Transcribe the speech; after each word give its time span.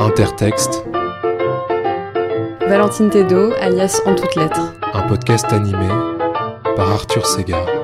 Intertexte. 0.00 0.82
Valentine 2.68 3.10
Tedo, 3.10 3.52
alias 3.60 4.00
En 4.06 4.14
toutes 4.14 4.34
lettres. 4.36 4.72
Un 4.94 5.02
podcast 5.08 5.52
animé 5.52 5.88
par 6.76 6.90
Arthur 6.90 7.26
Segar. 7.26 7.75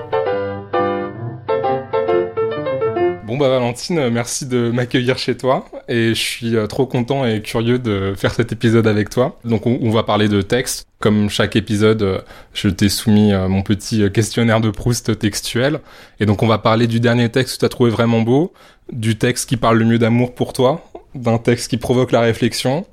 Bon 3.33 3.39
bah 3.39 3.49
Valentine, 3.49 4.11
merci 4.11 4.45
de 4.45 4.71
m'accueillir 4.71 5.17
chez 5.17 5.39
toi 5.39 5.65
et 5.89 6.09
je 6.09 6.21
suis 6.21 6.55
euh, 6.55 6.67
trop 6.67 6.85
content 6.85 7.25
et 7.25 7.41
curieux 7.41 7.79
de 7.79 8.13
faire 8.15 8.35
cet 8.35 8.53
épisode 8.53 8.87
avec 8.87 9.09
toi. 9.09 9.39
Donc 9.47 9.67
on, 9.67 9.91
va 9.91 10.03
parler 10.03 10.29
de 10.29 10.43
texte. 10.43 10.87
Comme 10.99 11.31
chaque 11.31 11.57
épisode, 11.57 12.03
euh, 12.03 12.21
je 12.53 12.69
t'ai 12.69 12.91
soumis 12.91 13.33
euh, 13.33 13.49
mon 13.49 13.63
petit 13.63 14.13
questionnaire 14.13 14.61
de 14.61 14.69
Proust 14.69 15.19
textuel. 15.19 15.81
Et 16.21 16.27
donc 16.27 16.43
on 16.43 16.47
va 16.47 16.59
parler 16.59 16.87
du 16.87 17.01
dernier 17.01 17.31
texte 17.31 17.55
que 17.55 17.61
tu 17.61 17.65
as 17.65 17.71
trouvé 17.71 17.91
vraiment 17.91 18.21
beau, 18.21 18.53
du 18.93 19.17
texte 19.17 19.49
qui 19.49 19.57
parle 19.57 19.79
le 19.79 19.87
mieux 19.87 19.99
d'amour 19.99 20.35
pour 20.35 20.53
toi, 20.53 20.85
d'un 21.15 21.39
texte 21.39 21.71
qui 21.71 21.79
provoque 21.79 22.13
la 22.13 22.21
réflexion, 22.21 22.85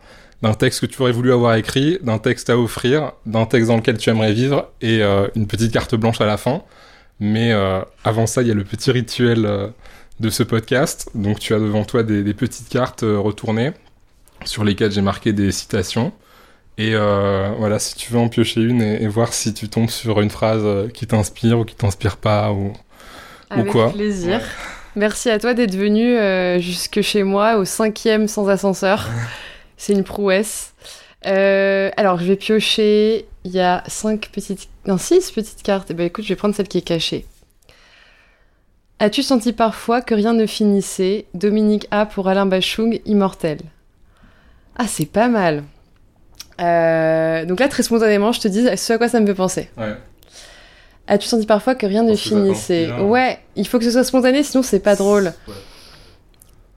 d'un 0.41 0.53
texte 0.53 0.79
que 0.79 0.85
tu 0.85 1.01
aurais 1.01 1.11
voulu 1.11 1.33
avoir 1.33 1.55
écrit, 1.55 1.99
d'un 2.01 2.17
texte 2.17 2.49
à 2.49 2.57
offrir, 2.57 3.11
d'un 3.25 3.45
texte 3.45 3.67
dans 3.67 3.75
lequel 3.75 3.97
tu 3.97 4.09
aimerais 4.09 4.31
vivre 4.31 4.69
et 4.81 5.01
une 5.35 5.47
petite 5.47 5.73
carte 5.73 5.95
blanche 5.95 6.21
à 6.21 6.25
la 6.25 6.37
fin. 6.37 6.61
Mais 7.19 7.51
avant 8.05 8.25
ça, 8.25 8.41
il 8.41 8.47
y 8.47 8.51
a 8.51 8.53
le 8.53 8.63
petit 8.63 8.89
rituel 8.89 9.45
de 10.19 10.29
ce 10.29 10.43
podcast. 10.43 11.09
Donc 11.15 11.39
tu 11.39 11.53
as 11.53 11.59
devant 11.59 11.83
toi 11.83 12.03
des, 12.03 12.33
petites 12.33 12.69
cartes 12.69 13.03
euh, 13.03 13.19
retournées 13.19 13.71
sur 14.45 14.63
lesquelles 14.63 14.91
j'ai 14.91 15.01
marqué 15.01 15.33
des 15.33 15.51
citations. 15.51 16.11
Et 16.77 16.91
euh, 16.93 17.49
voilà, 17.57 17.79
si 17.79 17.95
tu 17.95 18.11
veux 18.13 18.19
en 18.19 18.29
piocher 18.29 18.61
une 18.61 18.81
et, 18.81 19.07
voir 19.07 19.33
si 19.33 19.53
tu 19.53 19.67
tombes 19.67 19.89
sur 19.89 20.21
une 20.21 20.29
phrase 20.29 20.61
euh, 20.63 20.87
qui 20.87 21.07
t'inspire 21.07 21.59
ou 21.59 21.65
qui 21.65 21.75
t'inspire 21.75 22.17
pas 22.17 22.51
ou, 22.51 22.73
Avec 23.49 23.67
ou 23.67 23.71
quoi. 23.71 23.91
plaisir. 23.91 24.41
Merci 24.95 25.29
à 25.29 25.39
toi 25.39 25.53
d'être 25.53 25.75
venu 25.75 26.17
jusque 26.59 27.01
chez 27.01 27.23
moi 27.23 27.57
au 27.57 27.65
cinquième 27.65 28.27
sans 28.27 28.47
ascenseur. 28.49 29.07
C'est 29.77 29.93
une 29.93 30.03
prouesse. 30.03 30.73
alors, 31.23 32.17
je 32.19 32.25
vais 32.25 32.35
piocher. 32.35 33.25
Il 33.45 33.51
y 33.51 33.59
a 33.59 33.83
cinq 33.87 34.29
petites, 34.31 34.67
non 34.85 34.97
six 34.97 35.31
petites 35.31 35.63
cartes. 35.63 35.91
Et 35.91 35.93
eh 35.93 35.95
ben 35.95 36.07
écoute, 36.07 36.23
je 36.23 36.29
vais 36.29 36.35
prendre 36.35 36.55
celle 36.55 36.67
qui 36.67 36.79
est 36.79 36.81
cachée. 36.81 37.25
As-tu 39.01 39.23
senti 39.23 39.53
parfois 39.53 40.01
que 40.01 40.13
rien 40.13 40.33
ne 40.33 40.45
finissait? 40.45 41.25
Dominique 41.33 41.87
A 41.89 42.05
pour 42.05 42.27
Alain 42.27 42.45
Bachung, 42.45 42.99
immortel. 43.05 43.59
Ah, 44.77 44.87
c'est 44.87 45.05
pas 45.05 45.29
mal. 45.29 45.63
Euh, 46.59 47.45
donc 47.45 47.61
là, 47.61 47.69
très 47.69 47.83
spontanément, 47.83 48.33
je 48.33 48.41
te 48.41 48.47
dis 48.49 48.65
ce 48.75 48.93
à 48.93 48.97
quoi 48.97 49.07
ça 49.07 49.21
me 49.21 49.25
fait 49.25 49.33
penser. 49.33 49.69
Ouais. 49.77 49.95
As-tu 51.07 51.27
senti 51.27 51.45
parfois 51.45 51.75
que 51.75 51.85
rien 51.85 52.03
ne 52.03 52.13
finissait? 52.15 52.91
Ouais, 52.91 53.39
il 53.55 53.65
faut 53.65 53.79
que 53.79 53.85
ce 53.85 53.91
soit 53.91 54.03
spontané, 54.03 54.43
sinon 54.43 54.63
c'est 54.63 54.81
pas 54.81 54.95
drôle. 54.95 55.31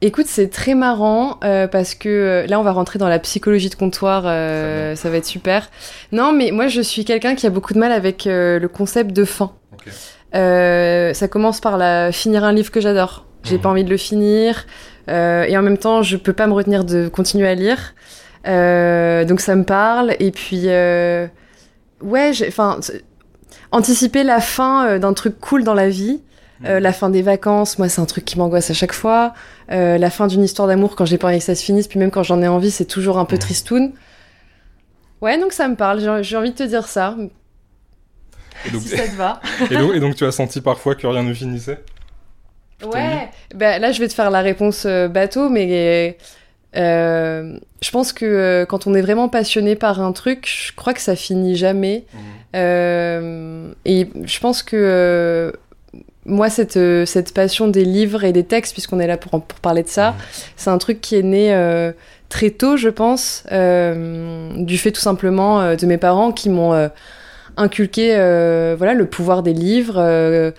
Écoute, 0.01 0.27
c'est 0.27 0.48
très 0.48 0.75
marrant 0.75 1.39
euh, 1.45 1.67
parce 1.67 1.95
que 1.95 2.09
euh, 2.09 2.47
là, 2.47 2.59
on 2.59 2.62
va 2.62 2.73
rentrer 2.73 2.98
dans 2.98 3.09
la 3.09 3.19
psychologie 3.19 3.69
de 3.69 3.75
comptoir, 3.75 4.23
ça 4.23 5.11
va 5.11 5.17
être 5.17 5.27
super. 5.27 5.70
Non, 6.12 6.33
mais 6.33 6.53
moi, 6.53 6.69
je 6.69 6.81
suis 6.81 7.05
quelqu'un 7.05 7.34
qui 7.34 7.47
a 7.47 7.51
beaucoup 7.51 7.75
de 7.75 7.81
mal 7.81 7.91
avec 7.91 8.27
le 8.27 8.67
concept 8.69 9.12
de 9.12 9.25
fin. 9.25 9.53
Euh, 10.35 11.13
ça 11.15 11.29
commence 11.29 11.61
par 11.61 11.77
la, 11.77 12.13
finir 12.13 12.45
un 12.45 12.53
livre 12.53 12.71
que 12.71 12.81
j'adore. 12.81 13.27
J'ai 13.45 13.59
pas 13.59 13.69
mhm. 13.69 13.73
envie 13.73 13.85
de 13.85 13.91
le 13.91 13.97
finir. 13.97 14.67
Euh, 15.09 15.45
et 15.45 15.57
en 15.57 15.63
même 15.63 15.79
temps, 15.79 16.03
je 16.03 16.17
peux 16.17 16.33
pas 16.33 16.47
me 16.47 16.53
retenir 16.53 16.85
de 16.85 17.09
continuer 17.09 17.49
à 17.49 17.55
lire. 17.55 17.95
Euh, 18.47 19.25
donc 19.25 19.41
ça 19.41 19.55
me 19.55 19.65
parle. 19.65 20.17
Et 20.21 20.31
puis, 20.31 20.65
euh, 20.67 21.27
ouais, 22.01 22.33
enfin, 22.47 22.81
anticiper 23.71 24.23
la 24.23 24.41
fin 24.41 24.87
euh, 24.87 24.99
d'un 24.99 25.13
truc 25.13 25.39
cool 25.41 25.65
dans 25.65 25.75
la 25.75 25.89
vie. 25.89 26.21
Euh, 26.65 26.77
mhm. 26.77 26.83
la 26.83 26.93
fin 26.93 27.11
des 27.11 27.23
vacances, 27.23 27.77
moi 27.79 27.89
c'est 27.89 28.01
un 28.01 28.05
truc 28.05 28.25
qui 28.25 28.39
m'angoisse 28.39 28.71
à 28.71 28.75
chaque 28.75 28.93
fois. 28.93 29.35
la 29.69 30.11
fin 30.11 30.29
d'une 30.29 30.45
histoire 30.45 30.69
d'amour 30.69 30.95
quand 30.95 31.05
j'ai 31.05 31.19
pas 31.19 31.27
envie 31.27 31.39
que 31.39 31.45
ça 31.45 31.57
se 31.57 31.65
finisse, 31.65 31.89
puis 31.89 31.99
même 31.99 32.13
quand 32.13 32.23
j'en 32.23 32.41
ai 32.41 32.47
envie, 32.47 32.71
c'est 32.71 32.85
toujours 32.85 33.19
un 33.19 33.25
peu 33.25 33.35
mhm. 33.35 33.41
tristoun. 33.41 33.93
Ouais, 35.21 35.39
donc 35.39 35.53
ça 35.53 35.69
me 35.69 35.77
parle. 35.77 36.23
J'ai 36.23 36.37
envie 36.37 36.51
de 36.51 36.57
te 36.57 36.63
dire 36.63 36.87
ça. 36.87 37.17
Et 38.67 38.70
donc, 38.70 38.83
si 38.83 38.89
ça 38.89 39.08
te 39.08 39.17
va. 39.17 39.40
et, 39.70 40.00
donc, 40.00 40.14
tu 40.14 40.24
as 40.24 40.33
senti 40.33 40.61
parfois 40.61 40.95
que 40.95 41.06
rien 41.06 41.23
ne 41.23 41.34
finissait? 41.34 41.80
Ouais, 42.84 43.28
ben, 43.55 43.80
là 43.80 43.92
je 43.92 44.00
vais 44.00 44.08
te 44.08 44.14
faire 44.14 44.30
la 44.30 44.40
réponse 44.40 44.84
euh, 44.86 45.08
bateau, 45.08 45.48
mais 45.48 46.17
euh, 46.77 47.58
je 47.80 47.90
pense 47.90 48.12
que 48.12 48.24
euh, 48.24 48.67
quand 48.67 48.86
on 48.86 48.95
est 48.95 49.02
vraiment 49.02 49.28
passionné 49.28 49.77
par 49.77 50.00
un 50.00 50.12
truc, 50.12 50.48
je 50.48 50.73
crois 50.74 50.95
que 50.95 51.00
ça 51.00 51.17
finit 51.17 51.56
jamais. 51.56 52.05
Mhm. 52.55 53.74
et 53.84 54.08
je 54.24 54.40
pense 54.40 54.62
que 54.62 55.52
moi, 56.24 56.50
cette, 56.50 56.79
cette 57.06 57.34
passion 57.34 57.67
des 57.67 57.84
livres 57.84 58.23
et 58.24 58.33
des 58.33 58.44
textes, 58.44 58.74
puisqu'on 58.74 59.00
est 59.00 59.08
là 59.08 59.17
pour, 59.17 59.42
pour 59.42 59.58
parler 59.61 59.83
de 59.83 59.89
ça, 59.89 60.11
mhm. 60.11 60.17
c'est 60.56 60.70
un 60.70 60.79
truc 60.79 61.00
qui 61.00 61.17
est 61.17 61.23
né 61.23 61.92
très 62.29 62.50
tôt, 62.50 62.77
je 62.77 62.89
pense, 62.89 63.44
du 63.50 64.79
fait 64.79 64.92
tout 64.92 65.00
simplement 65.00 65.74
de 65.74 65.86
mes 65.86 65.98
parents 65.98 66.33
qui 66.33 66.48
m'ont 66.48 66.90
inculquer 67.57 68.14
euh, 68.17 68.74
voilà 68.77 68.95
le 68.95 69.07
pouvoir 69.07 69.42
des 69.42 69.52
livres, 69.52 69.96
euh, 69.98 70.51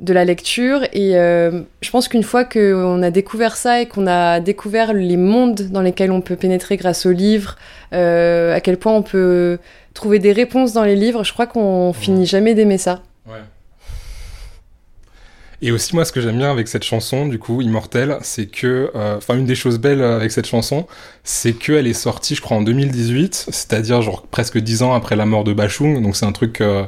de 0.00 0.12
la 0.12 0.24
lecture. 0.24 0.82
Et 0.92 1.16
euh, 1.16 1.62
je 1.82 1.90
pense 1.90 2.08
qu'une 2.08 2.22
fois 2.22 2.44
qu'on 2.44 3.02
a 3.02 3.10
découvert 3.10 3.56
ça 3.56 3.80
et 3.82 3.86
qu'on 3.86 4.06
a 4.06 4.40
découvert 4.40 4.92
les 4.92 5.16
mondes 5.16 5.68
dans 5.70 5.82
lesquels 5.82 6.10
on 6.10 6.20
peut 6.20 6.36
pénétrer 6.36 6.76
grâce 6.76 7.06
aux 7.06 7.12
livres, 7.12 7.56
à 7.92 8.60
quel 8.60 8.76
point 8.76 8.94
on 8.94 9.02
peut 9.02 9.58
trouver 9.94 10.18
des 10.18 10.32
réponses 10.32 10.72
dans 10.72 10.84
les 10.84 10.96
livres, 10.96 11.24
je 11.24 11.32
crois 11.32 11.46
qu'on 11.46 11.92
finit 11.92 12.26
jamais 12.26 12.54
d'aimer 12.54 12.78
ça. 12.78 13.02
Et 15.62 15.72
aussi, 15.72 15.94
moi, 15.94 16.06
ce 16.06 16.12
que 16.12 16.22
j'aime 16.22 16.38
bien 16.38 16.50
avec 16.50 16.68
cette 16.68 16.84
chanson, 16.84 17.26
du 17.26 17.38
coup, 17.38 17.60
Immortel, 17.60 18.16
c'est 18.22 18.46
que, 18.46 18.90
euh, 18.94 19.18
enfin, 19.18 19.36
une 19.36 19.44
des 19.44 19.54
choses 19.54 19.78
belles 19.78 20.02
avec 20.02 20.30
cette 20.30 20.46
chanson, 20.46 20.86
c'est 21.22 21.52
qu'elle 21.52 21.86
est 21.86 21.92
sortie, 21.92 22.34
je 22.34 22.40
crois, 22.40 22.56
en 22.56 22.62
2018, 22.62 23.34
c'est-à-dire, 23.50 24.00
genre, 24.00 24.22
presque 24.26 24.58
dix 24.58 24.82
ans 24.82 24.94
après 24.94 25.16
la 25.16 25.26
mort 25.26 25.44
de 25.44 25.52
Bachung. 25.52 26.02
Donc, 26.02 26.16
c'est 26.16 26.24
un 26.24 26.32
truc, 26.32 26.62
euh, 26.62 26.86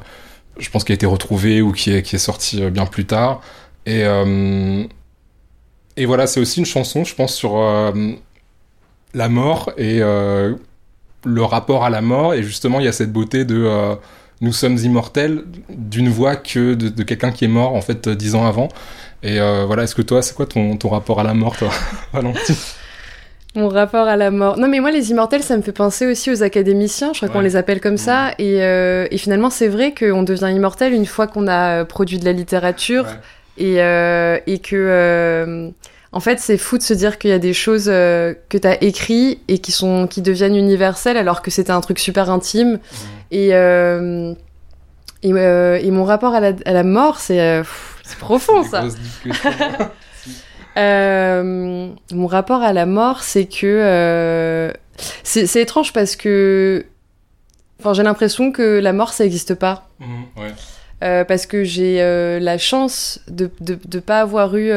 je 0.58 0.70
pense, 0.70 0.84
qui 0.84 0.92
a 0.92 0.94
été 0.94 1.04
retrouvé 1.04 1.60
ou 1.60 1.72
qui 1.72 1.92
est, 1.92 2.02
qui 2.02 2.16
est 2.16 2.18
sorti 2.18 2.62
euh, 2.62 2.70
bien 2.70 2.86
plus 2.86 3.04
tard. 3.04 3.42
Et, 3.84 4.04
et 5.96 6.06
voilà, 6.06 6.28
c'est 6.28 6.38
aussi 6.38 6.60
une 6.60 6.66
chanson, 6.66 7.02
je 7.02 7.16
pense, 7.16 7.34
sur 7.34 7.56
la 9.12 9.28
mort 9.28 9.72
et 9.76 9.98
le 9.98 11.42
rapport 11.42 11.84
à 11.84 11.90
la 11.90 12.00
mort. 12.00 12.32
Et 12.34 12.44
justement, 12.44 12.78
il 12.78 12.84
y 12.84 12.88
a 12.88 12.92
cette 12.92 13.12
beauté 13.12 13.44
de 13.44 13.96
nous 14.42 14.52
sommes 14.52 14.76
immortels 14.76 15.44
d'une 15.70 16.08
voix 16.08 16.36
que 16.36 16.74
de, 16.74 17.02
quelqu'un 17.04 17.30
qui 17.30 17.46
est 17.46 17.48
mort 17.48 17.74
en 17.74 17.80
fait 17.80 18.08
dix 18.08 18.34
ans 18.34 18.44
avant. 18.44 18.68
Et 19.22 19.40
euh, 19.40 19.64
voilà, 19.66 19.84
est-ce 19.84 19.94
que 19.94 20.02
toi, 20.02 20.20
c'est 20.20 20.34
quoi 20.34 20.46
ton, 20.46 20.76
ton, 20.76 20.88
rapport 20.88 21.20
à 21.20 21.22
la 21.22 21.32
mort, 21.32 21.56
toi, 21.56 21.70
Valentine? 22.12 22.56
Mon 23.54 23.68
rapport 23.68 24.08
à 24.08 24.16
la 24.16 24.32
mort. 24.32 24.58
Non, 24.58 24.66
mais 24.66 24.80
moi, 24.80 24.90
les 24.90 25.10
immortels, 25.10 25.44
ça 25.44 25.56
me 25.56 25.62
fait 25.62 25.72
penser 25.72 26.06
aussi 26.06 26.30
aux 26.32 26.42
académiciens. 26.42 27.12
Je 27.12 27.18
crois 27.18 27.28
qu'on 27.28 27.40
les 27.40 27.54
appelle 27.54 27.80
comme 27.80 27.98
ça. 27.98 28.32
Et, 28.38 28.62
euh, 28.62 29.06
et, 29.12 29.18
finalement, 29.18 29.50
c'est 29.50 29.68
vrai 29.68 29.94
qu'on 29.94 30.24
devient 30.24 30.50
immortel 30.52 30.92
une 30.92 31.06
fois 31.06 31.28
qu'on 31.28 31.46
a 31.46 31.82
euh, 31.82 31.84
produit 31.84 32.18
de 32.18 32.24
la 32.24 32.32
littérature 32.32 33.06
et, 33.58 33.74
et 33.76 34.58
que 34.58 35.72
en 36.12 36.20
fait, 36.20 36.38
c'est 36.40 36.58
fou 36.58 36.76
de 36.76 36.82
se 36.82 36.92
dire 36.92 37.18
qu'il 37.18 37.30
y 37.30 37.32
a 37.32 37.38
des 37.38 37.54
choses 37.54 37.86
euh, 37.88 38.34
que 38.50 38.58
tu 38.58 38.68
as 38.68 38.82
écrites 38.84 39.40
et 39.48 39.58
qui, 39.58 39.72
sont, 39.72 40.06
qui 40.06 40.20
deviennent 40.20 40.56
universelles 40.56 41.16
alors 41.16 41.40
que 41.40 41.50
c'était 41.50 41.72
un 41.72 41.80
truc 41.80 41.98
super 41.98 42.30
intime. 42.30 42.78
Et, 43.30 43.54
euh, 43.54 44.34
euh, 45.24 45.78
et, 45.82 45.90
mon 45.90 46.04
rapport 46.04 46.34
à 46.34 46.40
la, 46.40 46.52
à 46.66 46.72
la 46.72 46.84
mort, 46.84 47.18
c'est 47.18 47.62
profond 48.20 48.62
ça. 48.62 48.84
mon 52.12 52.26
rapport 52.26 52.60
à 52.60 52.74
la 52.74 52.84
mort, 52.84 53.22
c'est 53.22 53.46
que. 53.46 54.70
c'est 55.22 55.56
étrange 55.56 55.94
parce 55.94 56.14
que. 56.16 56.84
Enfin, 57.80 57.94
j'ai 57.94 58.02
l'impression 58.02 58.52
que 58.52 58.80
la 58.80 58.92
mort, 58.92 59.14
ça 59.14 59.24
n'existe 59.24 59.54
pas. 59.54 59.88
Mmh, 59.98 61.24
parce 61.26 61.46
que 61.46 61.64
j'ai 61.64 62.02
la 62.38 62.58
chance 62.58 63.20
de 63.28 63.50
ne 63.66 64.00
pas 64.00 64.20
avoir 64.20 64.54
eu 64.56 64.70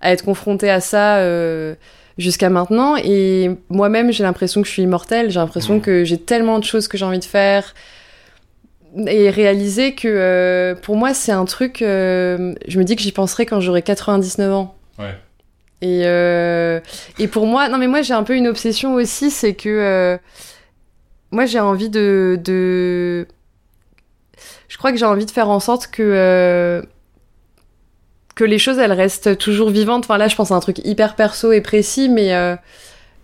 à 0.00 0.12
être 0.12 0.24
confrontée 0.24 0.70
à 0.70 0.80
ça 0.80 1.18
euh, 1.18 1.74
jusqu'à 2.18 2.50
maintenant. 2.50 2.96
Et 2.96 3.50
moi-même, 3.68 4.12
j'ai 4.12 4.22
l'impression 4.22 4.62
que 4.62 4.68
je 4.68 4.72
suis 4.72 4.82
immortelle. 4.82 5.30
J'ai 5.30 5.40
l'impression 5.40 5.76
mmh. 5.76 5.80
que 5.82 6.04
j'ai 6.04 6.18
tellement 6.18 6.58
de 6.58 6.64
choses 6.64 6.88
que 6.88 6.96
j'ai 6.96 7.04
envie 7.04 7.18
de 7.18 7.24
faire 7.24 7.74
et 9.06 9.30
réaliser 9.30 9.94
que 9.94 10.08
euh, 10.08 10.74
pour 10.74 10.96
moi, 10.96 11.14
c'est 11.14 11.32
un 11.32 11.44
truc. 11.44 11.82
Euh, 11.82 12.54
je 12.66 12.78
me 12.78 12.84
dis 12.84 12.96
que 12.96 13.02
j'y 13.02 13.12
penserai 13.12 13.46
quand 13.46 13.60
j'aurai 13.60 13.82
99 13.82 14.52
ans. 14.52 14.74
Ouais. 14.98 15.14
Et, 15.82 16.02
et 17.22 17.28
pour 17.28 17.46
moi, 17.46 17.70
non 17.70 17.78
mais 17.78 17.86
moi 17.86 18.02
j'ai 18.02 18.12
un 18.12 18.22
peu 18.22 18.36
une 18.36 18.48
obsession 18.48 18.92
aussi, 18.92 19.30
c'est 19.30 19.54
que 19.54 20.18
moi 21.30 21.46
j'ai 21.46 21.58
envie 21.58 21.88
de, 21.88 22.38
de, 22.44 23.26
je 24.68 24.76
crois 24.76 24.92
que 24.92 24.98
j'ai 24.98 25.06
envie 25.06 25.24
de 25.24 25.30
faire 25.30 25.48
en 25.48 25.58
sorte 25.58 25.86
que 25.86 26.82
que 28.40 28.44
les 28.44 28.58
choses 28.58 28.78
elles 28.78 28.92
restent 28.92 29.36
toujours 29.36 29.68
vivantes. 29.68 30.04
Enfin 30.04 30.16
là, 30.16 30.26
je 30.26 30.34
pense 30.34 30.50
à 30.50 30.54
un 30.54 30.60
truc 30.60 30.78
hyper 30.84 31.14
perso 31.14 31.52
et 31.52 31.60
précis, 31.60 32.08
mais 32.08 32.32
euh, 32.34 32.56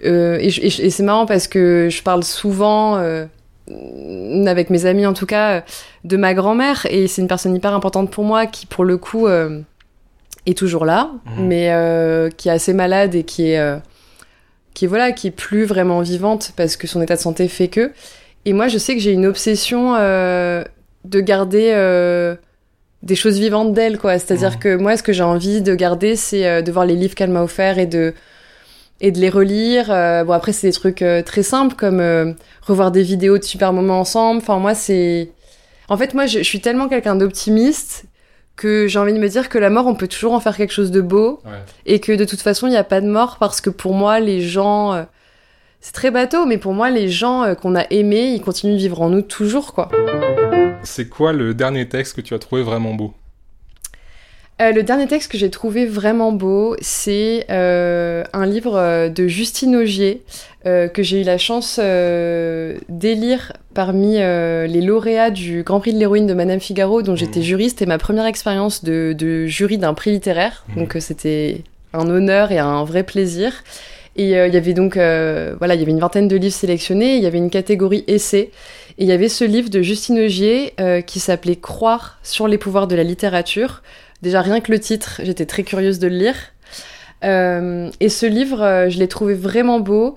euh, 0.05 0.39
et, 0.41 0.51
c'est 0.91 1.03
marrant 1.03 1.25
parce 1.25 1.49
que 1.49 1.89
je 1.91 2.03
parle 2.03 2.23
souvent 2.23 2.97
euh, 2.99 3.25
avec 4.47 4.69
mes 4.69 4.85
amis 4.85 5.07
en 5.07 5.15
tout 5.15 5.25
cas 5.25 5.65
de 6.05 6.17
ma 6.19 6.35
grand-mère 6.35 6.87
et 6.91 7.09
c'est 7.09 7.23
une 7.23 7.29
personne 7.29 7.57
hyper 7.57 7.73
importante 7.73 8.11
pour 8.11 8.25
moi 8.25 8.45
qui 8.45 8.67
pour 8.67 8.85
le 8.85 8.99
coup 8.99 9.27
est 10.47 10.57
toujours 10.57 10.85
là, 10.85 11.11
Mhm. 11.25 11.47
mais 11.47 11.71
euh, 11.71 12.29
qui 12.31 12.49
est 12.49 12.53
assez 12.53 12.73
malade 12.75 13.15
et 13.15 13.25
qui 13.25 13.51
est, 13.51 13.59
euh, 13.59 13.79
qui 14.75 14.85
est 14.85 14.89
voilà, 14.89 15.13
qui 15.13 15.29
est 15.29 15.33
plus 15.33 15.65
vraiment 15.65 16.01
vivante 16.01 16.53
parce 16.57 16.77
que 16.77 16.87
son 16.87 17.01
état 17.03 17.17
de 17.17 17.21
santé 17.21 17.49
fait 17.49 17.69
que. 17.69 17.93
Et 18.45 18.53
moi, 18.53 18.69
je 18.69 18.79
sais 18.79 18.95
que 18.95 19.01
j'ai 19.01 19.13
une 19.13 19.27
obsession 19.27 19.97
euh, 19.99 20.63
de 21.05 21.21
garder 21.21 21.73
euh, 21.75 22.37
des 23.07 23.15
choses 23.15 23.39
vivantes 23.39 23.73
d'elle, 23.73 23.97
quoi. 23.99 24.19
C'est-à-dire 24.19 24.53
Mhm. 24.53 24.59
que 24.59 24.77
moi, 24.77 24.97
ce 24.97 25.03
que 25.03 25.13
j'ai 25.13 25.23
envie 25.23 25.63
de 25.63 25.75
garder, 25.75 26.17
c'est 26.17 26.47
euh, 26.47 26.61
de 26.63 26.71
voir 26.73 26.85
les 26.85 26.95
livres 26.97 27.15
qu'elle 27.15 27.31
m'a 27.31 27.43
offerts 27.43 27.79
et 27.79 27.87
de 27.87 28.13
et 29.01 29.11
de 29.11 29.19
les 29.19 29.29
relire. 29.31 29.87
Euh, 29.91 30.25
bon, 30.25 30.33
après, 30.33 30.53
c'est 30.53 30.67
des 30.69 30.73
trucs 30.73 31.03
euh, 31.03 31.23
très 31.23 31.43
simples 31.43 31.75
comme 31.77 32.01
euh, 32.01 32.33
revoir 32.63 32.91
des 32.91 33.03
vidéos 33.03 33.37
de 33.39 33.45
super 33.45 33.73
moments 33.73 34.01
ensemble. 34.01 34.39
Enfin, 34.43 34.59
moi, 34.59 34.75
c'est. 34.75 35.31
En 35.89 35.97
fait, 35.97 36.15
moi, 36.15 36.27
je, 36.27 36.39
je 36.39 36.45
suis 36.45 36.61
tellement 36.61 36.89
quelqu'un 36.89 37.15
d'optimiste 37.15 38.05
que 38.57 38.87
j'ai 38.89 38.99
envie 38.99 39.13
de 39.13 39.19
me 39.19 39.29
dire 39.29 39.51
que 39.51 39.59
la 39.59 39.69
mort, 39.69 39.87
on 39.87 39.95
peut 39.95 40.09
toujours 40.09 40.33
en 40.33 40.41
faire 40.41 40.57
quelque 40.57 40.73
chose 40.73 40.91
de 40.91 41.03
beau 41.03 41.41
Ouais. 41.45 41.53
et 41.85 42.01
que 42.01 42.13
de 42.13 42.25
toute 42.25 42.41
façon, 42.41 42.67
il 42.67 42.71
n'y 42.71 42.77
a 42.79 42.85
pas 42.85 43.03
de 43.03 43.07
mort 43.07 43.37
parce 43.39 43.61
que 43.61 43.69
pour 43.71 43.93
moi, 43.93 44.19
les 44.19 44.41
gens. 44.41 44.95
euh, 44.95 45.03
c'est 45.83 45.93
très 45.93 46.11
bateau, 46.11 46.47
mais 46.47 46.57
pour 46.59 46.73
moi, 46.73 46.89
les 46.91 47.09
gens 47.11 47.45
euh, 47.45 47.55
qu'on 47.55 47.77
a 47.77 47.85
aimés, 47.91 48.33
ils 48.35 48.41
continuent 48.41 48.73
de 48.73 48.79
vivre 48.79 49.01
en 49.03 49.11
nous 49.11 49.21
toujours, 49.23 49.75
quoi. 49.75 49.91
C'est 50.87 51.09
quoi 51.09 51.33
le 51.33 51.53
dernier 51.53 51.89
texte 51.89 52.15
que 52.17 52.21
tu 52.23 52.33
as 52.35 52.39
trouvé 52.39 52.63
vraiment 52.63 52.95
beau 52.95 53.13
Euh, 54.63 54.73
le 54.73 54.83
dernier 54.83 55.07
texte 55.07 55.31
que 55.31 55.37
j'ai 55.37 55.51
trouvé 55.51 55.85
vraiment 55.85 56.33
beau, 56.33 56.77
c'est 56.81 57.45
euh, 57.51 58.25
un 58.33 58.47
livre 58.47 58.75
euh, 58.79 59.09
de 59.11 59.27
Justine 59.29 59.77
Augier 59.77 60.23
euh, 60.65 60.89
que 60.89 61.03
j'ai 61.03 61.21
eu 61.21 61.25
la 61.25 61.37
chance 61.37 61.79
d'élire 62.89 63.53
parmi 63.75 64.15
les 64.17 64.81
lauréats 64.81 65.31
du 65.31 65.63
Grand 65.63 65.81
Prix 65.81 65.93
de 65.93 65.99
l'héroïne 65.99 66.27
de 66.27 66.33
Madame 66.33 66.61
Figaro, 66.61 67.03
dont 67.03 67.17
j'étais 67.17 67.41
Mhm. 67.41 67.45
juriste. 67.45 67.79
C'était 67.79 67.87
ma 67.89 67.99
première 67.99 68.25
expérience 68.27 68.83
de, 68.83 69.13
de 69.13 69.47
jury 69.47 69.77
d'un 69.77 69.93
prix 69.93 70.11
littéraire, 70.13 70.65
Mhm. 70.69 70.77
donc 70.79 70.97
c'était 71.01 71.61
un 71.93 72.09
honneur 72.09 72.51
et 72.53 72.59
un 72.59 72.83
vrai 72.85 73.03
plaisir. 73.03 73.53
Et 74.19 74.31
il 74.31 74.55
y 74.55 74.57
avait 74.57 74.73
donc, 74.73 74.95
voilà, 74.95 75.75
il 75.75 75.81
y 75.81 75.83
avait 75.83 75.93
une 75.93 76.01
vingtaine 76.01 76.27
de 76.29 76.37
livres 76.37 76.55
sélectionnés. 76.55 77.17
Il 77.19 77.23
y 77.23 77.27
avait 77.27 77.37
une 77.37 77.51
catégorie 77.51 78.03
essai. 78.07 78.51
Et 78.99 79.05
il 79.05 79.09
y 79.09 79.13
avait 79.13 79.29
ce 79.29 79.45
livre 79.45 79.69
de 79.69 79.83
Justine 79.83 80.19
Augier 80.19 80.73
euh, 80.81 81.03
qui 81.03 81.21
s'appelait 81.21 81.57
Croire 81.57 82.19
sur 82.23 82.49
les 82.49 82.57
pouvoirs 82.57 82.87
de 82.87 82.97
la 82.97 83.03
littérature. 83.03 83.83
Déjà, 84.23 84.41
rien 84.41 84.61
que 84.61 84.73
le 84.73 84.81
titre, 84.81 85.21
j'étais 85.23 85.45
très 85.45 85.65
curieuse 85.65 85.99
de 85.99 86.09
le 86.09 86.17
lire. 86.17 86.37
Euh, 87.25 87.91
et 88.01 88.09
ce 88.09 88.25
livre, 88.27 88.63
euh, 88.63 88.89
je 88.89 88.99
l'ai 88.99 89.09
trouvé 89.09 89.35
vraiment 89.35 89.81
beau, 89.81 90.15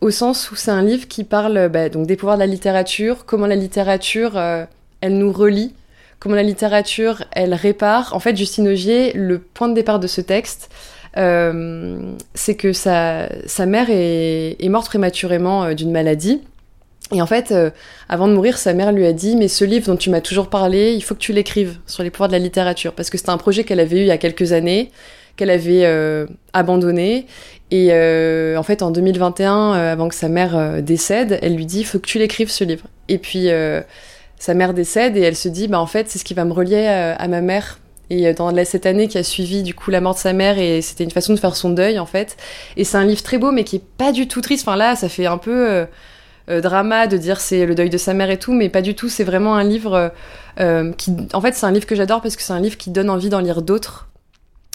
au 0.00 0.10
sens 0.10 0.50
où 0.50 0.56
c'est 0.56 0.70
un 0.70 0.82
livre 0.82 1.08
qui 1.08 1.24
parle 1.24 1.56
euh, 1.56 1.68
bah, 1.68 1.88
donc 1.88 2.06
des 2.06 2.16
pouvoirs 2.16 2.36
de 2.36 2.40
la 2.40 2.46
littérature, 2.46 3.24
comment 3.26 3.46
la 3.46 3.56
littérature, 3.56 4.36
euh, 4.36 4.64
elle 5.00 5.18
nous 5.18 5.32
relie, 5.32 5.74
comment 6.18 6.36
la 6.36 6.42
littérature, 6.42 7.24
elle 7.32 7.54
répare. 7.54 8.14
En 8.14 8.20
fait, 8.20 8.36
Justine 8.36 8.68
Augier, 8.68 9.12
le 9.12 9.38
point 9.38 9.68
de 9.68 9.74
départ 9.74 9.98
de 9.98 10.06
ce 10.06 10.20
texte, 10.20 10.70
euh, 11.16 12.14
c'est 12.34 12.54
que 12.54 12.72
sa, 12.72 13.28
sa 13.46 13.66
mère 13.66 13.90
est, 13.90 14.56
est 14.60 14.68
morte 14.68 14.86
prématurément 14.86 15.74
d'une 15.74 15.90
maladie. 15.90 16.40
Et 17.12 17.20
en 17.20 17.26
fait, 17.26 17.50
euh, 17.50 17.70
avant 18.08 18.28
de 18.28 18.34
mourir, 18.34 18.56
sa 18.56 18.72
mère 18.72 18.92
lui 18.92 19.04
a 19.06 19.12
dit 19.12 19.34
Mais 19.36 19.48
ce 19.48 19.64
livre 19.64 19.86
dont 19.86 19.96
tu 19.96 20.10
m'as 20.10 20.20
toujours 20.20 20.48
parlé, 20.48 20.92
il 20.94 21.00
faut 21.02 21.14
que 21.14 21.20
tu 21.20 21.32
l'écrives 21.32 21.78
sur 21.86 22.02
les 22.02 22.10
pouvoirs 22.10 22.28
de 22.28 22.34
la 22.34 22.38
littérature. 22.38 22.92
Parce 22.92 23.10
que 23.10 23.18
c'était 23.18 23.30
un 23.30 23.38
projet 23.38 23.64
qu'elle 23.64 23.80
avait 23.80 23.96
eu 23.98 24.00
il 24.02 24.06
y 24.06 24.10
a 24.12 24.18
quelques 24.18 24.52
années, 24.52 24.90
qu'elle 25.36 25.50
avait 25.50 25.84
euh, 25.84 26.26
abandonné. 26.52 27.26
Et 27.72 27.88
euh, 27.90 28.56
en 28.56 28.62
fait, 28.62 28.82
en 28.82 28.90
2021, 28.90 29.74
euh, 29.74 29.92
avant 29.92 30.08
que 30.08 30.14
sa 30.14 30.28
mère 30.28 30.56
euh, 30.56 30.80
décède, 30.80 31.38
elle 31.42 31.56
lui 31.56 31.66
dit 31.66 31.80
Il 31.80 31.84
faut 31.84 31.98
que 31.98 32.06
tu 32.06 32.18
l'écrives 32.18 32.50
ce 32.50 32.62
livre. 32.64 32.84
Et 33.08 33.18
puis, 33.18 33.50
euh, 33.50 33.80
sa 34.38 34.54
mère 34.54 34.72
décède 34.72 35.16
et 35.16 35.20
elle 35.22 35.36
se 35.36 35.48
dit 35.48 35.66
Bah, 35.66 35.80
en 35.80 35.86
fait, 35.86 36.08
c'est 36.08 36.18
ce 36.20 36.24
qui 36.24 36.34
va 36.34 36.44
me 36.44 36.52
relier 36.52 36.86
à, 36.86 37.14
à 37.16 37.26
ma 37.28 37.40
mère. 37.40 37.80
Et 38.12 38.32
dans 38.34 38.50
la- 38.50 38.64
cette 38.64 38.86
année 38.86 39.06
qui 39.06 39.18
a 39.18 39.22
suivi 39.22 39.62
du 39.62 39.72
coup 39.72 39.90
la 39.92 40.00
mort 40.00 40.14
de 40.14 40.18
sa 40.18 40.32
mère, 40.32 40.58
et 40.58 40.80
c'était 40.82 41.04
une 41.04 41.12
façon 41.12 41.32
de 41.32 41.38
faire 41.38 41.54
son 41.54 41.70
deuil 41.70 41.98
en 42.00 42.06
fait. 42.06 42.36
Et 42.76 42.82
c'est 42.84 42.96
un 42.96 43.04
livre 43.04 43.22
très 43.22 43.38
beau, 43.38 43.52
mais 43.52 43.62
qui 43.62 43.76
est 43.76 43.84
pas 43.98 44.10
du 44.10 44.26
tout 44.26 44.40
triste. 44.40 44.66
Enfin 44.66 44.76
là, 44.76 44.96
ça 44.96 45.08
fait 45.08 45.26
un 45.26 45.38
peu 45.38 45.86
drama 46.60 47.06
de 47.06 47.16
dire 47.16 47.40
c'est 47.40 47.66
le 47.66 47.74
deuil 47.74 47.90
de 47.90 47.98
sa 47.98 48.14
mère 48.14 48.30
et 48.30 48.38
tout, 48.38 48.52
mais 48.52 48.68
pas 48.68 48.82
du 48.82 48.94
tout. 48.94 49.08
C'est 49.08 49.24
vraiment 49.24 49.54
un 49.54 49.64
livre 49.64 49.94
euh, 49.94 50.08
euh, 50.58 50.92
qui, 50.92 51.12
en 51.32 51.40
fait, 51.40 51.54
c'est 51.54 51.66
un 51.66 51.70
livre 51.70 51.86
que 51.86 51.94
j'adore 51.94 52.20
parce 52.20 52.36
que 52.36 52.42
c'est 52.42 52.52
un 52.52 52.60
livre 52.60 52.76
qui 52.76 52.90
donne 52.90 53.10
envie 53.10 53.28
d'en 53.28 53.40
lire 53.40 53.62
d'autres. 53.62 54.08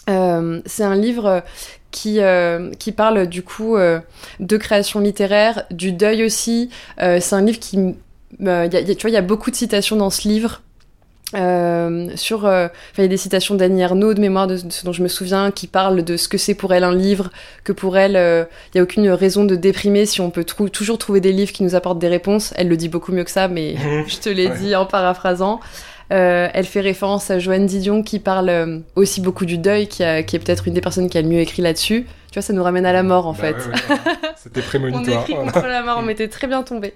Euh, 0.09 0.61
c'est 0.65 0.83
un 0.83 0.95
livre 0.95 1.43
qui, 1.91 2.19
euh, 2.19 2.71
qui 2.77 2.91
parle 2.91 3.27
du 3.27 3.41
coup 3.41 3.77
euh, 3.77 3.99
de 4.39 4.57
création 4.57 4.99
littéraire, 4.99 5.63
du 5.71 5.91
deuil 5.91 6.23
aussi. 6.23 6.69
Euh, 7.01 7.19
c'est 7.21 7.35
un 7.35 7.41
livre 7.41 7.59
qui, 7.59 7.95
euh, 8.41 8.67
tu 8.69 9.01
vois, 9.01 9.09
il 9.09 9.13
y 9.13 9.17
a 9.17 9.21
beaucoup 9.21 9.49
de 9.49 9.55
citations 9.55 9.95
dans 9.95 10.09
ce 10.09 10.27
livre. 10.27 10.61
Euh, 11.35 12.07
sur, 12.15 12.45
euh, 12.45 12.67
il 12.97 13.01
y 13.01 13.05
a 13.05 13.07
des 13.07 13.17
citations 13.17 13.55
d'Annie 13.55 13.81
Ernaux 13.81 14.13
de 14.13 14.21
mémoire 14.21 14.47
de, 14.47 14.55
de 14.57 14.71
ce 14.71 14.85
dont 14.85 14.93
je 14.93 15.03
me 15.03 15.07
souviens 15.07 15.51
qui 15.51 15.67
parlent 15.67 16.03
de 16.03 16.17
ce 16.17 16.27
que 16.27 16.37
c'est 16.37 16.55
pour 16.55 16.73
elle 16.73 16.83
un 16.83 16.95
livre, 16.95 17.29
que 17.63 17.71
pour 17.73 17.97
elle, 17.97 18.15
euh, 18.15 18.45
il 18.73 18.77
y 18.77 18.79
a 18.79 18.83
aucune 18.83 19.09
raison 19.09 19.43
de 19.43 19.55
déprimer 19.55 20.05
si 20.05 20.21
on 20.21 20.29
peut 20.29 20.43
trou- 20.45 20.69
toujours 20.69 20.97
trouver 20.97 21.19
des 21.21 21.31
livres 21.31 21.51
qui 21.51 21.63
nous 21.63 21.75
apportent 21.75 21.99
des 21.99 22.07
réponses. 22.07 22.53
Elle 22.57 22.69
le 22.69 22.77
dit 22.77 22.89
beaucoup 22.89 23.11
mieux 23.11 23.23
que 23.23 23.31
ça, 23.31 23.47
mais 23.47 23.75
je 24.07 24.17
te 24.17 24.29
l'ai 24.29 24.47
Ouais. 24.47 24.57
dit 24.59 24.75
en 24.75 24.85
paraphrasant. 24.85 25.59
Euh, 26.13 26.47
elle 26.53 26.65
fait 26.65 26.81
référence 26.81 27.31
à 27.31 27.39
Joanne 27.39 27.65
Didion 27.65 28.03
qui 28.03 28.19
parle 28.19 28.83
aussi 28.95 29.21
beaucoup 29.21 29.45
du 29.45 29.57
deuil, 29.57 29.87
qui, 29.87 30.03
a- 30.03 30.21
qui 30.23 30.35
est 30.35 30.39
peut-être 30.39 30.67
une 30.67 30.73
des 30.75 30.81
personnes 30.81 31.09
qui 31.09 31.17
a 31.17 31.21
le 31.21 31.27
mieux 31.27 31.39
écrit 31.39 31.61
là-dessus. 31.63 32.05
Tu 32.31 32.33
vois, 32.39 32.43
ça 32.43 32.53
nous 32.53 32.63
ramène 32.63 32.85
à 32.85 32.93
la 32.93 33.01
mort 33.03 33.25
en 33.27 33.31
Bah 33.33 33.39
fait. 33.39 33.53
ouais, 33.53 33.59
ouais, 33.73 33.81
voilà. 33.87 34.35
C'était 34.37 34.59
On 34.61 34.63
prémonitoire. 34.63 35.21
écrit 35.21 35.33
voilà. 35.33 35.51
contre 35.51 35.67
la 35.67 35.81
mort, 35.81 35.97
on 35.99 36.03
m'était 36.03 36.27
très 36.27 36.45
bien 36.47 36.61
tombé. 36.63 36.93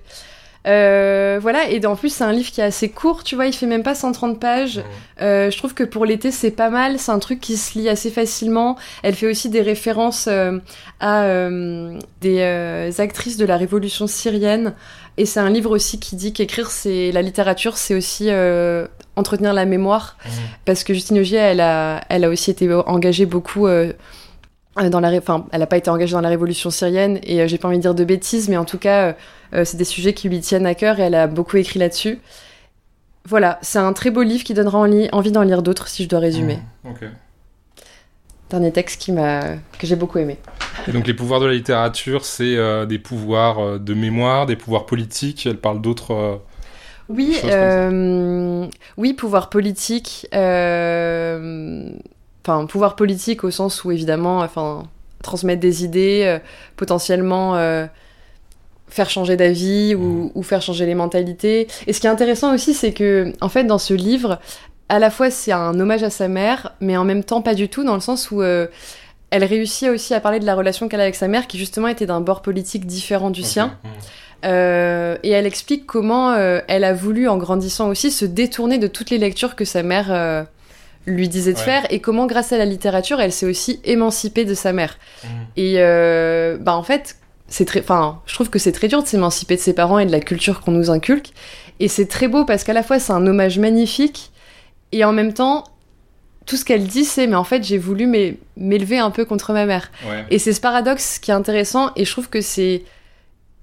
Euh, 0.67 1.39
voilà, 1.41 1.69
et 1.69 1.83
en 1.85 1.95
plus 1.95 2.09
c'est 2.09 2.23
un 2.23 2.33
livre 2.33 2.51
qui 2.51 2.59
est 2.59 2.65
assez 2.65 2.89
court, 2.89 3.23
tu 3.23 3.35
vois, 3.35 3.45
il 3.45 3.53
fait 3.53 3.65
même 3.65 3.83
pas 3.83 3.95
130 3.95 4.39
pages. 4.39 4.81
Euh, 5.21 5.49
je 5.49 5.57
trouve 5.57 5.73
que 5.73 5.83
pour 5.83 6.05
l'été 6.05 6.31
c'est 6.31 6.51
pas 6.51 6.69
mal, 6.69 6.99
c'est 6.99 7.11
un 7.11 7.19
truc 7.19 7.39
qui 7.39 7.55
se 7.55 7.79
lit 7.79 7.87
assez 7.87 8.11
facilement. 8.11 8.77
Elle 9.01 9.15
fait 9.15 9.27
aussi 9.27 9.49
des 9.49 9.61
références 9.61 10.27
euh, 10.27 10.59
à 10.99 11.23
euh, 11.23 11.97
des 12.19 12.39
euh, 12.39 12.91
actrices 12.97 13.37
de 13.37 13.45
la 13.45 13.55
révolution 13.55 14.05
syrienne. 14.07 14.73
Et 15.17 15.25
c'est 15.25 15.39
un 15.39 15.49
livre 15.49 15.71
aussi 15.71 15.99
qui 15.99 16.15
dit 16.15 16.33
qu'écrire 16.33 16.69
c'est 16.71 17.11
la 17.11 17.21
littérature, 17.21 17.77
c'est 17.77 17.93
aussi 17.93 18.29
entretenir 19.17 19.53
la 19.53 19.65
mémoire 19.65 20.17
parce 20.63 20.85
que 20.85 20.93
Justine 20.93 21.19
Augier, 21.19 21.39
elle 21.39 21.59
a, 21.59 22.01
elle 22.07 22.23
a 22.23 22.29
aussi 22.29 22.51
été 22.51 22.71
engagée 22.73 23.25
beaucoup 23.25 23.67
dans 24.87 24.99
la, 25.01 25.11
enfin, 25.17 25.45
elle 25.51 25.59
n'a 25.59 25.67
pas 25.67 25.77
été 25.77 25.89
engagée 25.89 26.13
dans 26.13 26.21
la 26.21 26.29
révolution 26.29 26.69
syrienne 26.69 27.19
et 27.23 27.41
euh, 27.41 27.47
j'ai 27.47 27.57
pas 27.57 27.67
envie 27.67 27.77
de 27.77 27.81
dire 27.81 27.95
de 27.95 28.03
bêtises, 28.05 28.47
mais 28.47 28.55
en 28.55 28.63
tout 28.65 28.77
cas, 28.77 29.07
euh, 29.09 29.13
euh, 29.55 29.65
c'est 29.65 29.75
des 29.75 29.83
sujets 29.83 30.13
qui 30.13 30.29
lui 30.29 30.39
tiennent 30.39 30.65
à 30.65 30.75
cœur 30.75 30.99
et 30.99 31.03
elle 31.03 31.15
a 31.15 31.27
beaucoup 31.27 31.57
écrit 31.57 31.79
là-dessus. 31.79 32.19
Voilà, 33.25 33.59
c'est 33.61 33.79
un 33.79 33.91
très 33.93 34.09
beau 34.11 34.21
livre 34.21 34.43
qui 34.43 34.53
donnera 34.53 34.79
envie 34.79 35.31
d'en 35.31 35.41
lire 35.43 35.61
d'autres 35.61 35.87
si 35.89 36.03
je 36.03 36.09
dois 36.09 36.19
résumer. 36.19 36.59
Ok. 36.85 37.03
Dernier 38.49 38.71
texte 38.71 39.01
qui 39.01 39.11
m'a, 39.11 39.41
que 39.77 39.85
j'ai 39.85 39.95
beaucoup 39.95 40.17
aimé. 40.17 40.37
Et 40.87 40.91
donc 40.91 41.05
les 41.05 41.13
pouvoirs 41.13 41.39
de 41.39 41.45
la 41.45 41.53
littérature, 41.53 42.25
c'est 42.25 42.55
euh, 42.55 42.85
des 42.85 42.97
pouvoirs 42.97 43.59
euh, 43.59 43.77
de 43.77 43.93
mémoire, 43.93 44.45
des 44.45 44.55
pouvoirs 44.55 44.85
politiques. 44.85 45.45
Elle 45.45 45.57
parle 45.57 45.81
d'autres. 45.81 46.13
euh, 46.13 46.35
Oui, 47.09 47.37
euh, 47.43 48.65
oui, 48.97 49.13
pouvoir 49.13 49.49
politique. 49.49 50.27
Enfin, 52.43 52.65
pouvoir 52.65 52.95
politique 52.95 53.43
au 53.43 53.51
sens 53.51 53.83
où 53.83 53.91
évidemment, 53.91 54.39
enfin, 54.39 54.83
transmettre 55.23 55.59
des 55.59 55.83
idées, 55.83 56.23
euh, 56.25 56.39
potentiellement 56.77 57.55
euh, 57.55 57.85
faire 58.87 59.09
changer 59.09 59.35
d'avis 59.35 59.93
ou, 59.95 60.31
ou 60.33 60.43
faire 60.43 60.61
changer 60.61 60.85
les 60.85 60.95
mentalités. 60.95 61.67
Et 61.87 61.93
ce 61.93 61.99
qui 61.99 62.07
est 62.07 62.09
intéressant 62.09 62.53
aussi, 62.53 62.73
c'est 62.73 62.93
que, 62.93 63.33
en 63.41 63.49
fait, 63.49 63.65
dans 63.65 63.77
ce 63.77 63.93
livre, 63.93 64.39
à 64.89 64.99
la 64.99 65.11
fois 65.11 65.29
c'est 65.29 65.51
un 65.51 65.79
hommage 65.79 66.03
à 66.03 66.09
sa 66.09 66.27
mère, 66.27 66.73
mais 66.81 66.97
en 66.97 67.05
même 67.05 67.23
temps 67.23 67.41
pas 67.41 67.53
du 67.53 67.69
tout, 67.69 67.83
dans 67.83 67.93
le 67.93 67.99
sens 67.99 68.31
où 68.31 68.41
euh, 68.41 68.67
elle 69.29 69.43
réussit 69.43 69.89
aussi 69.89 70.13
à 70.13 70.19
parler 70.19 70.39
de 70.39 70.45
la 70.45 70.55
relation 70.55 70.89
qu'elle 70.89 70.99
a 70.99 71.03
avec 71.03 71.15
sa 71.15 71.27
mère, 71.27 71.47
qui 71.47 71.59
justement 71.59 71.87
était 71.87 72.07
d'un 72.07 72.21
bord 72.21 72.41
politique 72.41 72.85
différent 72.85 73.29
du 73.29 73.43
sien. 73.43 73.77
Euh, 74.45 75.17
et 75.21 75.29
elle 75.29 75.45
explique 75.45 75.85
comment 75.85 76.31
euh, 76.31 76.61
elle 76.67 76.83
a 76.83 76.93
voulu, 76.93 77.27
en 77.27 77.37
grandissant 77.37 77.89
aussi, 77.89 78.09
se 78.09 78.25
détourner 78.25 78.79
de 78.79 78.87
toutes 78.87 79.11
les 79.11 79.17
lectures 79.17 79.55
que 79.55 79.65
sa 79.65 79.83
mère 79.83 80.47
lui 81.05 81.27
disait 81.29 81.53
de 81.53 81.57
Ouais. 81.57 81.63
faire, 81.63 81.87
et 81.91 81.99
comment, 81.99 82.25
grâce 82.27 82.51
à 82.51 82.57
la 82.57 82.65
littérature, 82.65 83.19
elle 83.19 83.31
s'est 83.31 83.45
aussi 83.45 83.79
émancipée 83.83 84.45
de 84.45 84.53
sa 84.53 84.73
mère. 84.73 84.97
Mhm. 85.23 85.29
Et 85.57 85.73
euh, 85.77 86.57
bah 86.59 86.75
en 86.75 86.83
fait, 86.83 87.17
c'est 87.47 87.65
très, 87.65 87.79
enfin, 87.79 88.21
je 88.27 88.33
trouve 88.35 88.49
que 88.49 88.59
c'est 88.59 88.71
très 88.71 88.87
dur 88.87 89.01
de 89.01 89.07
s'émanciper 89.07 89.55
de 89.55 89.61
ses 89.61 89.73
parents 89.73 89.97
et 89.99 90.05
de 90.05 90.11
la 90.11 90.19
culture 90.19 90.61
qu'on 90.61 90.71
nous 90.71 90.91
inculque. 90.91 91.31
Et 91.79 91.87
c'est 91.87 92.05
très 92.05 92.27
beau 92.27 92.45
parce 92.45 92.63
qu'à 92.63 92.73
la 92.73 92.83
fois 92.83 92.99
c'est 92.99 93.13
un 93.13 93.25
hommage 93.25 93.57
magnifique, 93.57 94.31
et 94.91 95.03
en 95.03 95.13
même 95.13 95.33
temps, 95.33 95.63
tout 96.45 96.57
ce 96.57 96.65
qu'elle 96.65 96.85
dit, 96.85 97.05
c'est 97.05 97.25
mais 97.27 97.35
en 97.35 97.43
fait 97.43 97.63
j'ai 97.63 97.77
voulu 97.77 98.05
m'é- 98.05 98.37
m'élever 98.57 98.97
un 98.99 99.11
peu 99.11 99.23
contre 99.25 99.53
ma 99.53 99.65
mère. 99.65 99.91
Ouais. 100.07 100.25
Et 100.29 100.39
c'est 100.39 100.53
ce 100.53 100.59
paradoxe 100.61 101.17
qui 101.19 101.31
est 101.31 101.33
intéressant, 101.33 101.91
et 101.95 102.05
je 102.05 102.11
trouve 102.11 102.29
que 102.29 102.41
c'est 102.41 102.83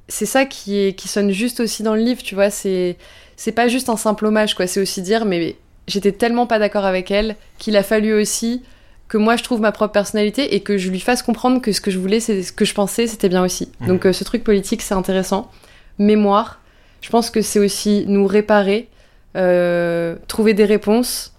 c'est 0.09 0.27
ça 0.27 0.45
qui 0.47 0.79
est 0.79 0.93
qui 0.95 1.09
sonne 1.09 1.31
juste 1.33 1.61
aussi 1.61 1.83
dans 1.83 1.95
le 1.95 2.01
livre, 2.01 2.23
tu 2.23 2.35
vois. 2.35 2.49
C'est 2.51 2.97
c'est 3.37 3.53
pas 3.53 3.69
juste 3.69 3.89
un 3.89 3.97
simple 3.97 4.25
hommage, 4.27 4.55
quoi. 4.55 4.67
C'est 4.67 4.81
aussi 4.81 5.03
dire, 5.03 5.25
mais 5.27 5.57
j'étais 5.89 6.13
tellement 6.13 6.47
pas 6.47 6.59
d'accord 6.59 6.85
avec 6.85 7.11
elle 7.11 7.37
qu'il 7.59 7.77
a 7.77 7.83
fallu 7.83 8.13
aussi 8.13 8.63
que 9.09 9.19
moi 9.19 9.37
je 9.37 9.45
trouve 9.45 9.61
ma 9.61 9.73
propre 9.73 9.93
personnalité 9.93 10.55
et 10.55 10.61
que 10.61 10.79
je 10.79 10.91
lui 10.91 11.01
fasse 11.01 11.23
comprendre 11.23 11.61
que 11.61 11.73
ce 11.73 11.81
que 11.81 11.91
je 11.91 11.99
voulais, 11.99 12.21
c'est 12.21 12.43
ce 12.43 12.53
que 12.53 12.65
je 12.65 12.75
pensais, 12.75 13.07
c'était 13.07 13.29
bien 13.29 13.45
aussi. 13.45 13.71
Mhm. 13.81 13.89
Donc 13.89 14.07
euh, 14.07 14.13
ce 14.13 14.25
truc 14.25 14.43
politique, 14.43 14.83
c'est 14.83 14.95
intéressant. 14.95 15.51
Mémoire, 15.99 16.61
je 17.01 17.11
pense 17.11 17.31
que 17.31 17.41
c'est 17.41 17.61
aussi 17.61 18.05
nous 18.09 18.27
réparer, 18.27 18.89
euh, 19.37 20.17
trouver 20.27 20.55
des 20.55 20.65
réponses 20.65 21.33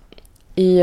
Et 0.55 0.77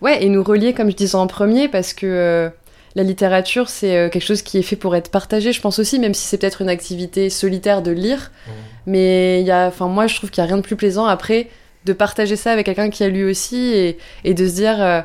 ouais, 0.00 0.24
et 0.24 0.28
nous 0.28 0.42
relier, 0.42 0.72
comme 0.72 0.90
je 0.90 0.96
disais 0.96 1.14
en 1.14 1.26
premier, 1.26 1.68
parce 1.68 1.92
que 1.92 2.50
la 2.96 3.02
littérature, 3.04 3.68
c'est 3.68 4.10
quelque 4.10 4.24
chose 4.24 4.42
qui 4.42 4.58
est 4.58 4.62
fait 4.62 4.74
pour 4.74 4.96
être 4.96 5.10
partagé, 5.10 5.52
je 5.52 5.60
pense 5.60 5.78
aussi, 5.78 6.00
même 6.00 6.14
si 6.14 6.26
c'est 6.26 6.38
peut-être 6.38 6.62
une 6.62 6.68
activité 6.68 7.30
solitaire 7.30 7.82
de 7.82 7.92
lire. 7.92 8.32
Mmh. 8.46 8.50
Mais 8.86 9.40
il 9.40 9.46
y 9.46 9.52
a, 9.52 9.68
enfin, 9.68 9.86
moi, 9.86 10.08
je 10.08 10.16
trouve 10.16 10.30
qu'il 10.30 10.42
n'y 10.42 10.48
a 10.48 10.52
rien 10.52 10.56
de 10.56 10.66
plus 10.66 10.74
plaisant 10.74 11.06
après 11.06 11.48
de 11.88 11.92
partager 11.92 12.36
ça 12.36 12.52
avec 12.52 12.66
quelqu'un 12.66 12.90
qui 12.90 13.02
a 13.02 13.08
lu 13.08 13.28
aussi 13.28 13.56
et, 13.56 13.98
et 14.24 14.34
de 14.34 14.46
se 14.46 14.54
dire 14.54 15.04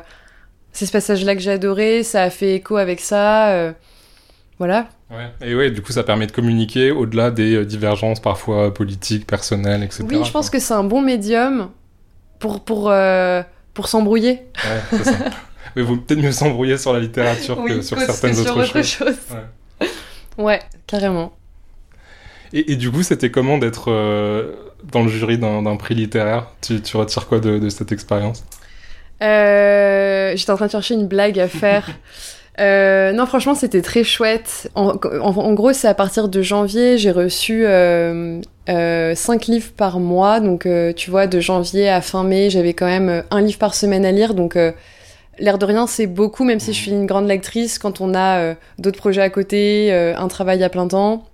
c'est 0.72 0.86
ce 0.86 0.92
passage-là 0.92 1.34
que 1.34 1.40
j'ai 1.40 1.50
adoré, 1.50 2.02
ça 2.02 2.22
a 2.22 2.30
fait 2.30 2.54
écho 2.54 2.76
avec 2.76 3.00
ça. 3.00 3.74
voilà. 4.58 4.88
Ouais. 5.10 5.48
Et 5.48 5.54
ouais, 5.54 5.70
du 5.70 5.82
coup, 5.82 5.92
ça 5.92 6.02
permet 6.02 6.26
de 6.26 6.32
communiquer 6.32 6.90
au-delà 6.90 7.30
des 7.30 7.54
euh, 7.56 7.64
divergences 7.64 8.20
parfois 8.20 8.72
politiques, 8.72 9.26
personnelles, 9.26 9.82
etc. 9.82 10.04
Oui, 10.08 10.24
je 10.24 10.30
pense 10.30 10.50
que 10.50 10.58
c'est 10.58 10.74
un 10.74 10.84
bon 10.84 11.02
médium 11.02 11.70
pour, 12.38 12.64
pour, 12.64 12.90
euh, 12.90 13.42
pour 13.74 13.88
s'embrouiller. 13.88 14.42
Ouais, 14.56 14.80
c'est 14.90 15.04
ça. 15.04 15.18
Mais 15.76 15.82
vaut 15.82 15.96
peut-être 15.96 16.20
mieux 16.20 16.32
s'embrouiller 16.32 16.78
sur 16.78 16.92
la 16.92 17.00
littérature 17.00 17.62
que 17.64 17.82
sur 17.82 17.98
certaines 17.98 18.38
autres, 18.38 18.82
choses. 18.82 19.16
Ouais. 20.38 20.60
carrément. 20.86 21.32
Et, 22.52 22.72
et, 22.72 22.76
du 22.76 22.90
coup, 22.90 23.02
c'était 23.02 23.30
comment 23.30 23.58
d'être 23.58 23.90
euh, 23.90 24.52
dans 24.92 25.02
le 25.02 25.08
jury 25.08 25.38
d'un 25.38 25.76
prix 25.76 25.94
littéraire 25.94 26.46
tu, 26.60 26.80
tu, 26.80 26.96
retires 26.96 27.26
quoi 27.26 27.40
de, 27.40 27.58
de 27.58 27.68
cette 27.68 27.92
expérience? 27.92 28.44
J'étais 29.20 30.50
en 30.50 30.56
train 30.56 30.66
de 30.66 30.70
chercher 30.70 30.94
une 30.94 31.06
blague 31.06 31.38
à 31.38 31.48
faire. 31.48 31.88
Euh, 32.60 33.12
non, 33.12 33.26
franchement, 33.26 33.54
c'était 33.54 33.82
très 33.82 34.04
chouette. 34.04 34.70
En, 34.74 34.94
gros, 35.54 35.72
c'est 35.72 35.88
à 35.88 35.94
partir 35.94 36.28
de 36.28 36.42
janvier, 36.42 36.98
j'ai 36.98 37.10
reçu 37.10 37.64
euh, 37.66 38.40
euh, 38.68 39.14
5 39.14 39.46
livres 39.46 39.72
par 39.76 39.98
mois. 39.98 40.40
Donc, 40.40 40.66
euh, 40.66 40.92
tu 40.92 41.10
vois, 41.10 41.26
de 41.26 41.40
janvier 41.40 41.88
à 41.88 42.00
fin 42.00 42.22
mai, 42.24 42.50
j'avais 42.50 42.74
quand 42.74 42.86
même 42.86 43.08
euh, 43.08 43.22
un 43.30 43.40
livre 43.40 43.58
par 43.58 43.74
semaine 43.74 44.04
à 44.04 44.12
lire. 44.12 44.34
Donc, 44.34 44.56
l'air 45.38 45.58
de 45.58 45.64
rien, 45.64 45.86
c'est 45.86 46.06
beaucoup, 46.06 46.44
même 46.44 46.60
si 46.60 46.72
je 46.72 46.78
suis 46.78 46.90
une 46.92 47.06
grande 47.06 47.26
lectrice, 47.26 47.78
quand 47.78 48.00
on 48.00 48.14
a 48.14 48.54
d'autres 48.78 48.98
projets 48.98 49.22
à 49.22 49.30
côté, 49.30 49.92
un 49.92 50.28
travail 50.28 50.62
à 50.62 50.68
plein 50.68 50.86
temps. 50.86 51.24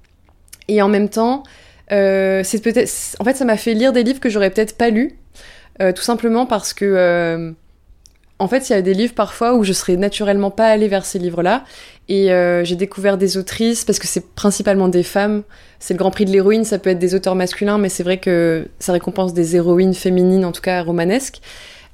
Et 0.69 0.81
en 0.81 0.89
même 0.89 1.09
temps, 1.09 1.43
c'est 1.91 2.63
peut-être, 2.63 2.91
en 3.19 3.25
fait, 3.25 3.37
ça 3.37 3.45
m'a 3.45 3.57
fait 3.57 3.75
lire 3.75 3.93
des 3.93 4.03
livres 4.03 4.21
que 4.21 4.31
j'aurais 4.31 4.51
peut-être 4.51 4.77
pas 4.77 4.91
lus, 4.91 5.15
tout 5.79 6.03
simplement 6.03 6.47
parce 6.47 6.73
que 6.73 7.55
en 8.41 8.49
fait, 8.49 8.71
il 8.71 8.73
y 8.73 8.75
a 8.75 8.81
des 8.81 8.95
livres 8.95 9.13
parfois 9.15 9.55
où 9.55 9.65
je 9.65 9.75
serais 9.75 9.97
naturellement 9.97 10.51
pas 10.51 10.67
allée 10.67 10.89
vers 10.89 11.05
ces 11.05 11.19
livres-là. 11.19 11.63
Et 12.09 12.33
euh, 12.33 12.65
j'ai 12.65 12.75
découvert 12.75 13.19
des 13.19 13.37
autrices, 13.37 13.85
parce 13.85 13.99
que 13.99 14.07
c'est 14.07 14.35
principalement 14.35 14.89
des 14.89 15.03
femmes. 15.03 15.43
C'est 15.79 15.93
le 15.93 15.99
Grand 15.99 16.11
Prix 16.11 16.25
de 16.25 16.31
l'héroïne, 16.31 16.65
ça 16.65 16.79
peut 16.79 16.89
être 16.91 16.99
des 16.99 17.15
auteurs 17.15 17.35
masculins, 17.35 17.77
mais 17.77 17.91
c'est 17.91 18.03
vrai 18.03 18.17
que 18.17 18.67
ça 18.79 18.93
récompense 18.93 19.35
des 19.35 19.57
héroïnes 19.57 19.95
féminines, 19.95 20.47
en 20.47 20.53
tout 20.53 20.63
cas 20.63 20.83
romanesques. 20.83 21.41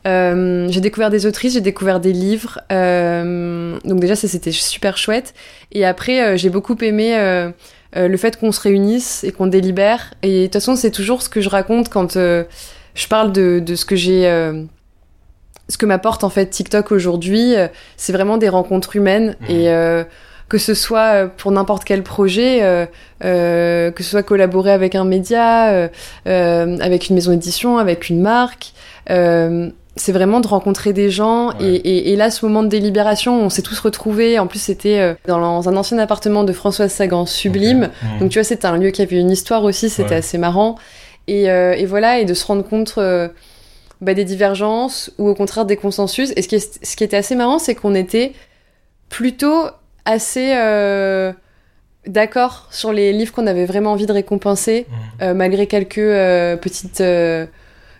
Euh, 0.06 0.68
j'ai 0.70 0.80
découvert 0.80 1.10
des 1.10 1.26
autrices, 1.26 1.54
j'ai 1.54 1.60
découvert 1.60 1.98
des 1.98 2.12
livres. 2.12 2.60
Euh, 2.70 3.76
donc 3.84 3.98
déjà, 3.98 4.14
ça 4.14 4.28
c'était 4.28 4.52
super 4.52 4.96
chouette. 4.96 5.34
Et 5.72 5.84
après, 5.84 6.38
j'ai 6.38 6.48
beaucoup 6.48 6.76
aimé 6.80 7.50
le 7.96 8.16
fait 8.16 8.38
qu'on 8.38 8.52
se 8.52 8.60
réunisse 8.60 9.24
et 9.24 9.32
qu'on 9.32 9.46
délibère. 9.46 10.14
Et 10.22 10.40
de 10.40 10.44
toute 10.44 10.52
façon, 10.54 10.76
c'est 10.76 10.90
toujours 10.90 11.22
ce 11.22 11.28
que 11.28 11.40
je 11.40 11.48
raconte 11.48 11.88
quand 11.88 12.14
je 12.14 13.08
parle 13.08 13.32
de, 13.32 13.60
de 13.64 13.74
ce 13.74 13.84
que 13.84 13.96
j'ai 13.96 14.26
ce 15.68 15.78
que 15.78 15.86
m'apporte 15.86 16.24
en 16.24 16.28
fait 16.28 16.46
TikTok 16.46 16.92
aujourd'hui, 16.92 17.56
euh, 17.56 17.68
c'est 17.96 18.12
vraiment 18.12 18.38
des 18.38 18.48
rencontres 18.48 18.96
humaines 18.96 19.36
mmh. 19.40 19.50
et 19.50 19.70
euh, 19.70 20.04
que 20.48 20.58
ce 20.58 20.74
soit 20.74 21.24
euh, 21.24 21.28
pour 21.28 21.50
n'importe 21.50 21.84
quel 21.84 22.02
projet, 22.02 22.60
que 23.20 23.92
ce 23.98 24.10
soit 24.10 24.22
collaborer 24.22 24.70
avec 24.70 24.94
un 24.94 25.04
média, 25.04 25.88
avec 26.24 27.08
une 27.08 27.14
maison 27.14 27.32
d'édition, 27.32 27.78
avec 27.78 28.08
une 28.08 28.20
marque, 28.20 28.72
c'est 29.96 30.12
vraiment 30.12 30.40
de 30.40 30.46
rencontrer 30.46 30.92
des 30.92 31.10
gens. 31.10 31.52
Et, 31.58 32.14
là, 32.16 32.30
ce 32.30 32.44
moment 32.44 32.62
de 32.62 32.68
délibération, 32.68 33.40
on 33.40 33.48
s'est 33.48 33.62
tous 33.62 33.78
retrouvés. 33.80 34.38
En 34.38 34.46
plus, 34.46 34.60
c'était 34.60 35.16
dans 35.26 35.68
un 35.68 35.76
ancien 35.76 35.98
appartement 35.98 36.44
de 36.44 36.52
Françoise 36.52 36.92
Sagan, 36.92 37.26
sublime. 37.26 37.88
Mmh. 38.02 38.18
Donc 38.20 38.30
tu 38.30 38.38
vois, 38.38 38.44
c'était 38.44 38.66
un 38.66 38.76
lieu 38.76 38.90
qui 38.90 39.02
avait 39.02 39.18
une 39.18 39.30
histoire 39.30 39.64
aussi, 39.64 39.88
c'était 39.88 40.16
assez 40.16 40.38
marrant. 40.38 40.76
Et, 41.28 41.44
et, 41.44 41.86
voilà, 41.86 42.20
et 42.20 42.24
de 42.26 42.34
se 42.34 42.44
rendre 42.46 42.62
compte 42.62 42.98
bah, 44.02 44.12
des 44.12 44.24
divergences 44.24 45.10
ou 45.18 45.28
au 45.28 45.34
contraire 45.34 45.64
des 45.64 45.76
consensus. 45.76 46.32
Et 46.36 46.42
ce 46.42 46.48
qui, 46.48 46.60
ce 46.60 46.96
qui 46.96 47.04
était 47.04 47.16
assez 47.16 47.34
marrant, 47.34 47.58
c'est 47.58 47.74
qu'on 47.74 47.94
était 47.94 48.32
plutôt 49.08 49.64
assez 50.04 50.52
euh, 50.54 51.32
d'accord 52.06 52.68
sur 52.70 52.92
les 52.92 53.12
livres 53.12 53.32
qu'on 53.32 53.46
avait 53.46 53.64
vraiment 53.64 53.92
envie 53.92 54.06
de 54.06 54.12
récompenser, 54.12 54.86
mmh. 54.88 55.22
euh, 55.22 55.34
malgré 55.34 55.66
quelques 55.66 56.60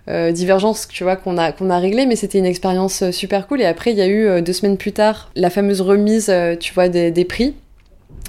euh, 0.09 0.33
divergences, 0.33 0.89
tu 0.89 1.03
vois, 1.05 1.17
qu'on 1.17 1.39
a, 1.39 1.53
qu'on 1.53 1.71
a 1.71 1.79
réglées. 1.79 2.07
Mais 2.07 2.17
c'était 2.17 2.39
une 2.39 2.47
expérience 2.47 3.11
super 3.11 3.47
cool. 3.47 3.61
Et 3.61 3.67
après, 3.67 3.93
il 3.93 3.99
y 3.99 4.03
a 4.03 4.09
eu 4.09 4.43
deux 4.43 4.53
semaines 4.53 4.77
plus 4.77 4.93
tard 4.93 5.31
la 5.35 5.51
fameuse 5.51 5.81
remise, 5.81 6.33
tu 6.61 6.75
vois, 6.75 6.89
des, 6.89 7.11
des, 7.11 7.25
prix. 7.25 7.55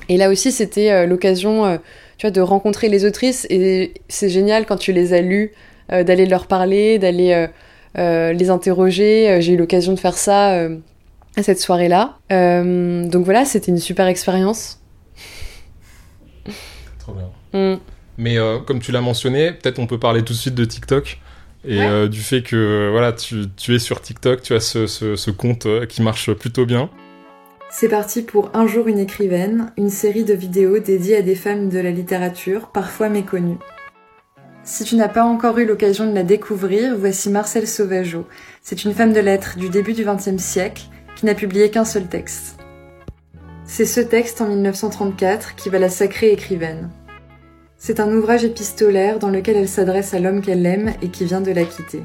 Et 0.09 0.17
là 0.17 0.29
aussi, 0.29 0.51
c'était 0.51 1.05
l'occasion, 1.05 1.79
tu 2.17 2.27
vois, 2.27 2.31
de 2.31 2.41
rencontrer 2.41 2.89
les 2.89 3.05
autrices. 3.05 3.45
Et 3.49 3.93
c'est 4.07 4.29
génial 4.29 4.65
quand 4.65 4.77
tu 4.77 4.91
les 4.91 5.13
as 5.13 5.21
lues 5.21 5.53
euh, 5.93 6.03
d'aller 6.03 6.25
leur 6.25 6.47
parler, 6.47 6.99
d'aller 6.99 7.31
euh, 7.31 7.47
euh, 7.97 8.33
les 8.33 8.49
interroger. 8.49 9.37
J'ai 9.41 9.53
eu 9.53 9.57
l'occasion 9.57 9.93
de 9.93 9.99
faire 9.99 10.17
ça 10.17 10.67
à 11.37 11.43
cette 11.43 11.59
soirée-là. 11.59 12.17
donc 12.29 13.23
voilà, 13.23 13.45
c'était 13.45 13.71
une 13.71 13.79
super 13.79 14.07
expérience. 14.07 14.81
Trop 16.99 17.13
bien. 17.13 17.73
Mm. 17.73 17.79
Mais 18.17 18.37
comme 18.65 18.79
tu 18.79 18.91
l'as 18.91 19.01
mentionné, 19.01 19.51
peut-être 19.51 19.79
on 19.79 19.87
peut 19.87 19.99
parler 19.99 20.23
tout 20.23 20.33
de 20.33 20.37
suite 20.37 20.55
de 20.55 20.65
TikTok 20.65 21.19
et 21.65 22.07
du 22.07 22.21
fait 22.21 22.41
que 22.41 22.89
voilà, 22.91 23.13
tu, 23.13 23.43
tu, 23.55 23.75
es 23.75 23.79
sur 23.79 24.01
TikTok, 24.01 24.41
tu 24.41 24.53
as 24.53 24.59
ce, 24.59 24.87
ce, 24.87 25.15
ce 25.15 25.31
compte 25.31 25.67
qui 25.87 26.01
marche 26.01 26.31
plutôt 26.33 26.65
bien. 26.65 26.89
C'est 27.69 27.89
parti 27.89 28.21
pour 28.21 28.49
Un 28.53 28.65
jour 28.65 28.87
une 28.87 28.97
écrivaine, 28.97 29.71
une 29.77 29.89
série 29.89 30.23
de 30.23 30.33
vidéos 30.33 30.79
dédiées 30.79 31.17
à 31.17 31.21
des 31.21 31.35
femmes 31.35 31.69
de 31.69 31.79
la 31.79 31.91
littérature, 31.91 32.69
parfois 32.69 33.09
méconnues. 33.09 33.59
Si 34.63 34.83
tu 34.83 34.95
n'as 34.95 35.09
pas 35.09 35.23
encore 35.23 35.57
eu 35.59 35.65
l'occasion 35.65 36.09
de 36.09 36.15
la 36.15 36.23
découvrir, 36.23 36.97
voici 36.97 37.29
Marcel 37.29 37.67
Sauvageau. 37.67 38.25
C'est 38.61 38.83
une 38.83 38.93
femme 38.93 39.13
de 39.13 39.19
lettres 39.19 39.57
du 39.57 39.69
début 39.69 39.93
du 39.93 40.05
XXe 40.05 40.41
siècle 40.41 40.83
qui 41.15 41.25
n'a 41.25 41.35
publié 41.35 41.69
qu'un 41.69 41.85
seul 41.85 42.07
texte. 42.07 42.57
C'est 43.65 43.85
ce 43.85 44.01
texte 44.01 44.41
en 44.41 44.47
1934 44.47 45.55
qui 45.55 45.69
va 45.69 45.79
la 45.79 45.89
sacrer 45.89 46.31
écrivaine. 46.31 46.89
C'est 47.79 47.99
un 47.99 48.11
ouvrage 48.11 48.43
épistolaire 48.43 49.19
dans 49.19 49.29
lequel 49.29 49.55
elle 49.55 49.67
s'adresse 49.67 50.15
à 50.15 50.19
l'homme 50.19 50.41
qu'elle 50.41 50.65
aime 50.65 50.93
et 51.03 51.09
qui 51.09 51.25
vient 51.25 51.41
de 51.41 51.51
la 51.51 51.63
quitter. 51.63 52.01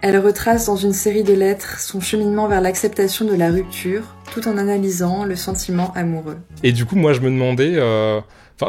Elle 0.00 0.18
retrace 0.18 0.66
dans 0.66 0.74
une 0.74 0.92
série 0.92 1.22
de 1.22 1.32
lettres 1.32 1.78
son 1.78 2.00
cheminement 2.00 2.48
vers 2.48 2.60
l'acceptation 2.60 3.24
de 3.24 3.34
la 3.34 3.50
rupture, 3.50 4.02
tout 4.32 4.48
en 4.48 4.58
analysant 4.58 5.24
le 5.24 5.36
sentiment 5.36 5.92
amoureux. 5.94 6.38
Et 6.64 6.72
du 6.72 6.84
coup, 6.84 6.96
moi, 6.96 7.12
je 7.12 7.20
me 7.20 7.30
demandais, 7.30 7.74
euh, 7.76 8.20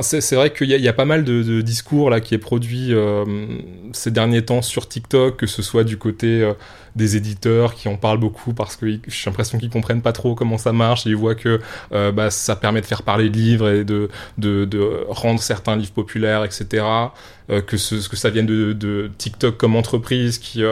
c'est 0.01 0.35
vrai 0.35 0.51
qu'il 0.51 0.69
y, 0.69 0.87
a 0.87 0.93
pas 0.93 1.05
mal 1.05 1.23
de, 1.23 1.61
discours 1.61 2.09
là 2.09 2.21
qui 2.21 2.33
est 2.33 2.39
produit 2.39 2.93
euh, 2.93 3.25
ces 3.91 4.11
derniers 4.11 4.43
temps 4.43 4.61
sur 4.61 4.87
TikTok, 4.87 5.37
que 5.37 5.47
ce 5.47 5.61
soit 5.61 5.83
du 5.83 5.97
côté 5.97 6.41
euh, 6.41 6.53
des 6.95 7.15
éditeurs 7.15 7.73
qui 7.73 7.87
en 7.87 7.95
parlent 7.95 8.19
beaucoup 8.19 8.53
parce 8.53 8.75
que 8.75 8.85
j'ai 8.85 9.29
l'impression 9.29 9.57
qu'ils 9.57 9.69
comprennent 9.69 10.01
pas 10.01 10.11
trop 10.11 10.35
comment 10.35 10.57
ça 10.57 10.73
marche 10.73 11.05
et 11.05 11.09
ils 11.09 11.15
voient 11.15 11.35
que 11.35 11.59
euh, 11.91 12.11
bah, 12.11 12.29
ça 12.29 12.55
permet 12.55 12.81
de 12.81 12.85
faire 12.85 13.03
parler 13.03 13.29
de 13.29 13.37
livres 13.37 13.69
et 13.69 13.83
de, 13.83 14.09
de, 14.37 15.05
rendre 15.09 15.41
certains 15.41 15.75
livres 15.75 15.93
populaires, 15.93 16.43
etc. 16.43 16.85
que, 17.67 17.77
ce, 17.77 18.07
que 18.07 18.15
ça 18.15 18.29
vienne 18.29 18.45
de 18.45 19.11
TikTok 19.17 19.57
comme 19.57 19.75
entreprise 19.75 20.37
qui, 20.37 20.63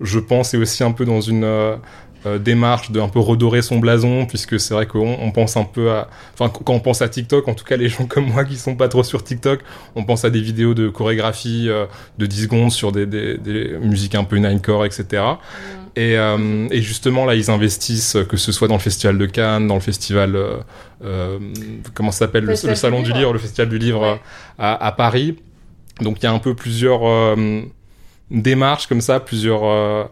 je 0.00 0.18
pense, 0.18 0.54
est 0.54 0.58
aussi 0.58 0.84
un 0.84 0.92
peu 0.92 1.04
dans 1.04 1.20
une 1.20 1.78
euh, 2.26 2.38
démarche 2.38 2.90
de 2.90 3.00
un 3.00 3.08
peu 3.08 3.18
redorer 3.18 3.62
son 3.62 3.78
blason 3.78 4.26
puisque 4.26 4.60
c'est 4.60 4.74
vrai 4.74 4.84
qu'on 4.84 5.16
on 5.20 5.30
pense 5.30 5.56
un 5.56 5.64
peu 5.64 5.90
à 5.90 6.10
enfin 6.34 6.50
quand 6.50 6.74
on 6.74 6.78
pense 6.78 7.00
à 7.00 7.08
TikTok 7.08 7.48
en 7.48 7.54
tout 7.54 7.64
cas 7.64 7.78
les 7.78 7.88
gens 7.88 8.04
comme 8.04 8.26
moi 8.26 8.44
qui 8.44 8.56
sont 8.56 8.76
pas 8.76 8.88
trop 8.88 9.02
sur 9.02 9.24
TikTok 9.24 9.60
on 9.94 10.04
pense 10.04 10.26
à 10.26 10.28
des 10.28 10.42
vidéos 10.42 10.74
de 10.74 10.90
chorégraphie 10.90 11.70
euh, 11.70 11.86
de 12.18 12.26
10 12.26 12.42
secondes 12.42 12.72
sur 12.72 12.92
des, 12.92 13.06
des, 13.06 13.38
des, 13.38 13.78
musiques 13.80 14.14
un 14.14 14.24
peu 14.24 14.36
ninecore 14.36 14.84
etc 14.84 15.22
et, 15.96 16.18
euh, 16.18 16.68
et, 16.70 16.82
justement 16.82 17.24
là 17.24 17.34
ils 17.34 17.50
investissent 17.50 18.18
que 18.28 18.36
ce 18.36 18.52
soit 18.52 18.68
dans 18.68 18.76
le 18.76 18.80
festival 18.80 19.16
de 19.16 19.24
Cannes 19.24 19.66
dans 19.66 19.76
le 19.76 19.80
festival 19.80 20.38
comment 21.94 22.12
ça 22.12 22.26
s'appelle 22.26 22.44
le, 22.44 22.54
salon 22.54 23.00
du 23.00 23.14
livre. 23.14 23.32
Le 23.32 23.38
festival 23.38 23.70
du 23.70 23.78
livre 23.78 24.18
à, 24.58 24.86
à, 24.86 24.92
Paris. 24.92 25.38
Donc 26.02 26.18
il 26.20 26.24
y 26.24 26.26
a 26.26 26.32
un 26.32 26.38
peu 26.38 26.54
plusieurs 26.54 27.00
démarches 28.30 28.86
comme 28.88 29.00
ça 29.00 29.20
plusieurs 29.20 30.10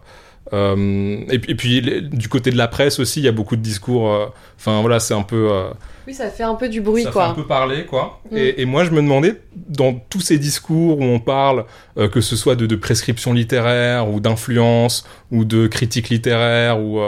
euh, 0.53 1.23
et, 1.29 1.55
puis 1.55 1.81
du 1.81 2.27
côté 2.27 2.51
de 2.51 2.57
la 2.57 2.67
presse 2.67 2.99
aussi, 2.99 3.19
il 3.19 3.23
y 3.23 3.27
a 3.27 3.31
beaucoup 3.31 3.55
de 3.55 3.61
discours. 3.61 4.11
Euh, 4.11 4.25
enfin 4.57 4.81
voilà, 4.81 4.99
c'est 4.99 5.13
un 5.13 5.21
peu. 5.21 5.49
Euh, 5.51 5.69
oui, 6.07 6.13
ça 6.13 6.29
fait 6.29 6.43
un 6.43 6.55
peu 6.55 6.69
du 6.69 6.81
bruit, 6.81 7.03
ça 7.03 7.11
quoi. 7.11 7.21
Ça 7.21 7.27
fait 7.27 7.39
un 7.39 7.43
peu 7.43 7.47
parler, 7.47 7.85
quoi. 7.85 8.21
Mm. 8.31 8.37
Et, 8.37 8.65
moi, 8.65 8.83
je 8.83 8.91
me 8.91 9.01
demandais, 9.01 9.41
dans 9.55 9.93
tous 9.93 10.21
ces 10.21 10.39
discours 10.39 10.99
où 10.99 11.03
on 11.03 11.19
parle, 11.19 11.65
que 12.11 12.21
ce 12.21 12.35
soit 12.35 12.55
de, 12.55 12.65
de 12.65 12.75
prescription 12.75 13.33
littéraire 13.33 14.09
ou 14.09 14.19
d'influence 14.19 15.05
ou 15.31 15.45
de 15.45 15.67
critique 15.67 16.09
littéraire 16.09 16.79
ou 16.79 16.99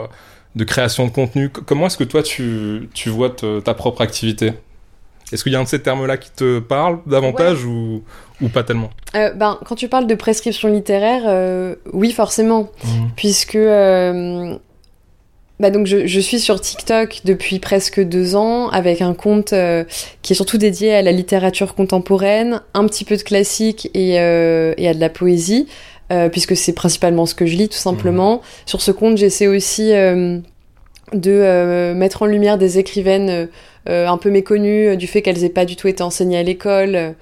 de 0.56 0.64
création 0.64 1.08
de 1.08 1.12
contenu, 1.12 1.50
comment 1.50 1.88
est-ce 1.88 1.98
que 1.98 2.04
toi 2.04 2.22
tu, 2.22 2.90
tu 2.94 3.10
vois 3.10 3.30
ta 3.30 3.74
propre 3.74 4.02
activité? 4.02 4.54
Est-ce 5.32 5.44
qu'il 5.44 5.54
y 5.54 5.56
a 5.56 5.60
un 5.60 5.64
de 5.64 5.68
ces 5.68 5.82
termes-là 5.82 6.18
qui 6.18 6.32
te 6.32 6.60
parle 6.60 7.00
davantage 7.06 7.64
ou, 7.66 8.04
ou 8.42 8.50
pas 8.50 8.64
tellement? 8.64 8.90
Euh, 9.16 9.32
ben, 9.34 9.60
Quand 9.66 9.76
tu 9.76 9.88
parles 9.88 10.08
de 10.08 10.16
prescription 10.16 10.70
littéraire, 10.70 11.24
euh, 11.26 11.76
oui, 11.94 12.12
forcément. 12.12 12.70
Mmh. 12.84 12.90
Puisque 13.16 13.56
euh, 13.56 14.56
bah 15.60 15.70
donc 15.70 15.86
je, 15.86 16.08
je, 16.08 16.20
suis 16.20 16.40
sur 16.40 16.60
TikTok 16.60 17.22
depuis 17.24 17.60
presque 17.60 18.02
deux 18.02 18.36
ans 18.36 18.70
avec 18.70 19.02
un 19.02 19.14
compte 19.14 19.54
qui 20.24 20.34
est 20.34 20.36
surtout 20.36 20.58
dédié 20.58 20.96
à 20.96 21.04
la 21.04 21.12
littérature 21.12 21.76
contemporaine, 21.76 22.62
un 22.74 22.86
petit 22.88 23.06
peu 23.06 23.16
de 23.16 23.22
classique 23.22 23.90
et, 23.94 24.14
et 24.16 24.88
à 24.88 24.94
de 24.94 25.00
la 25.00 25.10
poésie, 25.10 25.68
puisque 26.32 26.56
c'est 26.56 26.74
principalement 26.74 27.28
ce 27.28 27.36
que 27.36 27.46
je 27.46 27.56
lis 27.56 27.70
tout 27.70 27.78
simplement. 27.78 28.38
Mmh. 28.38 28.42
Sur 28.66 28.82
ce 28.82 28.90
compte, 28.90 29.18
j'essaie 29.18 29.46
aussi 29.46 29.92
de 31.14 31.94
mettre 31.94 32.24
en 32.24 32.26
lumière 32.26 32.58
des 32.58 32.80
écrivaines 32.80 33.48
un 33.88 34.18
peu 34.18 34.30
méconnues 34.30 34.90
euh, 34.90 34.96
du 34.96 35.08
fait 35.08 35.22
qu'elles 35.22 35.44
aient 35.44 35.50
pas 35.50 35.66
du 35.66 35.76
tout 35.76 35.88
été 35.88 36.04
enseignées 36.04 36.38
à 36.38 36.44
l'école. 36.44 37.16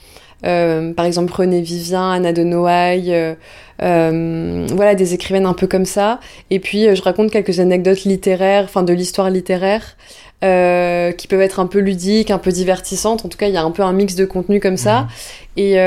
Euh, 0.45 0.93
par 0.93 1.05
exemple 1.05 1.33
René 1.33 1.61
Vivien, 1.61 2.11
Anna 2.11 2.31
de 2.31 2.43
Noailles, 2.43 3.35
voilà 3.79 4.95
des 4.95 5.13
écrivaines 5.13 5.45
un 5.45 5.53
peu 5.53 5.67
comme 5.67 5.85
ça. 5.85 6.19
Et 6.49 6.59
puis 6.59 6.95
je 6.95 7.01
raconte 7.01 7.31
quelques 7.31 7.59
anecdotes 7.59 8.03
littéraires, 8.03 8.63
enfin 8.63 8.83
de 8.83 8.93
l'histoire 8.93 9.29
littéraire, 9.29 9.97
qui 10.41 11.27
peuvent 11.27 11.41
être 11.41 11.59
un 11.59 11.67
peu 11.67 11.79
ludiques, 11.79 12.31
un 12.31 12.37
peu 12.37 12.51
divertissantes. 12.51 13.25
En 13.25 13.29
tout 13.29 13.37
cas, 13.37 13.47
il 13.47 13.53
y 13.53 13.57
a 13.57 13.63
un 13.63 13.71
peu 13.71 13.83
un 13.83 13.91
mix 13.91 14.15
de 14.15 14.23
contenu 14.23 14.61
comme 14.61 14.77
ça. 14.77 15.01
Mmh. 15.57 15.59
Et 15.61 15.77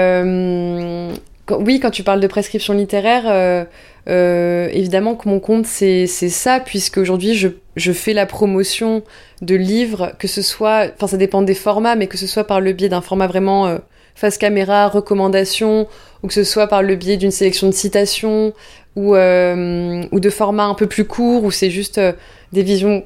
oui, 1.51 1.81
quand 1.81 1.91
tu 1.91 2.03
parles 2.03 2.21
de 2.21 2.27
prescription 2.27 2.75
littéraire, 2.75 3.67
euh, 4.09 4.69
évidemment 4.73 5.15
que 5.15 5.29
mon 5.29 5.39
compte 5.39 5.65
c'est 5.65 6.07
ça 6.07 6.59
puisque 6.59 6.99
aujourd'hui 6.99 7.35
je, 7.35 7.49
je, 7.77 7.93
fais 7.93 8.13
la 8.15 8.27
promotion 8.27 9.05
de 9.43 9.55
livres 9.55 10.13
que 10.19 10.27
ce 10.27 10.43
soit 10.43 10.89
enfin 10.97 11.07
ça 11.07 11.17
dépend 11.17 11.43
des 11.43 11.55
formats 11.55 11.95
mais 11.95 12.09
que 12.09 12.19
ce 12.19 12.27
soit 12.27 12.43
par 12.43 12.61
le 12.61 12.73
biais 12.73 12.89
d'un 12.89 13.01
format 13.01 13.29
vraiment 13.29 13.69
euh, 13.69 13.79
face 14.17 14.39
caméra 14.39 14.89
recommandation 14.89 15.87
ou 16.25 16.27
que 16.27 16.35
ce 16.35 16.43
soit 16.43 16.67
par 16.67 16.83
le 16.83 16.97
biais 16.97 17.17
d'une 17.17 17.31
sélection 17.31 17.69
de 17.69 17.75
citations 17.75 18.53
ou 18.97 19.15
euh, 19.15 20.03
ou 20.11 20.19
de 20.19 20.31
formats 20.31 20.67
un 20.67 20.75
peu 20.75 20.89
plus 20.89 21.05
courts 21.05 21.45
où 21.45 21.53
c'est 21.53 21.71
juste 21.71 21.99
euh, 21.99 22.13
des 22.53 22.65
visions 22.65 23.05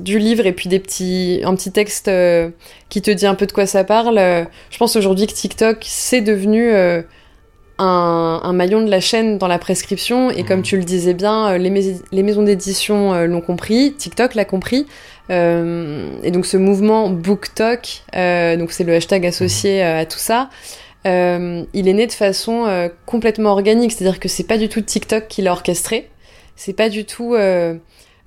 du 0.00 0.20
livre 0.20 0.46
et 0.46 0.52
puis 0.52 0.68
des 0.68 0.78
petits 0.78 1.40
un 1.42 1.56
petit 1.56 1.72
texte 1.72 2.08
qui 2.88 3.02
te 3.02 3.10
dit 3.10 3.26
un 3.26 3.34
peu 3.34 3.46
de 3.46 3.52
quoi 3.52 3.64
ça 3.64 3.82
parle. 3.82 4.18
Je 4.70 4.76
pense 4.76 4.94
aujourd'hui 4.94 5.26
que 5.26 5.32
TikTok 5.32 5.78
c'est 5.80 6.20
devenu 6.20 6.70
un, 7.78 8.52
maillon 8.52 8.82
de 8.82 8.90
la 8.90 9.00
chaîne 9.00 9.38
dans 9.38 9.48
la 9.48 9.58
prescription. 9.58 10.30
Et 10.30 10.44
comme 10.44 10.60
mmh. 10.60 10.64
tu 10.64 10.76
le 10.76 10.84
disais 10.84 11.14
bien, 11.14 11.48
euh, 11.48 11.58
les, 11.58 12.22
maisons 12.22 12.42
d'édition 12.42 13.12
euh, 13.12 13.26
l'ont 13.26 13.40
compris, 13.40 13.94
TikTok 13.94 14.34
l'a 14.34 14.44
compris. 14.44 14.86
Euh, 15.30 16.08
et 16.22 16.30
donc 16.30 16.46
ce 16.46 16.56
mouvement 16.56 17.10
BookTok, 17.10 18.04
donc 18.58 18.72
c'est 18.72 18.84
le 18.84 18.94
hashtag 18.94 19.26
associé 19.26 19.82
mmh. 19.82 19.86
à 19.86 20.06
tout 20.06 20.18
ça, 20.18 20.50
il 21.04 21.88
est 21.88 21.92
né 21.92 22.06
de 22.06 22.12
façon 22.12 22.90
complètement 23.06 23.50
organique. 23.50 23.92
C'est-à-dire 23.92 24.20
que 24.20 24.28
c'est 24.28 24.46
pas 24.46 24.58
du 24.58 24.68
tout 24.68 24.80
TikTok 24.80 25.28
qui 25.28 25.42
l'a 25.42 25.52
orchestré. 25.52 26.10
C'est 26.56 26.72
pas 26.72 26.88
du 26.88 27.04
tout... 27.04 27.36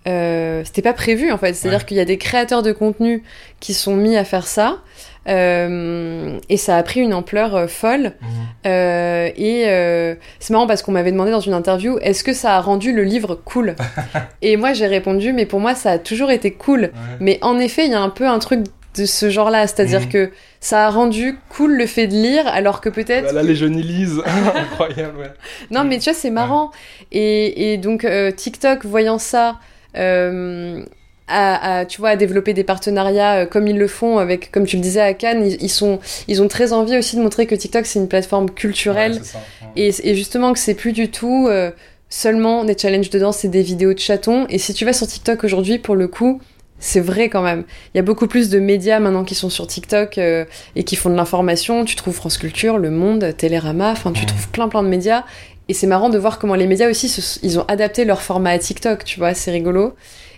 c'était 0.05 0.81
pas 0.81 0.93
prévu 0.93 1.31
en 1.31 1.37
fait. 1.37 1.53
C'est-à-dire 1.53 1.85
qu'il 1.85 1.97
y 1.97 2.01
a 2.01 2.05
des 2.05 2.17
créateurs 2.17 2.63
de 2.63 2.71
contenu 2.71 3.23
qui 3.59 3.73
sont 3.73 3.95
mis 3.95 4.15
à 4.15 4.23
faire 4.23 4.47
ça. 4.47 4.79
Euh, 5.27 6.39
et 6.47 6.57
ça 6.57 6.77
a 6.77 6.83
pris 6.83 7.01
une 7.01 7.13
ampleur 7.13 7.55
euh, 7.55 7.67
folle. 7.67 8.13
Mhm. 8.21 8.29
Euh, 8.65 9.29
et 9.35 10.17
c'est 10.39 10.53
marrant 10.53 10.67
parce 10.67 10.81
qu'on 10.81 10.91
m'avait 10.91 11.11
demandé 11.11 11.31
dans 11.31 11.39
une 11.39 11.53
interview 11.53 11.97
est-ce 12.01 12.23
que 12.23 12.33
ça 12.33 12.55
a 12.55 12.61
rendu 12.61 12.93
le 12.93 13.03
livre 13.03 13.35
cool 13.35 13.75
Et 14.41 14.57
moi 14.57 14.73
j'ai 14.73 14.87
répondu 14.87 15.33
mais 15.33 15.45
pour 15.45 15.59
moi 15.59 15.75
ça 15.75 15.91
a 15.91 15.97
toujours 15.99 16.31
été 16.31 16.51
cool. 16.51 16.91
Mais 17.19 17.39
en 17.41 17.59
effet, 17.59 17.85
il 17.85 17.91
y 17.91 17.95
a 17.95 18.01
un 18.01 18.09
peu 18.09 18.27
un 18.27 18.39
truc 18.39 18.65
de 18.95 19.05
ce 19.05 19.29
genre-là, 19.29 19.67
c'est-à-dire 19.67 20.01
mhm. 20.01 20.09
que 20.09 20.31
ça 20.59 20.87
a 20.87 20.89
rendu 20.89 21.37
cool 21.49 21.77
le 21.77 21.85
fait 21.85 22.07
de 22.07 22.13
lire, 22.13 22.47
alors 22.47 22.81
que 22.81 22.89
peut-être. 22.89 23.33
Là, 23.33 23.43
les 23.43 23.55
jeunes 23.55 23.77
y 23.77 23.83
lisent, 23.83 24.21
incroyable. 24.55 25.19
Ouais. 25.19 25.31
Non, 25.69 25.83
mais 25.83 25.99
tu 25.99 26.05
vois, 26.05 26.19
c'est 26.19 26.31
marrant. 26.31 26.71
Et, 27.11 27.71
et, 27.71 27.77
donc 27.77 28.05
TikTok, 28.35 28.85
voyant 28.85 29.19
ça, 29.19 29.59
à, 31.29 31.85
tu 31.85 32.01
vois, 32.01 32.09
à 32.09 32.15
développer 32.15 32.53
des 32.53 32.63
partenariats 32.63 33.41
euh, 33.41 33.45
comme 33.45 33.67
ils 33.67 33.77
le 33.77 33.87
font 33.87 34.17
avec, 34.17 34.51
comme 34.51 34.65
tu 34.65 34.75
le 34.75 34.81
disais 34.81 35.01
à 35.01 35.13
Cannes, 35.13 35.45
ils, 35.45 35.69
sont, 35.69 35.99
ils 36.27 36.41
ont 36.41 36.47
très 36.47 36.73
envie 36.73 36.97
aussi 36.97 37.15
de 37.15 37.21
montrer 37.21 37.45
que 37.45 37.55
TikTok 37.55 37.85
c'est 37.85 37.99
une 37.99 38.07
plateforme 38.07 38.49
culturelle 38.49 39.21
et, 39.75 39.91
et, 40.03 40.15
justement 40.15 40.53
que 40.53 40.59
c'est 40.59 40.73
plus 40.73 40.91
du 40.91 41.09
tout 41.09 41.47
euh, 41.47 41.71
seulement 42.09 42.63
des 42.63 42.77
challenges 42.77 43.09
de 43.09 43.19
danse 43.19 43.37
c'est 43.37 43.47
des 43.47 43.61
vidéos 43.61 43.93
de 43.93 43.99
chatons. 43.99 44.47
Et 44.49 44.57
si 44.57 44.73
tu 44.73 44.85
vas 44.85 44.93
sur 44.93 45.07
TikTok 45.07 45.43
aujourd'hui, 45.43 45.77
pour 45.77 45.95
le 45.95 46.07
coup, 46.07 46.41
c'est 46.79 47.01
vrai 47.01 47.29
quand 47.29 47.41
même. 47.41 47.65
Il 47.93 47.97
y 47.97 47.99
a 47.99 48.03
beaucoup 48.03 48.27
plus 48.27 48.49
de 48.49 48.59
médias 48.59 48.99
maintenant 48.99 49.23
qui 49.23 49.35
sont 49.35 49.49
sur 49.49 49.67
TikTok 49.67 50.17
euh, 50.17 50.45
et 50.75 50.83
qui 50.83 50.95
font 50.95 51.09
de 51.09 51.15
l'information. 51.15 51.85
Tu 51.85 51.95
trouves 51.95 52.15
France 52.15 52.37
Culture, 52.37 52.77
Le 52.77 52.89
Monde, 52.89 53.35
Télérama, 53.37 53.91
enfin 53.91 54.11
tu 54.11 54.25
trouves 54.25 54.47
plein 54.49 54.69
plein 54.69 54.81
de 54.81 54.87
médias. 54.87 55.23
Et 55.67 55.73
c'est 55.73 55.87
marrant 55.87 56.09
de 56.09 56.17
voir 56.17 56.39
comment 56.39 56.55
les 56.55 56.65
médias 56.65 56.89
aussi, 56.89 57.39
ils 57.43 57.59
ont 57.59 57.65
adapté 57.67 58.03
leur 58.03 58.23
format 58.23 58.49
à 58.49 58.57
TikTok, 58.57 59.03
tu 59.03 59.19
vois, 59.19 59.35
c'est 59.35 59.51
rigolo. 59.51 59.93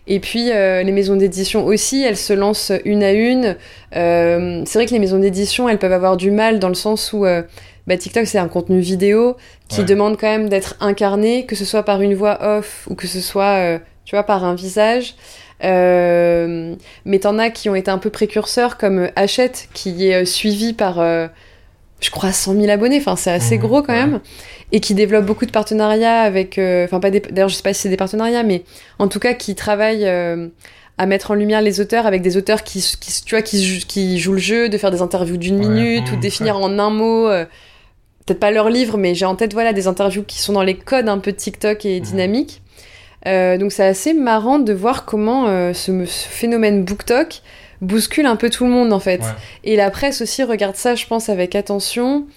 Et 0.07 0.19
puis 0.19 0.51
euh, 0.51 0.83
les 0.83 0.91
maisons 0.91 1.15
d'édition 1.15 1.65
aussi, 1.65 2.03
elles 2.03 2.17
se 2.17 2.33
lancent 2.33 2.71
une 2.85 3.03
à 3.03 3.11
une. 3.11 3.55
Euh, 3.95 4.63
c'est 4.65 4.79
vrai 4.79 4.85
que 4.85 4.91
les 4.91 4.99
maisons 4.99 5.19
d'édition, 5.19 5.69
elles 5.69 5.79
peuvent 5.79 5.93
avoir 5.93 6.17
du 6.17 6.31
mal 6.31 6.59
dans 6.59 6.69
le 6.69 6.75
sens 6.75 7.13
où 7.13 7.25
euh, 7.25 7.43
bah, 7.87 7.97
TikTok 7.97 8.25
c'est 8.25 8.39
un 8.39 8.47
contenu 8.47 8.79
vidéo 8.79 9.37
qui 9.67 9.83
demande 9.83 10.17
quand 10.19 10.27
même 10.27 10.49
d'être 10.49 10.75
incarné, 10.81 11.45
que 11.45 11.55
ce 11.55 11.65
soit 11.65 11.83
par 11.83 12.01
une 12.01 12.13
voix 12.13 12.57
off 12.57 12.87
ou 12.89 12.95
que 12.95 13.07
ce 13.07 13.21
soit, 13.21 13.79
tu 14.03 14.15
vois, 14.15 14.23
par 14.23 14.43
un 14.43 14.53
visage. 14.53 15.15
mais 15.61 17.19
t'en 17.21 17.39
as 17.39 17.49
qui 17.51 17.69
ont 17.69 17.75
été 17.75 17.89
un 17.89 17.97
peu 17.97 18.09
précurseurs 18.09 18.77
comme 18.77 19.09
Hachette 19.15 19.69
qui 19.73 20.09
est 20.09 20.25
suivi 20.25 20.73
par 20.73 20.99
je 22.01 22.09
crois 22.09 22.31
100 22.31 22.55
000 22.55 22.69
abonnés, 22.69 22.97
enfin 22.97 23.15
c'est 23.15 23.31
assez 23.31 23.57
mmh, 23.57 23.61
gros 23.61 23.81
quand 23.83 23.93
même, 23.93 24.19
et 24.71 24.79
qui 24.79 24.95
développe 24.95 25.25
beaucoup 25.25 25.45
de 25.45 25.51
partenariats 25.51 26.21
avec, 26.21 26.57
euh, 26.57 26.85
enfin 26.85 26.99
pas 26.99 27.11
des, 27.11 27.19
d'ailleurs 27.19 27.49
je 27.49 27.55
sais 27.55 27.63
pas 27.63 27.73
si 27.73 27.81
c'est 27.81 27.89
des 27.89 27.97
partenariats, 27.97 28.43
mais 28.43 28.63
en 28.99 29.07
tout 29.07 29.19
cas 29.19 29.33
qui 29.33 29.53
travaille 29.53 30.05
euh, 30.05 30.47
à 30.97 31.05
mettre 31.05 31.31
en 31.31 31.35
lumière 31.35 31.61
les 31.61 31.79
auteurs 31.79 32.07
avec 32.07 32.23
des 32.23 32.37
auteurs 32.37 32.63
qui, 32.63 32.83
qui 32.99 33.23
tu 33.23 33.35
vois, 33.35 33.43
qui, 33.43 33.85
qui 33.87 34.19
jouent 34.19 34.33
le 34.33 34.39
jeu, 34.39 34.67
de 34.67 34.77
faire 34.77 34.91
des 34.91 35.01
interviews 35.01 35.37
d'une 35.37 35.57
minute 35.57 36.11
ou 36.11 36.15
mmh, 36.15 36.19
définir 36.19 36.57
en 36.57 36.79
un 36.79 36.89
mot, 36.89 37.27
euh, 37.27 37.45
peut-être 38.25 38.39
pas 38.39 38.51
leur 38.51 38.69
livre, 38.69 38.97
mais 38.97 39.13
j'ai 39.13 39.25
en 39.25 39.35
tête 39.35 39.53
voilà 39.53 39.71
des 39.71 39.87
interviews 39.87 40.23
qui 40.23 40.39
sont 40.39 40.53
dans 40.53 40.63
les 40.63 40.75
codes 40.75 41.07
un 41.07 41.19
peu 41.19 41.31
TikTok 41.31 41.85
et 41.85 41.99
mmh. 41.99 42.03
dynamiques. 42.03 42.61
donc 43.25 43.71
c'est 43.71 43.85
assez 43.85 44.13
marrant 44.15 44.57
de 44.57 44.73
voir 44.73 45.05
comment 45.05 45.45
ce, 45.73 46.05
ce, 46.05 46.27
phénomène 46.27 46.83
BookTok 46.83 47.43
bouscule 47.81 48.25
un 48.25 48.35
peu 48.35 48.49
tout 48.49 48.63
le 48.63 48.71
monde 48.71 48.93
en 48.93 48.99
fait. 48.99 49.21
Et 49.63 49.75
la 49.75 49.89
presse 49.91 50.21
aussi 50.21 50.43
regarde 50.43 50.75
ça, 50.75 50.95
je 50.95 51.05
pense, 51.07 51.29
avec 51.29 51.55
attention. 51.55 52.27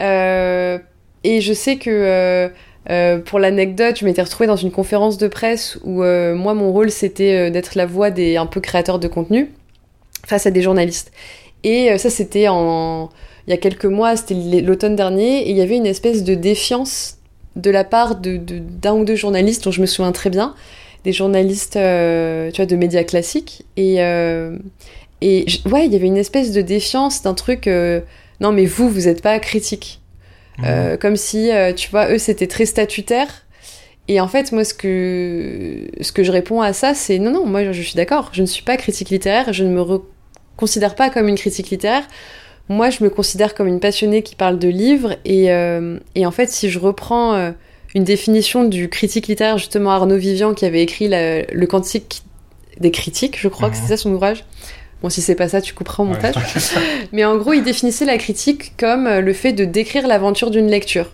Euh, 0.00 0.78
et 1.24 1.40
je 1.40 1.52
sais 1.52 1.76
que 1.76 1.90
euh, 1.90 2.48
euh, 2.90 3.18
pour 3.18 3.38
l'anecdote, 3.38 3.98
je 3.98 4.04
m'étais 4.04 4.22
retrouvée 4.22 4.46
dans 4.46 4.56
une 4.56 4.70
conférence 4.70 5.18
de 5.18 5.28
presse 5.28 5.78
où 5.84 6.02
moi 6.02 6.54
mon 6.54 6.72
rôle 6.72 6.90
c'était 6.90 7.50
d'être 7.50 7.74
la 7.74 7.86
voix 7.86 8.10
des 8.10 8.36
un 8.36 8.46
peu 8.46 8.60
créateurs 8.60 8.98
de 8.98 9.08
contenu 9.08 9.50
face 10.26 10.46
à 10.46 10.50
des 10.50 10.62
journalistes. 10.62 11.12
Et 11.64 11.96
ça 11.98 12.10
c'était 12.10 12.48
en 12.48 13.10
il 13.48 13.50
y 13.50 13.54
a 13.54 13.56
quelques 13.56 13.86
mois, 13.86 14.16
c'était 14.16 14.34
l'automne 14.60 14.94
dernier, 14.94 15.40
et 15.40 15.50
il 15.50 15.56
y 15.56 15.62
avait 15.62 15.76
une 15.76 15.86
espèce 15.86 16.22
de 16.22 16.34
défiance 16.34 17.18
de 17.56 17.70
la 17.70 17.82
part 17.82 18.14
de 18.14 18.36
d'un 18.36 18.94
ou 18.94 19.04
deux 19.04 19.16
journalistes 19.16 19.64
dont 19.64 19.72
je 19.72 19.80
me 19.80 19.86
souviens 19.86 20.12
très 20.12 20.30
bien, 20.30 20.54
des 21.04 21.12
journalistes 21.12 21.76
euh, 21.76 22.50
tu 22.50 22.56
vois, 22.56 22.66
de 22.66 22.76
médias 22.76 23.04
classiques. 23.04 23.64
Et, 23.76 24.02
euh, 24.02 24.56
et 25.20 25.46
ouais, 25.70 25.86
il 25.86 25.92
y 25.92 25.96
avait 25.96 26.06
une 26.06 26.16
espèce 26.16 26.52
de 26.52 26.60
défiance 26.60 27.22
d'un 27.22 27.34
truc. 27.34 27.66
Euh, 27.66 28.00
non, 28.40 28.52
mais 28.52 28.66
vous, 28.66 28.88
vous 28.88 29.02
n'êtes 29.02 29.22
pas 29.22 29.38
critique. 29.38 29.98
Mmh. 30.58 30.98
comme 31.00 31.16
si, 31.16 31.50
tu 31.76 31.90
vois, 31.90 32.12
eux, 32.12 32.18
c'était 32.18 32.46
très 32.46 32.66
statutaire. 32.66 33.46
Et 34.06 34.20
en 34.20 34.28
fait, 34.28 34.52
moi, 34.52 34.64
ce 34.64 34.74
que, 34.74 35.88
ce 36.00 36.12
que 36.12 36.22
je 36.22 36.30
réponds 36.30 36.60
à 36.60 36.74
ça, 36.74 36.92
c'est 36.92 37.18
non, 37.18 37.30
non, 37.30 37.46
moi, 37.46 37.72
je 37.72 37.80
suis 37.80 37.94
d'accord. 37.94 38.28
Je 38.32 38.42
ne 38.42 38.46
suis 38.46 38.62
pas 38.62 38.76
critique 38.76 39.08
littéraire. 39.08 39.52
Je 39.52 39.64
ne 39.64 39.70
me 39.70 39.82
considère 40.56 40.94
pas 40.94 41.08
comme 41.08 41.26
une 41.26 41.38
critique 41.38 41.70
littéraire. 41.70 42.06
Moi, 42.68 42.90
je 42.90 43.02
me 43.02 43.08
considère 43.08 43.54
comme 43.54 43.66
une 43.66 43.80
passionnée 43.80 44.22
qui 44.22 44.36
parle 44.36 44.58
de 44.58 44.68
livres. 44.68 45.16
Et, 45.24 45.46
et 46.14 46.26
en 46.26 46.30
fait, 46.30 46.50
si 46.50 46.68
je 46.68 46.78
reprends 46.78 47.54
une 47.94 48.04
définition 48.04 48.64
du 48.64 48.88
critique 48.88 49.26
littéraire, 49.26 49.58
justement 49.58 49.90
Arnaud 49.90 50.16
Vivian, 50.16 50.54
qui 50.54 50.64
avait 50.64 50.82
écrit 50.82 51.08
le 51.08 51.64
Cantique 51.66 52.22
des 52.80 52.90
critiques, 52.90 53.38
je 53.38 53.48
crois 53.48 53.70
que 53.70 53.76
c'est 53.76 53.88
ça 53.88 53.96
son 53.96 54.12
ouvrage. 54.12 54.44
Bon, 55.02 55.08
si 55.08 55.20
c'est 55.20 55.34
pas 55.34 55.48
ça, 55.48 55.60
tu 55.60 55.74
couperas 55.74 56.04
au 56.04 56.06
montage. 56.06 56.34
Mais 57.12 57.24
en 57.24 57.36
gros, 57.36 57.52
il 57.52 57.64
définissait 57.64 58.04
la 58.04 58.18
critique 58.18 58.76
comme 58.76 59.06
euh, 59.06 59.20
le 59.20 59.32
fait 59.32 59.52
de 59.52 59.64
décrire 59.64 60.06
l'aventure 60.06 60.50
d'une 60.50 60.68
lecture. 60.68 61.10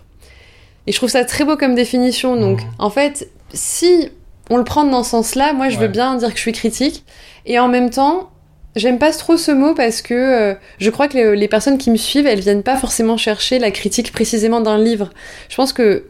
Et 0.85 0.91
je 0.91 0.97
trouve 0.97 1.09
ça 1.09 1.25
très 1.25 1.43
beau 1.43 1.57
comme 1.57 1.73
définition. 1.73 2.35
Donc, 2.35 2.59
en 2.77 2.91
fait, 2.91 3.29
si 3.51 4.09
on 4.51 4.57
le 4.57 4.63
prend 4.63 4.83
dans 4.83 5.03
ce 5.03 5.09
sens-là, 5.11 5.53
moi, 5.53 5.69
je 5.69 5.79
veux 5.79 5.87
bien 5.87 6.15
dire 6.15 6.29
que 6.29 6.35
je 6.35 6.41
suis 6.41 6.51
critique. 6.51 7.03
Et 7.47 7.57
en 7.57 7.67
même 7.67 7.89
temps, 7.89 8.29
j'aime 8.75 8.99
pas 8.99 9.11
trop 9.11 9.37
ce 9.37 9.51
mot 9.51 9.73
parce 9.73 10.03
que 10.03 10.13
euh, 10.13 10.53
je 10.77 10.89
crois 10.91 11.07
que 11.07 11.17
les, 11.17 11.35
les, 11.35 11.47
personnes 11.47 11.79
qui 11.79 11.89
me 11.89 11.97
suivent, 11.97 12.27
elles 12.27 12.41
viennent 12.41 12.63
pas 12.63 12.77
forcément 12.77 13.17
chercher 13.17 13.57
la 13.57 13.71
critique 13.71 14.11
précisément 14.11 14.61
d'un 14.61 14.77
livre. 14.77 15.09
Je 15.49 15.55
pense 15.55 15.73
que 15.73 16.05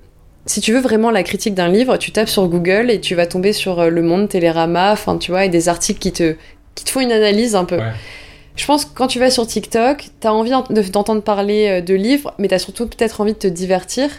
si 0.45 0.62
tu 0.62 0.73
veux 0.73 0.80
vraiment 0.80 1.12
la 1.12 1.23
critique 1.23 1.54
d'un 1.54 1.67
livre, 1.67 1.97
tu 1.97 2.12
tapes 2.12 2.30
sur 2.30 2.47
Google 2.47 2.89
et 2.89 2.99
tu 2.99 3.15
vas 3.15 3.28
tomber 3.28 3.54
sur 3.54 3.80
euh, 3.80 3.89
Le 3.89 4.02
Monde, 4.02 4.30
Télérama, 4.30 4.91
enfin 4.91 5.17
tu 5.17 5.32
vois, 5.32 5.45
et 5.45 5.49
des 5.49 5.69
articles 5.69 5.99
qui 5.99 6.12
te, 6.12 6.36
qui 6.75 6.86
te 6.86 6.89
font 6.89 7.02
une 7.02 7.12
analyse 7.12 7.56
un 7.56 7.65
peu. 7.65 7.78
Je 7.78 7.84
je 8.56 8.65
pense 8.65 8.84
que 8.84 8.89
quand 8.93 9.08
tu 9.08 9.19
vas 9.19 9.30
sur 9.30 9.47
TikTok, 9.47 10.10
t'as 10.19 10.32
envie 10.32 10.52
d'entendre 10.91 11.21
parler 11.21 11.82
de 11.82 11.93
livres, 11.93 12.34
mais 12.38 12.49
t'as 12.49 12.60
surtout 12.60 12.88
peut-être 12.88 13.21
envie 13.21 13.32
de 13.32 13.38
te 13.38 13.47
divertir. 13.47 14.10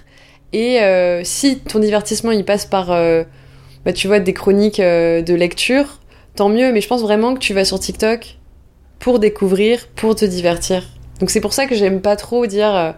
Et 0.55 0.79
si 1.25 1.59
ton 1.59 1.79
divertissement 1.79 2.31
il 2.31 2.47
passe 2.47 2.65
par, 2.65 2.87
bah, 2.87 3.93
tu 3.93 4.07
vois, 4.07 4.19
des 4.19 4.33
chroniques 4.33 4.81
de 4.81 5.35
lecture, 5.35 6.01
tant 6.37 6.49
mieux. 6.49 6.73
Mais 6.73 6.81
je 6.81 6.89
pense 6.89 7.03
vraiment 7.03 7.35
que 7.35 7.39
tu 7.39 7.53
vas 7.53 7.67
sur 7.67 7.79
TikTok 7.79 8.39
pour 8.99 9.19
découvrir, 9.19 9.87
pour 9.95 10.15
te 10.15 10.25
divertir. 10.25 10.85
Donc 11.19 11.29
c'est 11.29 11.43
pour 11.43 11.53
ça 11.53 11.67
que 11.67 11.75
j'aime 11.75 12.01
pas 12.01 12.17
trop 12.17 12.47
dire. 12.47 12.95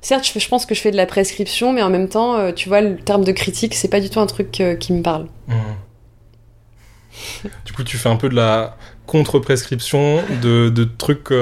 Euh, 0.00 0.06
certes, 0.06 0.30
je, 0.34 0.48
pense 0.48 0.66
que 0.66 0.74
je 0.74 0.80
fais 0.80 0.90
de 0.90 0.96
la 0.96 1.06
prescription, 1.06 1.72
mais 1.72 1.82
en 1.82 1.90
même 1.90 2.08
temps, 2.08 2.36
euh, 2.36 2.52
tu 2.52 2.68
vois, 2.68 2.80
le 2.80 2.96
terme 2.96 3.24
de 3.24 3.32
critique, 3.32 3.74
c'est 3.74 3.88
pas 3.88 4.00
du 4.00 4.10
tout 4.10 4.20
un 4.20 4.26
truc 4.26 4.60
euh, 4.60 4.74
qui 4.74 4.92
me 4.92 5.02
parle. 5.02 5.26
Mmh. 5.48 5.54
du 7.64 7.72
coup, 7.72 7.84
tu 7.84 7.96
fais 7.96 8.08
un 8.08 8.16
peu 8.16 8.28
de 8.28 8.34
la 8.34 8.76
contre-prescription 9.06 10.22
de, 10.40 10.68
de, 10.68 10.84
trucs 10.84 11.32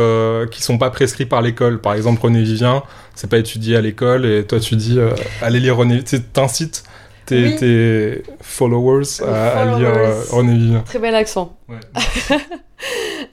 qui 0.51 0.63
sont 0.63 0.79
pas 0.79 0.91
prescrits 0.91 1.27
par 1.27 1.43
l'école. 1.43 1.81
Par 1.81 1.93
exemple, 1.93 2.23
René 2.23 2.43
Vivien, 2.43 2.83
c'est 3.15 3.29
pas 3.29 3.39
étudié 3.39 3.77
à 3.77 3.83
l'école, 3.83 4.25
et 4.25 4.45
toi, 4.45 4.59
tu 4.59 4.75
dis, 4.77 4.99
allez 5.43 5.61
lire 5.61 5.77
René. 5.77 6.03
T'incites 6.03 6.85
tes, 7.27 8.23
followers 8.41 9.23
à, 9.23 9.77
lire 9.79 9.93
René 10.31 10.57
Vivien. 10.57 10.81
Très 10.81 10.99
bel 10.99 11.15
accent. 11.15 11.59
Ouais. 11.69 11.81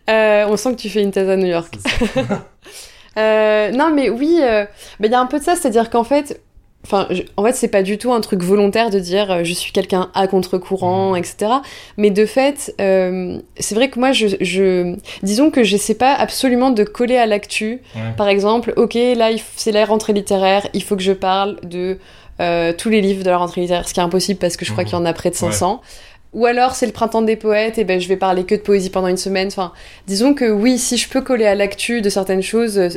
on 0.50 0.58
sent 0.58 0.76
que 0.76 0.82
tu 0.82 0.90
fais 0.90 1.02
une 1.02 1.12
thèse 1.12 1.30
à 1.30 1.38
New 1.38 1.48
York. 1.48 1.78
Euh, 3.18 3.72
non, 3.72 3.92
mais 3.94 4.10
oui, 4.10 4.40
euh, 4.42 4.66
il 5.00 5.10
y 5.10 5.14
a 5.14 5.20
un 5.20 5.26
peu 5.26 5.40
de 5.40 5.44
ça, 5.44 5.56
c'est-à-dire 5.56 5.90
qu'en 5.90 6.04
fait, 6.04 6.42
Enfin, 6.88 7.08
en 7.36 7.44
fait, 7.44 7.54
c'est 7.54 7.70
pas 7.70 7.82
du 7.82 7.98
tout 7.98 8.14
un 8.14 8.22
truc 8.22 8.44
volontaire 8.44 8.92
de 8.92 9.00
dire 9.00 9.32
euh, 9.32 9.44
je 9.44 9.54
suis 9.54 9.72
quelqu'un 9.72 10.12
à 10.14 10.28
contre-courant, 10.28 11.14
mmh. 11.14 11.18
etc. 11.18 11.52
Mais 11.98 12.12
de 12.12 12.28
fait, 12.28 12.76
c'est 12.78 13.74
vrai 13.74 13.90
que 13.90 14.00
moi, 14.00 14.12
je, 14.12 14.96
disons 15.24 15.50
que 15.50 15.64
j'essaie 15.64 15.96
pas 15.96 16.14
absolument 16.14 16.70
de 16.70 16.84
coller 16.84 17.18
à 17.18 17.26
l'actu. 17.26 17.82
Par 18.18 18.28
exemple, 18.28 18.72
ok, 18.76 18.94
là, 18.94 19.32
c'est 19.56 19.72
la 19.72 19.84
rentrée 19.84 20.14
littéraire, 20.14 20.68
il 20.76 20.84
faut 20.84 20.96
que 20.96 21.02
je 21.02 21.14
parle 21.14 21.58
de 21.64 21.98
tous 22.78 22.90
les 22.90 23.02
livres 23.02 23.24
de 23.24 23.32
la 23.32 23.38
rentrée 23.40 23.62
littéraire, 23.62 23.90
ce 23.90 23.94
qui 23.96 24.00
est 24.00 24.04
impossible 24.04 24.38
parce 24.38 24.56
que 24.56 24.64
je 24.64 24.72
crois 24.72 24.84
mmh. 24.84 24.88
qu'il 24.88 24.96
y 24.96 25.02
en 25.02 25.06
a 25.06 25.14
près 25.14 25.32
de 25.32 25.36
500. 25.36 25.82
Ou 26.36 26.46
alors 26.46 26.76
c'est 26.76 26.86
le 26.86 26.92
printemps 26.92 27.22
des 27.22 27.38
poètes, 27.38 27.78
et 27.78 27.86
ben 27.86 28.00
je 28.00 28.10
vais 28.10 28.18
parler 28.18 28.44
que 28.44 28.56
de 28.56 28.60
poésie 28.60 28.90
pendant 28.90 29.08
une 29.08 29.18
semaine. 29.18 29.48
Enfin, 29.48 29.72
disons 30.06 30.34
que 30.34 30.52
oui, 30.52 30.78
si 30.78 30.98
je 30.98 31.08
peux 31.08 31.22
coller 31.22 31.46
à 31.46 31.56
l'actu 31.56 32.02
de 32.02 32.10
certaines 32.10 32.44
choses, 32.44 32.78
euh, 32.78 32.90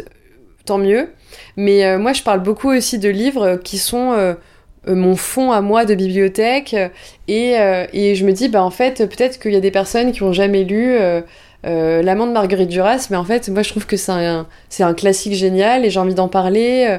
tant 0.67 0.77
mieux. 0.77 1.09
Mais 1.57 1.85
euh, 1.85 1.99
moi, 1.99 2.13
je 2.13 2.25
parle 2.25 2.43
beaucoup 2.43 2.69
aussi 2.69 2.99
de 2.99 3.09
livres 3.09 3.55
qui 3.63 3.79
sont 3.79 4.13
euh, 4.13 4.35
mon 4.89 5.15
fond 5.15 5.53
à 5.53 5.61
moi 5.61 5.85
de 5.85 5.95
bibliothèque. 5.95 6.75
Et, 7.29 7.53
et 7.93 8.15
je 8.17 8.25
me 8.25 8.33
dis, 8.33 8.49
bah 8.49 8.63
en 8.63 8.71
fait, 8.71 9.07
peut-être 9.09 9.39
qu'il 9.39 9.53
y 9.53 9.57
a 9.57 9.61
des 9.61 9.71
personnes 9.71 10.13
qui 10.13 10.23
ont 10.23 10.33
jamais 10.33 10.65
lu. 10.65 10.99
L'amant 11.65 12.27
de 12.27 12.33
Marguerite 12.33 12.71
Duras, 12.71 13.09
mais 13.11 13.17
en 13.17 13.25
fait, 13.25 13.49
moi 13.51 13.63
je 13.63 13.71
trouve 13.71 13.87
que 13.87 13.97
c'est 13.97 14.13
un, 14.13 14.47
un 14.81 14.95
classique 14.95 15.35
génial 15.35 15.85
et 15.85 15.91
j'ai 15.91 16.01
envie 16.01 16.15
d'en 16.15 16.29
parler. 16.29 16.99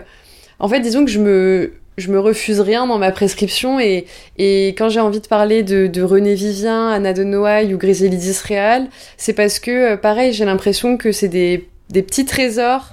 En 0.59 0.67
fait, 0.67 0.81
disons 0.81 1.05
que 1.05 1.09
je 1.09 1.19
me, 1.19 1.73
je 1.99 2.11
me 2.11 2.19
refuse 2.19 2.59
rien 2.59 2.87
dans 2.87 2.97
ma 2.97 3.11
prescription 3.11 3.79
et, 3.79 4.05
et 4.37 4.69
quand 4.69 4.89
j'ai 4.89 4.99
envie 4.99 5.19
de 5.19 5.27
parler 5.27 5.63
de, 5.63 5.87
de, 5.87 6.01
René 6.01 6.35
Vivien, 6.35 6.89
Anna 6.89 7.13
de 7.13 7.23
Noailles 7.23 7.73
ou 7.73 7.77
Griselidis 7.77 8.37
Réal, 8.43 8.87
c'est 9.17 9.33
parce 9.33 9.59
que, 9.59 9.93
euh, 9.93 9.97
pareil, 9.97 10.33
j'ai 10.33 10.45
l'impression 10.45 10.97
que 10.97 11.11
c'est 11.11 11.27
des, 11.27 11.69
des, 11.89 12.03
petits 12.03 12.25
trésors 12.25 12.89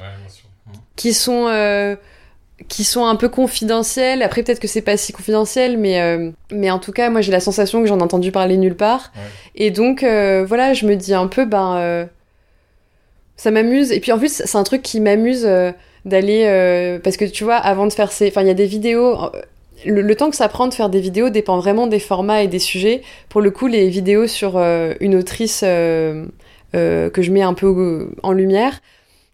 qui 0.96 1.14
sont... 1.14 1.46
Euh, 1.48 1.96
qui 2.68 2.84
sont 2.84 3.04
un 3.04 3.16
peu 3.16 3.28
confidentiels. 3.28 4.22
Après, 4.22 4.42
peut-être 4.42 4.60
que 4.60 4.66
c'est 4.66 4.80
pas 4.80 4.96
si 4.96 5.12
confidentiel, 5.12 5.76
mais, 5.76 6.00
euh, 6.00 6.30
mais 6.50 6.70
en 6.70 6.78
tout 6.78 6.90
cas, 6.90 7.10
moi, 7.10 7.20
j'ai 7.20 7.30
la 7.30 7.38
sensation 7.38 7.82
que 7.82 7.86
j'en 7.86 7.98
ai 7.98 8.02
entendu 8.02 8.32
parler 8.32 8.56
nulle 8.56 8.74
part. 8.74 9.12
Et 9.54 9.70
donc, 9.70 10.00
voilà, 10.00 10.72
je 10.72 10.86
me 10.86 10.96
dis 10.96 11.12
un 11.12 11.26
peu, 11.26 11.44
ben, 11.44 12.08
ça 13.36 13.50
m'amuse. 13.50 13.92
Et 13.92 14.00
puis, 14.00 14.10
en 14.10 14.18
plus, 14.18 14.42
c'est 14.42 14.56
un 14.56 14.62
truc 14.62 14.80
qui 14.80 15.00
m'amuse 15.00 15.46
d'aller 16.06 16.44
euh, 16.46 16.98
parce 17.02 17.18
que 17.18 17.24
tu 17.26 17.44
vois 17.44 17.56
avant 17.56 17.86
de 17.86 17.92
faire 17.92 18.12
ces 18.12 18.28
enfin 18.28 18.40
il 18.40 18.46
y 18.46 18.50
a 18.50 18.54
des 18.54 18.66
vidéos 18.66 19.16
euh, 19.16 19.42
le, 19.84 20.14
temps 20.14 20.30
que 20.30 20.36
ça 20.36 20.48
prend 20.48 20.68
de 20.68 20.74
faire 20.74 20.88
des 20.88 21.00
vidéos 21.00 21.28
dépend 21.28 21.58
vraiment 21.58 21.86
des 21.86 21.98
formats 21.98 22.42
et 22.42 22.48
des 22.48 22.58
sujets. 22.58 23.02
Pour 23.28 23.42
le 23.42 23.50
coup 23.50 23.66
les 23.66 23.88
vidéos 23.90 24.26
sur 24.26 24.56
euh, 24.56 24.94
une 25.00 25.14
autrice 25.16 25.60
que 25.60 27.22
je 27.22 27.30
mets 27.30 27.42
un 27.42 27.54
peu 27.54 28.10
en 28.22 28.32
lumière 28.32 28.80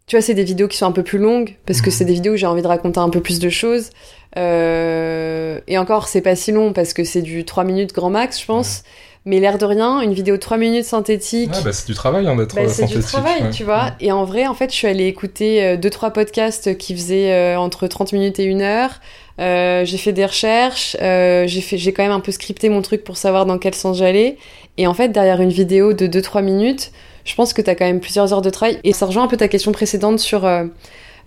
tu 0.06 0.16
vois 0.16 0.22
c'est 0.22 0.34
des 0.34 0.44
vidéos 0.44 0.66
qui 0.66 0.76
sont 0.78 0.86
un 0.86 0.92
peu 0.92 1.04
plus 1.04 1.18
longues 1.18 1.54
parce 1.64 1.80
que 1.80 1.90
c'est 1.90 2.04
des 2.04 2.14
vidéos 2.14 2.34
où 2.34 2.36
j'ai 2.36 2.46
envie 2.46 2.62
de 2.62 2.66
raconter 2.66 2.98
un 2.98 3.08
peu 3.08 3.20
plus 3.20 3.38
de 3.38 3.48
choses. 3.48 3.90
Et 4.36 5.78
encore 5.78 6.08
c'est 6.08 6.22
pas 6.22 6.34
si 6.34 6.52
long 6.52 6.72
parce 6.72 6.92
que 6.92 7.04
c'est 7.04 7.22
du 7.22 7.44
3 7.44 7.64
minutes 7.64 7.92
grand 7.92 8.10
max 8.10 8.40
je 8.40 8.46
pense 8.46 8.82
mais 9.24 9.38
l'air 9.38 9.58
de 9.58 9.64
rien, 9.64 10.00
une 10.00 10.12
vidéo 10.12 10.36
de 10.36 10.40
3 10.40 10.56
minutes 10.56 10.84
synthétique. 10.84 11.50
Bah 11.64 11.72
c'est 11.72 11.86
du 11.86 11.94
travail 11.94 12.26
hein, 12.26 12.36
d'être 12.36 12.54
bah, 12.54 12.68
synthétique. 12.68 12.88
C'est 12.88 12.96
du 12.96 13.04
travail, 13.04 13.50
tu 13.52 13.64
vois. 13.64 13.92
Et 14.00 14.10
en 14.10 14.24
vrai, 14.24 14.46
en 14.46 14.54
fait, 14.54 14.70
je 14.70 14.76
suis 14.76 14.88
allée 14.88 15.06
écouter 15.06 15.76
2-3 15.76 16.06
euh, 16.06 16.10
podcasts 16.10 16.76
qui 16.76 16.94
faisaient 16.94 17.32
euh, 17.32 17.56
entre 17.58 17.86
30 17.86 18.12
minutes 18.12 18.38
et 18.40 18.52
1 18.52 18.60
heure. 18.60 19.00
Euh, 19.40 19.84
j'ai 19.84 19.96
fait 19.96 20.12
des 20.12 20.26
recherches, 20.26 20.96
euh, 21.00 21.46
j'ai 21.46 21.62
fait, 21.62 21.78
j'ai 21.78 21.92
quand 21.92 22.02
même 22.02 22.12
un 22.12 22.20
peu 22.20 22.32
scripté 22.32 22.68
mon 22.68 22.82
truc 22.82 23.02
pour 23.02 23.16
savoir 23.16 23.46
dans 23.46 23.58
quel 23.58 23.74
sens 23.74 23.98
j'allais. 23.98 24.36
Et 24.76 24.86
en 24.86 24.94
fait, 24.94 25.08
derrière 25.08 25.40
une 25.40 25.50
vidéo 25.50 25.92
de 25.92 26.06
2-3 26.06 26.42
minutes, 26.42 26.92
je 27.24 27.34
pense 27.34 27.52
que 27.52 27.62
t'as 27.62 27.74
quand 27.74 27.84
même 27.84 28.00
plusieurs 28.00 28.32
heures 28.32 28.42
de 28.42 28.50
travail. 28.50 28.78
Et 28.84 28.92
ça 28.92 29.06
rejoint 29.06 29.24
un 29.24 29.28
peu 29.28 29.36
ta 29.36 29.48
question 29.48 29.72
précédente 29.72 30.18
sur 30.18 30.44
euh, 30.44 30.66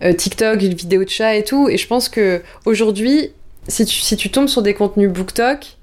TikTok, 0.00 0.62
une 0.62 0.74
vidéo 0.74 1.04
de 1.04 1.08
chat 1.08 1.36
et 1.36 1.44
tout. 1.44 1.68
Et 1.68 1.76
je 1.76 1.86
pense 1.86 2.08
que 2.08 2.42
aujourd'hui, 2.64 3.32
si 3.66 3.84
tu, 3.84 4.00
si 4.00 4.16
tu 4.16 4.30
tombes 4.30 4.48
sur 4.48 4.62
des 4.62 4.74
contenus 4.74 5.10
BookTok, 5.10 5.76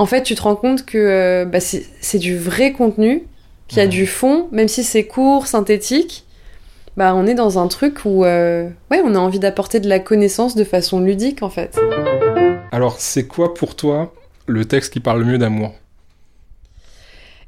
en 0.00 0.06
fait, 0.06 0.22
tu 0.22 0.34
te 0.34 0.40
rends 0.40 0.56
compte 0.56 0.86
que 0.86 0.96
euh, 0.96 1.44
bah, 1.44 1.60
c'est 1.60 2.18
du 2.18 2.38
vrai 2.38 2.72
contenu, 2.72 3.24
qu'il 3.68 3.78
y 3.78 3.82
a 3.82 3.86
du 3.86 4.06
fond, 4.06 4.48
même 4.50 4.66
si 4.66 4.82
c'est 4.82 5.04
court, 5.04 5.46
synthétique. 5.46 6.24
Bah, 6.96 7.14
on 7.14 7.26
est 7.26 7.34
dans 7.34 7.58
un 7.58 7.68
truc 7.68 8.06
où 8.06 8.24
euh, 8.24 8.66
ouais, 8.90 9.02
on 9.04 9.14
a 9.14 9.18
envie 9.18 9.40
d'apporter 9.40 9.78
de 9.78 9.90
la 9.90 9.98
connaissance 9.98 10.54
de 10.54 10.64
façon 10.64 11.00
ludique, 11.00 11.42
en 11.42 11.50
fait. 11.50 11.78
Alors, 12.72 12.98
c'est 12.98 13.26
quoi 13.26 13.52
pour 13.52 13.76
toi 13.76 14.14
le 14.46 14.64
texte 14.64 14.94
qui 14.94 15.00
parle 15.00 15.20
le 15.20 15.26
mieux 15.26 15.38
d'amour? 15.38 15.74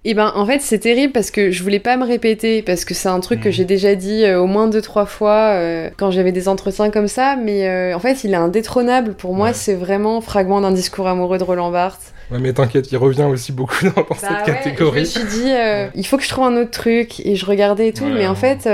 Eh 0.05 0.15
ben 0.15 0.33
en 0.35 0.45
fait 0.45 0.61
c'est 0.61 0.81
terrible 0.81 1.13
parce 1.13 1.31
que 1.31 1.53
je 1.53 1.63
voulais 1.63 1.79
pas 1.79 1.97
me 1.97 2.05
répéter 2.05 2.61
parce 2.63 2.85
que 2.85 2.93
c'est 2.93 3.09
un 3.09 3.21
truc 3.21 3.41
que 3.41 3.49
mmh. 3.49 3.53
j'ai 3.53 3.65
déjà 3.65 3.95
dit 3.95 4.25
euh, 4.25 4.41
au 4.41 4.49
moins 4.49 4.67
deux 4.67 4.83
trois 4.83 5.07
fois 5.07 5.53
euh, 5.53 5.91
quand 5.97 6.11
j'avais 6.11 6.33
des 6.33 6.49
entretiens 6.49 6.91
comme 6.91 7.07
ça 7.07 7.37
mais 7.37 7.95
en 7.95 8.01
fait 8.01 8.25
il 8.25 8.33
est 8.33 8.37
indétrônable 8.37 9.15
pour 9.15 9.33
moi 9.33 9.53
c'est 9.53 9.77
vraiment 9.77 10.21
fragment 10.21 10.61
d'un 10.61 10.73
discours 10.73 11.07
amoureux 11.07 11.39
de 11.39 11.45
Roland 11.45 11.71
Barthes. 11.71 12.12
Ouais 12.33 12.39
mais 12.41 12.53
t'inquiète 12.53 12.91
il 12.91 12.97
revient 12.97 13.25
aussi 13.25 13.53
beaucoup 13.53 13.85
dans, 13.85 14.07
cette 14.17 14.31
bah 14.31 14.43
catégorie. 14.45 15.05
Je 15.05 15.21
me 15.21 15.29
suis 15.29 15.43
dit 15.43 15.53
il 15.95 16.07
faut 16.07 16.17
que 16.17 16.25
je 16.25 16.29
trouve 16.29 16.45
un 16.45 16.57
autre 16.57 16.71
truc 16.71 17.21
et 17.21 17.37
je 17.37 17.47
regardais 17.47 17.89
et 17.89 17.93
tout 17.93 18.07
mais 18.07 18.27
en 18.27 18.35
fait 18.35 18.69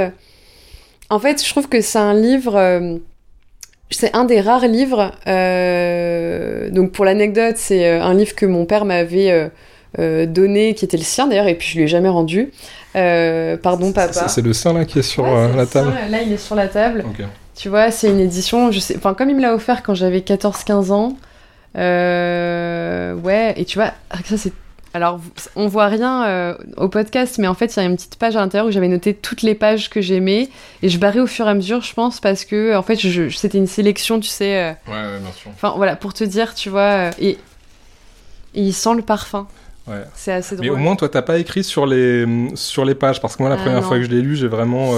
en 1.10 1.18
fait 1.18 1.44
je 1.44 1.50
trouve 1.50 1.68
que 1.68 1.80
c'est 1.80 1.98
un 1.98 2.14
livre 2.14 2.98
c'est 3.90 4.14
un 4.14 4.24
des 4.24 4.40
rares 4.40 4.68
livres 4.68 5.12
donc 6.70 6.92
pour 6.92 7.04
l'anecdote 7.04 7.56
c'est 7.56 7.88
un 7.88 8.14
livre 8.14 8.34
que 8.34 8.46
mon 8.46 8.64
père 8.64 8.84
m'avait 8.84 9.50
euh, 9.98 10.26
donné, 10.26 10.74
qui 10.74 10.84
était 10.84 10.98
le 10.98 11.02
sien 11.02 11.26
d'ailleurs, 11.26 11.48
et 11.48 11.54
puis 11.54 11.68
je 11.68 11.76
lui 11.76 11.84
ai 11.84 11.88
jamais 11.88 12.10
rendu. 12.10 12.52
Euh, 12.94 13.56
pardon, 13.56 13.92
papa. 13.92 14.28
C'est 14.28 14.42
le 14.42 14.52
sien 14.52 14.74
là 14.74 14.84
qui 14.84 14.98
est 14.98 15.02
sur 15.02 15.24
euh, 15.24 15.48
la 15.56 15.64
table 15.64 15.92
Là, 16.10 16.22
il 16.22 16.32
est 16.32 16.36
sur 16.36 16.54
la 16.54 16.68
table. 16.68 17.04
Tu 17.56 17.68
vois, 17.68 17.90
c'est 17.90 18.08
une 18.08 18.20
édition, 18.20 18.70
je 18.70 18.78
sais, 18.78 18.96
enfin, 18.96 19.14
comme 19.14 19.30
il 19.30 19.36
me 19.36 19.40
l'a 19.42 19.54
offert 19.54 19.82
quand 19.82 19.94
j'avais 19.94 20.20
14-15 20.20 20.92
ans. 20.92 21.16
Ouais, 21.74 23.54
et 23.56 23.64
tu 23.64 23.78
vois, 23.78 23.92
ça 24.24 24.36
c'est 24.36 24.52
alors, 24.94 25.20
on 25.54 25.68
voit 25.68 25.86
rien 25.88 26.56
au 26.78 26.88
podcast, 26.88 27.36
mais 27.38 27.46
en 27.46 27.54
fait, 27.54 27.76
il 27.76 27.78
y 27.78 27.82
a 27.82 27.84
une 27.84 27.96
petite 27.96 28.16
page 28.16 28.36
à 28.36 28.40
l'intérieur 28.40 28.66
où 28.66 28.70
j'avais 28.70 28.88
noté 28.88 29.12
toutes 29.12 29.42
les 29.42 29.54
pages 29.54 29.90
que 29.90 30.00
j'aimais 30.00 30.48
et 30.82 30.88
je 30.88 30.98
barrais 30.98 31.20
au 31.20 31.26
fur 31.26 31.46
et 31.46 31.50
à 31.50 31.54
mesure, 31.54 31.82
je 31.82 31.92
pense, 31.92 32.20
parce 32.20 32.46
que 32.46 32.74
en 32.74 32.82
fait, 32.82 32.96
c'était 32.96 33.58
une 33.58 33.66
sélection, 33.66 34.18
tu 34.18 34.28
sais. 34.28 34.76
ouais, 34.88 34.92
ouais, 34.92 35.18
bien 35.20 35.32
sûr. 35.32 35.50
Enfin, 35.54 35.74
voilà, 35.76 35.94
pour 35.94 36.14
te 36.14 36.24
dire, 36.24 36.54
tu 36.54 36.70
vois, 36.70 37.10
et, 37.20 37.32
et 37.32 38.62
il 38.62 38.72
sent 38.72 38.94
le 38.96 39.02
parfum. 39.02 39.46
C'est 40.14 40.32
assez 40.32 40.56
drôle. 40.56 40.66
Mais 40.66 40.72
au 40.72 40.76
moins, 40.76 40.96
toi, 40.96 41.08
t'as 41.08 41.22
pas 41.22 41.38
écrit 41.38 41.64
sur 41.64 41.86
les, 41.86 42.26
sur 42.54 42.84
les 42.84 42.94
pages, 42.94 43.20
parce 43.20 43.36
que 43.36 43.42
moi, 43.42 43.50
la 43.50 43.60
ah, 43.60 43.64
première 43.64 43.84
fois 43.84 43.98
que 43.98 44.04
je 44.04 44.10
l'ai 44.10 44.20
lu, 44.20 44.36
j'ai 44.36 44.48
vraiment 44.48 44.92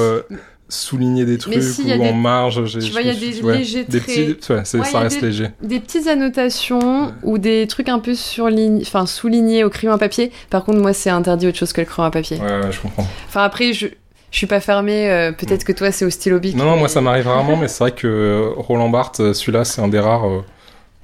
euh, 0.70 0.74
souligné 0.74 1.24
des 1.24 1.38
trucs 1.38 1.56
ou 1.56 2.02
en 2.02 2.12
marge. 2.12 2.62
Tu 2.78 2.90
vois, 2.90 3.02
il 3.02 3.08
y 3.08 3.10
a 3.10 3.14
des 3.14 3.42
légers 3.56 3.84
des 3.84 4.00
petits, 4.00 4.36
ça 4.40 4.98
reste 5.00 5.22
léger. 5.22 5.48
Des 5.62 5.80
petites 5.80 6.06
annotations 6.06 7.12
ou 7.22 7.38
des 7.38 7.66
trucs 7.66 7.88
un 7.88 7.98
peu 7.98 8.14
surlignés, 8.14 8.82
enfin 8.82 9.06
soulignés 9.06 9.64
au 9.64 9.70
crayon 9.70 9.92
à 9.92 9.98
papier. 9.98 10.32
Par 10.48 10.64
contre, 10.64 10.78
moi, 10.78 10.92
c'est 10.92 11.10
interdit 11.10 11.48
autre 11.48 11.58
chose 11.58 11.72
que 11.72 11.80
le 11.80 11.86
crayon 11.86 12.06
à 12.06 12.10
papier. 12.10 12.38
Ouais, 12.38 12.70
je 12.70 12.80
comprends. 12.80 13.06
Enfin, 13.28 13.42
après, 13.42 13.72
je. 13.72 13.88
Je 14.32 14.38
suis 14.38 14.46
pas 14.46 14.60
fermé, 14.60 15.10
euh, 15.10 15.32
peut-être 15.32 15.64
que 15.64 15.72
toi 15.72 15.90
c'est 15.90 16.04
au 16.04 16.10
stylo 16.10 16.38
bic. 16.38 16.54
Non, 16.54 16.64
non, 16.64 16.76
moi 16.76 16.86
ça 16.86 17.00
m'arrive 17.00 17.26
rarement, 17.26 17.56
mais 17.56 17.66
c'est 17.68 17.82
vrai 17.82 17.90
que 17.90 18.06
euh, 18.06 18.50
Roland 18.56 18.88
Barthes, 18.88 19.32
celui-là, 19.32 19.64
c'est 19.64 19.82
un 19.82 19.88
des 19.88 19.98
rares 19.98 20.24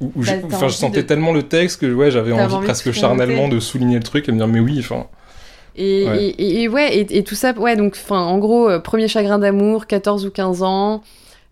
où, 0.00 0.20
enfin, 0.20 0.68
je 0.68 0.74
sentais 0.74 1.02
tellement 1.02 1.32
le 1.32 1.42
texte 1.42 1.80
que 1.80 1.92
ouais, 1.92 2.12
j'avais 2.12 2.30
envie, 2.30 2.64
presque 2.64 2.92
charnellement 2.92 3.48
de 3.48 3.58
souligner 3.58 3.96
le 3.96 4.04
truc 4.04 4.28
et 4.28 4.32
me 4.32 4.36
dire 4.36 4.46
mais 4.46 4.60
oui, 4.60 4.76
enfin. 4.78 5.06
Et 5.76 6.06
ouais, 6.08 6.34
et, 6.38 6.68
ouais 6.68 7.06
et, 7.10 7.22
tout 7.22 7.34
ça, 7.34 7.52
ouais, 7.52 7.76
donc, 7.76 7.98
enfin, 8.02 8.20
en 8.20 8.38
gros, 8.38 8.68
euh, 8.68 8.78
premier 8.78 9.08
chagrin 9.08 9.38
d'amour, 9.38 9.86
14 9.86 10.24
ou 10.24 10.30
15 10.30 10.62
ans. 10.62 11.02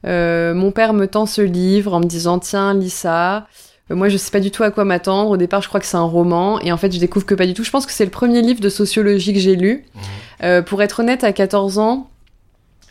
Euh, 0.07 0.55
mon 0.55 0.71
père 0.71 0.93
me 0.95 1.07
tend 1.07 1.27
ce 1.27 1.43
livre 1.43 1.95
en 1.95 2.01
me 2.01 2.07
disant 2.07 2.39
tiens, 2.39 2.75
lis 2.75 2.91
ça. 2.91 3.47
Euh, 3.91 3.95
moi, 3.95 4.09
je 4.09 4.17
sais 4.17 4.31
pas 4.31 4.41
du 4.41 4.51
tout 4.51 4.63
à 4.63 4.71
quoi 4.71 4.85
m'attendre. 4.85 5.31
Au 5.31 5.37
départ, 5.37 5.61
je 5.61 5.69
crois 5.69 5.79
que 5.79 5.87
c'est 5.87 5.99
un 5.99 6.03
roman, 6.03 6.59
et 6.61 6.73
en 6.73 6.79
fait, 6.79 6.91
je 6.91 6.99
découvre 6.99 7.27
que 7.27 7.35
pas 7.35 7.47
du 7.47 7.53
tout. 7.53 7.65
Je 7.65 7.71
pense 7.71 7.85
que 7.85 7.93
c'est 7.93 8.05
le 8.05 8.11
premier 8.11 8.41
livre 8.41 8.61
de 8.61 8.71
sociologie 8.71 9.35
que 9.35 9.41
j'ai 9.41 9.57
lu. 9.57 9.85
Mmh. 10.43 10.63
pour 10.63 10.83
être 10.83 11.01
honnête, 11.01 11.23
à 11.23 11.33
14 11.33 11.79
ans, 11.79 12.11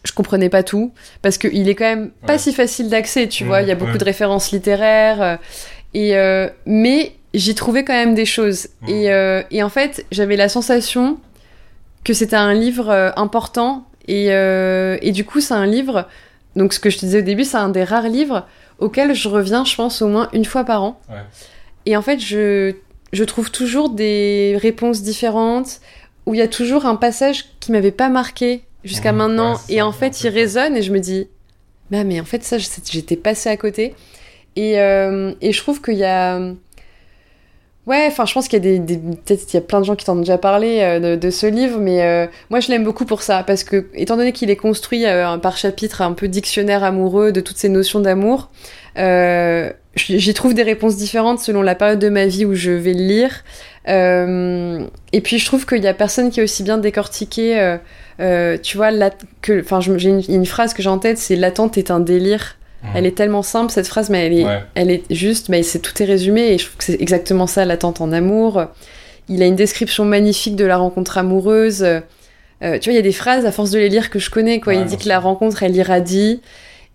je 0.04 0.12
comprenais 0.12 0.50
pas 0.50 0.64
tout 0.64 0.92
parce 1.22 1.38
que 1.38 1.48
il 1.48 1.70
est 1.70 1.76
quand 1.76 1.86
même 1.86 2.12
pas 2.28 2.38
si 2.38 2.54
facile 2.54 2.90
d'accès, 2.90 3.28
tu 3.28 3.46
vois. 3.46 3.62
Il 3.62 3.68
y 3.68 3.72
a 3.72 3.76
beaucoup 3.76 3.98
de 3.98 4.04
références 4.04 4.52
littéraires 4.52 5.40
et 5.94 6.14
mais 6.66 7.14
j'y 7.34 7.56
trouvais 7.56 7.84
quand 7.84 7.94
même 7.94 8.16
des 8.16 8.26
choses. 8.26 8.68
Et, 8.88 9.06
et 9.52 9.64
en 9.64 9.70
fait, 9.70 10.06
j'avais 10.12 10.36
la 10.36 10.50
sensation 10.50 11.18
que 12.04 12.14
c'était 12.14 12.36
un 12.36 12.54
livre 12.54 13.14
important 13.16 13.86
et, 14.08 14.28
et 14.28 15.12
du 15.12 15.26
coup, 15.26 15.42
c'est 15.42 15.54
un 15.54 15.66
livre. 15.66 16.08
Donc, 16.56 16.74
ce 16.74 16.80
que 16.80 16.90
je 16.90 16.98
te 16.98 17.06
disais 17.06 17.20
au 17.20 17.24
début, 17.24 17.44
c'est 17.44 17.58
un 17.58 17.70
des 17.70 17.84
rares 17.84 18.10
livres 18.10 18.46
auquel 18.80 19.14
je 19.14 19.30
reviens, 19.30 19.66
je 19.66 19.76
pense, 19.76 20.02
au 20.02 20.08
moins 20.08 20.30
une 20.34 20.46
fois 20.46 20.64
par 20.64 20.84
an. 20.84 21.00
Et 21.86 21.98
en 21.98 22.02
fait, 22.02 22.20
je, 22.20 22.74
je 23.12 23.24
trouve 23.24 23.52
toujours 23.52 23.90
des 23.90 24.58
réponses 24.62 25.02
différentes, 25.02 25.80
où 26.26 26.34
il 26.34 26.38
y 26.38 26.42
a 26.42 26.48
toujours 26.48 26.86
un 26.86 26.96
passage 26.96 27.46
qui 27.60 27.72
m'avait 27.72 27.92
pas 27.92 28.10
marqué 28.10 28.64
jusqu'à 28.84 29.12
mmh. 29.12 29.18
maintenant. 29.18 29.60
et 29.70 29.82
en 29.82 29.92
fait, 29.92 30.24
il 30.24 30.30
résonne 30.30 30.76
et 30.76 30.82
je 30.82 30.92
me 30.92 31.00
dis, 31.00 31.28
bah, 31.92 32.04
mais 32.04 32.20
en 32.20 32.26
fait, 32.26 32.44
ça, 32.44 32.58
j'étais 32.58 33.16
passé 33.16 33.50
à 33.50 33.58
côté. 33.58 33.96
Et, 34.56 34.80
euh, 34.80 35.34
et 35.42 35.52
je 35.52 35.60
trouve 35.60 35.82
qu'il 35.82 35.98
y 35.98 36.04
a. 36.04 36.40
Ouais, 37.86 38.06
enfin, 38.08 38.26
je 38.26 38.34
pense 38.34 38.48
qu'il 38.48 38.64
y 38.64 38.76
a 38.76 38.80
des, 38.80 38.98
peut-être 38.98 39.52
il 39.52 39.56
y 39.56 39.58
a 39.58 39.62
plein 39.62 39.82
de 39.82 39.86
gens 39.86 39.96
qui 39.96 40.06
t'en 40.06 40.16
ont 40.16 40.22
déjà 40.22 40.38
parlé 40.38 40.80
euh, 40.80 41.18
de, 41.18 41.30
ce 41.30 41.46
livre, 41.46 41.80
mais 41.80 42.02
euh, 42.02 42.28
moi 42.50 42.62
je 42.62 42.70
l'aime 42.70 42.86
beaucoup 42.86 43.04
pour 43.04 43.22
ça 43.22 43.44
parce 43.44 43.66
que 43.66 43.88
étant 43.94 44.16
donné 44.16 44.32
qu'il 44.32 44.50
est 44.50 44.56
construit 44.56 45.04
par 45.42 45.58
chapitre 45.58 46.02
un 46.02 46.14
peu 46.14 46.30
dictionnaire 46.30 46.86
amoureux 46.86 47.34
de 47.34 47.42
toutes 47.42 47.58
ces 47.58 47.68
notions 47.68 48.00
d'amour, 48.00 48.50
j'y 49.96 50.34
trouve 50.34 50.54
des 50.54 50.64
réponses 50.64 50.96
différentes 50.96 51.40
selon 51.40 51.62
la 51.62 51.76
période 51.76 52.00
de 52.00 52.10
ma 52.10 52.26
vie 52.26 52.46
où 52.46 52.54
je 52.54 52.72
vais 52.72 52.94
le 52.94 53.04
lire. 53.04 53.44
Euh, 53.88 54.86
et 55.12 55.22
puis 55.22 55.40
je 55.40 55.46
trouve 55.46 55.66
qu'il 55.66 55.84
y 55.84 55.88
a 55.88 55.94
personne 55.94 56.30
qui 56.30 56.40
est 56.40 56.44
aussi 56.44 56.64
bien 56.64 56.78
décortiqué. 56.78 57.60
Euh, 57.60 57.78
euh, 58.20 58.58
tu 58.62 58.78
vois, 58.78 58.92
que, 59.42 59.62
enfin, 59.62 59.80
j'ai 59.80 60.10
une, 60.10 60.46
phrase 60.46 60.74
que 60.74 60.82
j'ai 60.82 60.90
en 60.90 61.00
tête, 61.00 61.18
c'est 61.18 61.36
l'attente 61.36 61.78
est 61.78 61.92
un 61.92 62.00
délire. 62.00 62.58
Mmh. 62.84 62.88
Elle 62.96 63.06
est 63.06 63.18
tellement 63.18 63.42
simple 63.42 63.72
cette 63.72 63.88
phrase, 63.88 64.10
mais 64.10 64.26
elle 64.26 64.34
est, 64.34 64.46
elle 64.76 64.92
est 64.92 65.04
juste, 65.10 65.50
mais 65.50 65.64
c'est 65.64 65.80
tout 65.80 66.02
est 66.04 66.06
résumé 66.06 66.42
et 66.42 66.58
je 66.58 66.66
trouve 66.66 66.78
que 66.78 66.84
c'est 66.84 67.02
exactement 67.02 67.48
ça 67.48 67.66
l'attente 67.66 68.02
en 68.02 68.12
amour. 68.12 68.66
Il 69.30 69.42
a 69.42 69.46
une 69.46 69.56
description 69.56 70.04
magnifique 70.06 70.56
de 70.56 70.66
la 70.66 70.78
rencontre 70.78 71.18
amoureuse. 71.18 71.86
tu 72.62 72.68
vois, 72.68 72.80
il 72.94 72.96
y 72.96 72.98
a 72.98 73.02
des 73.02 73.14
phrases 73.14 73.46
à 73.46 73.52
force 73.52 73.72
de 73.72 73.80
les 73.80 73.90
lire 73.90 74.10
que 74.10 74.20
je 74.20 74.30
connais. 74.30 74.60
Quoi, 74.60 74.74
il 74.74 74.86
dit 74.86 74.98
que 74.98 75.08
la 75.08 75.20
rencontre 75.20 75.64
elle 75.64 75.76
irradie. 75.76 76.42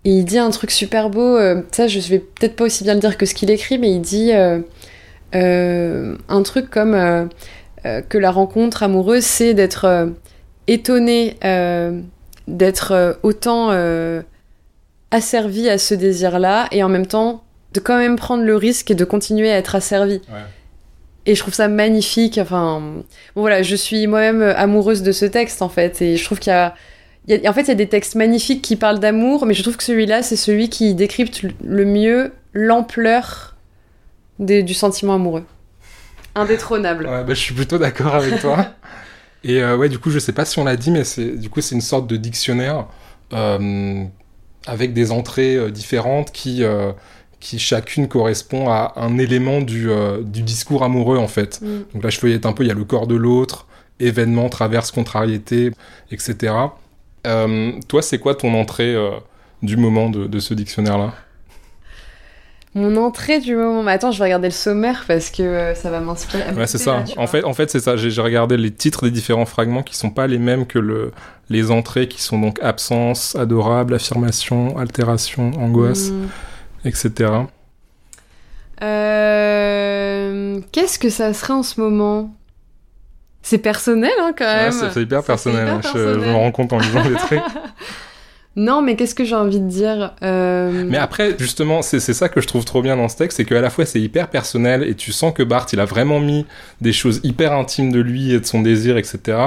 Et 0.05 0.11
il 0.11 0.23
dit 0.23 0.37
un 0.37 0.49
truc 0.49 0.71
super 0.71 1.09
beau, 1.09 1.37
euh, 1.37 1.61
ça 1.71 1.87
je 1.87 1.99
vais 1.99 2.19
peut-être 2.19 2.55
pas 2.55 2.63
aussi 2.65 2.85
bien 2.85 2.93
le 2.93 3.01
dire 3.01 3.17
que 3.17 3.25
ce 3.25 3.33
qu'il 3.33 3.51
écrit, 3.51 3.77
mais 3.77 3.91
il 3.91 3.99
dit 3.99 4.31
euh, 4.31 4.59
euh, 5.35 6.15
un 6.29 6.41
truc 6.43 6.69
comme 6.69 7.29
que 7.83 8.17
la 8.17 8.31
rencontre 8.31 8.83
amoureuse, 8.83 9.23
c'est 9.23 9.53
d'être 9.53 10.09
étonné, 10.67 11.35
d'être 12.47 13.19
autant 13.23 13.71
asservi 15.11 15.69
à 15.69 15.77
ce 15.77 15.93
désir-là, 15.93 16.67
et 16.71 16.83
en 16.83 16.89
même 16.89 17.07
temps 17.07 17.43
de 17.73 17.79
quand 17.79 17.97
même 17.97 18.15
prendre 18.15 18.43
le 18.43 18.55
risque 18.55 18.91
et 18.91 18.95
de 18.95 19.05
continuer 19.05 19.51
à 19.51 19.57
être 19.57 19.75
asservi. 19.75 20.21
Et 21.25 21.35
je 21.35 21.39
trouve 21.41 21.53
ça 21.53 21.67
magnifique. 21.67 22.39
Enfin, 22.39 22.81
bon 23.35 23.41
voilà, 23.41 23.61
je 23.61 23.75
suis 23.75 24.07
moi-même 24.07 24.41
amoureuse 24.41 25.03
de 25.03 25.11
ce 25.11 25.25
texte 25.25 25.61
en 25.61 25.69
fait, 25.69 26.01
et 26.01 26.17
je 26.17 26.23
trouve 26.25 26.39
qu'il 26.39 26.51
y 26.51 26.55
a 26.55 26.73
en 27.45 27.53
fait, 27.53 27.61
il 27.61 27.67
y 27.67 27.71
a 27.71 27.75
des 27.75 27.87
textes 27.87 28.15
magnifiques 28.15 28.61
qui 28.61 28.75
parlent 28.75 28.99
d'amour, 28.99 29.45
mais 29.45 29.53
je 29.53 29.61
trouve 29.61 29.77
que 29.77 29.83
celui-là, 29.83 30.23
c'est 30.23 30.35
celui 30.35 30.69
qui 30.69 30.95
décrypte 30.95 31.45
le 31.63 31.85
mieux 31.85 32.33
l'ampleur 32.53 33.55
du 34.39 34.73
sentiment 34.73 35.15
amoureux. 35.15 35.45
Indétrônable. 36.35 37.05
Ouais, 37.05 37.23
bah, 37.23 37.33
je 37.33 37.39
suis 37.39 37.53
plutôt 37.53 37.77
d'accord 37.77 38.15
avec 38.15 38.39
toi. 38.39 38.65
Et 39.43 39.61
euh, 39.61 39.77
ouais, 39.77 39.89
du 39.89 39.99
coup, 39.99 40.09
je 40.09 40.19
sais 40.19 40.33
pas 40.33 40.45
si 40.45 40.59
on 40.59 40.63
l'a 40.63 40.75
dit, 40.75 40.91
mais 40.91 41.03
c'est 41.03 41.37
du 41.37 41.49
coup, 41.49 41.61
c'est 41.61 41.75
une 41.75 41.81
sorte 41.81 42.07
de 42.07 42.17
dictionnaire 42.17 42.87
euh, 43.33 44.03
avec 44.65 44.93
des 44.93 45.11
entrées 45.11 45.55
euh, 45.55 45.69
différentes 45.69 46.31
qui 46.31 46.63
qui 47.39 47.57
chacune 47.57 48.09
correspond 48.09 48.69
à 48.69 48.91
un 48.97 49.17
élément 49.17 49.61
du, 49.61 49.87
du 50.23 50.41
discours 50.41 50.83
amoureux 50.83 51.17
en 51.17 51.29
fait. 51.29 51.61
Mm. 51.61 51.67
Donc 51.93 52.03
là, 52.03 52.09
je 52.09 52.19
feuillette 52.19 52.45
un 52.45 52.51
peu, 52.51 52.63
il 52.63 52.67
y 52.67 52.71
a 52.71 52.73
le 52.73 52.83
corps 52.83 53.07
de 53.07 53.15
l'autre, 53.15 53.65
événement, 53.99 54.49
traverse, 54.49 54.91
contrariété, 54.91 55.71
etc. 56.11 56.53
Euh, 57.27 57.71
toi, 57.87 58.01
c'est 58.01 58.17
quoi 58.17 58.35
ton 58.35 58.53
entrée 58.53 58.93
euh, 58.95 59.11
du 59.61 59.77
moment 59.77 60.09
de, 60.09 60.39
ce 60.39 60.53
dictionnaire-là? 60.53 61.13
Mon 62.75 62.95
entrée 62.97 63.39
du 63.39 63.55
moment. 63.55 63.83
Mais 63.83 63.91
attends, 63.91 64.11
je 64.11 64.19
vais 64.19 64.25
regarder 64.25 64.47
le 64.47 64.53
sommaire 64.53 65.05
parce 65.07 65.29
que 65.29 65.41
euh, 65.41 65.75
ça 65.75 65.89
va 65.89 65.99
m'inspirer. 65.99 66.51
Ouais, 66.53 66.67
c'est 66.67 66.77
ça. 66.77 67.03
en 67.17 67.27
fait, 67.27 67.43
en 67.43 67.53
fait, 67.53 67.69
c'est 67.69 67.79
ça. 67.79 67.95
J'ai 67.97 68.21
regardé 68.21 68.57
les 68.57 68.71
titres 68.71 69.05
des 69.05 69.11
différents 69.11 69.45
fragments 69.45 69.83
qui 69.83 69.95
sont 69.95 70.11
pas 70.11 70.27
les 70.27 70.39
mêmes 70.39 70.65
que 70.65 70.79
le, 70.79 71.11
les 71.49 71.71
entrées 71.71 72.07
qui 72.07 72.21
sont 72.21 72.39
donc 72.39 72.59
absence, 72.61 73.35
adorable, 73.35 73.95
affirmation, 73.95 74.77
altération, 74.77 75.51
angoisse, 75.57 76.09
hmm. 76.09 76.27
etc. 76.85 77.31
Qu'est-ce 80.71 80.99
que 80.99 81.09
ça 81.09 81.33
serait 81.33 81.53
en 81.53 81.63
ce 81.63 81.81
moment? 81.81 82.33
C'est 83.41 83.57
personnel, 83.57 84.11
hein, 84.19 84.33
quand 84.37 84.45
même. 84.45 84.71
c'est 84.71 85.01
hyper 85.01 85.23
personnel. 85.23 85.79
je, 85.93 85.97
me 85.97 86.35
rends 86.35 86.51
compte 86.51 86.73
en 86.73 86.79
lisant 86.79 87.03
les 87.03 87.15
traits. 87.15 87.41
Non, 88.55 88.81
mais 88.81 88.95
qu'est-ce 88.95 89.15
que 89.15 89.23
j'ai 89.23 89.35
envie 89.35 89.59
de 89.59 89.67
dire 89.67 90.15
euh, 90.21 90.83
Mais 90.87 90.97
après, 90.97 91.35
justement, 91.37 91.81
c'est 91.81 91.99
ça 91.99 92.29
que 92.29 92.41
je 92.41 92.47
trouve 92.47 92.65
trop 92.65 92.81
bien 92.81 92.97
dans 92.97 93.07
ce 93.07 93.15
texte, 93.17 93.37
c'est 93.37 93.45
qu'à 93.45 93.61
la 93.61 93.69
fois 93.69 93.85
c'est 93.85 94.01
hyper 94.01 94.27
personnel 94.27 94.83
et 94.83 94.95
tu 94.95 95.11
sens 95.11 95.33
que 95.33 95.43
Bart, 95.43 95.67
il 95.71 95.79
a 95.79 95.85
vraiment 95.85 96.19
mis 96.19 96.45
des 96.81 96.91
choses 96.91 97.21
hyper 97.23 97.53
intimes 97.53 97.91
de 97.91 97.99
lui 97.99 98.33
et 98.33 98.39
de 98.39 98.45
son 98.45 98.61
désir, 98.61 98.97
etc. 98.97 99.37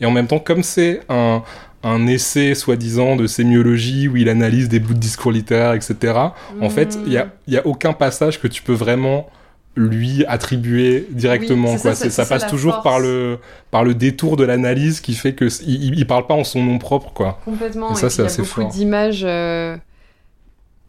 Et 0.00 0.06
en 0.06 0.10
même 0.10 0.26
temps, 0.26 0.38
comme 0.38 0.62
c'est 0.62 1.00
un, 1.08 1.42
un 1.82 2.06
essai 2.06 2.54
soi-disant 2.54 3.16
de 3.16 3.26
sémiologie 3.26 4.08
où 4.08 4.16
il 4.16 4.28
analyse 4.28 4.68
des 4.68 4.78
bouts 4.78 4.94
de 4.94 4.98
discours 4.98 5.32
littéraires, 5.32 5.72
etc. 5.72 6.14
En 6.60 6.70
fait, 6.70 6.98
il 7.06 7.12
y 7.12 7.16
a, 7.16 7.28
y 7.48 7.56
a 7.56 7.66
aucun 7.66 7.94
passage 7.94 8.40
que 8.40 8.46
tu 8.46 8.62
peux 8.62 8.74
vraiment 8.74 9.30
lui 9.76 10.24
attribuer 10.26 11.06
directement 11.10 11.76
quoi. 11.78 11.94
ça, 11.94 12.10
ça, 12.10 12.26
passe 12.26 12.46
toujours 12.48 12.82
par 12.82 12.98
le 12.98 13.38
par 13.70 13.84
le 13.84 13.94
détour 13.94 14.36
de 14.36 14.44
l'analyse 14.44 15.00
qui 15.00 15.14
fait 15.14 15.34
que 15.34 15.46
il, 15.64 16.06
parle 16.06 16.26
pas 16.26 16.34
en 16.34 16.44
son 16.44 16.62
nom 16.62 16.78
propre 16.78 17.12
quoi. 17.12 17.40
Complètement 17.44 17.92
et 17.92 17.94
ça 17.94 18.10
c'est 18.10 18.22
assez 18.22 18.42
beaucoup 18.42 18.64
d'images 18.64 19.22
euh... 19.24 19.76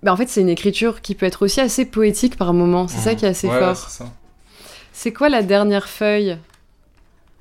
en 0.05 0.17
fait 0.17 0.27
c'est 0.29 0.41
une 0.41 0.49
écriture 0.49 1.01
qui 1.01 1.13
peut 1.13 1.27
être 1.27 1.43
aussi 1.43 1.61
assez 1.61 1.85
poétique 1.85 2.37
par 2.37 2.53
moments 2.53 2.87
c'est 2.87 2.97
ça 2.99 3.13
mmh. 3.13 3.15
qui 3.17 3.25
est 3.25 3.29
assez 3.29 3.47
fort. 3.47 3.87
c'est 4.93 5.13
quoi 5.13 5.29
la 5.29 5.43
dernière 5.43 5.87
feuille? 5.87 6.37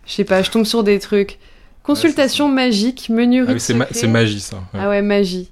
Je 0.07 0.13
sais 0.13 0.25
pas 0.25 0.43
je 0.43 0.51
tombe 0.51 0.65
sur 0.65 0.85
des 0.85 0.99
trucs. 0.99 1.39
Consultation 1.83 2.49
magique 2.49 3.09
menu 3.09 3.47
ah 3.49 3.59
c'est 3.59 4.07
magie 4.07 4.41
ça. 4.41 4.59
Ah 4.75 4.91
ouais 4.91 5.01
magie. 5.01 5.51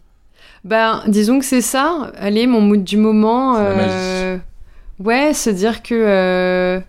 Ben 0.64 1.03
disons 1.07 1.38
que 1.38 1.46
c'est 1.46 1.62
ça. 1.62 2.12
Allez 2.18 2.46
mon 2.46 2.61
mood 2.61 2.85
du 2.85 2.98
moment 2.98 3.57
Ouais, 4.99 5.33
se 5.33 5.51
dire 5.51 5.83
que. 5.83 5.95
Euh, 5.95 6.81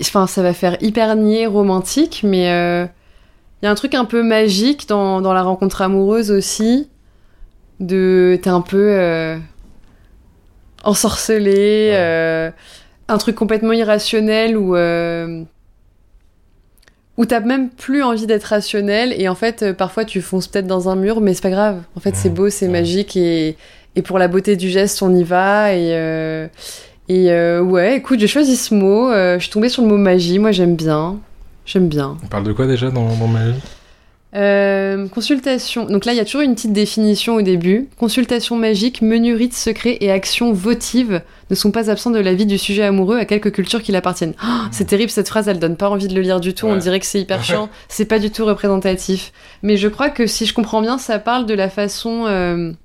enfin, 0.00 0.26
ça 0.26 0.42
va 0.42 0.54
faire 0.54 0.76
hyper 0.80 1.16
niais 1.16 1.46
romantique, 1.46 2.20
mais 2.22 2.44
il 2.44 2.50
euh, 2.50 2.86
y 3.62 3.66
a 3.66 3.70
un 3.70 3.74
truc 3.74 3.94
un 3.94 4.04
peu 4.04 4.22
magique 4.22 4.88
dans, 4.88 5.20
dans 5.20 5.32
la 5.32 5.42
rencontre 5.42 5.82
amoureuse 5.82 6.30
aussi. 6.30 6.88
De. 7.80 8.38
T'es 8.42 8.50
un 8.50 8.60
peu. 8.60 8.90
Euh, 8.92 9.38
ensorcelé. 10.84 11.92
un 13.08 13.18
truc 13.18 13.34
complètement 13.34 13.72
irrationnel 13.72 14.56
où. 14.56 14.76
où 17.16 17.26
t'as 17.26 17.40
même 17.40 17.70
plus 17.70 18.04
envie 18.04 18.28
d'être 18.28 18.44
rationnel 18.44 19.12
et 19.20 19.28
en 19.28 19.34
fait 19.34 19.72
parfois 19.72 20.04
tu 20.04 20.20
fonces 20.22 20.46
peut-être 20.46 20.68
dans 20.68 20.88
un 20.88 20.94
mur 20.94 21.20
mais 21.20 21.34
c'est 21.34 21.42
pas 21.42 21.50
grave 21.50 21.82
en 21.96 22.00
fait 22.00 22.14
c'est 22.14 22.30
beau 22.30 22.48
c'est 22.48 22.68
magique 22.68 23.16
et 23.16 23.56
et 23.98 24.02
pour 24.02 24.20
la 24.20 24.28
beauté 24.28 24.54
du 24.54 24.70
geste, 24.70 25.02
on 25.02 25.12
y 25.12 25.24
va. 25.24 25.74
Et, 25.74 25.88
euh, 25.90 26.46
et 27.08 27.32
euh, 27.32 27.60
ouais, 27.60 27.96
écoute, 27.96 28.20
j'ai 28.20 28.28
choisi 28.28 28.56
ce 28.56 28.72
mot. 28.72 29.10
Euh, 29.10 29.38
je 29.38 29.42
suis 29.42 29.52
tombée 29.52 29.68
sur 29.68 29.82
le 29.82 29.88
mot 29.88 29.96
magie. 29.96 30.38
Moi, 30.38 30.52
j'aime 30.52 30.76
bien. 30.76 31.16
J'aime 31.66 31.88
bien. 31.88 32.16
On 32.22 32.28
parle 32.28 32.44
de 32.44 32.52
quoi 32.52 32.68
déjà 32.68 32.92
dans, 32.92 33.08
dans 33.16 33.26
magie? 33.26 33.58
Consultation. 35.12 35.86
Donc 35.86 36.04
là, 36.04 36.12
il 36.12 36.16
y 36.16 36.20
a 36.20 36.24
toujours 36.24 36.42
une 36.42 36.54
petite 36.54 36.72
définition 36.72 37.34
au 37.34 37.42
début. 37.42 37.88
Consultation 37.98 38.54
magique, 38.54 39.02
menu 39.02 39.34
rite 39.34 39.52
secret 39.52 39.98
et 40.00 40.12
actions 40.12 40.52
votives 40.52 41.22
ne 41.50 41.56
sont 41.56 41.72
pas 41.72 41.90
absents 41.90 42.12
de 42.12 42.20
la 42.20 42.34
vie 42.34 42.46
du 42.46 42.56
sujet 42.56 42.84
amoureux 42.84 43.18
à 43.18 43.24
quelques 43.24 43.50
cultures 43.50 43.82
qui 43.82 43.90
l'appartiennent. 43.90 44.34
Oh, 44.44 44.66
c'est 44.70 44.84
terrible 44.84 45.10
cette 45.10 45.28
phrase, 45.28 45.48
elle 45.48 45.58
donne 45.58 45.76
pas 45.76 45.90
envie 45.90 46.06
de 46.06 46.14
le 46.14 46.20
lire 46.20 46.38
du 46.38 46.54
tout. 46.54 46.66
On 46.66 46.76
dirait 46.76 47.00
que 47.00 47.06
c'est 47.06 47.20
hyper 47.20 47.42
chiant. 47.42 47.68
c'est 47.88 48.04
pas 48.04 48.20
du 48.20 48.30
tout 48.30 48.44
représentatif. 48.44 49.32
Mais 49.64 49.76
je 49.76 49.88
crois 49.88 50.10
que 50.10 50.28
si 50.28 50.46
je 50.46 50.54
comprends 50.54 50.82
bien, 50.82 50.98
ça 50.98 51.18
parle 51.18 51.46
de 51.46 51.54
la 51.54 51.68
façon 51.68 52.76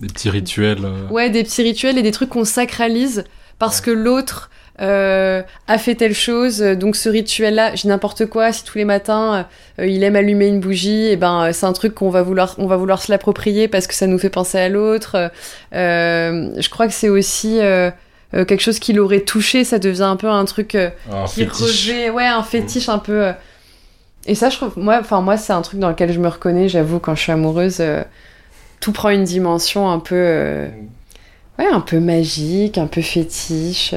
des 0.00 0.08
petits 0.08 0.30
rituels. 0.30 0.84
Euh. 0.84 1.08
Ouais, 1.10 1.30
des 1.30 1.42
petits 1.42 1.62
rituels 1.62 1.98
et 1.98 2.02
des 2.02 2.12
trucs 2.12 2.30
qu'on 2.30 2.44
sacralise 2.44 3.24
parce 3.58 3.80
que 3.80 3.90
l'autre 3.90 4.50
euh, 4.80 5.42
a 5.66 5.78
fait 5.78 5.96
telle 5.96 6.14
chose. 6.14 6.60
Donc 6.60 6.94
ce 6.94 7.08
rituel-là, 7.08 7.74
j'ai 7.74 7.88
n'importe 7.88 8.26
quoi. 8.26 8.52
Si 8.52 8.62
tous 8.62 8.78
les 8.78 8.84
matins 8.84 9.46
euh, 9.80 9.86
il 9.86 10.02
aime 10.04 10.14
allumer 10.14 10.46
une 10.46 10.60
bougie, 10.60 11.06
et 11.06 11.12
eh 11.12 11.16
ben 11.16 11.52
c'est 11.52 11.66
un 11.66 11.72
truc 11.72 11.94
qu'on 11.94 12.10
va 12.10 12.22
vouloir, 12.22 12.54
on 12.58 12.66
va 12.66 12.76
vouloir 12.76 13.02
se 13.02 13.10
l'approprier 13.10 13.66
parce 13.66 13.86
que 13.86 13.94
ça 13.94 14.06
nous 14.06 14.18
fait 14.18 14.30
penser 14.30 14.58
à 14.58 14.68
l'autre. 14.68 15.30
je 15.72 16.68
crois 16.68 16.86
que 16.86 16.94
c'est 16.94 17.08
aussi 17.08 17.58
quelque 18.32 18.60
chose 18.60 18.78
qui 18.78 18.92
l'aurait 18.92 19.22
touché. 19.22 19.64
Ça 19.64 19.80
devient 19.80 20.02
un 20.02 20.16
peu 20.16 20.28
un 20.28 20.44
truc 20.44 20.68
qui 20.68 21.44
revêt, 21.44 22.10
ouais, 22.10 22.26
un 22.26 22.44
fétiche 22.44 22.88
un 22.88 22.98
peu. 22.98 23.32
Et 24.26 24.34
ça, 24.34 24.50
je 24.50 24.56
trouve, 24.56 24.74
moi, 24.76 24.98
enfin 25.00 25.22
moi, 25.22 25.36
c'est 25.38 25.54
un 25.54 25.62
truc 25.62 25.80
dans 25.80 25.88
lequel 25.88 26.12
je 26.12 26.20
me 26.20 26.28
reconnais. 26.28 26.68
J'avoue, 26.68 26.98
quand 27.00 27.14
je 27.14 27.22
suis 27.22 27.32
amoureuse, 27.32 27.80
tout 28.80 28.92
prend 28.92 29.10
une 29.10 29.24
dimension 29.24 29.90
un 29.90 29.98
peu, 29.98 30.68
ouais, 31.58 31.66
un 31.66 31.80
peu 31.80 32.00
magique, 32.00 32.78
un 32.78 32.86
peu 32.86 33.02
fétiche. 33.02 33.94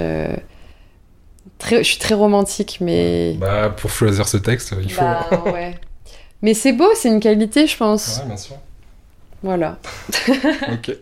Très, 1.57 1.77
je 1.77 1.89
suis 1.89 1.99
très 1.99 2.15
romantique, 2.15 2.79
mais. 2.81 3.35
Bah, 3.39 3.69
pour 3.69 3.91
choisir 3.91 4.27
ce 4.27 4.37
texte, 4.37 4.73
il 4.81 4.91
faut. 4.91 5.01
Bah, 5.01 5.43
ouais. 5.45 5.75
Mais 6.41 6.53
c'est 6.53 6.73
beau, 6.73 6.89
c'est 6.95 7.09
une 7.09 7.19
qualité, 7.19 7.67
je 7.67 7.77
pense. 7.77 8.17
Ouais, 8.17 8.27
bien 8.27 8.37
sûr. 8.37 8.55
Voilà. 9.43 9.77
ok. 10.71 10.97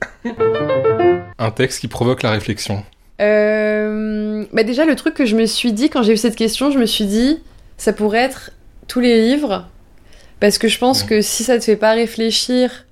Un 1.38 1.52
texte 1.52 1.80
qui 1.80 1.88
provoque 1.88 2.24
la 2.24 2.32
réflexion. 2.32 2.84
Euh, 3.22 4.46
bah 4.54 4.64
déjà, 4.64 4.86
le 4.86 4.96
truc 4.96 5.14
que 5.14 5.26
je 5.26 5.36
me 5.36 5.46
suis 5.46 5.74
dit 5.74 5.90
quand 5.90 6.04
j'ai 6.04 6.14
eu 6.14 6.18
cette 6.18 6.38
question, 6.38 6.72
je 6.72 6.80
me 6.80 6.86
suis 6.86 7.06
dit, 7.06 7.42
ça 7.78 7.92
pourrait 7.92 8.20
être 8.20 8.52
tous 8.88 9.02
les 9.02 9.22
livres. 9.30 9.68
Parce 10.40 10.58
que 10.58 10.70
je 10.70 10.78
pense 10.78 11.04
que 11.04 11.22
si 11.22 11.44
ça 11.44 11.60
te 11.60 11.64
fait 11.66 11.76
pas 11.76 11.92
réfléchir, 11.92 12.86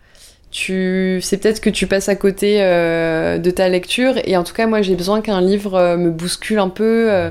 tu... 0.58 1.20
c'est 1.22 1.38
peut-être 1.38 1.62
que 1.62 1.70
tu 1.70 1.88
passes 1.88 2.10
à 2.10 2.16
côté 2.16 2.58
euh, 2.62 3.38
de 3.38 3.52
ta 3.52 3.70
lecture. 3.70 4.16
Et 4.26 4.36
en 4.38 4.44
tout 4.44 4.54
cas, 4.54 4.66
moi, 4.68 4.82
j'ai 4.82 4.96
besoin 4.96 5.22
qu'un 5.22 5.42
livre 5.42 5.76
euh, 5.76 5.98
me 5.98 6.10
bouscule 6.10 6.60
un 6.60 6.70
peu. 6.70 7.30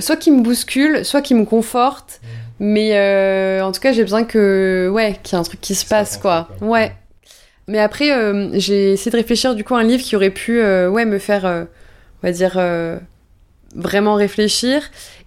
soit 0.00 0.16
qui 0.16 0.30
me 0.30 0.42
bouscule, 0.42 1.04
soit 1.04 1.22
qui 1.22 1.34
me 1.34 1.44
conforte. 1.44 2.20
Mais 2.60 2.90
euh, 2.94 3.64
en 3.64 3.72
tout 3.72 3.80
cas, 3.80 3.92
j'ai 3.92 4.02
besoin 4.02 4.24
que, 4.24 4.90
ouais, 4.92 5.16
qu'il 5.22 5.34
y 5.34 5.36
ait 5.36 5.40
un 5.40 5.44
truc 5.44 5.62
qui 5.62 5.74
se 5.74 5.86
passe, 5.86 6.18
quoi. 6.18 6.48
Ouais. 6.60 6.92
Mais 7.66 7.78
après, 7.78 8.12
euh, 8.12 8.50
j'ai 8.52 8.92
essayé 8.92 9.10
de 9.10 9.16
réfléchir 9.16 9.54
du 9.54 9.64
coup 9.64 9.74
à 9.74 9.78
un 9.78 9.84
livre 9.84 10.02
qui 10.02 10.14
aurait 10.14 10.30
pu, 10.30 10.60
euh, 10.60 10.90
ouais, 10.90 11.06
me 11.06 11.18
faire, 11.18 11.46
on 11.46 12.26
va 12.26 12.32
dire, 12.32 12.60
vraiment 13.74 14.14
réfléchir. 14.14 14.82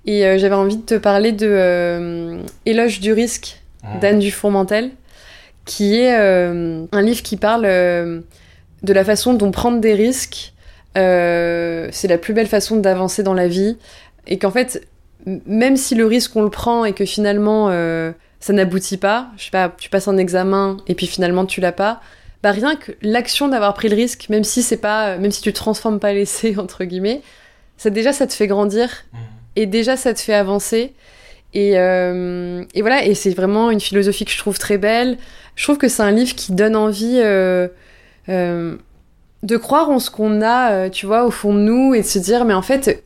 Et 0.06 0.38
j'avais 0.38 0.56
envie 0.56 0.78
de 0.78 0.86
te 0.86 0.96
parler 0.96 1.32
de 1.32 2.38
Éloge 2.68 3.00
du 3.00 3.14
risque 3.14 3.62
d'Anne 4.00 4.20
Dufourmentel, 4.20 4.92
qui 5.66 5.96
est 5.96 6.14
un 6.14 7.02
livre 7.02 7.24
qui 7.24 7.38
parle 7.38 7.64
de 7.64 8.94
la 8.94 9.04
façon 9.04 9.34
dont 9.34 9.52
prendre 9.52 9.80
des 9.80 9.94
risques, 9.94 10.54
c'est 10.96 12.08
la 12.08 12.18
plus 12.18 12.34
belle 12.34 12.48
façon 12.48 12.78
d'avancer 12.78 13.24
dans 13.24 13.34
la 13.34 13.48
vie. 13.48 13.78
Et 14.28 14.38
qu'en 14.38 14.52
fait, 14.52 14.88
même 15.26 15.78
si 15.78 15.96
le 15.96 16.06
risque 16.06 16.36
on 16.36 16.42
le 16.42 16.50
prend 16.50 16.86
et 16.86 16.94
que 16.94 17.06
finalement 17.06 17.68
euh, 17.70 18.12
ça 18.40 18.54
n'aboutit 18.54 18.98
pas, 18.98 19.30
je 19.38 19.46
sais 19.46 19.52
pas, 19.52 19.74
tu 19.78 19.90
passes 19.90 20.08
un 20.08 20.18
examen 20.18 20.78
et 20.88 20.96
puis 20.96 21.08
finalement 21.08 21.46
tu 21.46 21.62
l'as 21.62 21.72
pas, 21.72 22.02
bah 22.42 22.52
rien 22.52 22.76
que 22.76 22.92
l'action 23.02 23.48
d'avoir 23.48 23.74
pris 23.74 23.88
le 23.88 23.96
risque, 23.96 24.28
même 24.30 24.44
si 24.44 24.62
c'est 24.62 24.78
pas, 24.78 25.18
même 25.18 25.32
si 25.32 25.42
tu 25.42 25.54
transformes 25.54 26.00
pas 26.00 26.14
l'essai 26.14 26.56
entre 26.58 26.84
guillemets, 26.84 27.22
ça 27.78 27.90
déjà 27.90 28.14
ça 28.14 28.28
te 28.28 28.34
fait 28.34 28.48
grandir 28.48 28.90
mmh. 28.90 29.18
et 29.56 29.66
déjà 29.66 29.98
ça 29.98 30.14
te 30.14 30.20
fait 30.20 30.34
avancer. 30.34 30.94
Et, 31.54 31.74
euh, 31.78 32.64
et 32.74 32.82
voilà, 32.82 33.06
et 33.06 33.14
c'est 33.14 33.30
vraiment 33.32 33.72
une 33.72 33.80
philosophie 33.80 34.26
que 34.26 34.32
je 34.32 34.38
trouve 34.38 34.58
très 34.58 34.78
belle. 34.78 35.18
Je 35.56 35.64
trouve 35.64 35.78
que 35.78 35.88
c'est 35.88 36.04
un 36.04 36.12
livre 36.12 36.36
qui 36.36 36.52
donne 36.52 36.76
envie 36.76 37.20
euh, 37.22 37.68
de 38.28 39.58
croire 39.58 39.90
en 39.90 40.00
ce 40.00 40.10
qu'on 40.10 40.42
a, 40.42 40.90
tu 40.90 41.06
vois, 41.06 41.26
au 41.26 41.32
fond 41.32 41.54
de 41.54 41.60
nous 41.60 41.94
et 41.94 42.02
de 42.02 42.08
se 42.08 42.20
dire, 42.20 42.46
mais 42.46 42.54
en 42.54 42.64
fait, 42.64 43.04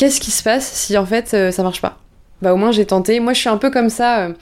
qu'est-ce 0.00 0.18
qui 0.18 0.30
se 0.30 0.42
passe 0.42 0.66
si 0.66 0.96
en 0.96 1.04
fait 1.04 1.34
euh, 1.34 1.50
ça 1.50 1.62
marche 1.62 1.82
pas? 1.82 1.98
Bah 2.40 2.54
au 2.54 2.56
moins 2.56 2.72
j'ai 2.72 2.86
tenté. 2.86 3.20
Moi 3.20 3.34
je 3.34 3.40
suis 3.40 3.50
un 3.50 3.58
peu 3.58 3.70
comme 3.70 3.90
ça. 3.90 4.20
Euh, 4.20 4.32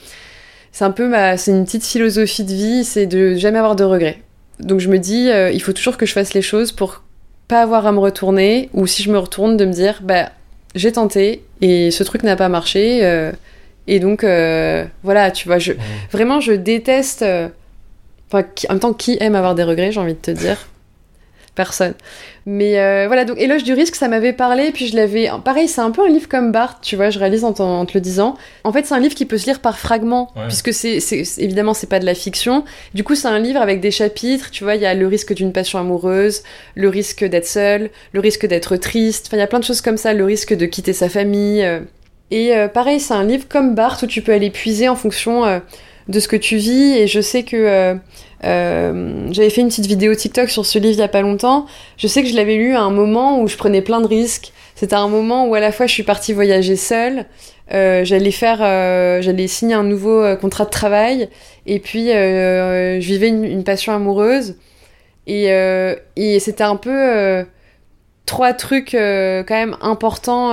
c'est 0.70 0.84
un 0.84 0.92
peu 0.92 1.08
ma, 1.08 1.36
c'est 1.36 1.50
une 1.50 1.64
petite 1.64 1.84
philosophie 1.84 2.44
de 2.44 2.52
vie, 2.52 2.84
c'est 2.84 3.06
de 3.06 3.34
jamais 3.34 3.58
avoir 3.58 3.74
de 3.74 3.82
regrets. 3.82 4.22
Donc 4.60 4.78
je 4.78 4.88
me 4.88 4.98
dis, 4.98 5.30
euh, 5.30 5.50
il 5.50 5.60
faut 5.60 5.72
toujours 5.72 5.96
que 5.96 6.06
je 6.06 6.12
fasse 6.12 6.32
les 6.32 6.42
choses 6.42 6.70
pour 6.70 7.02
pas 7.48 7.60
avoir 7.62 7.88
à 7.88 7.92
me 7.92 7.98
retourner, 7.98 8.70
ou 8.72 8.86
si 8.86 9.02
je 9.02 9.10
me 9.10 9.18
retourne, 9.18 9.56
de 9.56 9.64
me 9.64 9.72
dire, 9.72 10.00
bah 10.02 10.30
j'ai 10.74 10.92
tenté 10.92 11.42
et 11.60 11.90
ce 11.90 12.02
truc 12.04 12.22
n'a 12.22 12.36
pas 12.36 12.48
marché. 12.48 13.00
et 13.86 14.00
donc 14.00 14.22
voilà, 15.02 15.30
tu 15.30 15.48
vois, 15.48 15.58
je 15.58 15.72
vraiment 16.12 16.40
je 16.40 16.52
déteste. 16.52 17.24
Enfin, 18.30 18.44
en 18.68 18.72
même 18.74 18.80
temps, 18.80 18.92
qui 18.92 19.16
aime 19.20 19.34
avoir 19.34 19.54
des 19.54 19.64
regrets, 19.64 19.90
j'ai 19.90 20.00
envie 20.00 20.12
de 20.12 20.18
te 20.18 20.30
dire 20.30 20.68
Personne. 21.58 21.94
Mais 22.46 22.78
euh, 22.78 23.08
voilà, 23.08 23.24
donc 23.24 23.36
Éloge 23.36 23.64
du 23.64 23.72
risque, 23.72 23.96
ça 23.96 24.06
m'avait 24.06 24.32
parlé, 24.32 24.70
puis 24.70 24.86
je 24.86 24.94
l'avais. 24.94 25.28
Pareil, 25.44 25.66
c'est 25.66 25.80
un 25.80 25.90
peu 25.90 26.02
un 26.04 26.08
livre 26.08 26.28
comme 26.28 26.52
Barthes, 26.52 26.78
tu 26.82 26.94
vois, 26.94 27.10
je 27.10 27.18
réalise 27.18 27.42
en, 27.42 27.52
te 27.52 27.94
le 27.94 28.00
disant. 28.00 28.36
En 28.62 28.70
fait, 28.70 28.86
c'est 28.86 28.94
un 28.94 29.00
livre 29.00 29.16
qui 29.16 29.26
peut 29.26 29.38
se 29.38 29.46
lire 29.46 29.58
par 29.58 29.76
fragments, 29.76 30.32
puisque 30.46 30.72
c'est 30.72 31.00
évidemment, 31.38 31.74
c'est 31.74 31.88
pas 31.88 31.98
de 31.98 32.06
la 32.06 32.14
fiction. 32.14 32.64
Du 32.94 33.02
coup, 33.02 33.16
c'est 33.16 33.26
un 33.26 33.40
livre 33.40 33.60
avec 33.60 33.80
des 33.80 33.90
chapitres, 33.90 34.52
tu 34.52 34.62
vois, 34.62 34.76
il 34.76 34.82
y 34.82 34.86
a 34.86 34.94
le 34.94 35.08
risque 35.08 35.34
d'une 35.34 35.52
passion 35.52 35.80
amoureuse, 35.80 36.44
le 36.76 36.88
risque 36.88 37.24
d'être 37.24 37.48
seul, 37.48 37.90
le 38.12 38.20
risque 38.20 38.46
d'être 38.46 38.76
triste, 38.76 39.26
enfin, 39.26 39.38
il 39.38 39.40
y 39.40 39.42
a 39.42 39.48
plein 39.48 39.58
de 39.58 39.64
choses 39.64 39.80
comme 39.80 39.96
ça, 39.96 40.14
le 40.14 40.24
risque 40.24 40.54
de 40.54 40.66
quitter 40.66 40.92
sa 40.92 41.08
famille. 41.08 41.64
Euh. 41.64 41.80
Et 42.30 42.54
euh, 42.54 42.68
pareil, 42.68 43.00
c'est 43.00 43.14
un 43.14 43.24
livre 43.24 43.48
comme 43.48 43.74
Barthes 43.74 44.04
où 44.04 44.06
tu 44.06 44.22
peux 44.22 44.32
aller 44.32 44.50
puiser 44.50 44.88
en 44.88 44.94
fonction 44.94 45.60
de 46.08 46.20
ce 46.20 46.28
que 46.28 46.36
tu 46.36 46.56
vis, 46.56 46.96
et 46.96 47.06
je 47.06 47.20
sais 47.20 47.42
que 47.42 47.98
euh, 48.44 49.32
j'avais 49.32 49.50
fait 49.50 49.60
une 49.60 49.68
petite 49.68 49.86
vidéo 49.86 50.14
TikTok 50.14 50.48
sur 50.48 50.64
ce 50.64 50.78
livre 50.78 50.94
il 50.94 51.00
y 51.00 51.02
a 51.02 51.08
pas 51.08 51.22
longtemps. 51.22 51.66
Je 51.96 52.06
sais 52.06 52.22
que 52.22 52.28
je 52.28 52.36
l'avais 52.36 52.56
lu 52.56 52.74
à 52.74 52.80
un 52.80 52.90
moment 52.90 53.40
où 53.40 53.48
je 53.48 53.56
prenais 53.56 53.82
plein 53.82 54.00
de 54.00 54.06
risques. 54.06 54.52
C'était 54.74 54.94
un 54.94 55.08
moment 55.08 55.46
où 55.46 55.54
à 55.54 55.60
la 55.60 55.72
fois 55.72 55.86
je 55.86 55.92
suis 55.92 56.04
partie 56.04 56.32
voyager 56.32 56.76
seule, 56.76 57.26
euh, 57.74 58.04
j'allais 58.04 58.30
faire, 58.30 58.60
euh, 58.62 59.20
j'allais 59.20 59.46
signer 59.46 59.74
un 59.74 59.82
nouveau 59.82 60.22
euh, 60.22 60.36
contrat 60.36 60.64
de 60.64 60.70
travail, 60.70 61.28
et 61.66 61.80
puis 61.80 62.12
euh, 62.12 63.00
je 63.00 63.06
vivais 63.06 63.28
une, 63.28 63.44
une, 63.44 63.64
passion 63.64 63.92
amoureuse. 63.92 64.56
Et, 65.26 65.52
euh, 65.52 65.96
et 66.16 66.38
c'était 66.38 66.64
un 66.64 66.76
peu 66.76 67.44
trois 68.24 68.52
trucs 68.52 68.92
quand 68.92 69.44
même 69.50 69.76
importants 69.80 70.52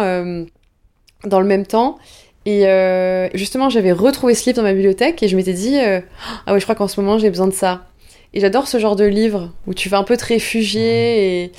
dans 1.23 1.39
le 1.39 1.45
même 1.45 1.65
temps. 1.65 1.97
Et 2.45 2.67
euh, 2.67 3.27
justement, 3.34 3.69
j'avais 3.69 3.91
retrouvé 3.91 4.36
ce 4.36 4.45
livre 4.45 4.58
dans 4.58 4.63
ma 4.63 4.73
bibliothèque 4.73 5.23
et 5.23 5.27
je 5.27 5.36
m'étais 5.36 5.53
dit, 5.53 5.77
euh, 5.79 5.99
ah 6.45 6.53
ouais, 6.53 6.60
je 6.60 6.65
crois 6.65 6.75
qu'en 6.75 6.88
ce 6.88 7.01
moment 7.01 7.17
j'ai 7.17 7.29
besoin 7.29 7.47
de 7.47 7.53
ça. 7.53 7.88
Et 8.34 8.39
j'adore 8.39 8.67
ce 8.67 8.77
genre 8.77 8.95
de 8.95 9.05
livre 9.05 9.51
où 9.65 9.73
tu 9.73 9.89
vas 9.89 9.97
un 9.97 10.03
peu 10.03 10.15
te 10.15 10.25
réfugier 10.25 11.43
et, 11.43 11.51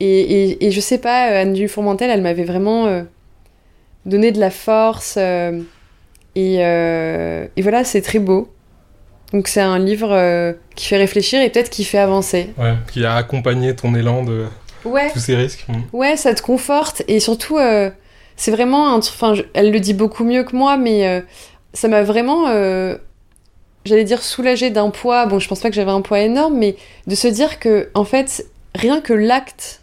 et, 0.00 0.66
et, 0.66 0.70
je 0.72 0.80
sais 0.80 0.98
pas, 0.98 1.30
euh, 1.30 1.42
Anne 1.42 1.52
Dufourmentel, 1.52 2.10
elle 2.10 2.22
m'avait 2.22 2.44
vraiment 2.44 2.86
euh, 2.86 3.02
donné 4.04 4.32
de 4.32 4.40
la 4.40 4.50
force 4.50 5.16
et, 5.16 6.54
et, 6.56 7.62
voilà, 7.62 7.84
c'est 7.84 8.02
très 8.02 8.18
beau. 8.18 8.52
Donc 9.32 9.48
c'est 9.48 9.60
un 9.60 9.78
livre 9.78 10.54
qui 10.74 10.86
fait 10.86 10.96
réfléchir 10.96 11.40
et 11.40 11.50
peut-être 11.50 11.70
qui 11.70 11.84
fait 11.84 11.98
avancer. 11.98 12.50
Ouais, 12.58 12.74
qui 12.92 13.04
a 13.04 13.14
accompagné 13.14 13.76
ton 13.76 13.94
élan 13.94 14.24
de 14.24 14.46
ouais. 14.84 15.10
tous 15.12 15.20
ces 15.20 15.36
risques. 15.36 15.66
Ouais, 15.92 16.16
ça 16.16 16.34
te 16.34 16.42
conforte 16.42 17.02
et 17.06 17.20
surtout 17.20 17.58
c'est 18.36 18.50
vraiment 18.50 18.94
enfin 18.94 19.34
elle 19.54 19.70
le 19.70 19.80
dit 19.80 19.94
beaucoup 19.94 20.24
mieux 20.24 20.44
que 20.44 20.56
moi 20.56 20.76
mais 20.76 21.06
euh, 21.06 21.20
ça 21.72 21.88
m'a 21.88 22.02
vraiment 22.02 22.48
euh, 22.48 22.96
j'allais 23.84 24.04
dire 24.04 24.22
soulagé 24.22 24.70
d'un 24.70 24.90
poids 24.90 25.26
bon 25.26 25.38
je 25.38 25.48
pense 25.48 25.60
pas 25.60 25.68
que 25.68 25.74
j'avais 25.76 25.90
un 25.90 26.02
poids 26.02 26.20
énorme 26.20 26.56
mais 26.56 26.76
de 27.06 27.14
se 27.14 27.28
dire 27.28 27.58
que 27.58 27.90
en 27.94 28.04
fait 28.04 28.46
rien 28.74 29.00
que 29.00 29.12
l'acte 29.12 29.82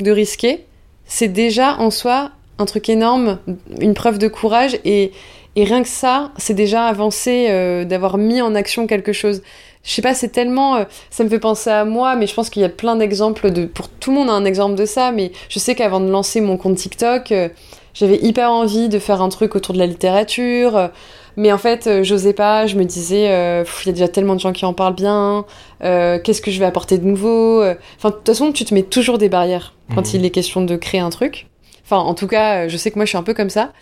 de 0.00 0.10
risquer 0.10 0.64
c'est 1.06 1.28
déjà 1.28 1.78
en 1.78 1.90
soi 1.90 2.30
un 2.58 2.64
truc 2.66 2.88
énorme 2.88 3.38
une 3.80 3.94
preuve 3.94 4.18
de 4.18 4.28
courage 4.28 4.78
et 4.84 5.12
et 5.56 5.64
rien 5.64 5.82
que 5.82 5.88
ça, 5.88 6.32
c'est 6.36 6.54
déjà 6.54 6.86
avancé 6.86 7.46
euh, 7.48 7.84
d'avoir 7.84 8.18
mis 8.18 8.40
en 8.40 8.54
action 8.54 8.86
quelque 8.86 9.12
chose. 9.12 9.42
Je 9.84 9.92
sais 9.92 10.02
pas, 10.02 10.14
c'est 10.14 10.30
tellement, 10.30 10.76
euh, 10.76 10.84
ça 11.10 11.22
me 11.24 11.28
fait 11.28 11.38
penser 11.38 11.70
à 11.70 11.84
moi, 11.84 12.16
mais 12.16 12.26
je 12.26 12.34
pense 12.34 12.50
qu'il 12.50 12.62
y 12.62 12.64
a 12.64 12.70
plein 12.70 12.96
d'exemples 12.96 13.52
de, 13.52 13.66
pour 13.66 13.88
tout 13.88 14.10
le 14.10 14.16
monde 14.16 14.30
a 14.30 14.32
un 14.32 14.44
exemple 14.44 14.74
de 14.74 14.86
ça. 14.86 15.12
Mais 15.12 15.30
je 15.48 15.58
sais 15.58 15.74
qu'avant 15.74 16.00
de 16.00 16.10
lancer 16.10 16.40
mon 16.40 16.56
compte 16.56 16.76
TikTok, 16.76 17.30
euh, 17.32 17.48
j'avais 17.94 18.16
hyper 18.16 18.50
envie 18.50 18.88
de 18.88 18.98
faire 18.98 19.22
un 19.22 19.28
truc 19.28 19.54
autour 19.54 19.72
de 19.72 19.78
la 19.78 19.86
littérature. 19.86 20.76
Euh, 20.76 20.88
mais 21.36 21.52
en 21.52 21.58
fait, 21.58 21.86
euh, 21.86 22.02
j'osais 22.02 22.32
pas. 22.32 22.66
Je 22.66 22.76
me 22.76 22.84
disais, 22.84 23.30
euh, 23.30 23.64
il 23.82 23.86
y 23.86 23.90
a 23.90 23.92
déjà 23.92 24.08
tellement 24.08 24.34
de 24.34 24.40
gens 24.40 24.52
qui 24.52 24.64
en 24.64 24.74
parlent 24.74 24.94
bien. 24.94 25.46
Qu'est-ce 25.80 26.42
que 26.42 26.50
je 26.50 26.58
vais 26.58 26.64
apporter 26.64 26.98
de 26.98 27.04
nouveau 27.04 27.62
Enfin, 27.96 28.10
de 28.10 28.14
toute 28.14 28.26
façon, 28.26 28.52
tu 28.52 28.64
te 28.64 28.74
mets 28.74 28.82
toujours 28.82 29.18
des 29.18 29.28
barrières 29.28 29.74
quand 29.94 30.06
mhm. 30.12 30.20
il 30.20 30.24
est 30.24 30.30
question 30.30 30.62
de 30.62 30.76
créer 30.76 31.00
un 31.00 31.10
truc. 31.10 31.46
Enfin, 31.84 31.98
en 31.98 32.14
tout 32.14 32.26
cas, 32.26 32.68
je 32.68 32.76
sais 32.76 32.90
que 32.90 32.96
moi, 32.96 33.04
je 33.04 33.10
suis 33.10 33.18
un 33.18 33.22
peu 33.22 33.34
comme 33.34 33.50
ça. 33.50 33.72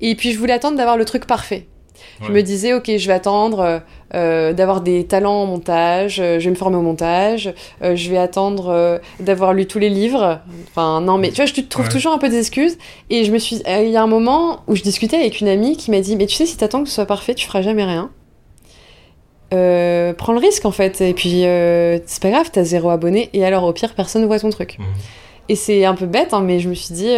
Et 0.00 0.14
puis, 0.14 0.32
je 0.32 0.38
voulais 0.38 0.52
attendre 0.52 0.76
d'avoir 0.76 0.96
le 0.96 1.04
truc 1.04 1.26
parfait. 1.26 1.66
Je 2.22 2.32
me 2.32 2.42
disais, 2.42 2.72
ok, 2.72 2.90
je 2.96 3.06
vais 3.06 3.12
attendre 3.12 3.60
euh, 3.60 3.78
euh, 4.14 4.52
d'avoir 4.52 4.80
des 4.80 5.04
talents 5.04 5.42
en 5.42 5.46
montage, 5.46 6.20
euh, 6.20 6.38
je 6.38 6.44
vais 6.44 6.50
me 6.50 6.56
former 6.56 6.76
au 6.76 6.82
montage, 6.82 7.52
je 7.82 8.10
vais 8.10 8.18
attendre 8.18 9.00
d'avoir 9.20 9.52
lu 9.52 9.66
tous 9.66 9.78
les 9.78 9.90
livres. 9.90 10.40
Enfin, 10.70 11.00
non, 11.00 11.18
mais 11.18 11.28
tu 11.30 11.36
vois, 11.36 11.46
je 11.46 11.54
te 11.54 11.60
trouve 11.60 11.88
toujours 11.88 12.12
un 12.12 12.18
peu 12.18 12.28
des 12.28 12.38
excuses. 12.38 12.78
Et 13.10 13.24
je 13.24 13.32
me 13.32 13.38
suis. 13.38 13.62
Il 13.66 13.88
y 13.88 13.96
a 13.96 14.02
un 14.02 14.06
moment 14.06 14.60
où 14.66 14.76
je 14.76 14.82
discutais 14.82 15.16
avec 15.16 15.40
une 15.40 15.48
amie 15.48 15.76
qui 15.76 15.90
m'a 15.90 16.00
dit, 16.00 16.16
mais 16.16 16.26
tu 16.26 16.36
sais, 16.36 16.46
si 16.46 16.56
t'attends 16.56 16.82
que 16.82 16.88
ce 16.88 16.94
soit 16.94 17.06
parfait, 17.06 17.34
tu 17.34 17.46
feras 17.46 17.62
jamais 17.62 17.84
rien. 17.84 18.10
prends 19.50 20.32
le 20.32 20.38
risque 20.38 20.64
en 20.64 20.72
fait, 20.72 21.00
et 21.00 21.14
puis 21.14 21.42
c'est 22.06 22.22
pas 22.22 22.30
grave, 22.30 22.50
t'as 22.52 22.64
zéro 22.64 22.90
abonné, 22.90 23.30
et 23.32 23.44
alors 23.44 23.64
au 23.64 23.72
pire, 23.72 23.94
personne 23.94 24.22
ne 24.22 24.26
voit 24.26 24.40
ton 24.40 24.50
truc. 24.50 24.78
Mmh. 24.78 24.84
Et 25.48 25.54
c'est 25.54 25.84
un 25.84 25.94
peu 25.94 26.06
bête, 26.06 26.34
hein, 26.34 26.42
mais 26.42 26.58
je 26.58 26.68
me 26.68 26.74
suis 26.74 26.94
dit, 26.94 27.14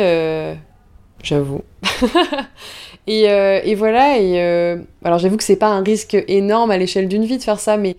j'avoue. 1.23 1.63
Euh, 3.09 3.61
et, 3.65 3.75
voilà, 3.75 4.19
et 4.19 4.43
euh, 4.43 4.77
alors 5.05 5.19
j'avoue 5.19 5.37
que 5.37 5.45
c'est 5.45 5.57
pas 5.57 5.69
un 5.69 5.83
risque 5.83 6.17
énorme 6.29 6.71
à 6.71 6.77
l'échelle 6.77 7.09
d'une 7.09 7.25
vie 7.25 7.39
de 7.39 7.43
faire 7.43 7.61
ça, 7.61 7.77
mais, 7.77 7.97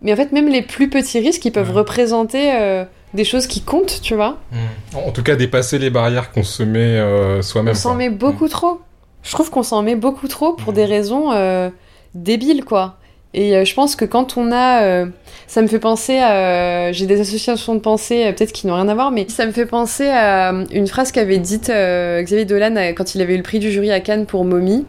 mais 0.00 0.12
en 0.12 0.16
fait, 0.16 0.32
même 0.32 0.48
les 0.48 0.62
plus 0.62 0.90
petits 0.90 1.20
risques, 1.20 1.44
ils 1.44 1.52
peuvent 1.52 1.72
représenter 1.72 2.52
euh, 2.54 2.84
des 3.14 3.24
choses 3.24 3.46
qui 3.46 3.62
comptent, 3.62 4.00
tu 4.02 4.14
vois. 4.14 4.38
Mmh. 4.52 4.96
En 5.06 5.10
tout 5.10 5.22
cas, 5.22 5.36
dépasser 5.36 5.78
les 5.78 5.90
barrières 5.90 6.32
qu'on 6.32 6.42
se 6.42 6.62
met 6.62 7.00
soi-même. 7.42 7.72
On 7.72 7.78
s'en 7.78 7.94
met 7.94 8.10
beaucoup 8.10 8.46
mmh. 8.46 8.50
trop. 8.50 8.80
Je 9.22 9.32
trouve 9.32 9.50
qu'on 9.50 9.62
s'en 9.62 9.82
met 9.82 9.94
beaucoup 9.94 10.28
trop 10.28 10.52
pour 10.52 10.72
mmh. 10.72 10.76
des 10.76 10.84
raisons 10.84 11.70
débile, 12.14 12.64
quoi. 12.64 12.98
Et 13.34 13.56
euh, 13.56 13.64
je 13.64 13.74
pense 13.74 13.96
que 13.96 14.04
quand 14.04 14.36
on 14.36 14.52
a... 14.52 14.82
euh, 14.82 15.06
ça 15.46 15.62
me 15.62 15.66
fait 15.66 15.78
penser 15.78 16.18
à... 16.18 16.92
J'ai 16.92 17.06
des 17.06 17.20
associations 17.20 17.74
de 17.74 17.80
pensée, 17.80 18.26
euh, 18.26 18.32
peut-être 18.32 18.52
qui 18.52 18.66
n'ont 18.66 18.74
rien 18.74 18.88
à 18.88 18.94
voir, 18.94 19.10
mais 19.10 19.26
ça 19.28 19.46
me 19.46 19.52
fait 19.52 19.66
penser 19.66 20.06
à 20.08 20.52
euh, 20.52 20.64
une 20.72 20.86
phrase 20.86 21.12
qu'avait 21.12 21.38
dite 21.38 21.70
euh, 21.70 22.22
Xavier 22.22 22.44
Dolan 22.44 22.76
euh, 22.76 22.92
quand 22.92 23.14
il 23.14 23.22
avait 23.22 23.34
eu 23.34 23.38
le 23.38 23.42
prix 23.42 23.58
du 23.58 23.70
jury 23.72 23.90
à 23.90 24.00
Cannes 24.00 24.26
pour 24.26 24.44
Mommy. 24.44 24.84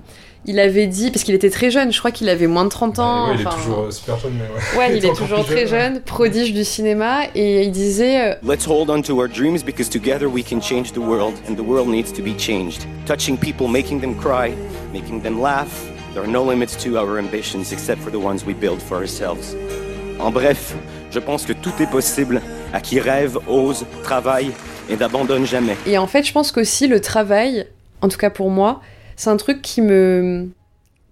Il 0.45 0.59
avait 0.59 0.87
dit, 0.87 1.09
parce 1.09 1.23
qu'il 1.23 1.35
était 1.35 1.49
très 1.49 1.71
jeune, 1.71 1.93
je 1.93 1.99
crois 1.99 2.11
qu'il 2.11 2.27
avait 2.27 2.47
moins 2.47 2.65
de 2.65 2.69
30 2.69 2.99
ans. 2.99 3.29
Ouais, 3.29 3.35
il 3.35 3.41
est 3.41 3.49
toujours 3.49 3.79
euh, 3.79 3.91
super 3.91 4.17
jeune, 4.19 4.33
mais 4.33 4.43
ouais. 4.43 4.87
Ouais, 4.89 4.97
il 4.97 5.05
est 5.05 5.09
encore 5.09 5.19
toujours 5.25 5.45
très 5.45 5.67
jeune, 5.67 6.01
prodige 6.01 6.53
du 6.53 6.65
cinéma, 6.65 7.21
et 7.33 7.63
il 7.63 7.71
disait... 7.71 8.19
euh, 8.19 8.35
Let's 8.45 8.67
hold 8.67 8.89
on 8.89 9.01
to 9.03 9.17
our 9.21 9.29
dreams 9.29 9.63
because 9.65 9.89
together 9.89 10.27
we 10.27 10.43
can 10.43 10.59
change 10.59 10.91
the 10.91 10.97
world, 10.97 11.35
and 11.49 11.55
the 11.55 11.65
world 11.65 11.87
needs 11.87 12.11
to 12.11 12.21
be 12.21 12.35
changed. 12.37 12.85
Touching 13.05 13.37
people, 13.37 13.69
making 13.69 14.01
them 14.01 14.15
cry, 14.15 14.51
making 14.91 15.21
them 15.21 15.41
laugh. 15.41 15.69
There 16.13 16.21
are 16.21 16.27
no 16.27 16.43
limits 16.43 16.75
to 16.83 16.95
our 16.99 17.17
ambitions 17.17 17.71
except 17.71 17.99
for 17.99 18.11
the 18.11 18.19
ones 18.19 18.45
we 18.45 18.53
build 18.53 18.79
for 18.79 18.97
ourselves. 18.97 19.55
En 20.19 20.29
bref, 20.29 20.75
je 21.09 21.17
pense 21.17 21.43
que 21.43 21.53
tout 21.53 21.73
est 21.79 21.89
possible 21.89 22.39
à 22.71 22.81
qui 22.81 22.99
rêve, 22.99 23.39
ose, 23.47 23.83
travaille 24.03 24.51
et 24.91 24.95
n'abandonne 24.95 25.47
jamais. 25.47 25.75
Et 25.87 25.97
en 25.97 26.05
fait, 26.05 26.23
je 26.23 26.31
pense 26.31 26.51
qu'aussi 26.51 26.87
le 26.87 27.01
travail, 27.01 27.65
en 28.01 28.09
tout 28.09 28.19
cas 28.19 28.29
pour 28.29 28.51
moi, 28.51 28.81
c'est 29.15 29.31
un 29.31 29.37
truc 29.37 29.63
qui 29.63 29.81
me 29.81 30.49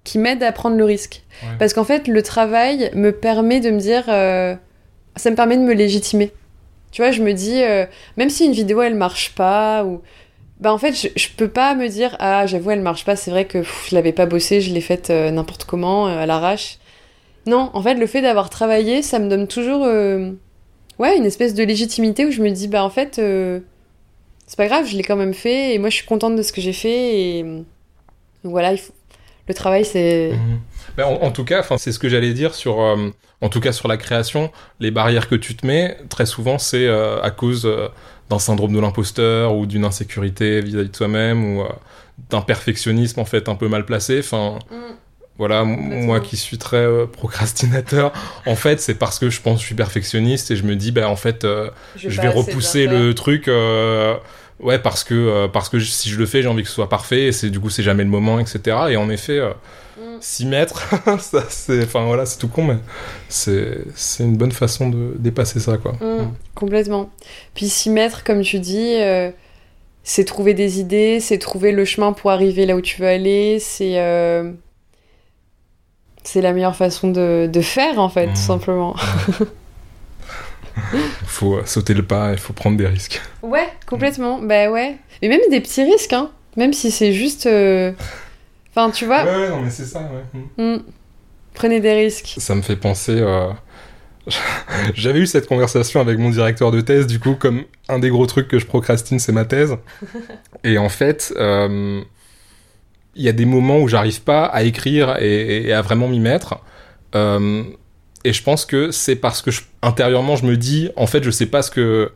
qui 0.03 0.19
m'aide 0.19 0.43
à 0.43 0.51
prendre 0.51 0.77
le 0.77 0.85
risque. 0.85 1.23
Ouais. 1.41 1.49
Parce 1.57 1.73
qu'en 1.73 1.83
fait, 1.83 2.07
le 2.07 2.21
travail 2.21 2.91
me 2.93 3.11
permet 3.11 3.59
de 3.59 3.71
me 3.71 3.79
dire, 3.79 4.03
euh, 4.07 4.55
ça 5.15 5.31
me 5.31 5.35
permet 5.35 5.57
de 5.57 5.63
me 5.63 5.73
légitimer. 5.73 6.31
Tu 6.91 7.01
vois, 7.01 7.09
je 7.09 7.23
me 7.23 7.33
dis, 7.33 7.63
euh, 7.63 7.87
même 8.17 8.29
si 8.29 8.45
une 8.45 8.51
vidéo 8.51 8.83
elle 8.83 8.95
marche 8.95 9.33
pas 9.33 9.83
ou 9.83 10.03
bah 10.61 10.71
en 10.71 10.77
fait, 10.77 10.93
je, 10.93 11.07
je 11.15 11.27
peux 11.35 11.47
pas 11.49 11.73
me 11.73 11.87
dire 11.87 12.15
ah 12.19 12.45
j'avoue 12.45 12.69
elle 12.69 12.81
marche 12.81 13.03
pas. 13.03 13.15
C'est 13.15 13.31
vrai 13.31 13.45
que 13.45 13.57
pff, 13.59 13.87
je 13.89 13.95
l'avais 13.95 14.13
pas 14.13 14.27
bossé, 14.27 14.61
je 14.61 14.71
l'ai 14.71 14.81
faite 14.81 15.09
euh, 15.09 15.31
n'importe 15.31 15.65
comment 15.65 16.07
euh, 16.07 16.19
à 16.19 16.25
l'arrache. 16.27 16.77
Non, 17.47 17.71
en 17.73 17.81
fait, 17.81 17.95
le 17.95 18.05
fait 18.05 18.21
d'avoir 18.21 18.51
travaillé, 18.51 19.01
ça 19.01 19.17
me 19.17 19.27
donne 19.27 19.47
toujours 19.47 19.83
euh, 19.85 20.31
ouais 20.99 21.17
une 21.17 21.25
espèce 21.25 21.55
de 21.55 21.63
légitimité 21.63 22.25
où 22.27 22.31
je 22.31 22.43
me 22.43 22.51
dis 22.51 22.67
bah 22.67 22.83
en 22.83 22.91
fait 22.91 23.15
c'est 23.15 24.57
pas 24.57 24.67
grave, 24.67 24.85
je 24.85 24.95
l'ai 24.95 25.03
quand 25.03 25.15
même 25.15 25.33
fait 25.33 25.73
et 25.73 25.79
moi 25.79 25.89
je 25.89 25.95
suis 25.95 26.05
contente 26.05 26.35
de 26.35 26.43
ce 26.43 26.53
que 26.53 26.61
j'ai 26.61 26.73
fait 26.73 27.19
et 27.19 27.43
donc 27.43 28.51
voilà, 28.51 28.73
le 29.47 29.53
travail 29.53 29.83
c'est 29.83 30.31
Mhm. 30.31 30.59
Ben, 30.97 31.05
en, 31.05 31.31
tout 31.31 31.45
cas, 31.45 31.63
c'est 31.77 31.93
ce 31.93 31.99
que 31.99 32.09
j'allais 32.09 32.33
dire 32.33 32.53
sur, 32.53 32.79
en 32.79 33.49
tout 33.49 33.61
cas 33.61 33.71
sur 33.71 33.87
la 33.87 33.95
création, 33.95 34.51
les 34.81 34.91
barrières 34.91 35.29
que 35.29 35.35
tu 35.35 35.55
te 35.55 35.65
mets, 35.65 35.97
très 36.09 36.25
souvent, 36.25 36.57
c'est 36.57 36.87
à 36.89 37.31
cause 37.31 37.65
d'un 38.31 38.39
syndrome 38.39 38.73
de 38.73 38.79
l'imposteur 38.79 39.55
ou 39.55 39.65
d'une 39.65 39.85
insécurité 39.85 40.61
vis-à-vis 40.61 40.89
de 40.89 40.95
soi-même 40.95 41.43
ou 41.57 41.61
euh, 41.61 41.65
d'un 42.29 42.41
perfectionnisme 42.41 43.19
en 43.19 43.25
fait 43.25 43.47
un 43.49 43.55
peu 43.55 43.67
mal 43.67 43.85
placé. 43.85 44.19
Enfin, 44.19 44.57
voilà, 45.37 45.61
m- 45.61 45.75
Complètement. 45.75 46.05
moi 46.05 46.19
qui 46.21 46.37
suis 46.37 46.57
très 46.57 46.77
euh, 46.77 47.05
procrastinateur, 47.07 48.11
en 48.45 48.55
fait, 48.55 48.79
c'est 48.79 48.95
parce 48.95 49.19
que 49.19 49.29
je 49.29 49.41
pense 49.41 49.55
que 49.57 49.61
je 49.61 49.65
suis 49.67 49.75
perfectionniste 49.75 50.49
et 50.51 50.55
je 50.55 50.63
me 50.63 50.75
dis, 50.75 50.91
ben 50.91 51.05
en 51.07 51.15
fait, 51.15 51.43
euh, 51.45 51.69
je 52.09 52.21
vais 52.21 52.27
repousser 52.51 52.87
le 52.87 53.13
truc. 53.13 53.47
Ouais, 54.61 54.79
parce 54.79 55.03
que, 55.03 55.13
euh, 55.15 55.47
parce 55.47 55.69
que 55.69 55.79
si 55.79 56.09
je 56.09 56.17
le 56.19 56.25
fais, 56.25 56.41
j'ai 56.41 56.47
envie 56.47 56.61
que 56.63 56.69
ce 56.69 56.75
soit 56.75 56.89
parfait, 56.89 57.25
et 57.27 57.31
c'est, 57.31 57.49
du 57.49 57.59
coup, 57.59 57.69
c'est 57.69 57.83
jamais 57.83 58.03
le 58.03 58.09
moment, 58.09 58.39
etc. 58.39 58.77
Et 58.89 58.97
en 58.97 59.09
effet, 59.09 59.39
euh, 59.39 59.51
Mm. 59.97 60.17
6 60.21 60.45
mètres, 60.45 60.89
ça, 61.19 61.43
c'est, 61.49 61.83
enfin 61.83 62.05
voilà, 62.05 62.25
c'est 62.25 62.37
tout 62.39 62.47
con, 62.47 62.63
mais 62.63 62.77
c'est, 63.27 63.79
c'est 63.93 64.23
une 64.23 64.37
bonne 64.37 64.51
façon 64.51 64.89
de 64.89 65.13
dépasser 65.19 65.59
ça, 65.59 65.77
quoi. 65.77 65.91
Mm, 65.93 66.31
complètement. 66.55 67.09
Puis 67.53 67.67
s'y 67.69 67.89
mettre, 67.89 68.23
comme 68.23 68.41
tu 68.41 68.59
dis, 68.59 68.95
euh, 68.95 69.29
c'est 70.03 70.23
trouver 70.25 70.53
des 70.53 70.79
idées, 70.79 71.19
c'est 71.19 71.37
trouver 71.37 71.71
le 71.71 71.85
chemin 71.85 72.13
pour 72.13 72.31
arriver 72.31 72.65
là 72.65 72.75
où 72.75 72.81
tu 72.81 73.01
veux 73.01 73.07
aller, 73.07 73.59
c'est 73.59 73.97
c'est 76.23 76.41
la 76.41 76.53
meilleure 76.53 76.75
façon 76.75 77.09
de, 77.09 77.49
de 77.51 77.61
faire 77.61 77.99
en 77.99 78.09
fait, 78.09 78.27
Mm. 78.27 78.33
tout 78.33 78.35
simplement. 78.39 78.95
Faut 81.25 81.55
euh, 81.57 81.63
sauter 81.65 81.93
le 81.93 82.03
pas, 82.03 82.31
il 82.31 82.37
faut 82.37 82.53
prendre 82.53 82.77
des 82.77 82.87
risques. 82.87 83.21
Ouais, 83.41 83.67
complètement. 83.87 84.39
Bah 84.41 84.69
ouais. 84.69 84.97
Mais 85.21 85.27
même 85.29 85.41
des 85.49 85.61
petits 85.61 85.83
risques, 85.83 86.13
hein. 86.13 86.31
Même 86.57 86.73
si 86.73 86.91
c'est 86.91 87.13
juste. 87.13 87.45
euh, 87.45 87.91
Enfin, 88.73 88.89
tu 88.91 89.05
vois, 89.05 89.23
ouais, 89.25 89.49
non, 89.49 89.61
mais 89.61 89.69
c'est 89.69 89.85
ça, 89.85 89.99
ouais. 90.57 90.63
mm, 90.77 90.81
prenez 91.53 91.79
des 91.81 91.93
risques. 91.93 92.35
Ça 92.37 92.55
me 92.55 92.61
fait 92.61 92.77
penser. 92.77 93.15
euh, 93.19 93.49
J'avais 94.95 95.19
eu 95.19 95.27
cette 95.27 95.47
conversation 95.47 95.99
avec 95.99 96.17
mon 96.17 96.29
directeur 96.29 96.71
de 96.71 96.79
thèse, 96.79 97.05
du 97.07 97.19
coup, 97.19 97.35
comme 97.35 97.63
un 97.89 97.99
des 97.99 98.09
gros 98.09 98.25
trucs 98.27 98.47
que 98.47 98.59
je 98.59 98.65
procrastine, 98.65 99.19
c'est 99.19 99.33
ma 99.33 99.43
thèse. 99.45 99.75
Et 100.63 100.77
en 100.77 100.87
fait, 100.89 101.33
euh, 101.37 102.01
il 103.15 103.23
y 103.23 103.29
a 103.29 103.33
des 103.33 103.45
moments 103.45 103.79
où 103.79 103.87
j'arrive 103.89 104.21
pas 104.21 104.45
à 104.45 104.63
écrire 104.63 105.17
et, 105.19 105.63
et 105.67 105.73
à 105.73 105.81
vraiment 105.81 106.07
m'y 106.07 106.19
mettre. 106.21 106.59
Euh, 107.13 107.63
et 108.23 108.33
je 108.33 108.43
pense 108.43 108.65
que 108.65 108.91
c'est 108.91 109.15
parce 109.15 109.41
que 109.41 109.51
je- 109.51 109.61
intérieurement, 109.81 110.35
je 110.35 110.45
me 110.45 110.57
dis, 110.57 110.89
en 110.95 111.07
fait, 111.07 111.23
je 111.23 111.31
sais 111.31 111.45
pas 111.47 111.61
ce 111.61 111.71
que. 111.71 112.11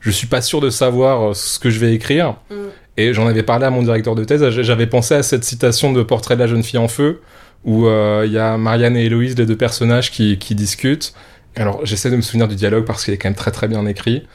Je 0.00 0.10
suis 0.10 0.26
pas 0.26 0.42
sûr 0.42 0.60
de 0.60 0.68
savoir 0.70 1.30
euh, 1.30 1.34
ce 1.34 1.58
que 1.58 1.70
je 1.70 1.78
vais 1.80 1.94
écrire. 1.94 2.36
Mm. 2.50 2.54
Et 2.98 3.12
j'en 3.14 3.26
avais 3.26 3.42
parlé 3.42 3.64
à 3.66 3.70
mon 3.70 3.82
directeur 3.82 4.14
de 4.14 4.24
thèse. 4.24 4.48
J'avais 4.50 4.86
pensé 4.86 5.14
à 5.14 5.22
cette 5.22 5.44
citation 5.44 5.92
de 5.92 6.02
Portrait 6.02 6.34
de 6.36 6.40
la 6.40 6.46
jeune 6.46 6.62
fille 6.62 6.78
en 6.78 6.88
feu, 6.88 7.20
où 7.64 7.86
euh, 7.86 8.24
il 8.26 8.32
y 8.32 8.38
a 8.38 8.56
Marianne 8.56 8.96
et 8.96 9.04
Héloïse, 9.06 9.36
les 9.36 9.46
deux 9.46 9.56
personnages, 9.56 10.10
qui, 10.10 10.38
qui 10.38 10.54
discutent. 10.54 11.12
Alors, 11.56 11.84
j'essaie 11.84 12.10
de 12.10 12.16
me 12.16 12.22
souvenir 12.22 12.46
du 12.48 12.54
dialogue 12.54 12.84
parce 12.84 13.04
qu'il 13.04 13.12
est 13.14 13.18
quand 13.18 13.28
même 13.28 13.34
très 13.34 13.50
très 13.50 13.68
bien 13.68 13.84
écrit. 13.86 14.26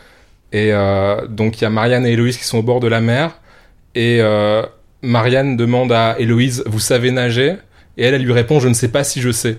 Et 0.52 0.74
euh, 0.74 1.28
donc, 1.28 1.60
il 1.60 1.64
y 1.64 1.68
a 1.68 1.70
Marianne 1.70 2.06
et 2.06 2.12
Héloïse 2.12 2.38
qui 2.38 2.44
sont 2.44 2.58
au 2.58 2.64
bord 2.64 2.80
de 2.80 2.88
la 2.88 3.00
mer. 3.02 3.32
Et 3.96 4.18
euh, 4.22 4.64
Marianne 5.02 5.56
demande 5.58 5.92
à 5.92 6.16
Héloïse, 6.20 6.64
vous 6.66 6.80
savez 6.80 7.12
nager? 7.12 7.56
Et 7.98 8.04
elle, 8.04 8.16
elle 8.16 8.24
lui 8.24 8.34
répond, 8.34 8.60
je 8.60 8.68
ne 8.68 8.74
sais 8.74 8.88
pas 8.90 9.04
si 9.04 9.22
je 9.22 9.32
sais. 9.32 9.58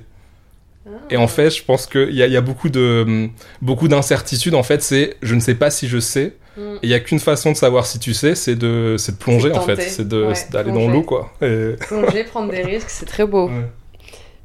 Et 1.11 1.16
en 1.16 1.28
fait, 1.28 1.51
je 1.51 1.62
pense 1.64 1.87
qu'il 1.87 2.12
y 2.14 2.22
a, 2.22 2.26
il 2.26 2.33
y 2.33 2.37
a 2.37 2.41
beaucoup 2.41 2.68
de 2.68 3.28
beaucoup 3.61 3.89
d'incertitudes. 3.89 4.55
En 4.55 4.62
fait, 4.62 4.83
c'est 4.83 5.16
je 5.22 5.35
ne 5.35 5.41
sais 5.41 5.55
pas 5.55 5.70
si 5.70 5.89
je 5.89 5.99
sais. 5.99 6.37
Mm. 6.57 6.61
Et 6.61 6.78
il 6.83 6.89
y 6.91 6.95
a 6.95 7.01
qu'une 7.01 7.20
façon 7.20 7.53
de 7.53 7.57
savoir 7.57 7.87
si 7.87 7.99
tu 7.99 8.14
sais, 8.14 8.35
c'est 8.35 8.57
de 8.57 8.97
c'est 8.99 9.12
de 9.12 9.16
plonger 9.18 9.51
de 9.51 9.55
en 9.55 9.61
fait, 9.61 9.80
c'est 9.80 10.12
Ouais, 10.12 10.35
d'aller 10.51 10.72
dans 10.72 10.89
l'eau 10.89 11.03
quoi. 11.03 11.33
Et- 11.41 11.74
Plonger, 11.80 12.24
prendre 12.24 12.51
des 12.51 12.62
risques, 12.62 12.91
c'est 12.91 13.07
très 13.07 13.26
beau. 13.26 13.49
Ouais. 13.49 13.70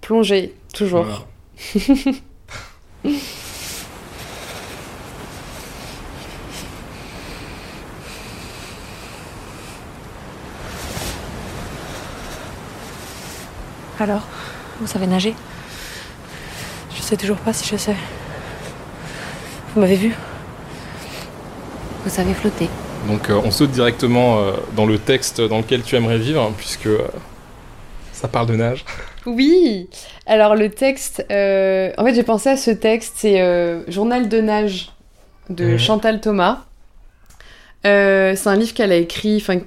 Plonger, 0.02 0.54
toujours. 0.74 1.06
Voilà. 1.06 1.26
Alors, 14.00 14.28
vous 14.80 14.88
savez 14.88 15.08
nager? 15.08 15.34
Sais 17.08 17.18
toujours 17.18 17.38
pas 17.38 17.54
si 17.54 17.68
je 17.68 17.78
sais. 17.78 17.96
Vous 19.74 19.82
m'avez 19.82 19.96
vu? 19.96 20.14
Vous 22.04 22.10
savez 22.10 22.34
flotter 22.34 22.70
Donc 23.08 23.30
euh, 23.30 23.40
on 23.44 23.52
saute 23.52 23.72
directement 23.72 24.40
euh, 24.40 24.52
dans 24.76 24.86
le 24.86 24.98
texte 24.98 25.42
dans 25.42 25.58
lequel 25.58 25.84
tu 25.84 25.96
aimerais 25.96 26.18
vivre, 26.18 26.42
hein, 26.42 26.54
puisque 26.58 26.88
euh, 26.88 27.00
ça 28.14 28.28
parle 28.28 28.48
de 28.48 28.56
nage. 28.56 28.86
Oui. 29.26 29.90
Alors 30.26 30.56
le 30.56 30.70
texte, 30.70 31.26
euh, 31.32 31.92
en 31.98 32.06
fait 32.06 32.14
j'ai 32.16 32.24
pensé 32.24 32.48
à 32.48 32.56
ce 32.56 32.72
texte, 32.72 33.16
c'est 33.18 33.42
euh, 33.42 33.82
Journal 33.90 34.30
de 34.30 34.40
nage 34.40 34.94
de 35.50 35.66
Mhm. 35.72 35.78
Chantal 35.78 36.22
Thomas. 36.22 36.60
Euh, 37.86 38.34
c'est 38.38 38.48
un 38.48 38.56
livre 38.56 38.74
qu'elle 38.74 38.94
a 38.94 38.96
écrit, 38.96 39.36
enfin 39.42 39.60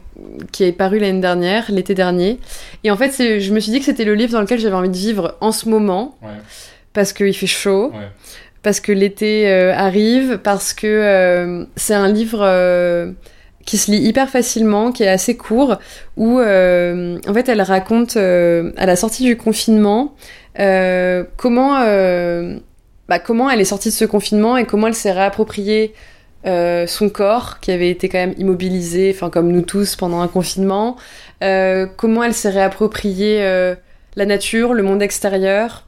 qui 0.50 0.64
est 0.64 0.72
paru 0.72 0.98
l'année 0.98 1.20
dernière, 1.20 1.66
l'été 1.70 1.94
dernier. 1.94 2.38
Et 2.84 2.90
en 2.90 2.96
fait, 2.96 3.12
je 3.38 3.52
me 3.52 3.60
suis 3.60 3.70
dit 3.70 3.80
que 3.80 3.84
c'était 3.84 4.04
le 4.04 4.14
livre 4.14 4.32
dans 4.32 4.40
lequel 4.40 4.58
j'avais 4.60 4.74
envie 4.74 4.88
de 4.88 4.96
vivre 4.96 5.36
en 5.42 5.52
ce 5.52 5.68
moment, 5.68 6.16
Ouais. 6.22 6.28
Parce 6.92 7.12
qu'il 7.12 7.34
fait 7.34 7.46
chaud, 7.46 7.92
Ouais. 7.94 8.08
parce 8.62 8.80
que 8.80 8.92
l'été 8.92 9.48
euh, 9.48 9.72
arrive, 9.74 10.38
parce 10.42 10.72
que 10.72 10.86
euh, 10.86 11.64
c'est 11.76 11.94
un 11.94 12.08
livre 12.08 12.40
euh, 12.42 13.12
qui 13.66 13.76
se 13.78 13.90
lit 13.90 13.98
hyper 13.98 14.28
facilement, 14.28 14.90
qui 14.90 15.02
est 15.04 15.08
assez 15.08 15.36
court, 15.36 15.76
où 16.16 16.40
euh, 16.40 17.18
en 17.28 17.34
fait 17.34 17.48
elle 17.48 17.62
raconte 17.62 18.16
euh, 18.16 18.72
à 18.76 18.86
la 18.86 18.96
sortie 18.96 19.24
du 19.24 19.36
confinement 19.36 20.14
euh, 20.58 21.24
comment 21.36 21.74
bah, 23.08 23.18
comment 23.18 23.50
elle 23.50 23.60
est 23.60 23.64
sortie 23.64 23.88
de 23.90 23.94
ce 23.94 24.04
confinement 24.04 24.56
et 24.56 24.64
comment 24.64 24.86
elle 24.86 24.94
s'est 24.94 25.12
réappropriée 25.12 25.94
son 26.44 27.10
corps 27.12 27.60
qui 27.60 27.70
avait 27.70 27.90
été 27.90 28.08
quand 28.08 28.18
même 28.18 28.34
immobilisé, 28.38 29.12
enfin 29.14 29.30
comme 29.30 29.52
nous 29.52 29.62
tous 29.62 29.94
pendant 29.96 30.20
un 30.20 30.28
confinement, 30.28 30.96
comment 31.40 32.24
elle 32.24 32.34
s'est 32.34 32.50
réappropriée 32.50 33.42
la 34.16 34.26
nature, 34.26 34.72
le 34.74 34.82
monde 34.82 35.02
extérieur. 35.02 35.86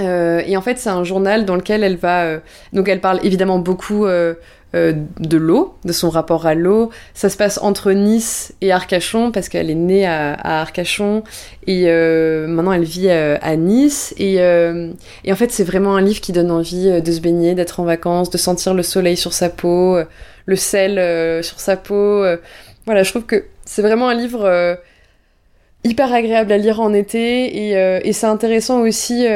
Euh, 0.00 0.42
et 0.46 0.56
en 0.56 0.62
fait, 0.62 0.78
c'est 0.78 0.88
un 0.88 1.04
journal 1.04 1.44
dans 1.44 1.56
lequel 1.56 1.84
elle 1.84 1.96
va. 1.96 2.24
euh, 2.24 2.38
donc, 2.72 2.88
elle 2.88 3.00
parle 3.00 3.20
évidemment 3.22 3.58
beaucoup 3.58 4.06
euh, 4.06 4.34
de 4.72 5.36
l'eau, 5.36 5.74
de 5.84 5.92
son 5.92 6.10
rapport 6.10 6.46
à 6.46 6.54
l'eau. 6.54 6.90
Ça 7.14 7.28
se 7.28 7.36
passe 7.36 7.58
entre 7.62 7.92
Nice 7.92 8.52
et 8.60 8.72
Arcachon 8.72 9.32
parce 9.32 9.48
qu'elle 9.48 9.68
est 9.68 9.74
née 9.74 10.06
à, 10.06 10.34
Arcachon 10.60 11.24
et 11.66 11.86
maintenant 12.46 12.72
elle 12.72 12.84
vit 12.84 13.10
à 13.10 13.56
Nice. 13.56 14.14
Et, 14.16 14.36
et 14.36 15.32
en 15.32 15.34
fait, 15.34 15.50
c'est 15.50 15.64
vraiment 15.64 15.96
un 15.96 16.00
livre 16.00 16.20
qui 16.20 16.30
donne 16.30 16.52
envie 16.52 17.02
de 17.02 17.12
se 17.12 17.20
baigner, 17.20 17.56
d'être 17.56 17.80
en 17.80 17.84
vacances, 17.84 18.30
de 18.30 18.38
sentir 18.38 18.72
le 18.72 18.84
soleil 18.84 19.16
sur 19.16 19.32
sa 19.32 19.48
peau, 19.48 19.98
le 20.46 20.56
sel 20.56 21.42
sur 21.42 21.58
sa 21.58 21.76
peau. 21.76 22.24
Voilà, 22.86 23.02
je 23.02 23.10
trouve 23.10 23.24
que 23.24 23.46
c'est 23.64 23.82
vraiment 23.82 24.08
un 24.08 24.14
livre. 24.14 24.78
Euh, 25.84 25.88
hyper 25.88 26.12
agréable 26.12 26.52
à 26.52 26.58
lire 26.58 26.80
en 26.80 26.92
été 26.92 27.68
et, 27.70 27.72
et 28.06 28.12
c'est 28.12 28.26
intéressant 28.26 28.80
aussi 28.80 29.26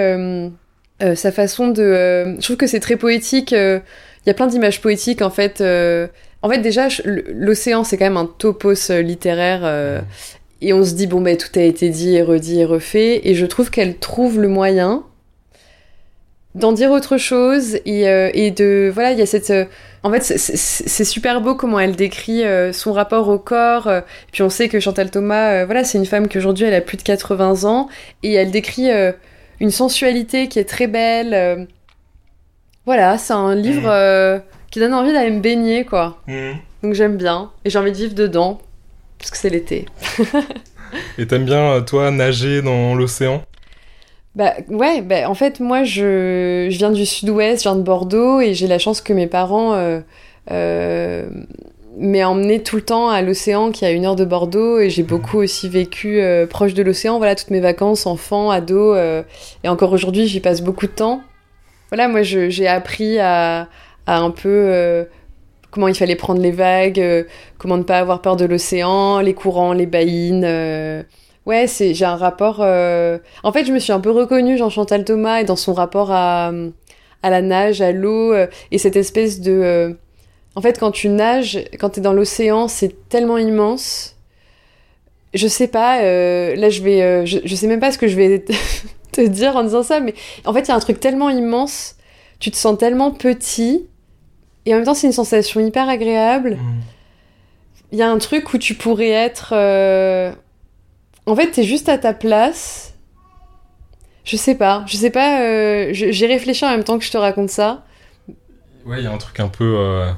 sa 1.01 1.33
façon 1.33 1.69
de. 1.69 2.37
je 2.39 2.43
trouve 2.43 2.57
que 2.57 2.67
c'est 2.67 2.81
très 2.81 2.97
poétique. 2.97 3.53
Il 3.53 4.29
y 4.29 4.31
a 4.31 4.35
plein 4.35 4.47
d'images 4.47 4.81
poétiques 4.81 5.23
en 5.23 5.31
fait. 5.31 5.61
en 5.61 6.49
fait, 6.49 6.59
déjà, 6.59 6.89
l'océan, 7.05 7.85
c'est 7.85 7.97
quand 7.97 8.07
même 8.07 8.17
un 8.17 8.27
topos 8.27 8.91
littéraire. 8.91 10.03
Et 10.61 10.73
on 10.73 10.83
se 10.83 10.95
dit, 10.95 11.07
bon, 11.07 11.21
ben, 11.21 11.37
tout 11.37 11.59
a 11.59 11.63
été 11.63 11.91
dit 11.91 12.17
et 12.17 12.23
redit 12.23 12.61
et 12.61 12.65
refait. 12.65 13.21
Et 13.25 13.35
je 13.35 13.45
trouve 13.45 13.71
qu'elle 13.71 13.99
trouve 13.99 14.41
le 14.41 14.49
moyen 14.49 15.05
d'en 16.55 16.73
dire 16.73 16.91
autre 16.91 17.17
chose. 17.17 17.77
Et, 17.85 18.09
euh, 18.09 18.31
et 18.35 18.51
de. 18.51 18.91
Voilà, 18.93 19.13
il 19.13 19.19
y 19.19 19.23
a 19.23 19.27
cette. 19.27 19.51
Euh, 19.51 19.65
en 20.03 20.13
fait, 20.13 20.23
c'est 20.23 21.05
super 21.05 21.41
beau 21.41 21.55
comment 21.55 21.81
elle 21.81 21.97
décrit 21.97 22.45
euh, 22.45 22.75
son 22.75 22.93
rapport 22.93 23.29
au 23.29 23.39
corps. 23.39 23.91
puis 24.33 24.43
on 24.43 24.51
sait 24.51 24.69
que 24.69 24.79
Chantal 24.79 25.11
Thomas, 25.11 25.65
voilà, 25.65 25.83
c'est 25.83 25.97
une 25.97 26.05
femme 26.05 26.29
qui 26.29 26.37
aujourd'hui 26.37 26.67
elle 26.67 26.75
a 26.75 26.83
plus 26.83 26.99
de 26.99 27.03
80 27.03 27.65
ans. 27.65 27.89
Et 28.23 28.35
elle 28.35 28.51
décrit 28.51 28.91
une 29.61 29.71
sensualité 29.71 30.49
qui 30.49 30.59
est 30.59 30.69
très 30.69 30.89
belle. 30.89 31.67
voilà, 32.85 33.17
c'est 33.17 33.33
un 33.33 33.55
livre 33.55 33.89
mmh. 33.89 34.43
qui 34.71 34.79
donne 34.79 34.93
envie 34.93 35.15
d'aller 35.15 35.31
me 35.31 35.41
baigner, 35.41 35.87
quoi. 35.87 36.21
Mmh. 36.27 36.51
Donc 36.83 36.93
j'aime 36.93 37.17
bien. 37.17 37.51
Et 37.65 37.71
j'ai 37.71 37.79
envie 37.79 37.93
de 37.93 37.97
vivre 37.97 38.15
dedans 38.15 38.61
parce 39.19 39.31
que 39.31 39.39
c'est 39.39 39.49
l'été. 39.49 39.87
Et 41.19 41.27
t'aimes 41.27 41.47
bien, 41.47 41.81
toi, 41.81 42.11
nager 42.11 42.61
dans 42.61 42.95
l'océan? 42.95 43.43
Bah 44.35 44.55
ouais, 44.69 45.01
bah, 45.03 45.29
en 45.29 45.35
fait 45.35 45.61
moi 45.61 45.85
je, 45.85 46.69
je 46.71 46.77
viens 46.79 46.91
du 46.91 47.07
sud-ouest, 47.07 47.63
je 47.63 47.69
viens 47.69 47.77
de 47.77 47.83
Bordeaux 47.83 48.41
et 48.41 48.55
j'ai 48.55 48.67
la 48.67 48.79
chance 48.79 49.01
que 49.01 49.13
mes 49.13 49.27
parents 49.27 49.75
euh, 49.75 50.01
euh, 50.51 51.29
m'aient 51.97 52.25
emmené 52.25 52.63
tout 52.63 52.77
le 52.77 52.83
temps 52.83 53.09
à 53.09 53.23
l'océan 53.23 53.71
qui 53.71 53.85
est 53.85 53.89
à 53.89 53.91
une 53.93 54.05
heure 54.05 54.17
de 54.17 54.25
Bordeaux 54.25 54.81
et 54.81 54.91
j'ai 54.91 55.05
beaucoup 55.05 55.39
aussi 55.39 55.69
vécu 55.69 56.21
euh, 56.21 56.47
proche 56.47 56.75
de 56.75 56.83
l'océan, 56.83 57.19
voilà 57.19 57.35
toutes 57.37 57.51
mes 57.51 57.61
vacances, 57.61 58.07
enfants, 58.07 58.51
ados 58.51 58.99
et 59.63 59.69
encore 59.69 59.93
aujourd'hui 59.93 60.27
j'y 60.27 60.41
passe 60.41 60.63
beaucoup 60.63 60.87
de 60.87 60.93
temps. 60.93 61.23
Voilà 61.91 62.09
moi 62.09 62.23
j'ai 62.23 62.67
appris 62.67 63.19
à, 63.21 63.69
à 64.07 64.19
un 64.19 64.31
peu 64.31 65.07
comment 65.75 65.89
il 65.89 65.95
fallait 65.95 66.15
prendre 66.15 66.41
les 66.41 66.53
vagues, 66.53 67.01
euh, 67.01 67.25
comment 67.59 67.77
ne 67.77 67.83
pas 67.83 67.99
avoir 67.99 68.23
peur 68.23 68.37
de 68.37 68.45
l'océan, 68.45 69.19
les 69.19 69.35
courants, 69.35 69.73
les 69.73 69.87
baïnes. 69.87 70.45
Euh. 71.47 71.51
Ouais, 71.51 71.67
c'est 71.67 71.95
j'ai 71.95 72.05
un 72.05 72.17
rapport. 72.17 72.59
Euh, 72.61 73.19
en 73.43 73.53
fait, 73.53 73.65
je 73.65 73.73
me 73.73 73.79
suis 73.79 73.93
un 73.93 74.01
peu 74.01 74.11
reconnue 74.11 74.57
Jean 74.57 74.71
Chantal 74.71 75.05
Thomas 75.05 75.41
et 75.41 75.45
dans 75.45 75.57
son 75.57 75.75
rapport 75.75 76.11
à 76.11 76.53
à 77.23 77.31
la 77.31 77.41
nage, 77.41 77.81
à 77.81 77.93
l'eau 77.93 78.35
et 78.71 78.79
cette 78.79 78.97
espèce 78.97 79.41
de. 79.41 79.97
En 80.57 80.61
fait, 80.61 80.79
quand 80.79 80.91
tu 80.91 81.09
nages, 81.09 81.59
quand 81.79 81.91
tu 81.91 82.01
es 82.01 82.03
dans 82.03 82.13
l'océan, 82.13 82.69
c'est 82.69 83.09
tellement 83.09 83.39
immense. 83.39 84.17
Je 85.33 85.49
sais 85.49 85.69
pas. 85.69 85.97
là, 86.03 86.71
je 86.71 86.83
vais. 86.83 87.27
Je, 87.27 87.39
je 87.45 87.55
sais 87.55 87.67
même 87.67 87.81
pas 87.81 87.93
ce 87.93 87.99
que 87.99 88.09
je 88.09 88.17
vais 88.17 88.45
te 89.13 89.21
dire 89.21 89.57
en 89.57 89.65
disant 89.65 89.83
ça, 89.83 90.01
mais 90.01 90.15
en 90.45 90.53
fait, 90.53 90.61
il 90.61 90.69
y 90.69 90.71
a 90.73 90.75
un 90.75 90.81
truc 90.81 91.01
tellement 91.01 91.31
immense. 91.31 91.97
Tu 92.41 92.51
te 92.51 92.57
sens 92.57 92.77
tellement 92.77 93.11
petit 93.11 93.87
et 94.67 94.73
en 94.73 94.77
même 94.79 94.87
temps, 94.87 94.95
c'est 94.95 95.07
une 95.07 95.13
sensation 95.13 95.61
hyper 95.61 95.89
agréable. 95.89 96.57
Mm. 96.57 96.81
Il 97.93 97.99
y 97.99 98.03
a 98.03 98.11
un 98.11 98.19
truc 98.19 98.53
où 98.53 98.59
tu 98.59 98.75
pourrais 98.75 99.11
être. 99.11 99.53
Euh, 99.53 100.33
en 101.27 101.37
fait, 101.37 101.51
t'es 101.51 101.63
juste 101.63 101.89
à 101.89 101.99
ta 101.99 102.13
place. 102.13 102.95
Je 104.25 104.37
sais 104.37 104.55
pas. 104.55 104.85
Je 104.87 104.97
sais 104.97 105.11
pas. 105.11 105.43
Euh, 105.43 105.89
j'ai 105.93 106.27
réfléchi 106.27 106.65
en 106.65 106.71
même 106.71 106.85
temps 106.85 106.99
que 106.99 107.05
je 107.05 107.11
te 107.11 107.19
raconte 107.19 107.51
ça. 107.51 107.85
Ouais, 108.87 108.99
il 108.99 109.05
y 109.05 109.07
a 109.07 109.13
un 109.13 109.19
truc 109.19 109.41
un 109.41 109.49
peu. 109.49 109.75
Euh, 109.77 110.11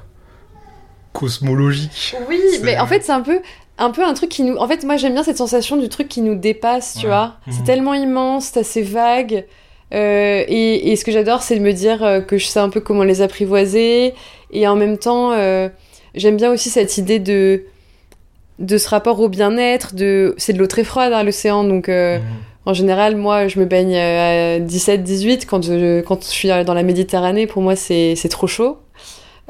cosmologique. 1.12 2.14
Oui, 2.28 2.40
mais 2.62 2.78
en 2.78 2.86
fait, 2.86 3.02
c'est 3.02 3.12
un 3.12 3.22
peu 3.22 3.40
un 3.78 3.90
peu 3.90 4.04
un 4.04 4.14
truc 4.14 4.30
qui 4.30 4.42
nous. 4.42 4.56
En 4.56 4.68
fait, 4.68 4.84
moi, 4.84 4.96
j'aime 4.96 5.12
bien 5.12 5.22
cette 5.22 5.38
sensation 5.38 5.76
du 5.76 5.88
truc 5.88 6.08
qui 6.08 6.22
nous 6.22 6.34
dépasse, 6.34 6.96
tu 7.00 7.06
vois. 7.06 7.36
C'est 7.50 7.62
mm. 7.62 7.64
tellement 7.64 7.94
immense, 7.94 8.50
c'est 8.52 8.60
assez 8.60 8.82
vague. 8.82 9.44
Euh, 9.94 10.44
et, 10.48 10.90
et, 10.90 10.96
ce 10.96 11.04
que 11.04 11.12
j'adore, 11.12 11.42
c'est 11.42 11.56
de 11.56 11.62
me 11.62 11.72
dire 11.72 12.24
que 12.26 12.38
je 12.38 12.46
sais 12.46 12.58
un 12.58 12.70
peu 12.70 12.80
comment 12.80 13.04
les 13.04 13.22
apprivoiser. 13.22 14.14
Et 14.50 14.66
en 14.66 14.76
même 14.76 14.98
temps, 14.98 15.32
euh, 15.32 15.68
j'aime 16.14 16.36
bien 16.36 16.52
aussi 16.52 16.70
cette 16.70 16.96
idée 16.98 17.18
de, 17.18 17.64
de 18.58 18.78
ce 18.78 18.88
rapport 18.88 19.20
au 19.20 19.28
bien-être. 19.28 19.94
De... 19.94 20.34
C'est 20.38 20.52
de 20.52 20.58
l'eau 20.58 20.66
très 20.66 20.84
froide, 20.84 21.12
hein, 21.12 21.22
l'océan. 21.22 21.64
Donc, 21.64 21.88
mmh. 21.88 22.20
en 22.64 22.74
général, 22.74 23.16
moi, 23.16 23.48
je 23.48 23.58
me 23.58 23.64
baigne 23.64 23.96
à 23.96 24.58
17-18. 24.58 25.46
Quand 25.46 25.62
je, 25.62 26.00
quand 26.02 26.22
je 26.22 26.28
suis 26.28 26.48
dans 26.64 26.74
la 26.74 26.82
Méditerranée, 26.82 27.46
pour 27.46 27.62
moi, 27.62 27.76
c'est 27.76 28.28
trop 28.30 28.46
chaud. 28.46 28.78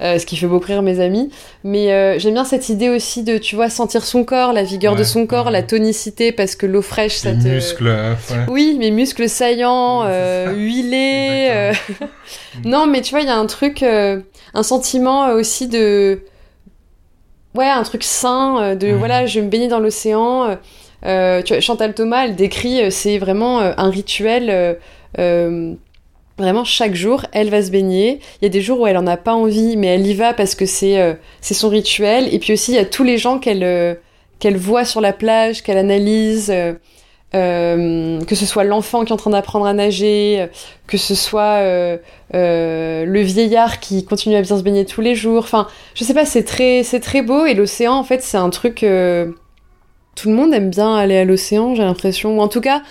Euh, 0.02 0.18
ce 0.18 0.26
qui 0.26 0.36
fait 0.36 0.46
beaucoup 0.46 0.66
rire 0.66 0.82
mes 0.82 1.00
amis. 1.00 1.30
Mais 1.64 1.90
euh, 1.90 2.18
j'aime 2.18 2.34
bien 2.34 2.44
cette 2.44 2.68
idée 2.68 2.90
aussi 2.90 3.22
de, 3.22 3.38
tu 3.38 3.56
vois, 3.56 3.70
sentir 3.70 4.04
son 4.04 4.24
corps, 4.24 4.52
la 4.52 4.62
vigueur 4.62 4.94
de 4.94 5.02
son 5.02 5.26
corps, 5.26 5.50
la 5.50 5.62
tonicité, 5.62 6.32
parce 6.32 6.54
que 6.54 6.66
l'eau 6.66 6.82
fraîche, 6.82 7.16
ça 7.16 7.32
te... 7.32 7.48
muscles. 7.48 7.86
Euh, 7.86 8.14
oui, 8.48 8.76
mes 8.78 8.90
muscles 8.90 9.26
saillants, 9.26 10.04
huilés. 10.52 11.72
non, 12.64 12.86
mais 12.86 13.00
tu 13.00 13.12
vois, 13.12 13.22
il 13.22 13.26
y 13.26 13.30
a 13.30 13.38
un 13.38 13.46
truc, 13.46 13.82
un 13.82 14.62
sentiment 14.62 15.30
aussi 15.30 15.66
de... 15.66 16.20
Ouais, 17.56 17.68
un 17.68 17.82
truc 17.82 18.02
sain, 18.04 18.74
de, 18.74 18.92
voilà, 18.92 19.26
je 19.26 19.40
vais 19.40 19.46
me 19.46 19.50
baigner 19.50 19.68
dans 19.68 19.80
l'océan. 19.80 20.56
tu 21.02 21.08
vois, 21.08 21.60
Chantal 21.60 21.94
Thomas, 21.94 22.24
elle 22.24 22.36
décrit, 22.36 22.90
c'est 22.92 23.18
vraiment 23.18 23.60
un 23.60 23.90
rituel 23.90 24.78
Vraiment, 26.38 26.64
chaque 26.64 26.94
jour, 26.94 27.24
elle 27.32 27.48
va 27.48 27.62
se 27.62 27.70
baigner. 27.70 28.20
Il 28.40 28.44
y 28.44 28.46
a 28.46 28.50
des 28.50 28.60
jours 28.60 28.80
où 28.80 28.86
elle 28.86 28.98
en 28.98 29.06
a 29.06 29.16
pas 29.16 29.32
envie, 29.32 29.76
mais 29.78 29.86
elle 29.86 30.06
y 30.06 30.12
va 30.12 30.34
parce 30.34 30.54
que 30.54 30.66
c'est 30.66 31.00
euh, 31.00 31.14
c'est 31.40 31.54
son 31.54 31.70
rituel. 31.70 32.32
Et 32.32 32.38
puis 32.38 32.52
aussi, 32.52 32.72
il 32.72 32.74
y 32.74 32.78
a 32.78 32.84
tous 32.84 33.04
les 33.04 33.16
gens 33.16 33.38
qu'elle 33.38 33.64
euh, 33.64 33.94
qu'elle 34.38 34.58
voit 34.58 34.84
sur 34.84 35.00
la 35.00 35.14
plage, 35.14 35.62
qu'elle 35.62 35.78
analyse. 35.78 36.52
Euh, 37.36 38.20
que 38.24 38.34
ce 38.34 38.46
soit 38.46 38.64
l'enfant 38.64 39.04
qui 39.04 39.10
est 39.10 39.14
en 39.14 39.18
train 39.18 39.30
d'apprendre 39.30 39.66
à 39.66 39.74
nager, 39.74 40.48
que 40.86 40.96
ce 40.96 41.14
soit 41.14 41.60
le 42.32 43.20
vieillard 43.20 43.78
qui 43.80 44.04
continue 44.04 44.36
à 44.36 44.42
bien 44.42 44.56
se 44.56 44.62
baigner 44.62 44.86
tous 44.86 45.00
les 45.00 45.14
jours. 45.14 45.42
Enfin, 45.44 45.66
je 45.94 46.04
sais 46.04 46.14
pas, 46.14 46.24
c'est 46.24 46.44
très, 46.44 46.82
c'est 46.82 47.00
très 47.00 47.22
beau. 47.22 47.44
Et 47.46 47.54
l'océan, 47.54 47.94
en 47.94 48.04
fait, 48.04 48.22
c'est 48.22 48.38
un 48.38 48.50
truc. 48.50 48.76
tout 48.76 50.28
le 50.28 50.34
monde 50.34 50.54
aime 50.54 50.70
bien 50.70 50.96
aller 50.96 51.18
à 51.18 51.24
l'océan, 51.24 51.74
j'ai 51.74 51.82
l'impression. 51.82 52.38
Ou 52.38 52.40
en 52.40 52.48
tout 52.48 52.60
cas, 52.60 52.82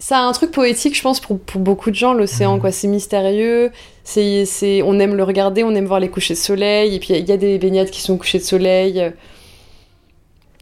ça 0.00 0.18
a 0.18 0.22
un 0.22 0.32
truc 0.32 0.50
poétique, 0.50 0.96
je 0.96 1.02
pense, 1.02 1.20
pour, 1.20 1.38
pour 1.38 1.60
beaucoup 1.60 1.90
de 1.90 1.94
gens, 1.94 2.14
l'océan, 2.14 2.58
quoi. 2.58 2.72
C'est 2.72 2.88
mystérieux, 2.88 3.70
c'est, 4.02 4.46
c'est, 4.46 4.82
on 4.82 4.98
aime 4.98 5.14
le 5.14 5.22
regarder, 5.22 5.62
on 5.62 5.74
aime 5.74 5.84
voir 5.84 6.00
les 6.00 6.08
couchers 6.08 6.34
de 6.34 6.38
soleil, 6.38 6.94
et 6.96 6.98
puis 6.98 7.10
il 7.10 7.28
y, 7.28 7.32
a 7.32 7.36
des 7.36 7.58
baignades 7.58 7.90
qui 7.90 8.00
sont 8.00 8.16
couchées 8.16 8.38
de 8.38 8.44
soleil. 8.44 9.12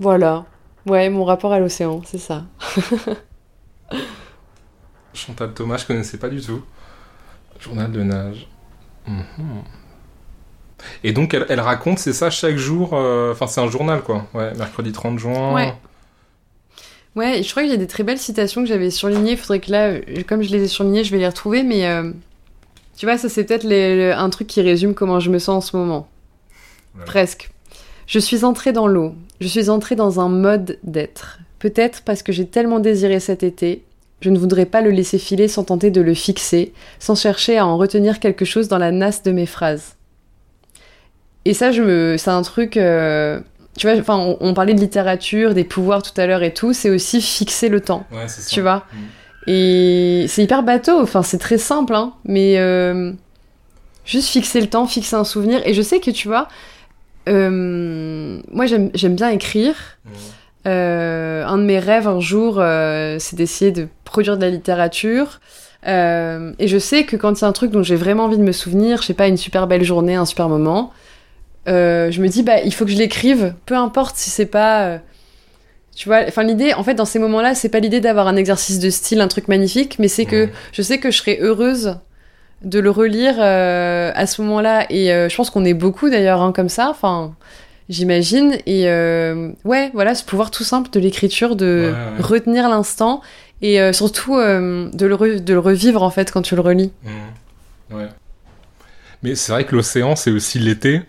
Voilà. 0.01 0.45
Ouais, 0.89 1.11
mon 1.11 1.24
rapport 1.24 1.53
à 1.53 1.59
l'océan, 1.59 2.03
c'est 2.05 2.18
ça. 2.18 2.45
Chantal 5.14 5.53
Thomas, 5.53 5.76
je 5.76 5.86
connaissais 5.86 6.18
pas 6.18 6.28
du 6.28 6.41
tout. 6.41 6.62
Journal 7.61 7.91
de 7.91 8.03
nage. 8.03 8.49
Mhm. 9.07 9.62
Et 11.03 11.12
donc, 11.12 11.34
elle, 11.34 11.47
elle 11.49 11.61
raconte, 11.61 11.99
c'est 11.99 12.12
ça, 12.12 12.30
chaque 12.30 12.57
jour. 12.57 12.91
Euh, 12.93 13.32
enfin, 13.32 13.47
c'est 13.47 13.61
un 13.61 13.68
journal, 13.68 14.03
quoi. 14.03 14.26
Ouais, 14.32 14.55
mercredi 14.55 14.93
30 14.93 15.18
juin. 15.18 15.55
Ouais. 15.55 15.74
Ouais, 17.16 17.43
je 17.43 17.51
crois 17.51 17.62
qu'il 17.64 17.72
y 17.72 17.74
a 17.74 17.78
des 17.78 17.89
très 17.89 18.05
belles 18.05 18.18
citations 18.18 18.62
que 18.62 18.68
j'avais 18.68 18.91
surlignées. 18.91 19.32
Il 19.32 19.36
faudrait 19.36 19.61
que 19.61 19.72
là, 19.72 19.95
comme 20.28 20.43
je 20.43 20.51
les 20.51 20.62
ai 20.62 20.68
surlignées, 20.68 21.03
je 21.03 21.11
vais 21.11 21.18
les 21.18 21.26
retrouver. 21.26 21.64
Mais 21.64 21.86
euh, 21.86 22.12
tu 22.97 23.07
vois, 23.07 23.18
ça 23.18 23.28
c'est 23.28 23.43
peut-être 23.45 23.66
un 23.66 24.30
truc 24.30 24.47
qui 24.47 24.61
résume 24.61 24.95
comment 24.95 25.18
je 25.18 25.30
me 25.30 25.41
sens 25.41 25.64
en 25.64 25.66
ce 25.68 25.76
moment. 25.76 26.09
Presque. 27.07 27.51
Je 28.07 28.18
suis 28.18 28.45
entrée 28.45 28.72
dans 28.72 28.86
l'eau. 28.86 29.14
Je 29.41 29.49
suis 29.49 29.70
entrée 29.70 29.95
dans 29.95 30.20
un 30.20 30.28
mode 30.28 30.78
d'être. 30.82 31.39
Peut-être 31.59 32.03
parce 32.03 32.22
que 32.22 32.32
j'ai 32.32 32.47
tellement 32.47 32.78
désiré 32.78 33.20
cet 33.20 33.43
été. 33.43 33.84
Je 34.20 34.30
ne 34.30 34.39
voudrais 34.39 34.66
pas 34.66 34.80
le 34.80 34.91
laisser 34.91 35.18
filer 35.18 35.47
sans 35.47 35.64
tenter 35.64 35.91
de 35.91 36.01
le 36.01 36.14
fixer, 36.14 36.72
sans 36.99 37.14
chercher 37.14 37.59
à 37.59 37.66
en 37.66 37.76
retenir 37.76 38.18
quelque 38.18 38.45
chose 38.45 38.68
dans 38.68 38.78
la 38.78 38.91
nasse 38.91 39.22
de 39.22 39.30
mes 39.30 39.47
phrases. 39.47 39.95
Et 41.45 41.55
ça, 41.55 41.70
je 41.70 41.82
me, 41.82 42.16
c'est 42.18 42.30
un 42.30 42.43
truc. 42.43 42.76
Euh, 42.76 43.41
tu 43.76 43.89
vois, 43.89 43.97
enfin, 43.99 44.36
on, 44.41 44.55
parlait 44.55 44.74
de 44.74 44.80
littérature, 44.80 45.55
des 45.55 45.64
pouvoirs 45.64 46.03
tout 46.03 46.18
à 46.20 46.26
l'heure 46.26 46.43
et 46.43 46.53
tout, 46.53 46.72
c'est 46.72 46.91
aussi 46.91 47.20
fixer 47.22 47.68
le 47.68 47.80
temps. 47.80 48.05
Ouais, 48.11 48.26
ça. 48.26 48.43
Tu 48.51 48.61
vois. 48.61 48.84
Mm. 48.93 49.51
Et 49.51 50.26
c'est 50.28 50.43
hyper 50.43 50.62
bateau, 50.62 51.01
enfin, 51.01 51.22
c'est 51.22 51.39
très 51.39 51.59
simple, 51.59 51.95
hein, 51.95 52.12
mais 52.24 52.59
euh, 52.59 53.12
juste 54.05 54.28
fixer 54.28 54.61
le 54.61 54.66
temps, 54.66 54.86
fixer 54.86 55.16
un 55.16 55.24
souvenir. 55.24 55.62
Et 55.64 55.74
je 55.74 55.80
sais 55.80 56.01
que, 56.01 56.11
tu 56.11 56.28
vois, 56.28 56.49
euh, 57.29 58.41
moi, 58.51 58.66
j'aime 58.66 59.14
bien 59.14 59.31
écrire. 59.31 59.74
Mm. 60.05 60.11
Euh, 60.66 61.47
un 61.47 61.59
de 61.59 61.62
mes 61.62 61.79
rêves 61.79 62.09
un 62.09 62.20
jour, 62.20 62.62
c'est 63.18 63.37
d'essayer 63.37 63.70
de 63.70 63.89
produire 64.05 64.37
de 64.37 64.43
la 64.43 64.51
littérature. 64.51 65.41
et 65.85 66.66
je 66.66 66.79
sais 66.79 67.05
que 67.05 67.16
quand 67.16 67.37
c'est 67.37 67.47
un 67.47 67.53
truc 67.53 67.70
dont 67.70 67.83
j'ai 67.83 67.97
vraiment 67.97 68.24
envie 68.24 68.39
de 68.39 68.43
me 68.43 68.53
souvenir, 68.53 69.03
je 69.03 69.07
sais 69.07 69.14
pas, 69.14 69.29
une 69.29 69.37
super 69.37 69.66
belle 69.66 69.85
journée, 69.85 70.14
un 70.14 70.26
super 70.26 70.49
moment, 70.49 70.93
euh, 71.68 72.11
je 72.11 72.22
me 72.22 72.29
dis 72.29 72.43
bah 72.43 72.61
il 72.64 72.72
faut 72.72 72.85
que 72.85 72.91
je 72.91 72.97
l'écrive, 72.97 73.55
peu 73.66 73.76
importe 73.76 74.16
si 74.16 74.31
c'est 74.31 74.47
pas 74.47 74.87
euh, 74.87 74.99
tu 75.95 76.09
vois, 76.09 76.22
enfin 76.26 76.43
l'idée 76.43 76.72
en 76.72 76.83
fait 76.83 76.95
dans 76.95 77.05
ces 77.05 77.18
moments-là, 77.18 77.55
c'est 77.55 77.68
pas 77.68 77.81
l'idée 77.81 78.01
d'avoir 78.01 78.26
un 78.26 78.37
exercice 78.37 78.79
de 78.79 78.89
style, 78.89 79.20
un 79.20 79.29
truc 79.29 79.49
magnifique, 79.49 79.99
mais 79.99 80.09
c'est 80.09 80.24
que 80.24 80.49
je 80.72 80.83
sais 80.83 80.99
que 80.99 81.11
je 81.11 81.18
serais 81.18 81.39
heureuse 81.41 81.99
de 82.63 82.79
le 82.79 82.91
relire 82.91 83.37
euh, 83.39 84.11
à 84.15 84.27
ce 84.27 84.43
moment-là 84.43 84.87
et 84.91 85.07
je 85.07 85.37
pense 85.37 85.51
qu'on 85.51 85.65
est 85.65 85.75
beaucoup 85.75 86.11
d'ailleurs 86.11 86.43
hein, 86.43 86.53
comme 86.53 86.69
ça, 86.69 86.89
enfin 86.91 87.35
j'imagine. 87.89 88.57
Et 88.67 88.85
ouais, 89.65 89.91
voilà, 89.95 90.15
ce 90.15 90.25
pouvoir 90.25 90.51
tout 90.51 90.65
simple 90.65 90.91
de 90.91 91.01
l'écriture, 91.01 91.57
de 91.57 91.93
retenir 92.19 92.69
l'instant 92.69 93.23
et 93.63 93.93
surtout 93.93 94.37
de, 94.37 95.07
le 95.07 95.41
de 95.41 95.53
le 95.53 95.59
revivre 95.59 96.03
en 96.03 96.11
fait 96.11 96.31
quand 96.31 96.43
tu 96.43 96.55
le 96.55 96.61
relis. 96.61 96.93
Mmh. 97.05 97.97
Ouais. 97.97 98.09
Mais 99.23 99.35
c'est 99.35 99.53
vrai 99.53 99.65
que 99.65 99.75
l'océan, 99.75 100.17
c'est 100.17 100.31
aussi 100.31 100.59
l'été. 100.59 101.03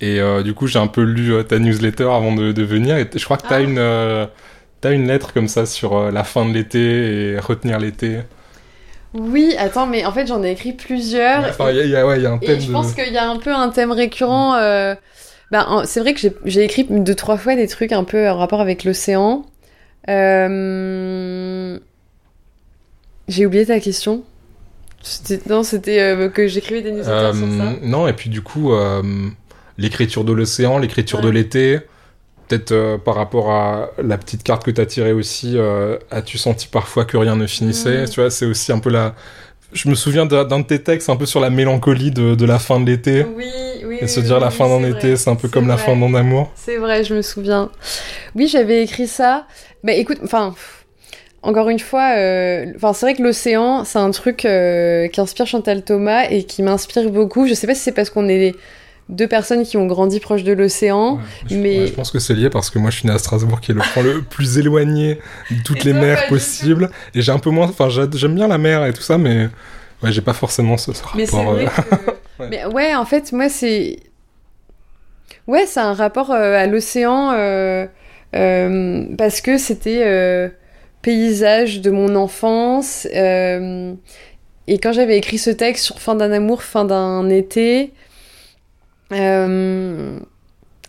Et 0.00 0.20
euh, 0.20 0.42
du 0.42 0.54
coup, 0.54 0.66
j'ai 0.66 0.78
un 0.78 0.86
peu 0.86 1.02
lu 1.02 1.32
euh, 1.32 1.42
ta 1.42 1.58
newsletter 1.58 2.04
avant 2.04 2.34
de, 2.34 2.52
de, 2.52 2.62
venir. 2.62 2.96
Et 2.96 3.08
je 3.14 3.24
crois 3.24 3.38
que 3.38 3.46
tu 3.46 3.52
as, 3.52 3.56
ah. 3.56 3.60
une, 3.60 3.78
euh, 3.78 4.26
as 4.84 4.92
une 4.92 5.08
lettre 5.08 5.32
comme 5.32 5.48
ça 5.48 5.66
sur 5.66 6.10
la 6.12 6.24
fin 6.24 6.44
de 6.44 6.52
l'été 6.52 7.32
et 7.32 7.38
retenir 7.38 7.78
l'été. 7.78 8.18
Oui, 9.18 9.54
attends, 9.58 9.86
mais 9.86 10.04
en 10.04 10.12
fait, 10.12 10.26
j'en 10.26 10.42
ai 10.42 10.50
écrit 10.52 10.72
plusieurs. 10.72 11.44
Enfin, 11.44 11.70
il 11.70 11.86
y, 11.86 11.90
y 11.90 11.96
a 11.96 12.04
un 12.06 12.38
thème. 12.38 12.58
Et 12.58 12.60
je 12.60 12.70
pense 12.70 12.92
qu'il 12.92 13.12
y 13.12 13.18
a 13.18 13.28
un 13.28 13.36
peu 13.36 13.54
un 13.54 13.68
thème 13.70 13.92
récurrent. 13.92 14.56
Ben, 15.52 15.82
c'est 15.84 16.00
vrai 16.00 16.12
que 16.12 16.20
j'ai 16.44 16.64
écrit 16.64 16.86
deux, 16.90 17.14
trois 17.14 17.36
fois 17.36 17.54
des 17.54 17.68
trucs 17.68 17.92
un 17.92 18.04
peu 18.04 18.28
en 18.28 18.36
rapport 18.36 18.60
avec 18.60 18.84
l'océan. 18.84 19.46
J'ai 23.28 23.46
oublié 23.46 23.66
ta 23.66 23.80
question. 23.80 24.22
Non, 25.48 25.62
c'était 25.62 26.30
que 26.34 26.48
j'écrivais 26.48 26.82
des 26.82 26.90
newsletters 26.92 27.38
sur 27.38 27.46
ça. 27.58 27.74
Non, 27.82 28.08
et 28.08 28.12
puis 28.12 28.28
du 28.28 28.42
coup 28.42 28.72
l'écriture 29.78 30.24
de 30.24 30.32
l'océan, 30.32 30.78
l'écriture 30.78 31.20
de 31.20 31.28
l'été. 31.28 31.80
Peut-être 32.48 32.72
euh, 32.72 32.98
par 32.98 33.16
rapport 33.16 33.50
à 33.50 33.90
la 34.02 34.18
petite 34.18 34.42
carte 34.42 34.64
que 34.64 34.70
tu 34.70 34.80
as 34.80 34.86
tirée 34.86 35.12
aussi, 35.12 35.54
euh, 35.56 35.98
as-tu 36.10 36.38
senti 36.38 36.68
parfois 36.68 37.04
que 37.04 37.16
rien 37.16 37.34
ne 37.34 37.46
finissait 37.46 38.04
Tu 38.06 38.20
vois, 38.20 38.30
c'est 38.30 38.46
aussi 38.46 38.70
un 38.72 38.78
peu 38.78 38.90
la. 38.90 39.14
Je 39.72 39.88
me 39.88 39.96
souviens 39.96 40.26
d'un 40.26 40.60
de 40.60 40.64
tes 40.64 40.80
textes 40.80 41.10
un 41.10 41.16
peu 41.16 41.26
sur 41.26 41.40
la 41.40 41.50
mélancolie 41.50 42.12
de, 42.12 42.46
la 42.46 42.58
fin 42.58 42.78
de 42.78 42.86
l'été. 42.86 43.26
Oui, 43.36 43.44
oui. 43.84 43.98
Et 44.00 44.06
se 44.06 44.20
dire 44.20 44.38
la 44.38 44.50
fin 44.50 44.68
d'un 44.68 44.88
été, 44.88 45.16
c'est 45.16 45.28
un 45.28 45.34
peu 45.34 45.48
comme 45.48 45.66
la 45.66 45.76
fin 45.76 45.96
d'un 45.96 46.14
amour. 46.14 46.52
C'est 46.54 46.76
vrai, 46.76 47.02
je 47.02 47.14
me 47.14 47.22
souviens. 47.22 47.70
Oui, 48.36 48.46
j'avais 48.46 48.84
écrit 48.84 49.08
ça. 49.08 49.46
Mais 49.82 49.98
écoute, 49.98 50.18
enfin, 50.22 50.54
encore 51.42 51.68
une 51.68 51.80
fois, 51.80 52.14
euh, 52.16 52.66
c'est 52.80 53.06
vrai 53.06 53.14
que 53.14 53.22
l'océan, 53.22 53.84
c'est 53.84 53.98
un 53.98 54.12
truc 54.12 54.36
qui 54.36 55.20
inspire 55.20 55.46
Chantal 55.46 55.82
Thomas 55.82 56.26
et 56.30 56.44
qui 56.44 56.62
m'inspire 56.62 57.10
beaucoup. 57.10 57.48
Je 57.48 57.54
sais 57.54 57.66
pas 57.66 57.74
si 57.74 57.80
c'est 57.80 57.92
parce 57.92 58.08
qu'on 58.08 58.28
est 58.28 58.54
deux 59.08 59.28
personnes 59.28 59.64
qui 59.64 59.76
ont 59.76 59.86
grandi 59.86 60.18
proche 60.18 60.42
de 60.42 60.52
l'océan. 60.52 61.20
mais 61.50 61.86
je 61.86 61.92
pense 61.92 62.10
que 62.10 62.18
c'est 62.18 62.34
lié 62.34 62.50
parce 62.50 62.70
que 62.70 62.78
moi 62.78 62.90
je 62.90 62.98
suis 62.98 63.08
né 63.08 63.14
à 63.14 63.18
Strasbourg, 63.18 63.60
qui 63.60 63.70
est 63.70 63.74
le 63.74 63.82
point 63.94 64.02
le 64.02 64.22
plus 64.22 64.58
éloigné 64.58 65.20
de 65.50 65.62
toutes 65.64 65.84
les 65.84 65.92
mers 65.92 66.26
possibles. 66.28 66.90
Et 67.14 67.22
j'ai 67.22 67.32
un 67.32 67.38
peu 67.38 67.50
moins. 67.50 67.66
Enfin, 67.66 67.88
j'aime 67.88 68.34
bien 68.34 68.48
la 68.48 68.58
mer 68.58 68.84
et 68.84 68.92
tout 68.92 69.02
ça, 69.02 69.18
mais 69.18 69.48
ouais, 70.02 70.12
j'ai 70.12 70.22
pas 70.22 70.32
forcément 70.32 70.76
ce, 70.76 70.90
rapport. 70.90 71.14
Mais, 71.16 71.24
vrai 71.24 71.64
euh, 71.64 72.12
ouais. 72.40 72.48
mais 72.50 72.64
ouais, 72.66 72.94
en 72.94 73.04
fait, 73.04 73.32
moi 73.32 73.48
c'est. 73.48 73.98
Ouais, 75.46 75.66
c'est 75.66 75.80
un 75.80 75.94
rapport 75.94 76.32
euh, 76.32 76.54
à 76.54 76.66
l'océan 76.66 77.32
euh, 77.32 77.86
parce 78.32 79.40
que 79.40 79.58
c'était 79.58 80.50
paysage 81.02 81.80
de 81.80 81.92
mon 81.92 82.16
enfance. 82.16 83.06
et 83.06 84.78
quand 84.78 84.92
j'avais 84.92 85.16
écrit 85.16 85.38
ce 85.38 85.50
texte 85.50 85.84
sur 85.84 86.00
fin 86.00 86.16
d'un 86.16 86.32
amour, 86.32 86.64
fin 86.64 86.84
d'un 86.84 87.28
été, 87.28 87.92
euh, 89.12 90.18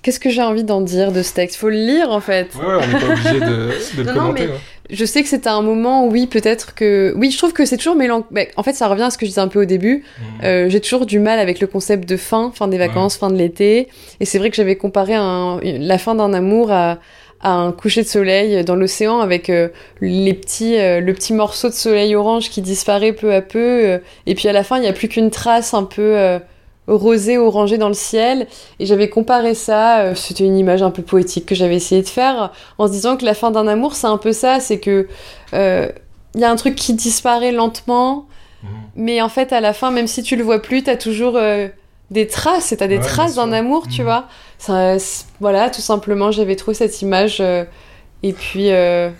qu'est-ce 0.01 0.19
que 0.19 0.29
j'ai 0.29 0.41
envie 0.41 0.63
d'en 0.63 0.81
dire 0.81 1.11
de 1.11 1.21
ce 1.21 1.33
texte? 1.33 1.57
Faut 1.57 1.69
le 1.69 1.75
lire 1.75 2.11
en 2.11 2.19
fait. 2.19 2.55
Ouais, 2.55 2.63
on 2.65 2.87
n'est 2.87 2.99
pas 2.99 3.11
obligé 3.11 3.39
de, 3.39 3.71
le 3.97 4.13
commenter. 4.13 4.49
Je 4.89 5.03
sais 5.03 5.21
que 5.21 5.27
c'était 5.27 5.49
un 5.49 5.61
moment, 5.61 6.07
oui, 6.07 6.27
peut-être 6.27 6.73
que. 6.73 7.13
Oui, 7.17 7.29
je 7.29 7.37
trouve 7.37 7.51
que 7.51 7.65
c'est 7.65 7.77
toujours 7.77 7.95
mélancolique. 7.95 8.49
En 8.55 8.63
fait, 8.63 8.73
ça 8.73 8.87
revient 8.87 9.03
à 9.03 9.09
ce 9.09 9.17
que 9.17 9.25
je 9.25 9.31
disais 9.31 9.41
un 9.41 9.49
peu 9.49 9.61
au 9.61 9.65
début. 9.65 9.97
Mmh. 9.97 10.23
Euh, 10.45 10.69
j'ai 10.69 10.79
toujours 10.79 11.05
du 11.05 11.19
mal 11.19 11.39
avec 11.39 11.59
le 11.59 11.67
concept 11.67 12.07
de 12.07 12.15
fin, 12.15 12.51
fin 12.55 12.67
des 12.67 12.77
vacances, 12.77 13.17
fin 13.17 13.29
de 13.29 13.35
l'été. 13.35 13.89
Et 14.19 14.25
c'est 14.25 14.39
vrai 14.39 14.49
que 14.49 14.55
j'avais 14.55 14.77
comparé 14.77 15.13
la 15.13 15.97
fin 15.97 16.15
d'un 16.15 16.33
amour 16.33 16.71
à, 16.71 16.99
un 17.41 17.71
coucher 17.71 18.01
de 18.01 18.07
soleil 18.07 18.63
dans 18.63 18.75
l'océan 18.75 19.19
avec 19.19 19.51
euh, 19.51 19.67
les 20.01 20.33
petits, 20.33 20.75
le 20.77 21.11
petit 21.11 21.33
morceau 21.33 21.69
de 21.69 21.73
soleil 21.73 22.15
orange 22.15 22.49
qui 22.49 22.61
disparaît 22.61 23.13
peu 23.13 23.31
à 23.33 23.41
peu. 23.41 23.99
et 24.25 24.35
puis 24.35 24.47
à 24.47 24.53
la 24.53 24.63
fin, 24.63 24.77
il 24.77 24.81
n'y 24.81 24.87
a 24.87 24.93
plus 24.93 25.07
qu'une 25.07 25.29
trace 25.29 25.75
un 25.75 25.83
peu 25.83 26.39
rosé 26.87 27.37
orangé 27.37 27.77
dans 27.77 27.89
le 27.89 27.93
ciel. 27.93 28.47
Et 28.79 28.85
j'avais 28.85 29.09
comparé 29.09 29.53
ça 29.53 29.99
euh, 29.99 30.15
c'était 30.15 30.45
une 30.45 30.57
image 30.57 30.81
un 30.81 30.91
peu 30.91 31.01
poétique 31.01 31.45
que 31.45 31.55
j'avais 31.55 31.75
essayé 31.75 32.01
de 32.01 32.07
faire 32.07 32.51
en 32.77 32.87
se 32.87 32.91
disant 32.91 33.17
que 33.17 33.25
la 33.25 33.33
fin 33.33 33.51
d'un 33.51 33.67
amour 33.67 33.95
c'est 33.95 34.07
un 34.07 34.17
peu 34.17 34.31
ça 34.31 34.59
c'est 34.59 34.79
que 34.79 35.07
il 35.53 35.57
euh, 35.57 35.89
y 36.35 36.43
a 36.43 36.51
un 36.51 36.55
truc 36.55 36.75
qui 36.75 36.93
disparaît 36.93 37.51
lentement 37.51 38.27
mhm. 38.63 38.69
mais 38.95 39.21
en 39.21 39.29
fait 39.29 39.53
à 39.53 39.61
la 39.61 39.73
fin 39.73 39.91
même 39.91 40.07
si 40.07 40.23
tu 40.23 40.35
le 40.35 40.43
vois 40.43 40.61
plus 40.61 40.83
t'as 40.83 40.95
toujours 40.95 41.35
euh, 41.35 41.67
des 42.11 42.27
traces 42.27 42.71
et 42.71 42.77
t'as 42.77 42.87
des 42.87 42.99
traces 42.99 43.35
d'un 43.35 43.51
amour 43.51 43.87
tu 43.87 44.01
mhm. 44.01 44.07
vois. 44.07 44.27
Ça, 44.57 44.95
voilà 45.39 45.69
tout 45.69 45.81
simplement 45.81 46.31
j'avais 46.31 46.55
trouvé 46.55 46.73
cette 46.73 47.01
image 47.01 47.41
et 47.41 48.33
puis 48.33 48.69
je 48.69 49.11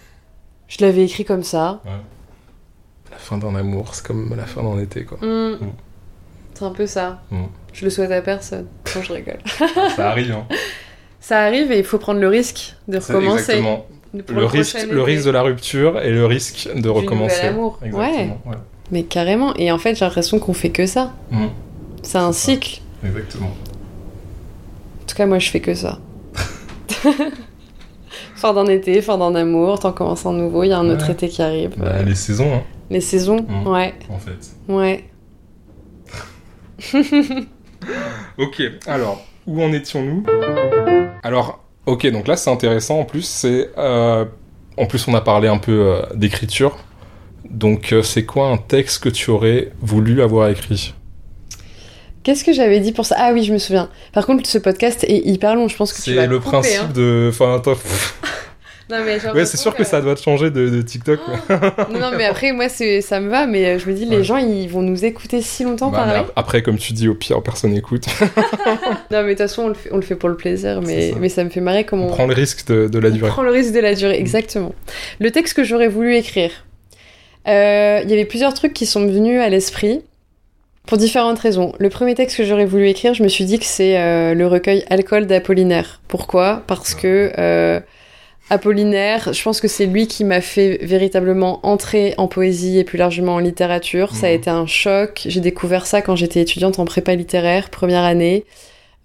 l'avais 0.79 1.03
écrit 1.03 1.25
comme 1.25 1.43
ça. 1.43 1.81
La 3.11 3.17
fin 3.17 3.37
d'un 3.37 3.55
amour 3.55 3.93
c'est 3.93 4.05
comme 4.05 4.33
la 4.35 4.45
fin 4.45 4.63
d'un 4.63 4.79
été 4.79 5.03
quoi. 5.03 5.17
Mm. 5.21 5.57
C'est 6.57 6.65
un 6.65 6.71
peu 6.71 6.87
ça. 6.87 7.21
Mm. 7.29 7.43
Je 7.71 7.85
le 7.85 7.91
souhaite 7.91 8.11
à 8.11 8.21
personne. 8.21 8.65
quand 8.91 9.03
je 9.03 9.13
rigole. 9.13 9.37
ça 9.95 10.09
arrive, 10.09 10.31
hein. 10.31 10.47
Ça 11.19 11.41
arrive 11.41 11.71
et 11.71 11.77
il 11.77 11.83
faut 11.83 11.99
prendre 11.99 12.19
le 12.19 12.27
risque 12.27 12.75
de 12.87 12.97
recommencer. 12.97 13.57
Exactement. 13.57 13.85
Le, 14.13 14.45
risque, 14.45 14.87
le 14.89 15.03
risque 15.03 15.25
de 15.25 15.31
la 15.31 15.43
rupture 15.43 16.01
et 16.01 16.09
le 16.09 16.25
risque 16.25 16.69
de 16.73 16.89
recommencer. 16.89 17.41
amour. 17.41 17.77
Ouais. 17.93 18.29
Mais 18.91 19.03
carrément. 19.03 19.53
Et 19.57 19.71
en 19.71 19.77
fait, 19.77 19.93
j'ai 19.93 20.05
l'impression 20.05 20.39
qu'on 20.39 20.53
fait 20.53 20.71
que 20.71 20.87
ça. 20.87 21.13
Mm. 21.29 21.45
C'est 22.01 22.17
un 22.17 22.31
cycle. 22.31 22.81
Exactement. 23.05 23.47
En 23.49 25.05
tout 25.05 25.15
cas, 25.15 25.27
moi, 25.27 25.37
je 25.37 25.51
fais 25.51 25.59
que 25.59 25.75
ça. 25.75 25.99
fin 28.35 28.53
d'un 28.53 28.65
été, 28.65 29.03
fin 29.03 29.19
d'un 29.19 29.35
amour, 29.35 29.77
t'en 29.79 29.91
commences 29.91 30.25
un 30.25 30.33
nouveau, 30.33 30.63
il 30.63 30.69
y 30.69 30.73
a 30.73 30.79
un 30.79 30.89
autre 30.89 31.11
été 31.11 31.29
qui 31.29 31.43
arrive. 31.43 31.75
Bah, 31.77 32.01
les 32.01 32.15
saisons, 32.15 32.51
hein. 32.51 32.63
Les 32.89 33.01
saisons, 33.01 33.45
mm. 33.47 33.67
ouais. 33.67 33.93
En 34.09 34.17
fait. 34.17 34.55
Ouais. 34.67 35.03
ok, 38.37 38.61
alors, 38.85 39.25
où 39.45 39.61
en 39.61 39.71
étions-nous? 39.71 40.23
Alors, 41.23 41.63
ok, 41.85 42.07
donc 42.11 42.27
là 42.27 42.37
c'est 42.37 42.49
intéressant. 42.49 42.99
En 42.99 43.05
plus, 43.05 43.23
c'est... 43.23 43.71
Euh, 43.77 44.25
en 44.77 44.85
plus 44.85 45.07
on 45.07 45.13
a 45.15 45.21
parlé 45.21 45.47
un 45.47 45.57
peu 45.57 45.71
euh, 45.71 46.01
d'écriture, 46.13 46.77
donc 47.49 47.91
euh, 47.93 48.03
c'est 48.03 48.25
quoi 48.25 48.49
un 48.49 48.57
texte 48.57 49.03
que 49.03 49.09
tu 49.09 49.29
aurais 49.31 49.71
voulu 49.81 50.21
avoir 50.21 50.49
écrit? 50.49 50.93
Qu'est-ce 52.23 52.43
que 52.43 52.51
j'avais 52.51 52.81
dit 52.81 52.91
pour 52.91 53.05
ça? 53.05 53.15
Ah 53.17 53.31
oui, 53.33 53.43
je 53.43 53.53
me 53.53 53.57
souviens. 53.57 53.89
Par 54.11 54.25
contre, 54.25 54.45
ce 54.47 54.57
podcast 54.57 55.05
est 55.05 55.25
hyper 55.25 55.55
long, 55.55 55.69
je 55.69 55.77
pense 55.77 55.93
que 55.93 56.01
tu 56.01 56.13
vas 56.13 56.23
C'est 56.23 56.27
le 56.27 56.39
principe 56.41 56.81
hein. 56.81 56.91
de... 56.93 57.29
Enfin. 57.31 57.61
Non, 58.89 59.03
mais 59.03 59.19
ouais, 59.33 59.45
c'est 59.45 59.57
sûr 59.57 59.75
que... 59.75 59.83
ça 59.83 59.99
doit 59.99 60.15
te 60.15 60.21
changer 60.21 60.49
de, 60.49 60.81
TikTok. 60.81 61.19
non, 61.91 62.11
mais 62.15 62.25
après, 62.25 62.53
moi, 62.53 62.69
ça 62.69 63.19
me 63.19 63.29
va, 63.29 63.45
mais 63.45 63.65
euh, 63.65 63.79
je 63.79 63.89
me 63.89 63.93
dis, 63.93 64.05
les 64.05 64.23
gens, 64.23 64.37
ils 64.37 64.69
vont 64.69 64.81
nous 64.81 65.03
écouter 65.03 65.41
si 65.41 65.63
longtemps 65.65 65.89
bah, 65.89 65.97
pareil. 65.97 66.23
Après, 66.35 66.61
comme 66.61 66.77
tu 66.77 66.93
dis, 66.93 67.09
au 67.09 67.13
pire, 67.13 67.41
personne 67.43 67.71
n'écoute. 67.71 68.05
non, 69.11 69.23
mais 69.23 69.23
de 69.23 69.29
toute 69.29 69.37
façon, 69.39 69.63
on 69.63 69.67
le, 69.69 69.73
fait, 69.73 69.89
on 69.91 69.97
le 69.97 70.01
fait 70.03 70.15
pour 70.15 70.29
le 70.29 70.37
plaisir, 70.37 70.81
mais 70.81 71.11
ça. 71.11 71.17
mais 71.19 71.29
ça 71.29 71.43
me 71.43 71.49
fait 71.49 71.59
marrer 71.59 71.83
comment 71.83 72.07
on... 72.07 72.11
prend 72.11 72.27
le 72.27 72.33
risque 72.33 72.67
de, 72.67 72.99
la 72.99 73.09
durée. 73.09 73.29
On 73.29 73.33
prend 73.33 73.43
le 73.43 73.51
risque 73.51 73.73
de 73.73 73.79
la 73.79 73.93
durée, 73.93 74.17
exactement. 74.17 74.73
Le 75.19 75.31
texte 75.31 75.53
que 75.53 75.63
j'aurais 75.65 75.89
voulu 75.89 76.15
écrire, 76.15 76.51
euh, 77.47 77.99
il 78.03 78.09
y 78.09 78.13
avait 78.13 78.25
plusieurs 78.25 78.53
trucs 78.53 78.73
qui 78.73 78.85
sont 78.85 79.05
venus 79.05 79.41
à 79.41 79.49
l'esprit. 79.49 80.01
Pour 80.85 80.97
différentes 80.97 81.39
raisons. 81.39 81.73
Le 81.79 81.89
premier 81.89 82.15
texte 82.15 82.37
que 82.37 82.45
j'aurais 82.45 82.65
voulu 82.65 82.87
écrire, 82.87 83.13
je 83.13 83.21
me 83.21 83.27
suis 83.27 83.43
dit 83.43 83.59
que 83.59 83.65
c'est 83.65 83.99
euh, 83.99 84.33
le 84.33 84.47
recueil 84.47 84.85
Alcool 84.89 85.27
d'Apollinaire. 85.27 85.99
Pourquoi? 86.07 86.63
Parce 86.65 86.95
que 86.95 87.81
Apollinaire, 88.49 89.33
je 89.33 89.43
pense 89.43 89.59
que 89.59 89.67
c'est 89.67 89.85
lui 89.85 90.07
qui 90.07 90.23
m'a 90.23 90.39
fait 90.39 90.79
véritablement 90.81 91.59
entrer 91.63 92.13
en 92.17 92.27
poésie 92.27 92.79
et 92.79 92.85
plus 92.85 92.97
largement 92.97 93.35
en 93.35 93.39
littérature. 93.39 94.15
Ça 94.15 94.27
a 94.27 94.29
mhm. 94.29 94.35
été 94.35 94.49
un 94.49 94.65
choc. 94.65 95.23
J'ai 95.25 95.41
découvert 95.41 95.85
ça 95.85 96.01
quand 96.01 96.15
j'étais 96.15 96.41
étudiante 96.41 96.79
en 96.79 96.85
prépa 96.85 97.13
littéraire, 97.15 97.69
première 97.69 98.03
année. 98.03 98.45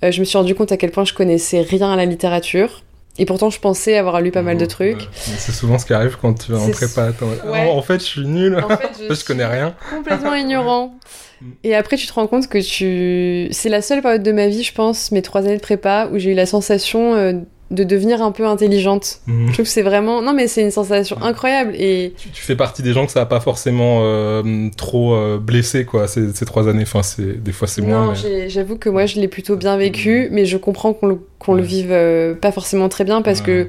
Euh, 0.05 0.12
je 0.12 0.20
me 0.20 0.24
suis 0.24 0.38
rendu 0.38 0.55
compte 0.55 0.70
à 0.70 0.76
quel 0.76 0.93
point 0.93 1.05
je 1.05 1.12
connaissais 1.12 1.61
rien 1.61 1.93
à 1.93 1.97
la 1.97 2.05
littérature. 2.05 2.82
Et 3.18 3.26
pourtant, 3.26 3.51
je 3.51 3.59
pensais 3.59 3.99
avoir 3.99 4.20
lu 4.20 4.30
pas 4.30 4.43
mal 4.43 4.57
de 4.57 4.62
mhm. 4.62 4.68
trucs. 4.68 5.09
C'est 5.12 5.53
souvent 5.53 5.78
ce 5.78 5.86
qui 5.86 5.93
arrive 5.93 6.16
quand 6.20 6.34
tu 6.34 6.53
vas 6.53 6.61
en 6.61 6.70
prépa. 6.70 7.12
en 7.45 7.82
fait, 7.82 7.99
je 7.99 8.05
suis 8.05 8.26
nul. 8.26 8.57
En 8.57 8.68
fait, 8.68 8.90
je, 9.11 9.24
connais 9.26 9.45
rien. 9.45 9.74
Complètement 9.90 10.34
ignorant. 10.36 10.95
Mm. 11.40 11.47
Et 11.64 11.74
après, 11.74 11.97
tu 11.97 12.07
te 12.07 12.12
rends 12.12 12.28
compte 12.28 12.49
que 12.49 12.59
tu. 12.59 13.53
C'est 13.53 13.68
la 13.68 13.82
seule 13.82 14.03
période 14.03 14.22
de 14.22 14.32
ma 14.32 14.47
vie, 14.47 14.62
je 14.62 14.72
pense, 14.72 15.11
mes 15.11 15.20
trois 15.20 15.43
années 15.43 15.57
de 15.57 15.62
prépa, 15.62 16.09
où 16.12 16.18
j'ai 16.18 16.30
eu 16.30 16.34
la 16.34 16.47
sensation 16.47 17.14
euh, 17.14 17.34
de 17.72 17.84
devenir 17.84 18.22
un 18.22 18.32
peu 18.32 18.46
intelligente. 18.46 19.20
Mhm. 19.26 19.48
Je 19.48 19.52
trouve 19.54 19.64
que 19.64 19.70
c'est 19.70 19.82
vraiment... 19.82 20.20
Non, 20.20 20.34
mais 20.34 20.46
c'est 20.46 20.62
une 20.62 20.70
sensation 20.70 21.20
incroyable. 21.22 21.72
Et... 21.74 22.12
Tu, 22.16 22.42
fais 22.42 22.54
partie 22.54 22.82
des 22.82 22.92
gens 22.92 23.06
que 23.06 23.12
ça 23.12 23.20
n'a 23.20 23.26
pas 23.26 23.40
forcément 23.40 24.00
euh, 24.02 24.68
trop 24.76 25.14
euh, 25.14 25.38
blessé, 25.38 25.84
quoi, 25.84 26.06
ces, 26.06 26.32
trois 26.44 26.68
années. 26.68 26.82
Enfin, 26.82 27.00
des 27.18 27.52
fois, 27.52 27.66
c'est 27.66 27.80
moins. 27.80 28.08
Non, 28.08 28.14
j'avoue 28.48 28.76
que 28.76 28.90
moi, 28.90 29.06
je 29.06 29.18
l'ai 29.18 29.28
plutôt 29.28 29.56
bien 29.56 29.76
vécu, 29.76 30.28
mais 30.30 30.44
je 30.44 30.58
comprends 30.58 30.92
qu'on 30.92 31.06
le, 31.06 31.18
le 31.48 31.62
vive 31.62 31.92
euh, 31.92 32.34
pas 32.34 32.52
forcément 32.52 32.88
très 32.88 33.04
bien 33.04 33.22
parce 33.22 33.40
que, 33.40 33.68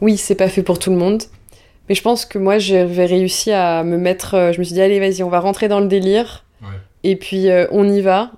oui, 0.00 0.16
c'est 0.16 0.34
pas 0.34 0.48
fait 0.48 0.62
pour 0.62 0.78
tout 0.78 0.90
le 0.90 0.96
monde. 0.96 1.22
Mais 1.88 1.94
je 1.94 2.02
pense 2.02 2.26
que 2.26 2.38
moi, 2.38 2.58
j'avais 2.58 3.06
réussi 3.06 3.52
à 3.52 3.84
me 3.84 3.96
mettre... 3.96 4.50
je 4.52 4.58
me 4.58 4.64
suis 4.64 4.74
dit, 4.74 4.82
allez, 4.82 4.98
vas-y, 4.98 5.22
on 5.22 5.28
va 5.28 5.38
rentrer 5.38 5.68
dans 5.68 5.80
le 5.80 5.86
délire. 5.86 6.44
Et 7.04 7.14
puis, 7.14 7.46
on 7.70 7.88
y 7.88 8.00
va. 8.00 8.32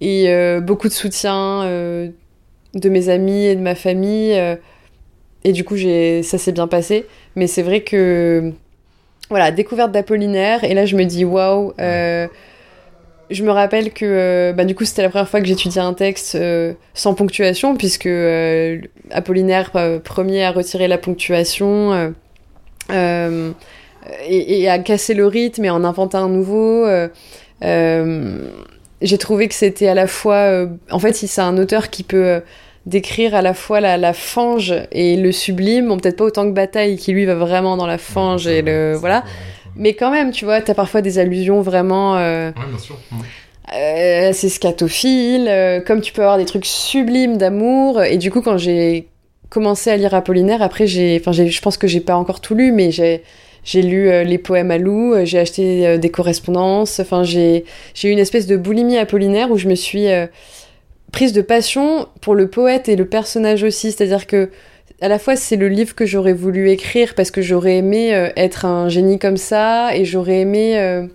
Et 0.00 0.30
beaucoup 0.60 0.86
de 0.86 0.92
soutien 0.92 2.12
de 2.76 2.88
mes 2.88 3.08
amis 3.08 3.46
et 3.46 3.56
de 3.56 3.60
ma 3.60 3.74
famille. 3.74 4.38
et 5.44 5.52
du 5.52 5.64
coup, 5.64 5.76
j'ai, 5.76 6.22
ça 6.22 6.38
s'est 6.38 6.52
bien 6.52 6.68
passé. 6.68 7.06
Mais 7.34 7.48
c'est 7.48 7.62
vrai 7.62 7.80
que, 7.80 8.52
voilà, 9.28 9.50
découverte 9.50 9.90
d'Apollinaire. 9.90 10.62
Et 10.62 10.74
là, 10.74 10.86
je 10.86 10.96
me 10.96 11.04
dis, 11.04 11.24
waouh, 11.24 11.74
je 13.28 13.42
me 13.42 13.50
rappelle 13.50 13.92
que 13.92 14.52
bah, 14.56 14.64
du 14.64 14.76
coup 14.76 14.84
c'était 14.84 15.02
la 15.02 15.08
première 15.08 15.28
fois 15.28 15.40
que 15.40 15.48
j'étudiais 15.48 15.80
un 15.80 15.94
texte 15.94 16.38
sans 16.94 17.14
ponctuation 17.14 17.76
puisque 17.76 18.08
Apollinaire 19.10 19.72
premier 20.04 20.44
à 20.44 20.52
retirer 20.52 20.86
la 20.86 20.96
ponctuation 20.96 22.14
et, 24.28 24.68
à 24.68 24.78
casser 24.78 25.14
le 25.14 25.26
rythme 25.26 25.64
et 25.64 25.70
en 25.70 25.84
inventer 25.84 26.16
un 26.16 26.28
nouveau. 26.28 26.84
Euh, 26.84 27.08
euh, 27.64 28.48
j'ai 29.02 29.18
trouvé 29.18 29.48
que 29.48 29.54
c'était 29.54 29.88
à 29.88 29.94
la 29.94 30.06
fois. 30.06 30.34
Euh, 30.34 30.66
en 30.90 30.98
fait, 30.98 31.12
si 31.14 31.28
c'est 31.28 31.40
un 31.40 31.58
auteur 31.58 31.90
qui 31.90 32.02
peut 32.02 32.40
décrire 32.86 33.34
à 33.34 33.42
la 33.42 33.52
fois 33.52 33.80
la, 33.80 33.96
la, 33.96 34.12
fange 34.12 34.74
et 34.92 35.16
le 35.16 35.32
sublime, 35.32 35.88
bon, 35.88 35.98
peut-être 35.98 36.16
pas 36.16 36.24
autant 36.24 36.44
que 36.44 36.54
Bataille, 36.54 36.96
qui 36.96 37.12
lui 37.12 37.24
va 37.26 37.34
vraiment 37.34 37.76
dans 37.76 37.86
la 37.86 37.98
fange 37.98 38.46
et 38.46 38.62
le. 38.62 38.94
Voilà. 38.94 39.24
Mais 39.74 39.92
quand 39.94 40.10
même, 40.10 40.30
tu 40.30 40.44
vois, 40.44 40.62
t'as 40.62 40.74
parfois 40.74 41.02
des 41.02 41.18
allusions 41.18 41.60
vraiment. 41.60 42.14
ouais, 42.14 42.52
bien 42.52 42.78
sûr. 42.78 42.96
Euh, 43.74 44.30
c'est 44.32 44.48
scatophile, 44.48 45.82
comme 45.86 46.00
tu 46.00 46.12
peux 46.12 46.22
avoir 46.22 46.38
des 46.38 46.44
trucs 46.44 46.66
sublimes 46.66 47.36
d'amour. 47.36 48.02
Et 48.02 48.16
du 48.16 48.30
coup, 48.30 48.40
quand 48.40 48.56
j'ai 48.56 49.08
commencé 49.50 49.90
à 49.90 49.96
lire 49.96 50.14
Apollinaire, 50.14 50.62
après, 50.62 50.86
j'ai, 50.86 51.18
enfin, 51.20 51.32
je 51.32 51.60
pense 51.60 51.76
que 51.76 51.86
j'ai 51.86 52.00
pas 52.00 52.16
encore 52.16 52.40
tout 52.40 52.54
lu, 52.54 52.72
mais 52.72 52.90
j'ai, 52.90 53.22
j'ai 53.66 53.82
lu 53.82 54.08
euh, 54.08 54.22
les 54.22 54.38
poèmes 54.38 54.70
à 54.70 54.78
Lou, 54.78 55.12
euh, 55.12 55.24
j'ai 55.24 55.40
acheté 55.40 55.86
euh, 55.86 55.98
des 55.98 56.08
correspondances. 56.08 57.00
Enfin, 57.00 57.24
j'ai 57.24 57.64
eu 58.04 58.08
une 58.08 58.20
espèce 58.20 58.46
de 58.46 58.56
boulimie 58.56 58.96
apollinaire 58.96 59.50
où 59.50 59.58
je 59.58 59.68
me 59.68 59.74
suis 59.74 60.06
prise 61.16 61.32
de 61.32 61.42
passion 61.42 62.08
pour 62.20 62.34
le 62.34 62.48
poète 62.48 62.88
et 62.88 62.96
le 62.96 63.06
personnage 63.06 63.62
aussi. 63.62 63.92
C'est-à-dire 63.92 64.26
que 64.26 64.50
à 65.00 65.08
la 65.08 65.18
fois 65.18 65.34
c'est 65.36 65.56
le 65.56 65.68
livre 65.68 65.94
que 65.94 66.06
j'aurais 66.06 66.32
voulu 66.32 66.70
écrire 66.70 67.14
parce 67.14 67.30
que 67.30 67.42
j'aurais 67.42 67.76
aimé 67.76 68.10
être 68.36 68.64
un 68.64 68.88
génie 68.88 69.18
comme 69.18 69.36
ça 69.36 69.96
et 69.96 70.04
j'aurais 70.04 70.40
aimé. 70.40 70.64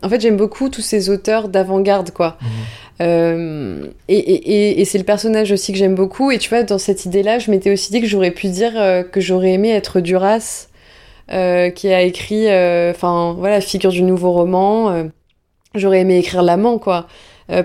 En 0.04 0.10
fait, 0.10 0.20
j'aime 0.20 0.38
beaucoup 0.38 0.70
tous 0.70 0.82
ces 0.82 1.10
auteurs 1.10 1.50
d'avant-garde, 1.50 2.12
quoi. 2.12 2.38
Mmh. 2.42 3.90
et, 4.10 4.18
et, 4.18 4.82
et 4.82 4.86
c'est 4.86 5.00
le 5.00 5.04
personnage 5.04 5.52
aussi 5.52 5.72
que 5.72 5.78
j'aime 5.78 5.96
beaucoup. 5.96 6.32
Et 6.32 6.38
tu 6.38 6.50
vois, 6.50 6.64
dans 6.64 6.78
cette 6.78 7.06
idée-là, 7.06 7.40
je 7.40 7.50
m'étais 7.50 7.72
aussi 7.72 7.92
dit 7.92 8.02
que 8.02 8.08
j'aurais 8.08 8.32
pu 8.32 8.48
dire 8.48 8.74
que 9.12 9.22
j'aurais 9.22 9.54
aimé 9.54 9.70
être 9.70 10.00
Duras 10.00 10.68
euh, 11.32 11.70
qui 11.70 11.88
a 11.94 12.02
écrit, 12.02 12.50
euh, 12.50 12.92
enfin 12.92 13.34
voilà, 13.38 13.62
figure 13.62 13.92
du 13.92 14.04
nouveau 14.04 14.32
roman. 14.32 14.92
Euh, 14.92 15.04
j'aurais 15.76 16.02
aimé 16.02 16.18
écrire 16.18 16.42
l'amant, 16.42 16.78
quoi, 16.78 17.08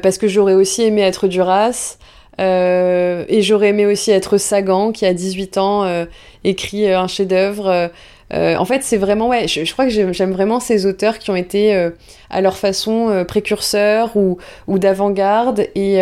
parce 0.03 0.19
que 0.19 0.29
j'aurais 0.29 0.55
aussi 0.55 0.83
aimé 0.83 1.03
être 1.03 1.27
Duras. 1.27 1.99
Et 2.39 3.43
j'aurais 3.43 3.69
aimé 3.69 3.87
aussi 3.87 4.11
être 4.11 4.39
Sagan, 4.39 4.93
qui 4.93 5.07
a 5.07 5.15
18 5.15 5.59
ans 5.59 6.07
écrit 6.45 6.93
un 6.93 7.07
chef-d'œuvre. 7.07 7.91
en 8.33 8.65
fait, 8.65 8.83
c'est 8.83 8.99
vraiment, 8.99 9.29
ouais, 9.29 9.49
je, 9.49 9.71
crois 9.73 9.87
que 9.87 9.91
j'aime 9.91 10.33
vraiment 10.33 10.61
ces 10.61 10.87
auteurs 10.87 11.19
qui 11.19 11.31
ont 11.31 11.37
été 11.37 11.91
à 12.31 12.41
leur 12.41 12.57
façon 12.57 13.25
précurseurs 13.27 14.17
ou, 14.17 14.39
ou 14.67 14.79
d'avant-garde 14.79 15.67
et, 15.75 15.99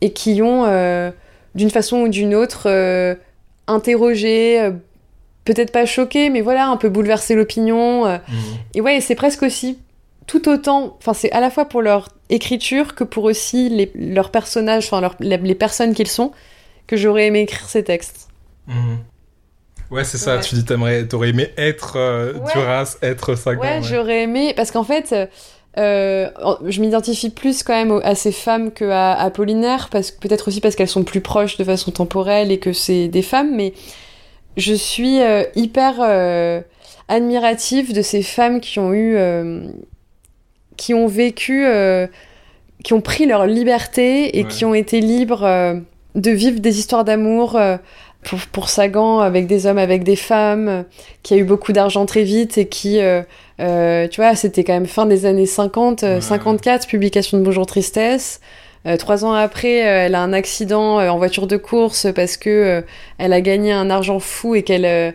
et 0.00 0.10
qui 0.12 0.42
ont, 0.42 1.12
d'une 1.54 1.70
façon 1.70 2.02
ou 2.02 2.08
d'une 2.08 2.34
autre, 2.34 2.68
interrogé, 3.66 4.70
peut-être 5.44 5.72
pas 5.72 5.86
choqué, 5.86 6.30
mais 6.30 6.40
voilà, 6.40 6.68
un 6.68 6.76
peu 6.76 6.88
bouleversé 6.88 7.34
l'opinion. 7.34 8.06
Euh. 8.06 8.18
Mhm. 8.28 8.36
Et 8.74 8.80
ouais, 8.80 9.00
c'est 9.00 9.14
presque 9.14 9.42
aussi 9.42 9.78
tout 10.26 10.48
autant, 10.48 10.96
enfin 10.98 11.14
c'est 11.14 11.32
à 11.32 11.40
la 11.40 11.50
fois 11.50 11.66
pour 11.66 11.82
leur 11.82 12.08
écriture 12.28 12.94
que 12.94 13.04
pour 13.04 13.24
aussi 13.24 13.68
les, 13.68 13.90
leurs 13.94 14.30
personnages, 14.30 14.86
enfin 14.90 15.10
les 15.20 15.54
personnes 15.54 15.94
qu'ils 15.94 16.08
sont, 16.08 16.32
que 16.86 16.96
j'aurais 16.96 17.26
aimé 17.26 17.40
écrire 17.40 17.68
ces 17.68 17.84
textes. 17.84 18.28
Mhm. 18.66 18.98
Ouais, 19.90 20.04
c'est 20.04 20.18
ça, 20.18 20.38
tu 20.38 20.54
dis 20.54 20.64
t'aimerais, 20.64 21.06
t'aurais 21.06 21.30
aimé 21.30 21.50
être 21.58 21.96
euh, 21.96 22.32
Duras, 22.54 22.96
être 23.02 23.34
Sagan. 23.34 23.60
Ouais, 23.60 23.82
j'aurais 23.82 24.22
aimé, 24.22 24.54
parce 24.56 24.70
qu'en 24.70 24.84
fait, 24.84 25.14
euh, 25.78 26.30
je 26.66 26.80
m'identifie 26.80 27.28
plus 27.28 27.62
quand 27.62 27.74
même 27.74 28.00
à 28.02 28.14
ces 28.14 28.32
femmes 28.32 28.70
qu'à 28.70 29.12
à 29.12 29.24
Apollinaire, 29.24 29.88
parce, 29.90 30.10
peut-être 30.10 30.48
aussi 30.48 30.62
parce 30.62 30.76
qu'elles 30.76 30.88
sont 30.88 31.04
plus 31.04 31.20
proches 31.20 31.58
de 31.58 31.64
façon 31.64 31.90
temporelle 31.90 32.50
et 32.50 32.58
que 32.58 32.72
c'est 32.72 33.08
des 33.08 33.22
femmes, 33.22 33.54
mais 33.54 33.74
je 34.56 34.74
suis 34.74 35.20
euh, 35.20 35.44
hyper 35.54 35.96
euh, 36.00 36.60
admirative 37.08 37.94
de 37.94 38.02
ces 38.02 38.22
femmes 38.22 38.60
qui 38.60 38.78
ont 38.78 38.92
eu, 38.92 39.16
euh, 39.16 39.62
qui 40.76 40.94
ont 40.94 41.06
vécu, 41.06 41.66
qui 42.82 42.92
ont 42.92 43.00
pris 43.00 43.26
leur 43.26 43.46
liberté 43.46 44.38
et 44.38 44.44
qui 44.44 44.64
ont 44.64 44.74
été 44.74 45.00
libres 45.00 45.80
de 46.14 46.30
vivre 46.30 46.60
des 46.60 46.78
histoires 46.78 47.04
d'amour. 47.04 47.60
Pour, 48.24 48.38
pour, 48.52 48.68
Sagan, 48.68 49.18
avec 49.18 49.48
des 49.48 49.66
hommes, 49.66 49.78
avec 49.78 50.04
des 50.04 50.14
femmes, 50.14 50.84
qui 51.24 51.34
a 51.34 51.36
eu 51.38 51.42
beaucoup 51.42 51.72
d'argent 51.72 52.06
très 52.06 52.22
vite 52.22 52.56
et 52.56 52.68
qui, 52.68 53.00
tu 53.58 54.16
vois, 54.20 54.36
c'était 54.36 54.62
quand 54.62 54.74
même 54.74 54.86
fin 54.86 55.06
des 55.06 55.26
années 55.26 55.46
50, 55.46 56.20
54, 56.20 56.86
publication 56.86 57.38
de 57.38 57.42
Bonjour 57.42 57.66
Tristesse. 57.66 58.40
Euh, 58.86 58.96
trois 58.96 59.24
ans 59.24 59.32
après, 59.32 59.86
euh, 59.86 60.06
elle 60.06 60.14
a 60.14 60.20
un 60.20 60.32
accident 60.32 60.98
euh, 60.98 61.08
en 61.08 61.18
voiture 61.18 61.46
de 61.46 61.56
course 61.56 62.08
parce 62.14 62.36
que 62.36 62.82
elle 63.18 63.32
a 63.32 63.40
gagné 63.40 63.72
un 63.72 63.90
argent 63.90 64.18
fou 64.18 64.54
et 64.54 64.62
qu'elle 64.62 65.14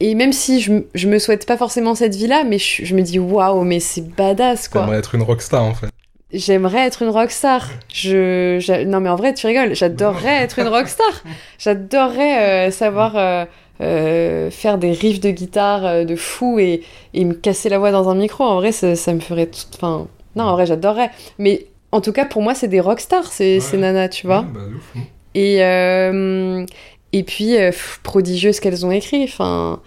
et 0.00 0.14
même 0.14 0.32
si 0.32 0.60
je, 0.60 0.72
je 0.94 1.08
me 1.08 1.18
souhaite 1.18 1.46
pas 1.46 1.56
forcément 1.56 1.94
cette 1.94 2.14
vie-là, 2.14 2.44
mais 2.44 2.58
je, 2.58 2.94
me 2.94 3.02
dis 3.02 3.18
waouh, 3.18 3.62
mais 3.64 3.80
c'est 3.80 4.02
badass 4.02 4.68
quoi. 4.68 4.82
J'aimerais 4.82 4.98
être 4.98 5.14
une 5.14 5.22
rockstar 5.22 5.62
en 5.62 5.74
fait. 5.74 5.88
J'aimerais 6.32 6.86
être 6.86 7.02
une 7.02 7.08
rockstar. 7.08 7.68
Je, 7.92 8.84
non 8.84 9.00
mais 9.00 9.08
en 9.08 9.16
vrai, 9.16 9.32
tu 9.32 9.46
rigoles. 9.46 9.74
J'adorerais 9.74 10.42
être 10.42 10.58
une 10.58 10.68
rockstar. 10.68 11.24
J'adorerais 11.58 12.70
savoir 12.70 13.46
faire 13.80 14.78
des 14.78 14.92
riffs 14.92 15.20
de 15.20 15.30
guitare 15.30 16.04
de 16.04 16.16
fou 16.16 16.58
et, 16.58 16.82
et, 17.14 17.24
me 17.24 17.32
casser 17.32 17.70
la 17.70 17.78
voix 17.78 17.92
dans 17.92 18.10
un 18.10 18.14
micro. 18.14 18.44
En 18.44 18.56
vrai, 18.56 18.72
ça, 18.72 18.94
ça 18.94 19.14
me 19.14 19.20
ferait 19.20 19.46
tout. 19.46 19.64
Enfin, 19.74 20.06
non, 20.36 20.44
en 20.44 20.52
vrai, 20.52 20.66
j'adorerais. 20.66 21.10
Mais 21.38 21.66
en 21.92 22.00
tout 22.00 22.12
cas, 22.12 22.24
pour 22.24 22.42
moi, 22.42 22.54
c'est 22.54 22.68
des 22.68 22.80
rockstars, 22.80 23.26
ces, 23.26 23.60
ces 23.60 23.76
nanas, 23.78 24.08
tu 24.08 24.26
vois. 24.26 24.42
Bah, 24.42 24.60
hein. 24.96 25.00
Et, 25.34 25.64
euh, 25.64 26.64
et 27.12 27.22
puis, 27.22 27.56
euh, 27.56 27.72
prodigieuses 28.02 28.60
qu'elles 28.60 28.84
ont 28.84 28.90
écrit. 28.90 29.24
Enfin, 29.24 29.80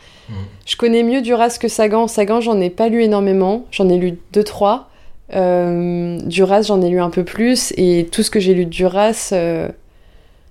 Je 0.66 0.76
connais 0.76 1.04
mieux 1.04 1.22
Duras 1.22 1.58
que 1.60 1.68
Sagan. 1.68 2.08
Sagan, 2.08 2.42
j'en 2.42 2.60
ai 2.60 2.70
pas 2.70 2.90
lu 2.90 3.04
énormément. 3.04 3.66
J'en 3.72 3.90
ai 3.90 3.98
lu 3.98 4.18
deux, 4.34 4.44
trois. 4.44 4.90
Euh, 5.34 6.18
Duras, 6.26 6.64
j'en 6.64 6.82
ai 6.82 6.90
lu 6.90 7.00
un 7.00 7.10
peu 7.10 7.24
plus. 7.24 7.74
Et 7.78 8.08
tout 8.12 8.24
ce 8.24 8.32
que 8.32 8.40
j'ai 8.40 8.54
lu 8.54 8.66
de 8.66 8.70
Duras, 8.70 9.30
euh, 9.34 9.70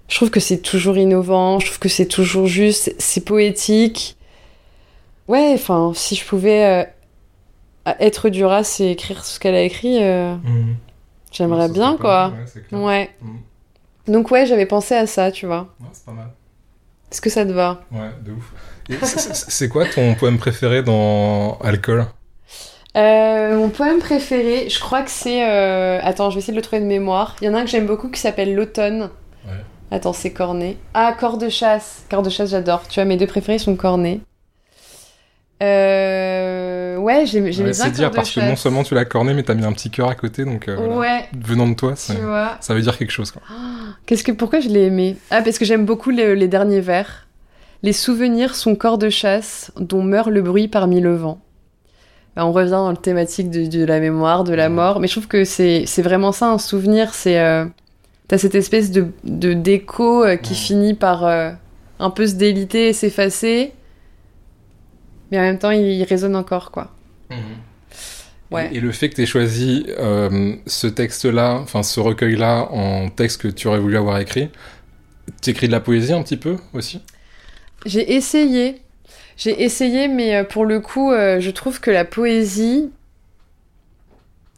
je 0.09 0.17
trouve 0.17 0.31
que 0.31 0.41
c'est 0.41 0.59
toujours 0.59 0.97
innovant. 0.97 1.59
Je 1.59 1.67
trouve 1.67 1.79
que 1.79 1.89
c'est 1.89 2.07
toujours 2.07 2.47
juste. 2.47 2.95
C'est 2.99 3.25
poétique. 3.25 4.17
Ouais, 5.29 5.53
enfin, 5.55 5.93
si 5.95 6.15
je 6.15 6.25
pouvais 6.25 6.89
être 7.99 8.29
Duras 8.29 8.77
et 8.81 8.91
écrire 8.91 9.25
ce 9.25 9.41
qu'elle 9.41 9.55
a 9.55 9.63
écrit. 9.63 10.01
Mhm. 10.01 10.77
J'aimerais 11.33 11.69
bien, 11.69 11.97
quoi. 11.97 12.33
Ouais. 12.73 13.11
Mm. 13.23 14.13
Donc, 14.13 14.31
ouais, 14.33 14.47
j'avais 14.47 14.67
pensé 14.67 14.95
à 14.97 15.07
ça, 15.07 15.31
tu 15.31 15.47
vois. 15.47 15.69
c'est 15.93 16.05
pas 16.05 16.13
mal. 16.13 16.31
Est-ce 17.11 17.21
que 17.21 17.31
ça 17.31 17.45
te 17.45 17.53
va 17.53 17.81
Ouais, 17.93 18.11
de 18.25 18.33
ouf. 18.33 18.53
c'est 19.35 19.69
quoi 19.69 19.85
ton 19.87 20.15
poème 20.15 20.39
préféré 20.39 20.83
dans 20.83 21.59
Alcool? 21.59 22.07
Euh, 22.97 23.57
mon 23.57 23.69
poème 23.69 23.99
préféré, 24.01 24.69
je 24.69 24.81
crois 24.81 25.03
que 25.03 25.11
c'est. 25.11 25.49
Euh... 25.49 26.01
Attends, 26.03 26.31
je 26.31 26.35
vais 26.35 26.41
essayer 26.41 26.53
de 26.53 26.59
le 26.59 26.63
trouver 26.63 26.81
de 26.83 26.87
mémoire. 26.87 27.37
Il 27.41 27.47
y 27.47 27.49
en 27.49 27.55
a 27.55 27.59
un 27.61 27.65
que 27.65 27.71
j'aime 27.71 27.87
beaucoup 27.87 28.09
qui 28.09 28.21
s'appelle 28.21 28.55
L'automne. 28.55 29.11
Ouais. 29.47 29.53
Attends, 29.93 30.13
c'est 30.13 30.33
Cornet. 30.33 30.77
Ah, 30.95 31.15
Corps 31.19 31.39
de 31.39 31.49
chasse. 31.49 32.05
Corps 32.11 32.23
de 32.23 32.31
chasse, 32.31 32.51
j'adore. 32.51 32.87
Tu 32.89 32.95
vois, 32.97 33.05
mes 33.05 33.17
deux 33.17 33.27
préférés 33.29 33.59
sont 33.59 33.77
Cornet. 33.77 34.21
Euh, 35.63 36.80
ouais, 37.01 37.27
j'aime 37.27 37.45
ouais, 37.45 37.51
bien. 37.51 37.73
C'est 37.73 37.91
dire 37.91 38.11
parce 38.11 38.31
que 38.31 38.41
non 38.41 38.57
seulement 38.57 38.83
tu 38.83 38.95
l'as 38.95 39.05
corné, 39.05 39.35
mais 39.35 39.43
t'as 39.43 39.55
mis 39.55 39.65
un 39.65 39.73
petit 39.73 39.91
cœur 39.91 40.09
à 40.09 40.15
côté, 40.15 40.45
donc 40.45 40.69
euh, 40.69 40.99
ouais. 40.99 41.29
venant 41.39 41.69
de 41.69 41.75
toi, 41.75 41.97
ça, 41.97 42.15
ça 42.61 42.75
veut 42.75 42.81
dire 42.81 42.97
quelque 42.97 43.11
chose. 43.11 43.31
Quoi. 43.31 43.43
Qu'est-ce 44.07 44.25
que 44.25 44.33
pourquoi 44.33 44.61
je 44.61 44.69
l'ai 44.69 44.87
aimé? 44.87 45.17
Ah, 45.31 45.43
parce 45.43 45.59
que 45.59 45.65
j'aime 45.65 45.85
beaucoup 45.85 46.11
les, 46.11 46.49
derniers 46.49 46.81
vers. 46.81 47.27
Les 47.83 47.93
souvenirs 47.93 48.55
sont 48.55 48.75
corps 48.75 48.99
de 48.99 49.09
chasse 49.09 49.73
dont 49.79 50.03
meurt 50.03 50.29
le 50.29 50.43
bruit 50.43 50.69
parmi 50.69 51.01
le 51.01 51.17
vent. 51.17 51.41
Bah, 52.37 52.47
on 52.47 52.53
revient 52.53 52.71
dans 52.71 52.91
le 52.91 52.97
thématique 52.97 53.51
de, 53.51 53.85
la 53.85 54.01
mémoire, 54.01 54.45
de 54.45 54.55
la 54.55 54.69
mort, 54.69 55.01
mais 55.01 55.07
je 55.09 55.15
trouve 55.15 55.29
que 55.29 55.45
c'est 55.45 56.03
vraiment 56.03 56.33
ça 56.33 56.51
un 56.51 56.59
souvenir. 56.59 57.15
C'est 57.15 57.41
euh, 57.41 57.65
t'as 58.29 58.39
cette 58.39 58.55
espèce 58.55 58.91
de 58.91 59.09
d'écho 59.25 60.25
euh, 60.25 60.37
qui 60.37 60.55
finit 60.55 60.95
par 60.95 61.25
un 61.25 62.11
peu 62.11 62.27
se 62.27 62.35
déliter 62.35 62.89
et 62.89 62.93
s'effacer 62.93 63.73
mais 65.31 65.39
en 65.39 65.43
même 65.43 65.59
temps, 65.59 65.71
il, 65.71 66.03
résonne 66.05 66.37
encore, 66.37 66.71
quoi. 66.71 66.91
Mhm. 67.31 67.39
Ouais. 68.51 68.71
Et, 68.73 68.81
le 68.81 68.91
fait 68.91 69.09
que 69.09 69.15
tu 69.15 69.23
aies 69.23 69.27
choisi 69.27 69.87
euh, 69.89 70.57
ce 70.67 70.89
texte-là, 70.89 71.59
enfin 71.63 71.85
ce 71.85 72.01
recueil-là, 72.01 72.69
en 72.73 73.09
texte 73.09 73.43
que 73.43 73.49
tu 73.49 73.69
aurais 73.69 73.79
voulu 73.79 73.97
avoir 73.97 74.19
écrit, 74.19 74.49
t'écris 75.41 75.69
de 75.69 75.73
la 75.73 75.79
poésie 75.81 76.13
un 76.13 76.23
petit 76.23 76.37
peu 76.37 76.57
aussi? 76.73 77.01
J'ai 77.87 78.15
essayé. 78.15 78.83
J'ai 79.37 79.63
essayé, 79.63 80.09
mais 80.09 80.35
euh, 80.35 80.45
pour 80.45 80.65
le 80.65 80.81
coup, 80.81 81.13
euh, 81.13 81.39
je 81.39 81.51
trouve 81.51 81.81
que 81.81 81.93
la 81.93 82.05
poésie, 82.05 82.91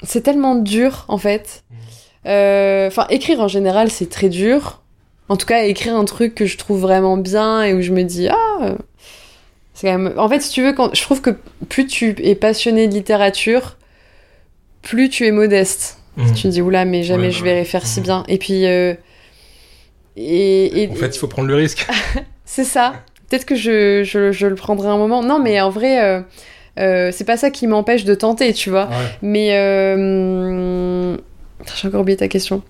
c'est 0.03 0.23
tellement 0.23 0.55
dur, 0.55 1.05
en 1.09 1.19
fait. 1.19 1.63
Mhm. 1.71 2.87
Enfin, 2.87 3.07
écrire 3.11 3.41
en 3.41 3.49
général, 3.49 3.91
c'est 3.91 4.09
très 4.09 4.31
dur. 4.31 4.81
en 5.29 5.37
tout 5.37 5.47
cas, 5.47 5.65
écrire 5.65 5.97
un 5.97 6.05
truc 6.05 6.35
que 6.35 6.47
je 6.47 6.57
trouve 6.57 6.81
vraiment 6.81 7.17
bien 7.17 7.63
et 7.63 7.75
où 7.75 7.83
je 7.83 7.93
me 7.93 8.05
dis 8.05 8.29
ah. 8.29 8.77
C'est 9.75 9.87
quand 9.89 9.99
même... 9.99 10.13
En 10.19 10.29
fait, 10.29 10.41
si 10.41 10.51
tu 10.51 10.63
veux, 10.63 10.73
quand... 10.73 10.95
je 10.95 11.03
trouve 11.03 11.21
que 11.23 11.31
plus 11.69 11.87
tu 11.87 12.15
es 12.23 12.35
passionné 12.35 12.89
de 12.89 12.93
littérature, 12.95 13.77
plus 14.83 15.09
tu 15.09 15.27
es 15.27 15.33
modeste. 15.33 15.99
Mhm. 16.17 16.35
Tu 16.35 16.43
te 16.43 16.49
dis, 16.49 16.61
oula, 16.63 16.85
mais 16.85 17.03
jamais 17.03 17.25
Ouais, 17.25 17.31
je 17.31 17.39
ouais. 17.43 17.51
verrai 17.53 17.65
faire 17.65 17.87
si 17.87 18.01
Mhm. 18.01 18.05
bien. 18.05 18.25
Et 18.29 18.39
puis. 18.39 18.67
euh, 18.67 18.95
Et, 20.17 20.83
et- 20.83 20.89
En 20.91 20.95
fait, 20.95 21.15
il 21.15 21.19
faut 21.19 21.27
prendre 21.29 21.49
le 21.49 21.55
risque. 21.55 21.87
c'est 22.45 22.65
ça. 22.65 22.95
Peut-être 23.31 23.47
que 23.47 23.55
je, 23.55 24.03
je, 24.05 24.31
je 24.31 24.47
le 24.47 24.55
prendrai 24.57 24.89
un 24.89 24.99
moment. 24.99 25.23
Non, 25.23 25.39
mais 25.43 25.59
en 25.61 25.71
vrai, 25.71 26.05
euh, 26.05 26.21
euh, 26.79 27.11
c'est 27.13 27.25
pas 27.25 27.39
ça 27.39 27.51
qui 27.51 27.67
m'empêche 27.67 28.05
de 28.05 28.15
tenter, 28.15 28.53
tu 28.53 28.69
vois. 28.69 28.87
Ouais. 28.89 28.95
Mais. 29.23 29.57
euh, 29.57 31.17
J'ai 31.81 31.89
encore 31.89 32.03
oublié 32.03 32.17
ta 32.19 32.29
question. 32.29 32.63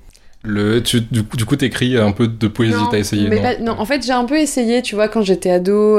Le, 0.44 0.80
tu, 0.82 1.00
du 1.00 1.44
coup, 1.44 1.55
t'écris 1.57 1.96
un 1.96 2.11
peu 2.12 2.26
de 2.28 2.48
poésie, 2.48 2.74
t'as 2.90 2.98
essayé, 2.98 3.28
mais 3.28 3.36
non 3.36 3.42
pas- 3.42 3.59
non, 3.59 3.72
en 3.78 3.84
fait, 3.86 4.05
j'ai 4.05 4.12
un 4.12 4.24
peu 4.24 4.38
essayé, 4.38 4.82
tu 4.82 4.96
vois, 4.96 5.07
quand 5.09 5.22
j'étais 5.22 5.50
ado. 5.50 5.98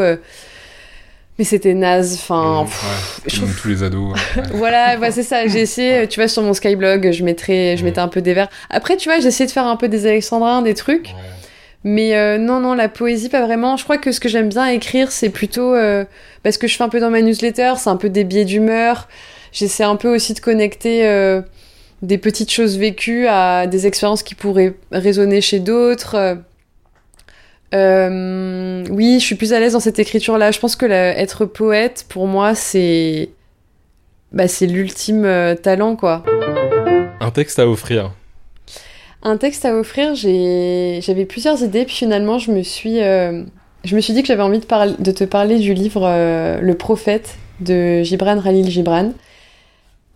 Euh, 1.34 1.36
Mais 1.40 1.46
c'était 1.46 1.74
naze. 1.74 2.14
Enfin. 2.14 2.64
Ouais, 2.64 2.70
je 3.28 3.36
trouve- 3.38 3.56
tous 3.62 3.68
les 3.70 3.84
ados. 3.84 4.14
ouais. 4.38 4.44
Voilà, 4.54 4.98
bah, 4.98 5.12
c'est 5.12 5.24
ça. 5.24 5.48
J'ai 5.48 5.62
essayé, 5.62 6.08
tu 6.08 6.20
vois, 6.20 6.28
sur 6.28 6.42
mon 6.44 6.54
Skyblog, 6.54 7.12
je 7.12 7.24
mettrais, 7.24 7.76
je 7.76 7.82
Mhm. 7.82 7.90
mettais 7.90 8.00
un 8.02 8.08
peu 8.08 8.22
des 8.22 8.34
vers. 8.34 8.50
Après, 8.70 8.98
tu 8.98 9.10
vois, 9.10 9.20
j'ai 9.20 9.28
essayé 9.28 9.46
de 9.48 9.52
faire 9.52 9.66
un 9.68 9.76
peu 9.76 9.88
des 9.90 10.06
alexandrins, 10.06 10.62
des 10.62 10.74
trucs. 10.76 11.08
Ouais. 11.08 11.14
Mais 11.86 12.16
euh, 12.16 12.38
non, 12.38 12.60
non, 12.62 12.76
la 12.76 12.88
poésie, 12.88 13.28
pas 13.28 13.46
vraiment. 13.46 13.76
Je 13.76 13.84
crois 13.84 13.98
que 13.98 14.12
ce 14.14 14.20
que 14.22 14.30
j'aime 14.30 14.48
bien 14.48 14.68
écrire, 14.68 15.12
c'est 15.12 15.30
plutôt 15.30 15.74
euh, 15.76 16.06
parce 16.42 16.58
que 16.58 16.66
je 16.68 16.78
fais 16.78 16.84
un 16.84 16.90
peu 16.90 17.02
dans 17.02 17.10
ma 17.10 17.22
newsletter, 17.22 17.74
c'est 17.78 17.90
un 17.90 17.98
peu 17.98 18.08
des 18.10 18.24
biais 18.24 18.46
d'humeur. 18.46 19.10
J'essaie 19.52 19.84
un 19.84 19.98
peu 19.98 20.08
aussi 20.16 20.34
de 20.34 20.40
connecter 20.40 21.06
euh, 21.06 21.42
des 22.02 22.18
petites 22.18 22.52
choses 22.52 22.78
vécues 22.78 23.28
à 23.28 23.68
des 23.68 23.86
expériences 23.86 24.24
qui 24.24 24.34
pourraient 24.34 24.76
résonner 24.94 25.42
chez 25.42 25.60
d'autres. 25.60 26.38
Euh, 27.74 28.84
oui, 28.92 29.20
je 29.20 29.26
suis 29.26 29.36
plus 29.36 29.54
à 29.54 29.60
l'aise 29.60 29.74
dans 29.74 29.80
cette 29.80 30.00
écriture-là. 30.00 30.52
Je 30.52 30.60
pense 30.60 30.76
que 30.76 30.86
la- 30.86 31.18
être 31.18 31.46
poète, 31.46 32.06
pour 32.10 32.28
moi, 32.28 32.56
c'est 32.56 33.30
bah, 34.32 34.48
c'est 34.48 34.66
l'ultime 34.68 35.26
euh, 35.26 35.56
talent, 35.56 35.96
quoi. 35.96 36.24
Un 37.20 37.32
texte 37.32 37.60
à 37.60 37.68
offrir. 37.68 38.12
Un 39.22 39.38
texte 39.38 39.64
à 39.66 39.76
offrir, 39.76 40.16
j'avais 40.16 41.26
plusieurs 41.26 41.62
idées, 41.64 41.86
puis 41.86 41.96
finalement, 41.96 42.40
je 42.40 42.52
me 42.52 42.62
suis, 42.64 43.02
euh, 43.02 43.44
je 43.86 43.96
me 43.96 44.02
suis 44.02 44.14
dit 44.14 44.22
que 44.22 44.28
j'avais 44.28 44.42
envie 44.44 44.60
de, 44.60 44.66
parler- 44.66 44.96
de 45.00 45.12
te 45.12 45.24
parler 45.24 45.60
du 45.60 45.74
livre 45.74 46.02
Le 46.62 46.74
Prophète 46.74 47.36
de 47.62 48.02
Gibran 48.04 48.42
Khalil 48.42 48.70
Gibran. 48.70 49.14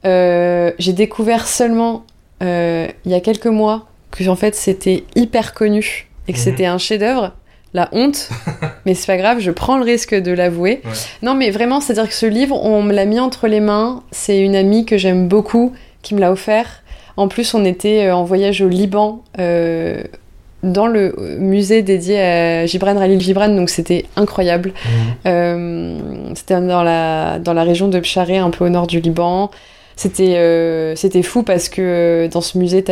J'ai 0.03 0.93
découvert 0.93 1.47
seulement 1.47 2.05
il 2.41 2.87
y 3.05 3.13
a 3.13 3.19
quelques 3.21 3.47
mois 3.47 3.87
que 4.11 4.27
en 4.27 4.35
fait 4.35 4.55
c'était 4.55 5.03
hyper 5.15 5.53
connu 5.53 6.07
et 6.27 6.33
que 6.33 6.37
Mhm. 6.37 6.43
c'était 6.43 6.65
un 6.65 6.77
chef-d'œuvre. 6.77 7.33
La 7.73 7.89
honte, 7.91 8.29
mais 8.85 8.93
c'est 8.93 9.07
pas 9.07 9.17
grave, 9.17 9.39
je 9.39 9.51
prends 9.51 9.77
le 9.77 9.83
risque 9.83 10.15
de 10.15 10.31
l'avouer. 10.31 10.81
Ouais. 10.85 10.91
Non, 11.21 11.35
mais 11.35 11.51
vraiment, 11.51 11.81
c'est-à-dire 11.81 12.07
que 12.07 12.15
ce 12.15 12.25
livre, 12.25 12.63
on 12.63 12.81
me 12.81 12.93
l'a 12.93 13.05
mis 13.05 13.19
entre 13.19 13.47
les 13.47 13.59
mains. 13.59 14.03
C'est 14.11 14.39
une 14.39 14.55
amie 14.55 14.85
que 14.85 14.97
j'aime 14.97 15.27
beaucoup 15.27 15.73
qui 16.01 16.15
me 16.15 16.19
l'a 16.19 16.31
offert. 16.31 16.83
En 17.17 17.27
plus, 17.27 17.53
on 17.53 17.65
était 17.65 18.05
euh, 18.05 18.15
en 18.15 18.23
voyage 18.23 18.61
au 18.61 18.69
Liban, 18.69 19.23
euh, 19.39 20.01
dans 20.63 20.87
le 20.87 21.15
musée 21.39 21.81
dédié 21.81 22.19
à 22.19 22.65
Gibran 22.65 22.95
Khalil 22.95 23.19
Gibran, 23.21 23.49
donc 23.49 23.69
c'était 23.69 24.05
incroyable. 24.15 24.73
Euh, 25.25 25.97
c'était 26.35 26.59
dans 26.59 26.83
la, 26.83 27.39
dans 27.39 27.53
la 27.53 27.63
région 27.63 27.87
de 27.87 27.99
Psharé, 27.99 28.37
un 28.37 28.49
peu 28.49 28.65
au 28.65 28.69
nord 28.69 28.87
du 28.87 28.99
Liban. 28.99 29.51
C'était 29.95 30.37
euh, 30.37 30.95
c'était 30.95 31.23
fou 31.23 31.41
parce 31.41 31.69
que 31.69 31.81
euh, 31.81 32.27
dans 32.27 32.41
ce 32.41 32.57
musée, 32.57 32.83
tu 32.83 32.91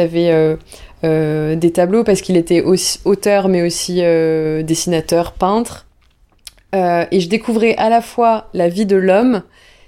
avais 1.04 1.56
des 1.56 1.72
tableaux, 1.72 2.04
parce 2.04 2.22
qu'il 2.22 2.38
était 2.38 2.62
aussi 2.62 3.00
auteur, 3.06 3.48
mais 3.48 3.62
aussi 3.62 4.00
euh, 4.02 4.64
dessinateur, 4.64 5.34
peintre. 5.34 5.86
Euh, 6.74 7.06
et 7.12 7.20
je 7.20 7.30
découvrais 7.30 7.76
à 7.78 7.90
la 7.90 8.02
fois 8.02 8.50
la 8.54 8.68
vie 8.68 8.86
de 8.86 8.96
l'homme 8.96 9.44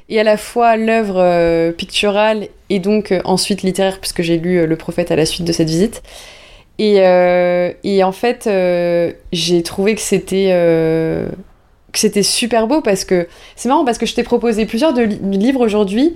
et 0.10 0.20
à 0.20 0.24
la 0.24 0.38
fois 0.38 0.78
l'œuvre 0.78 1.18
euh, 1.18 1.72
picturale 1.72 2.48
et 2.70 2.80
donc 2.80 3.12
euh, 3.12 3.20
ensuite 3.26 3.62
littéraire, 3.62 4.00
puisque 4.00 4.22
j'ai 4.22 4.38
lu 4.38 4.58
euh, 4.58 4.66
Le 4.66 4.76
Prophète 4.76 5.12
à 5.12 5.16
la 5.16 5.26
suite 5.26 5.46
de 5.46 5.52
cette 5.52 5.68
visite. 5.68 6.02
Et, 6.80 6.98
euh, 7.00 7.72
et 7.84 8.04
en 8.04 8.12
fait, 8.12 8.46
euh, 8.48 9.12
j'ai 9.34 9.64
trouvé 9.64 9.96
que 9.96 10.02
c'était 10.02 10.50
euh, 10.52 11.28
que 11.92 12.00
c'était 12.00 12.24
super 12.24 12.68
beau 12.68 12.82
parce 12.82 13.04
que 13.04 13.28
c'est 13.56 13.68
marrant 13.68 13.84
parce 13.84 13.98
que 13.98 14.06
je 14.06 14.14
t'ai 14.14 14.24
proposé 14.24 14.66
plusieurs 14.66 14.94
livres 14.94 15.66
aujourd'hui 15.66 16.16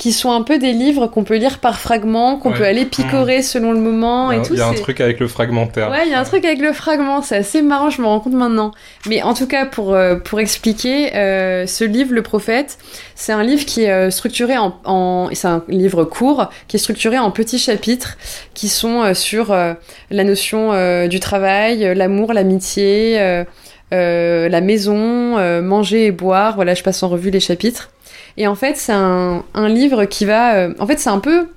qui 0.00 0.12
sont 0.12 0.32
un 0.32 0.40
peu 0.40 0.56
des 0.58 0.72
livres 0.72 1.08
qu'on 1.08 1.24
peut 1.24 1.36
lire 1.36 1.58
par 1.58 1.78
fragments, 1.78 2.38
qu'on 2.38 2.52
Ouais. 2.52 2.56
peut 2.56 2.64
aller 2.64 2.86
picorer 2.86 3.42
selon 3.42 3.72
le 3.72 3.80
moment 3.80 4.30
a, 4.30 4.36
et 4.36 4.40
tout. 4.42 4.54
il 4.54 4.58
y 4.58 4.62
a 4.62 4.66
un 4.66 4.72
truc 4.72 4.98
avec 4.98 5.20
le 5.20 5.28
fragmentaire. 5.28 5.90
Ouais, 5.90 6.06
il 6.06 6.10
y 6.10 6.14
a 6.14 6.20
un 6.20 6.24
truc 6.24 6.42
avec 6.46 6.58
le 6.58 6.72
fragment, 6.72 7.20
c'est 7.20 7.36
assez 7.36 7.60
marrant, 7.60 7.90
je 7.90 8.00
me 8.00 8.06
rends 8.06 8.18
compte 8.20 8.32
maintenant. 8.32 8.70
Mais 9.06 9.20
en 9.22 9.34
tout 9.34 9.46
cas, 9.46 9.66
pour, 9.66 9.92
euh, 9.92 10.16
pour 10.16 10.40
expliquer, 10.40 11.14
euh, 11.16 11.66
ce 11.66 11.84
livre, 11.84 12.14
Le 12.14 12.22
Prophète, 12.22 12.78
c'est 13.14 13.32
un 13.32 13.42
livre 13.42 13.66
qui 13.66 13.82
est 13.84 13.90
euh, 13.90 14.10
structuré 14.10 14.56
en... 14.56 14.74
en... 14.86 15.28
C'est 15.34 15.48
un 15.48 15.62
livre 15.68 16.04
court, 16.04 16.48
qui 16.66 16.76
est 16.76 16.80
structuré 16.80 17.18
en 17.18 17.30
petits 17.30 17.58
chapitres, 17.58 18.16
qui 18.54 18.70
sont 18.70 19.12
sur 19.12 19.52
euh, 19.52 19.74
la 20.10 20.24
notion 20.24 20.72
euh, 20.72 21.08
du 21.08 21.20
travail, 21.20 21.94
l'amour, 21.94 22.32
l'amitié, 22.32 23.44
la 23.90 24.60
maison, 24.62 25.60
manger 25.60 26.06
et 26.06 26.10
boire. 26.10 26.54
Voilà, 26.54 26.72
je 26.72 26.82
passe 26.82 27.02
en 27.02 27.08
revue 27.10 27.28
les 27.30 27.40
chapitres. 27.40 27.90
Et 28.36 28.46
en 28.46 28.54
fait, 28.54 28.76
c'est 28.76 28.92
un, 28.92 29.44
un 29.54 29.68
livre 29.68 30.04
qui 30.04 30.24
va... 30.24 30.54
euh, 30.54 30.74
En 30.78 30.86
fait, 30.86 30.98
c'est 30.98 31.10
un 31.10 31.18
peu... 31.20 31.48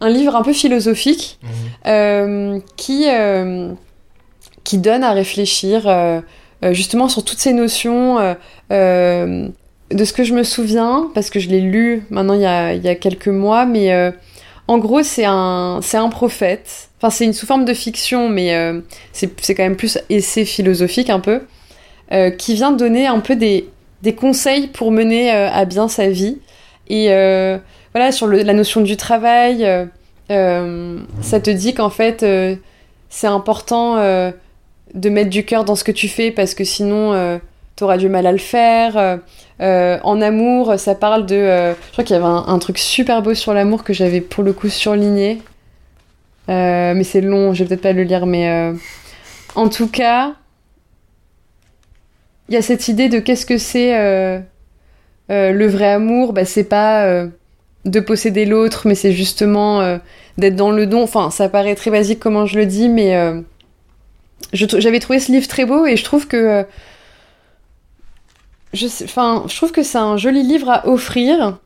Un 0.00 0.10
livre 0.10 0.34
un 0.36 0.42
peu 0.42 0.52
philosophique 0.52 1.38
Mhm. 1.42 1.48
euh, 1.86 2.58
qui, 2.76 3.04
euh, 3.08 3.72
qui 4.64 4.78
donne 4.78 5.02
à 5.04 5.12
réfléchir 5.12 5.82
justement 6.72 7.08
sur 7.08 7.24
toutes 7.24 7.38
ces 7.38 7.52
notions 7.52 8.18
de 9.90 10.04
ce 10.04 10.12
que 10.12 10.24
je 10.24 10.34
me 10.34 10.42
souviens, 10.42 11.10
parce 11.14 11.30
que 11.30 11.38
je 11.38 11.48
l'ai 11.48 11.60
lu 11.60 12.04
maintenant 12.10 12.34
il 12.34 12.40
y 12.40 12.46
a, 12.46 12.74
il 12.74 12.82
y 12.82 12.88
a 12.88 12.94
quelques 12.94 13.28
mois, 13.28 13.66
mais 13.66 13.92
euh, 13.92 14.10
en 14.66 14.78
gros 14.78 15.02
c'est 15.02 15.26
un, 15.26 15.80
c'est 15.82 15.98
un 15.98 16.08
prophète, 16.08 16.88
enfin 16.98 17.10
c'est 17.10 17.24
une 17.26 17.32
sous 17.34 17.46
forme 17.46 17.64
de 17.64 17.74
fiction, 17.74 18.28
mais 18.28 18.54
euh, 18.54 18.80
c'est 19.12 19.30
c'est 19.40 19.54
quand 19.54 19.62
même 19.62 19.76
plus 19.76 19.98
essai 20.10 20.44
philosophique 20.46 21.10
un 21.10 21.20
peu, 21.20 21.42
euh, 22.12 22.30
qui 22.30 22.54
vient 22.54 22.72
donner 22.72 23.06
un 23.06 23.20
peu 23.20 23.36
des, 23.36 23.68
des 24.04 24.14
conseils 24.14 24.68
pour 24.68 24.92
mener 24.92 25.32
euh, 25.32 25.50
à 25.50 25.64
bien 25.64 25.88
sa 25.88 26.08
vie. 26.08 26.38
Et 26.88 27.06
euh, 27.08 27.56
voilà, 27.92 28.12
sur 28.12 28.28
la 28.28 28.52
notion 28.52 28.82
du 28.82 28.96
travail, 28.96 29.66
euh, 30.30 30.98
ça 31.22 31.40
te 31.40 31.50
dit 31.50 31.72
qu'en 31.72 31.88
fait, 31.88 32.24
c'est 33.08 33.26
important 33.26 33.96
de 33.96 35.08
mettre 35.08 35.30
du 35.30 35.44
cœur 35.46 35.64
dans 35.64 35.74
ce 35.74 35.84
que 35.84 35.92
tu 35.92 36.08
fais 36.08 36.30
parce 36.30 36.54
que 36.54 36.64
sinon, 36.64 37.40
t'auras 37.76 37.96
du 37.96 38.10
mal 38.10 38.26
à 38.26 38.32
le 38.32 38.38
faire. 38.38 39.20
En 39.60 40.20
amour, 40.20 40.74
ça 40.78 40.94
parle 40.94 41.24
de... 41.24 41.36
je 41.36 41.92
crois 41.92 42.04
qu'il 42.04 42.14
y 42.14 42.18
avait 42.18 42.26
un, 42.26 42.58
truc 42.58 42.76
super 42.76 43.22
beau 43.22 43.32
sur 43.32 43.54
l'amour 43.54 43.84
que 43.84 43.94
j'avais 43.94 44.20
pour 44.20 44.44
le 44.44 44.52
coup 44.52 44.68
surligné. 44.68 45.40
Mais 46.48 47.04
c'est 47.04 47.22
long, 47.22 47.54
je 47.54 47.62
vais 47.62 47.68
peut-être 47.68 47.82
pas 47.82 47.92
le 47.92 48.02
lire, 48.02 48.26
mais... 48.26 48.74
en 49.54 49.68
tout 49.70 49.88
cas, 49.88 50.34
il 52.48 52.54
y 52.54 52.56
a 52.56 52.62
cette 52.62 52.88
idée 52.88 53.08
de 53.08 53.18
qu'est-ce 53.18 53.46
que 53.46 53.58
c'est 53.58 53.96
euh, 53.98 54.38
euh, 55.30 55.52
le 55.52 55.66
vrai 55.66 55.88
amour? 55.92 56.32
Bah, 56.32 56.44
c'est 56.44 56.64
pas 56.64 57.04
euh, 57.06 57.28
de 57.84 58.00
posséder 58.00 58.44
l'autre, 58.44 58.86
mais 58.86 58.94
c'est 58.94 59.12
justement 59.12 59.98
d'être 60.38 60.56
dans 60.56 60.70
le 60.70 60.86
don. 60.86 61.02
Enfin, 61.02 61.30
ça 61.30 61.48
paraît 61.48 61.74
très 61.74 61.90
basique 61.90 62.20
comment 62.20 62.46
je 62.46 62.58
le 62.58 62.66
dis, 62.66 62.88
mais 62.88 63.14
j'avais 64.52 65.00
trouvé 65.00 65.20
ce 65.20 65.32
livre 65.32 65.48
très 65.48 65.64
beau 65.64 65.86
et 65.86 65.96
je 65.96 66.04
trouve 66.04 66.26
que 66.26 66.64
je, 68.72 68.86
sais- 68.86 69.06
je 69.06 69.56
trouve 69.56 69.72
que 69.72 69.82
c'est 69.82 69.98
un 69.98 70.16
joli 70.16 70.42
livre 70.42 70.68
à 70.70 70.88
offrir 70.88 71.58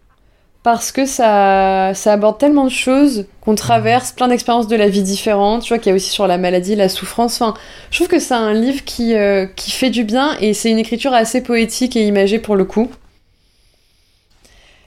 parce 0.72 0.92
que 0.92 1.06
ça, 1.06 1.92
ça 1.94 2.12
aborde 2.12 2.36
tellement 2.36 2.64
de 2.64 2.70
choses 2.70 3.24
qu'on 3.40 3.54
traverse, 3.54 4.12
plein 4.12 4.28
d'expériences 4.28 4.68
de 4.68 4.76
la 4.76 4.90
vie 4.90 5.02
différentes. 5.02 5.62
Tu 5.62 5.68
vois 5.68 5.78
qu'il 5.78 5.88
y 5.88 5.92
a 5.94 5.96
aussi 5.96 6.10
sur 6.10 6.26
la 6.26 6.36
maladie, 6.36 6.76
la 6.76 6.90
souffrance. 6.90 7.40
Enfin, 7.40 7.54
je 7.90 7.96
trouve 7.96 8.08
que 8.08 8.18
c'est 8.18 8.34
un 8.34 8.52
livre 8.52 8.84
qui, 8.84 9.14
euh, 9.14 9.46
qui 9.46 9.70
fait 9.70 9.88
du 9.88 10.04
bien 10.04 10.36
et 10.42 10.52
c'est 10.52 10.70
une 10.70 10.76
écriture 10.76 11.14
assez 11.14 11.40
poétique 11.40 11.96
et 11.96 12.06
imagée 12.06 12.38
pour 12.38 12.54
le 12.54 12.66
coup. 12.66 12.90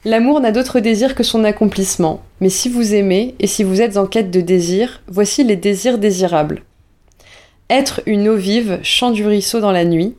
L'amour 0.05 0.39
n'a 0.39 0.51
d'autre 0.51 0.81
désir 0.81 1.15
que 1.15 1.23
son 1.23 1.43
accomplissement. 1.43 2.21
Mais 2.41 2.49
si 2.49 2.69
vous 2.69 2.93
aimez 2.93 3.33
et 3.39 3.47
si 3.47 3.63
vous 3.63 3.81
êtes 3.81 3.97
en 3.97 4.05
quête 4.05 4.29
de 4.29 4.41
désir, 4.41 5.01
voici 5.07 5.43
les 5.43 5.55
désirs 5.55 5.97
désirables. 5.97 6.61
Être 7.71 8.01
une 8.05 8.29
eau 8.29 8.35
vive, 8.35 8.77
chant 8.83 9.09
du 9.09 9.25
ruisseau 9.25 9.61
dans 9.61 9.71
la 9.71 9.85
nuit. 9.85 10.15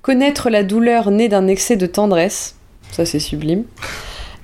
Connaître 0.00 0.48
la 0.48 0.62
douleur 0.62 1.10
née 1.10 1.28
d'un 1.28 1.48
excès 1.48 1.76
de 1.76 1.86
tendresse. 1.86 2.56
Ça, 2.92 3.04
c'est 3.04 3.18
sublime. 3.18 3.64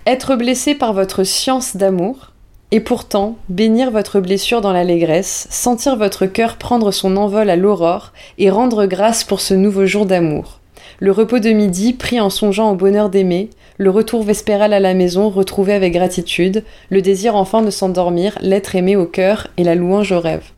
Être 0.05 0.35
blessé 0.35 0.75
par 0.75 0.93
votre 0.93 1.23
science 1.23 1.77
d'amour. 1.77 2.33
Et 2.73 2.81
pourtant, 2.81 3.37
bénir 3.49 3.93
votre 3.93 4.19
blessure 4.19 4.61
dans 4.61 4.73
l'allégresse, 4.73 5.47
sentir 5.51 5.95
votre 5.95 6.27
cœur 6.27 6.57
prendre 6.57 6.91
son 6.91 7.17
envol 7.17 7.49
à 7.51 7.55
l'aurore 7.55 8.13
et 8.37 8.51
rendre 8.51 8.87
grâce 8.87 9.23
pour 9.23 9.41
ce 9.41 9.55
nouveau 9.55 9.87
jour 9.87 10.05
d'amour. 10.05 10.59
Le 10.99 11.13
repos 11.13 11.39
de 11.39 11.51
midi 11.51 11.93
pris 11.93 12.19
en 12.19 12.31
songeant 12.31 12.73
au 12.73 12.75
bonheur 12.75 13.11
d'aimer, 13.11 13.51
le 13.79 13.91
retour 13.91 14.25
vespéral 14.25 14.73
à 14.73 14.81
la 14.81 14.95
maison 14.95 15.29
retrouvé 15.29 15.73
avec 15.73 15.93
gratitude, 15.93 16.65
le 16.91 17.01
désir 17.01 17.37
enfin 17.37 17.63
de 17.63 17.71
s'endormir, 17.71 18.37
l'être 18.41 18.75
aimé 18.75 18.97
au 18.97 19.07
cœur 19.07 19.49
et 19.57 19.65
la 19.65 19.77
louange 19.77 20.11
au 20.11 20.19
rêve. 20.19 20.51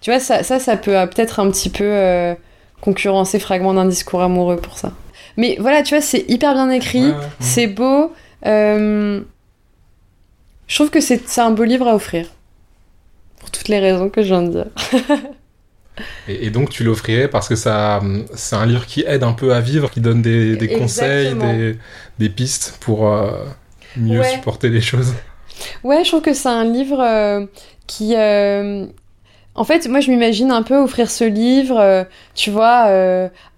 Tu 0.00 0.06
Tu 0.06 0.10
vois, 0.10 0.18
ça, 0.18 0.42
ça, 0.42 0.58
ça 0.58 0.76
peut 0.76 0.94
peut-être 1.14 1.38
un 1.38 1.50
petit 1.50 1.68
peu 1.68 2.34
concurrencer 2.80 3.38
Fragment 3.38 3.74
d'un 3.74 3.86
discours 3.86 4.22
amoureux 4.22 4.56
pour 4.56 4.76
ça. 4.76 4.90
Mais 5.36 5.56
voilà, 5.60 5.82
tu 5.82 5.94
vois, 5.94 6.02
c'est 6.02 6.24
hyper 6.28 6.54
bien 6.54 6.70
écrit, 6.70 7.12
c'est 7.38 7.68
beau. 7.68 8.10
Je 8.44 9.24
trouve 10.68 10.90
que 10.90 11.00
c'est 11.00 11.38
un 11.38 11.50
beau 11.50 11.64
livre 11.64 11.88
à 11.88 11.94
offrir. 11.94 12.26
Pour 13.40 13.50
toutes 13.50 13.68
les 13.68 13.78
raisons 13.78 14.08
que 14.08 14.22
je 14.22 14.28
viens 14.28 14.42
de 14.42 14.50
dire. 14.50 14.66
Et, 16.28 16.50
donc 16.50 16.68
tu 16.70 16.84
l'offrirais 16.84 17.28
parce 17.28 17.48
que 17.48 17.56
ça, 17.56 18.02
c'est 18.34 18.56
un 18.56 18.66
livre 18.66 18.84
qui 18.84 19.04
aide 19.06 19.22
un 19.22 19.32
peu 19.32 19.54
à 19.54 19.60
vivre, 19.60 19.90
qui 19.90 20.00
donne 20.00 20.20
des, 20.20 20.56
des 20.56 20.68
conseils, 20.68 21.34
des, 21.34 21.78
des, 22.18 22.28
pistes 22.28 22.76
pour 22.80 23.10
euh, 23.10 23.44
mieux 23.96 24.22
supporter 24.24 24.68
les 24.68 24.82
choses. 24.82 25.14
Ouais, 25.84 26.04
je 26.04 26.08
trouve 26.08 26.20
que 26.20 26.34
c'est 26.34 26.50
un 26.50 26.64
livre 26.64 27.00
euh, 27.00 27.46
qui... 27.86 28.14
Euh, 29.56 29.60
en 29.60 29.64
fait, 29.64 29.88
moi, 29.88 30.00
je 30.00 30.10
m'imagine 30.10 30.50
un 30.50 30.62
peu 30.62 30.76
offrir 30.76 31.10
ce 31.10 31.24
livre, 31.24 32.06
tu 32.34 32.50
vois, 32.50 32.88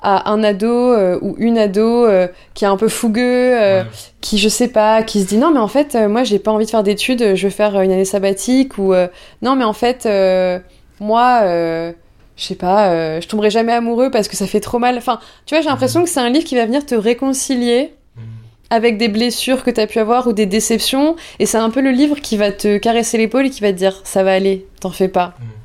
à 0.00 0.30
un 0.30 0.44
ado 0.44 0.94
ou 1.20 1.34
une 1.38 1.58
ado 1.58 2.06
qui 2.54 2.64
est 2.64 2.68
un 2.68 2.76
peu 2.76 2.88
fougueux, 2.88 3.82
qui, 4.20 4.38
je 4.38 4.48
sais 4.48 4.68
pas, 4.68 5.02
qui 5.02 5.22
se 5.22 5.26
dit 5.26 5.38
non, 5.38 5.50
mais 5.50 5.60
en 5.60 5.68
fait, 5.68 5.94
moi, 5.94 6.24
j'ai 6.24 6.38
pas 6.38 6.50
envie 6.50 6.66
de 6.66 6.70
faire 6.70 6.82
d'études, 6.82 7.34
je 7.34 7.46
veux 7.46 7.52
faire 7.52 7.80
une 7.80 7.92
année 7.92 8.04
sabbatique, 8.04 8.78
ou 8.78 8.94
non, 9.42 9.56
mais 9.56 9.64
en 9.64 9.72
fait, 9.72 10.08
moi 11.00 11.94
je 12.38 12.44
sais 12.44 12.54
pas, 12.54 12.92
euh, 12.92 13.20
je 13.20 13.26
tomberai 13.26 13.50
jamais 13.50 13.72
amoureux 13.72 14.10
parce 14.10 14.28
que 14.28 14.36
ça 14.36 14.46
fait 14.46 14.60
trop 14.60 14.78
mal. 14.78 14.96
Enfin, 14.96 15.18
tu 15.44 15.54
vois, 15.54 15.60
j'ai 15.60 15.68
l'impression 15.68 16.04
que 16.04 16.08
c'est 16.08 16.20
un 16.20 16.30
livre 16.30 16.44
qui 16.44 16.54
va 16.54 16.64
venir 16.64 16.86
te 16.86 16.94
réconcilier 16.94 17.92
mm. 18.16 18.20
avec 18.70 18.96
des 18.96 19.08
blessures 19.08 19.64
que 19.64 19.72
tu 19.72 19.80
as 19.80 19.88
pu 19.88 19.98
avoir 19.98 20.28
ou 20.28 20.32
des 20.32 20.46
déceptions. 20.46 21.16
Et 21.40 21.46
c'est 21.46 21.58
un 21.58 21.68
peu 21.68 21.80
le 21.80 21.90
livre 21.90 22.20
qui 22.20 22.36
va 22.36 22.52
te 22.52 22.78
caresser 22.78 23.18
l'épaule 23.18 23.46
et 23.46 23.50
qui 23.50 23.60
va 23.60 23.72
te 23.72 23.76
dire 23.78 24.00
ça 24.04 24.22
va 24.22 24.32
aller, 24.32 24.66
t'en 24.80 24.90
fais 24.90 25.08
pas. 25.08 25.34
Mm. 25.40 25.57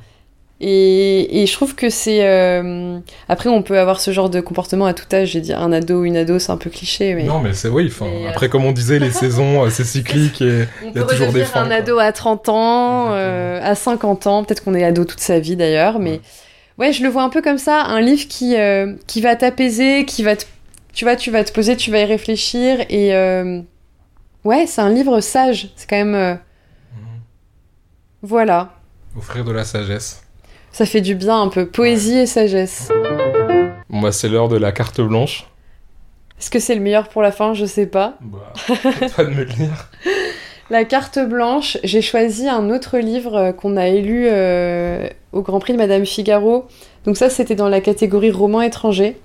Et, 0.60 1.42
et, 1.42 1.46
je 1.46 1.52
trouve 1.52 1.74
que 1.74 1.90
c'est. 1.90 2.24
Euh, 2.24 2.98
après, 3.28 3.48
on 3.48 3.62
peut 3.62 3.78
avoir 3.78 4.00
ce 4.00 4.12
genre 4.12 4.30
de 4.30 4.40
comportement 4.40 4.86
à 4.86 4.94
tout 4.94 5.04
âge. 5.12 5.30
J'ai 5.30 5.40
dit 5.40 5.52
un 5.52 5.72
ado 5.72 6.00
ou 6.00 6.04
une 6.04 6.16
ado, 6.16 6.38
c'est 6.38 6.52
un 6.52 6.56
peu 6.56 6.70
cliché. 6.70 7.14
Mais... 7.14 7.24
Non, 7.24 7.40
mais 7.40 7.52
c'est 7.52 7.68
oui. 7.68 7.92
Euh, 8.00 8.28
après, 8.28 8.48
comme 8.48 8.64
on 8.64 8.72
disait, 8.72 8.98
les 8.98 9.10
saisons, 9.12 9.68
c'est 9.68 9.84
cyclique 9.84 10.40
et 10.40 10.66
il 10.82 10.96
y 10.96 10.98
a 10.98 11.04
toujours 11.04 11.32
des 11.32 11.44
fins. 11.44 11.64
un 11.64 11.70
ado 11.70 11.98
à 11.98 12.12
30 12.12 12.48
ans, 12.48 13.12
à 13.12 13.74
50 13.74 14.26
ans. 14.26 14.44
Peut-être 14.44 14.62
qu'on 14.62 14.74
est 14.74 14.84
ado 14.84 15.04
toute 15.04 15.20
sa 15.20 15.38
vie 15.40 15.56
d'ailleurs, 15.56 15.98
mais. 15.98 16.20
Ouais, 16.78 16.92
je 16.92 17.04
le 17.04 17.08
vois 17.08 17.22
un 17.22 17.28
peu 17.28 17.40
comme 17.40 17.58
ça, 17.58 17.82
un 17.84 18.00
livre 18.00 18.26
qui, 18.28 18.56
euh, 18.56 18.94
qui 19.06 19.20
va 19.20 19.36
t'apaiser, 19.36 20.04
qui 20.04 20.22
va 20.22 20.36
te... 20.36 20.44
Tu 20.92 21.04
vois, 21.04 21.16
tu 21.16 21.30
vas 21.30 21.44
te 21.44 21.52
poser, 21.52 21.76
tu 21.76 21.90
vas 21.90 22.00
y 22.00 22.04
réfléchir, 22.04 22.84
et... 22.88 23.14
Euh, 23.14 23.60
ouais, 24.44 24.66
c'est 24.66 24.80
un 24.80 24.90
livre 24.90 25.20
sage, 25.20 25.72
c'est 25.76 25.88
quand 25.88 25.96
même... 25.96 26.14
Euh, 26.14 26.34
mhm. 26.34 27.20
Voilà. 28.22 28.74
Offrir 29.16 29.44
de 29.44 29.52
la 29.52 29.64
sagesse. 29.64 30.23
Ça 30.74 30.86
fait 30.86 31.02
du 31.02 31.14
bien 31.14 31.40
un 31.40 31.46
peu, 31.46 31.66
poésie 31.66 32.18
et 32.18 32.26
sagesse. 32.26 32.90
Bah 33.90 34.10
c'est 34.10 34.28
l'heure 34.28 34.48
de 34.48 34.56
la 34.56 34.72
carte 34.72 35.00
blanche. 35.00 35.46
Est-ce 36.40 36.50
que 36.50 36.58
c'est 36.58 36.74
le 36.74 36.80
meilleur 36.80 37.08
pour 37.08 37.22
la 37.22 37.30
fin? 37.30 37.54
Je 37.54 37.64
sais 37.64 37.86
pas. 37.86 38.18
Bah, 38.20 38.52
pas 39.16 39.24
de 39.24 39.30
me 39.30 39.44
le 39.44 39.52
dire. 39.52 39.88
La 40.70 40.84
carte 40.84 41.20
blanche, 41.20 41.78
j'ai 41.84 42.02
choisi 42.02 42.48
un 42.48 42.70
autre 42.70 42.98
livre 42.98 43.36
euh, 43.36 43.52
qu'on 43.52 43.76
a 43.76 43.86
élu 43.86 44.26
euh, 44.28 45.06
au 45.30 45.42
Grand 45.42 45.60
Prix 45.60 45.74
de 45.74 45.78
Madame 45.78 46.04
Figaro. 46.04 46.66
Donc 47.04 47.18
ça, 47.18 47.30
c'était 47.30 47.54
dans 47.54 47.68
la 47.68 47.80
catégorie 47.80 48.32
roman 48.32 48.60
étranger. 48.60 49.16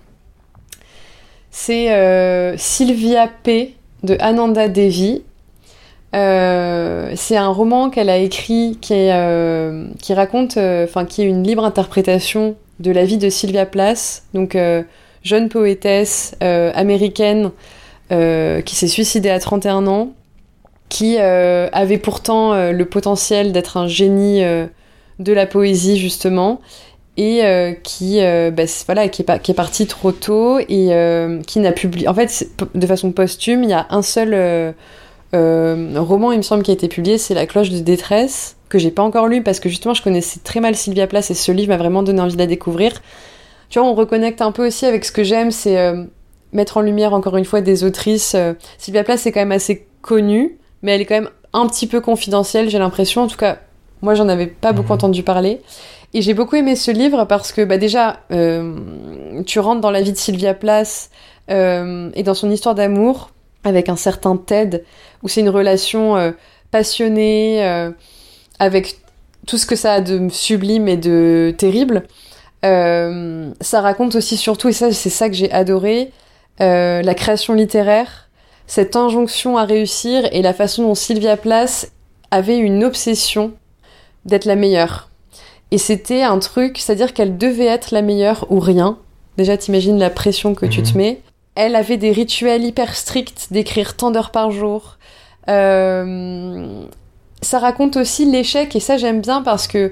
C'est 1.49 1.93
euh, 1.93 2.57
Sylvia 2.57 3.27
P. 3.41 3.73
de 4.03 4.17
Ananda 4.19 4.67
Devi. 4.67 5.23
C'est 6.13 7.37
un 7.37 7.49
roman 7.49 7.89
qu'elle 7.89 8.09
a 8.09 8.17
écrit 8.17 8.77
qui, 8.81 9.09
qui 10.01 10.13
raconte, 10.13 10.57
enfin 10.57 11.05
qui 11.05 11.21
est 11.21 11.25
une 11.25 11.43
libre 11.43 11.63
interprétation 11.63 12.55
de 12.79 12.91
la 12.91 13.05
vie 13.05 13.17
de 13.17 13.29
Sylvia 13.29 13.65
Plath, 13.65 14.23
donc 14.33 14.57
jeune 15.23 15.49
poétesse 15.49 16.35
américaine 16.41 17.51
qui 18.09 18.75
s'est 18.75 18.87
suicidée 18.87 19.29
à 19.29 19.39
31 19.39 19.87
ans 19.87 20.13
qui 20.89 21.17
euh, 21.19 21.69
avait 21.71 21.99
pourtant 21.99 22.53
euh, 22.53 22.71
le 22.71 22.85
potentiel 22.85 23.51
d'être 23.51 23.77
un 23.77 23.87
génie 23.87 24.43
euh, 24.43 24.65
de 25.19 25.31
la 25.31 25.45
poésie 25.45 25.97
justement 25.97 26.59
et 27.17 27.41
qui 27.83 28.21
bah, 28.21 28.63
voilà 28.85 29.03
est, 29.03 29.09
qui 29.09 29.21
est 29.23 29.53
parti 29.53 29.87
trop 29.87 30.13
tôt 30.13 30.57
et 30.57 31.37
qui 31.45 31.59
n'a 31.59 31.71
publié 31.73 32.07
en 32.07 32.13
fait 32.13 32.47
de 32.73 32.87
façon 32.87 33.11
posthume 33.11 33.65
il 33.65 33.71
y 33.71 33.73
a 33.73 33.87
un 33.89 34.01
seul 34.01 34.73
roman 35.33 36.31
il 36.31 36.37
me 36.37 36.43
semble 36.43 36.63
qui 36.63 36.71
a 36.71 36.73
été 36.73 36.87
publié 36.87 37.17
c'est 37.17 37.33
La 37.33 37.45
cloche 37.45 37.69
de 37.69 37.79
détresse 37.79 38.57
que 38.69 38.79
j'ai 38.79 38.91
pas 38.91 39.03
encore 39.03 39.27
lu 39.27 39.43
parce 39.43 39.59
que 39.59 39.69
justement 39.69 39.93
je 39.93 40.01
connaissais 40.01 40.39
très 40.43 40.59
mal 40.59 40.75
Sylvia 40.75 41.07
Plath 41.07 41.31
et 41.31 41.35
ce 41.35 41.51
livre 41.51 41.69
m'a 41.69 41.77
vraiment 41.77 42.03
donné 42.03 42.21
envie 42.21 42.33
de 42.33 42.39
la 42.39 42.47
découvrir 42.47 42.93
tu 43.69 43.79
vois 43.79 43.87
on 43.87 43.93
reconnecte 43.93 44.41
un 44.41 44.51
peu 44.51 44.67
aussi 44.67 44.85
avec 44.85 45.05
ce 45.05 45.11
que 45.11 45.23
j'aime 45.23 45.51
c'est 45.51 45.93
mettre 46.53 46.77
en 46.77 46.81
lumière 46.81 47.13
encore 47.13 47.37
une 47.37 47.45
fois 47.45 47.61
des 47.61 47.83
autrices 47.83 48.35
Sylvia 48.77 49.03
Plath 49.03 49.19
c'est 49.19 49.31
quand 49.31 49.41
même 49.41 49.51
assez 49.51 49.87
connue 50.01 50.57
mais 50.81 50.93
elle 50.93 51.01
est 51.01 51.05
quand 51.05 51.15
même 51.15 51.29
un 51.53 51.67
petit 51.67 51.87
peu 51.87 52.01
confidentielle, 52.01 52.69
j'ai 52.69 52.79
l'impression. 52.79 53.23
En 53.23 53.27
tout 53.27 53.37
cas, 53.37 53.59
moi, 54.01 54.15
j'en 54.15 54.29
avais 54.29 54.47
pas 54.47 54.71
beaucoup 54.71 54.89
mhm. 54.89 54.95
entendu 54.95 55.23
parler. 55.23 55.61
Et 56.13 56.21
j'ai 56.21 56.33
beaucoup 56.33 56.55
aimé 56.55 56.75
ce 56.75 56.91
livre 56.91 57.25
parce 57.25 57.51
que, 57.51 57.63
bah, 57.63 57.77
déjà, 57.77 58.21
euh, 58.31 58.75
tu 59.45 59.59
rentres 59.59 59.81
dans 59.81 59.91
la 59.91 60.01
vie 60.01 60.11
de 60.11 60.17
Sylvia 60.17 60.53
Plath 60.53 61.09
euh, 61.51 62.09
et 62.15 62.23
dans 62.23 62.33
son 62.33 62.49
histoire 62.49 62.75
d'amour 62.75 63.31
avec 63.63 63.89
un 63.89 63.95
certain 63.95 64.37
Ted, 64.37 64.83
où 65.23 65.27
c'est 65.27 65.41
une 65.41 65.49
relation 65.49 66.15
euh, 66.15 66.31
passionnée, 66.71 67.63
avec 68.59 68.97
tout 69.47 69.57
ce 69.57 69.65
que 69.65 69.75
ça 69.75 69.93
a 69.93 70.01
de 70.01 70.29
sublime 70.29 70.87
et 70.87 70.97
de 70.97 71.53
terrible. 71.57 72.03
ça 72.61 73.81
raconte 73.81 74.15
aussi 74.15 74.37
surtout, 74.37 74.67
et 74.69 74.73
ça, 74.73 74.91
c'est 74.91 75.09
ça 75.09 75.29
que 75.29 75.35
j'ai 75.35 75.51
adoré, 75.51 76.11
la 76.59 77.13
création 77.15 77.55
littéraire 77.55 78.29
cette 78.69 78.95
injonction 78.95 79.57
à 79.57 79.65
réussir 79.65 80.29
et 80.31 80.43
la 80.43 80.53
façon 80.53 80.83
dont 80.83 80.95
Sylvia 80.95 81.35
Plath 81.37 81.91
avait 82.29 82.59
une 82.59 82.83
obsession 82.83 83.53
d'être 84.25 84.45
la 84.45 84.55
meilleure. 84.55 85.09
Et 85.71 85.79
c'était 85.79 86.21
un 86.21 86.37
truc, 86.37 86.77
c'est-à-dire 86.77 87.13
qu'elle 87.15 87.37
devait 87.37 87.65
être 87.65 87.89
la 87.91 88.03
meilleure 88.03 88.45
ou 88.51 88.59
rien. 88.59 88.99
Déjà, 89.37 89.57
t'imagines 89.57 89.97
la 89.97 90.11
pression 90.11 90.53
que 90.53 90.67
tu 90.67 90.83
te 90.83 90.89
mhm. 90.89 90.97
mets. 90.97 91.21
Elle 91.61 91.75
avait 91.75 91.97
des 91.97 92.13
rituels 92.13 92.63
hyper 92.63 92.95
stricts 92.95 93.47
d'écrire 93.51 93.97
tant 93.97 94.11
d'heures 94.11 94.31
par 94.31 94.49
jour. 94.49 94.97
Euh, 95.49 96.85
ça 97.41 97.59
raconte 97.59 97.97
aussi 97.97 98.23
l'échec 98.23 98.77
et 98.77 98.79
ça 98.79 98.95
j'aime 98.95 99.19
bien 99.19 99.41
parce 99.41 99.67
que 99.67 99.91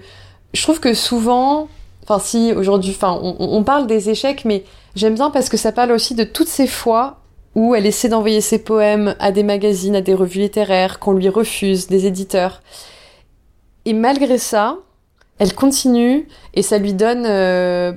je 0.53 0.61
trouve 0.61 0.79
que 0.79 0.93
souvent, 0.93 1.67
enfin 2.03 2.19
si 2.19 2.53
aujourd'hui, 2.53 2.93
enfin 2.95 3.19
on, 3.21 3.63
parle 3.63 3.85
des 3.85 4.09
échecs, 4.09 4.45
mais 4.45 4.63
j'aime 4.95 5.15
bien 5.15 5.29
parce 5.29 5.49
que 5.49 5.57
ça 5.57 5.73
parle 5.73 5.91
aussi 5.91 6.15
de 6.15 6.23
toutes 6.23 6.47
ces 6.47 6.67
fois 6.67 7.17
où 7.53 7.75
elle 7.75 7.85
essaie 7.85 8.07
d'envoyer 8.07 8.39
ses 8.39 8.59
poèmes 8.59 9.13
à 9.19 9.33
des 9.33 9.43
magazines, 9.43 9.97
à 9.97 10.01
des 10.01 10.13
revues 10.13 10.39
littéraires, 10.39 10.99
qu'on 10.99 11.11
lui 11.11 11.27
refuse, 11.27 11.87
des 11.87 12.05
éditeurs. 12.05 12.61
Et 13.83 13.91
malgré 13.91 14.37
ça, 14.37 14.77
elle 15.37 15.53
continue 15.53 16.29
et 16.53 16.61
ça 16.61 16.77
lui 16.77 16.93
donne 16.93 17.25
euh, 17.25 17.91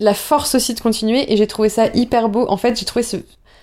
la 0.00 0.14
force 0.14 0.54
aussi 0.54 0.74
de 0.74 0.80
continuer 0.80 1.32
et 1.32 1.36
j'ai 1.36 1.46
trouvé 1.46 1.68
ça 1.68 1.86
hyper 1.94 2.28
beau. 2.28 2.46
En 2.48 2.56
fait, 2.56 2.78
j'ai 2.78 2.86
trouvé 2.86 3.02
ce... 3.02 3.18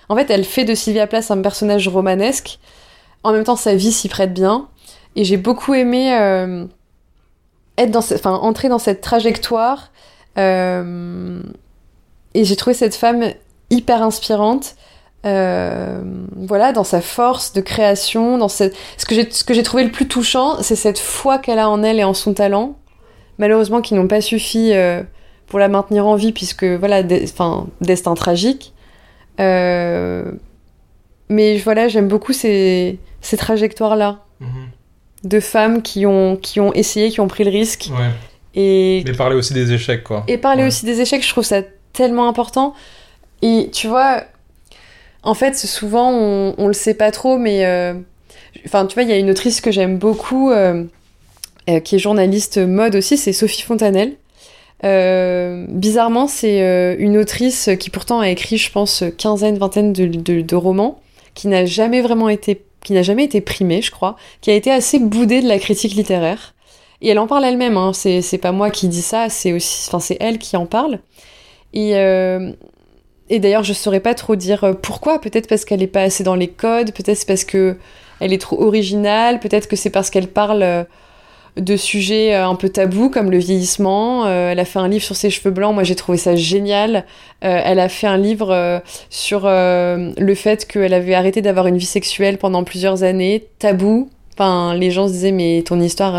En 0.08 0.16
fait, 0.16 0.30
elle 0.30 0.44
fait 0.44 0.64
de 0.64 0.74
Sylvia 0.74 1.06
Plath 1.06 1.30
un 1.30 1.42
personnage 1.42 1.86
romanesque. 1.88 2.60
En 3.24 3.32
même 3.32 3.44
temps, 3.44 3.56
sa 3.56 3.74
vie 3.74 3.92
s'y 3.92 4.08
prête 4.08 4.32
bien. 4.32 4.68
Et 5.16 5.24
j'ai 5.24 5.36
beaucoup 5.36 5.74
aimé 5.74 6.14
euh, 6.14 6.64
être 7.76 7.90
dans, 7.90 7.98
enfin, 7.98 8.34
entrer 8.34 8.68
dans 8.68 8.78
cette 8.78 9.00
trajectoire. 9.00 9.90
Euh, 10.38 11.42
et 12.34 12.44
j'ai 12.44 12.56
trouvé 12.56 12.72
cette 12.72 12.94
femme 12.94 13.32
hyper 13.68 14.02
inspirante. 14.02 14.76
Euh, 15.26 16.00
voilà, 16.36 16.70
dans 16.70 16.84
sa 16.84 17.00
force 17.00 17.52
de 17.52 17.60
création, 17.60 18.38
dans 18.38 18.48
ce, 18.48 18.70
ce 18.96 19.04
que 19.04 19.16
j'ai, 19.16 19.28
ce 19.28 19.42
que 19.42 19.52
j'ai 19.52 19.64
trouvé 19.64 19.82
le 19.82 19.90
plus 19.90 20.06
touchant, 20.06 20.62
c'est 20.62 20.76
cette 20.76 21.00
foi 21.00 21.38
qu'elle 21.38 21.58
a 21.58 21.68
en 21.68 21.82
elle 21.82 21.98
et 21.98 22.04
en 22.04 22.14
son 22.14 22.32
talent, 22.32 22.76
malheureusement 23.38 23.80
qui 23.80 23.94
n'ont 23.94 24.06
pas 24.06 24.20
suffi 24.20 24.72
pour 25.48 25.58
la 25.58 25.68
maintenir 25.68 26.06
en 26.06 26.14
vie, 26.14 26.32
puisque 26.32 26.64
voilà, 26.64 27.02
enfin, 27.24 27.66
destin 27.80 28.14
tragique. 28.14 28.72
Euh, 29.40 30.30
mais 31.28 31.58
voilà, 31.58 31.88
j'aime 31.88 32.08
beaucoup 32.08 32.32
ces, 32.32 32.98
ces 33.20 33.36
trajectoires-là 33.36 34.24
mhm. 34.40 34.48
de 35.24 35.40
femmes 35.40 35.82
qui 35.82 36.06
ont, 36.06 36.36
qui 36.36 36.60
ont 36.60 36.72
essayé, 36.74 37.10
qui 37.10 37.20
ont 37.20 37.28
pris 37.28 37.44
le 37.44 37.50
risque. 37.50 37.90
Ouais. 37.92 38.10
Et, 38.54 39.04
parler 39.16 39.36
aussi 39.36 39.54
des 39.54 39.72
échecs, 39.72 40.04
quoi. 40.04 40.24
Et 40.26 40.36
parler 40.36 40.64
aussi 40.64 40.84
des 40.84 41.00
échecs, 41.00 41.24
je 41.24 41.30
trouve 41.30 41.44
ça 41.44 41.62
tellement 41.92 42.28
important. 42.28 42.74
Et 43.40 43.70
tu 43.72 43.86
vois, 43.86 44.24
en 45.22 45.34
fait, 45.34 45.56
souvent, 45.56 46.10
on, 46.12 46.54
on 46.58 46.66
le 46.66 46.72
sait 46.72 46.94
pas 46.94 47.10
trop, 47.10 47.38
mais. 47.38 47.64
Euh, 47.64 47.94
enfin, 48.66 48.86
tu 48.86 48.94
vois, 48.94 49.04
il 49.04 49.08
y 49.08 49.12
a 49.12 49.16
une 49.16 49.30
autrice 49.30 49.60
que 49.60 49.70
j'aime 49.70 49.98
beaucoup, 49.98 50.50
euh, 50.50 50.84
qui 51.84 51.94
est 51.94 51.98
journaliste 51.98 52.58
mode 52.58 52.96
aussi, 52.96 53.16
c'est 53.16 53.32
Sophie 53.32 53.62
Fontanelle. 53.62 54.14
Bizarrement, 54.82 56.28
c'est 56.28 56.96
une 56.98 57.16
autrice 57.18 57.70
qui 57.78 57.90
pourtant 57.90 58.20
a 58.20 58.28
écrit, 58.28 58.58
je 58.58 58.70
pense, 58.70 59.04
quinzaine, 59.16 59.58
vingtaine 59.58 59.92
de, 59.92 60.06
de, 60.06 60.56
romans, 60.56 61.00
qui 61.34 61.48
n'a 61.48 61.66
jamais 61.66 62.00
vraiment 62.00 62.28
été, 62.28 62.62
qui 62.84 62.92
n'a 62.92 63.02
jamais 63.02 63.24
été 63.24 63.40
primée, 63.40 63.82
je 63.82 63.90
crois, 63.90 64.16
qui 64.40 64.50
a 64.50 64.54
été 64.54 64.70
assez 64.70 64.98
boudée 64.98 65.42
de 65.42 65.48
la 65.48 65.58
critique 65.58 65.94
littéraire. 65.94 66.54
Et 67.00 67.08
elle 67.08 67.18
en 67.18 67.26
parle 67.26 67.44
elle-même, 67.44 67.76
hein. 67.76 67.92
c'est, 67.92 68.22
c'est 68.22 68.38
pas 68.38 68.52
moi 68.52 68.70
qui 68.70 68.88
dis 68.88 69.02
ça, 69.02 69.28
c'est 69.28 69.52
aussi, 69.52 69.88
enfin 69.88 70.00
c'est 70.00 70.16
elle 70.20 70.38
qui 70.38 70.56
en 70.56 70.66
parle. 70.66 70.98
Et, 71.72 71.96
euh, 71.96 72.52
et 73.28 73.38
d'ailleurs, 73.38 73.62
je 73.62 73.72
saurais 73.72 74.00
pas 74.00 74.14
trop 74.14 74.36
dire 74.36 74.64
euh, 74.64 74.72
pourquoi. 74.72 75.20
Peut-être 75.20 75.48
parce 75.48 75.64
qu'elle 75.64 75.82
est 75.82 75.86
pas 75.86 76.02
assez 76.02 76.24
dans 76.24 76.34
les 76.34 76.48
codes, 76.48 76.92
peut-être 76.92 77.24
parce 77.26 77.44
que 77.44 77.76
elle 78.20 78.32
est 78.32 78.40
trop 78.40 78.60
originale, 78.62 79.38
peut-être 79.38 79.68
que 79.68 79.76
c'est 79.76 79.90
parce 79.90 80.10
qu'elle 80.10 80.28
parle 80.28 80.62
euh, 80.62 80.84
de 81.58 81.76
sujets 81.76 82.34
un 82.34 82.54
peu 82.54 82.68
tabous 82.68 83.10
comme 83.10 83.30
le 83.30 83.38
vieillissement. 83.38 84.26
elle 84.28 84.58
a 84.58 84.64
fait 84.64 84.78
un 84.78 84.88
livre 84.88 85.04
sur 85.04 85.16
ses 85.16 85.30
cheveux 85.30 85.50
blancs, 85.50 85.74
moi 85.74 85.82
j'ai 85.82 85.94
trouvé 85.94 86.18
ça 86.18 86.36
génial. 86.36 87.04
elle 87.40 87.80
a 87.80 87.88
fait 87.88 88.06
un 88.06 88.16
livre 88.16 88.82
sur 89.10 89.42
le 89.44 90.34
fait 90.34 90.66
qu'elle 90.66 90.94
avait 90.94 91.14
arrêté 91.14 91.42
d'avoir 91.42 91.66
une 91.66 91.78
vie 91.78 91.86
sexuelle 91.86 92.38
pendant 92.38 92.64
plusieurs 92.64 93.02
années, 93.02 93.46
tabou. 93.58 94.10
Enfin, 94.34 94.74
les 94.74 94.90
gens 94.90 95.08
se 95.08 95.12
disaient 95.12 95.32
mais 95.32 95.62
ton 95.66 95.80
histoire, 95.80 96.14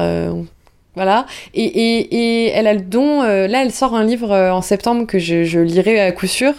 voilà. 1.00 1.26
Et, 1.54 1.64
et, 1.64 2.50
elle 2.50 2.68
a 2.68 2.74
le 2.74 2.82
don. 2.82 3.24
Euh, 3.24 3.48
là, 3.48 3.64
elle 3.64 3.72
sort 3.72 3.96
un 3.96 4.04
livre 4.04 4.32
euh, 4.32 4.52
en 4.52 4.62
septembre 4.62 5.08
que 5.08 5.18
je, 5.18 5.60
lirai 5.60 6.00
à 6.00 6.12
coup 6.12 6.28
sûr, 6.28 6.54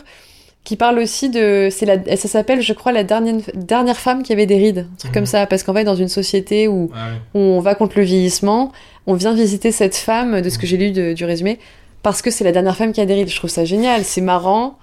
qui 0.65 0.77
parle 0.77 0.99
aussi 0.99 1.31
de. 1.31 1.69
C'est 1.71 1.87
la, 1.87 2.17
ça 2.17 2.29
s'appelle, 2.29 2.61
je 2.61 2.73
crois, 2.73 2.93
la 2.93 3.05
dernière, 3.05 3.41
dernière 3.55 3.97
femme 3.97 4.23
qui 4.23 4.33
avait 4.33 4.47
des 4.47 4.57
rides, 4.57 4.87
un 4.93 4.97
truc 4.97 5.13
comme 5.13 5.23
mhm. 5.23 5.27
ça. 5.27 5.47
Parce 5.47 5.63
qu'en 5.63 5.75
fait, 5.75 5.85
dans 5.85 5.95
une 5.95 6.09
société 6.09 6.69
où, 6.69 6.91
ah 6.95 7.09
on 7.35 7.61
va 7.61 7.75
contre 7.75 7.99
le 7.99 8.05
vieillissement, 8.05 8.73
on 9.07 9.15
vient 9.15 9.35
visiter 9.35 9.73
cette 9.73 9.97
femme, 9.97 10.43
de 10.43 10.51
ce 10.51 10.59
que 10.59 10.67
j'ai 10.67 10.77
lu 10.77 11.15
du 11.15 11.25
résumé, 11.25 11.59
parce 12.03 12.23
que 12.23 12.31
c'est 12.31 12.45
la 12.45 12.53
dernière 12.53 12.77
femme 12.77 12.93
qui 12.93 13.01
a 13.01 13.07
des 13.07 13.15
rides. 13.15 13.31
Je 13.31 13.37
trouve 13.37 13.51
ça 13.51 13.65
génial. 13.65 14.05
C'est 14.05 14.21
marrant. 14.21 14.79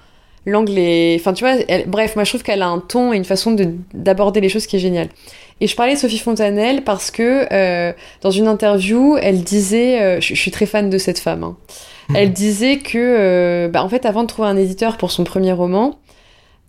L'angle 0.45 0.77
est. 0.77 1.15
Enfin, 1.19 1.33
tu 1.33 1.43
vois, 1.43 1.55
bref, 1.87 2.15
moi 2.15 2.23
je 2.23 2.31
trouve 2.31 2.43
qu'elle 2.43 2.61
a 2.61 2.67
un 2.67 2.79
ton 2.79 3.13
et 3.13 3.17
une 3.17 3.25
façon 3.25 3.55
d'aborder 3.93 4.41
les 4.41 4.49
choses 4.49 4.65
qui 4.65 4.77
est 4.77 4.79
génial. 4.79 5.09
Et 5.59 5.67
je 5.67 5.75
parlais 5.75 5.95
de 5.95 5.99
Sophie 5.99 6.19
Fontanelle 6.19 6.83
parce 6.83 7.11
que 7.11 7.47
euh, 7.51 7.91
dans 8.21 8.31
une 8.31 8.47
interview, 8.47 9.17
elle 9.17 9.43
disait, 9.43 10.01
euh, 10.01 10.21
je, 10.21 10.35
suis 10.35 10.51
très 10.51 10.65
fan 10.65 10.89
de 10.89 10.97
cette 10.97 11.19
femme, 11.19 11.43
hein. 11.43 11.57
elle 12.15 12.31
disait 12.33 12.79
que, 12.79 12.97
euh, 12.97 13.69
bah, 13.69 13.83
en 13.83 13.89
fait, 13.89 14.05
avant 14.05 14.23
de 14.23 14.27
trouver 14.27 14.47
un 14.47 14.57
éditeur 14.57 14.97
pour 14.97 15.11
son 15.11 15.23
premier 15.23 15.51
roman, 15.53 15.99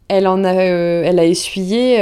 elle 0.08 0.26
en 0.26 0.44
a, 0.44 0.52
elle 0.52 1.18
a 1.18 1.24
essuyé, 1.24 1.98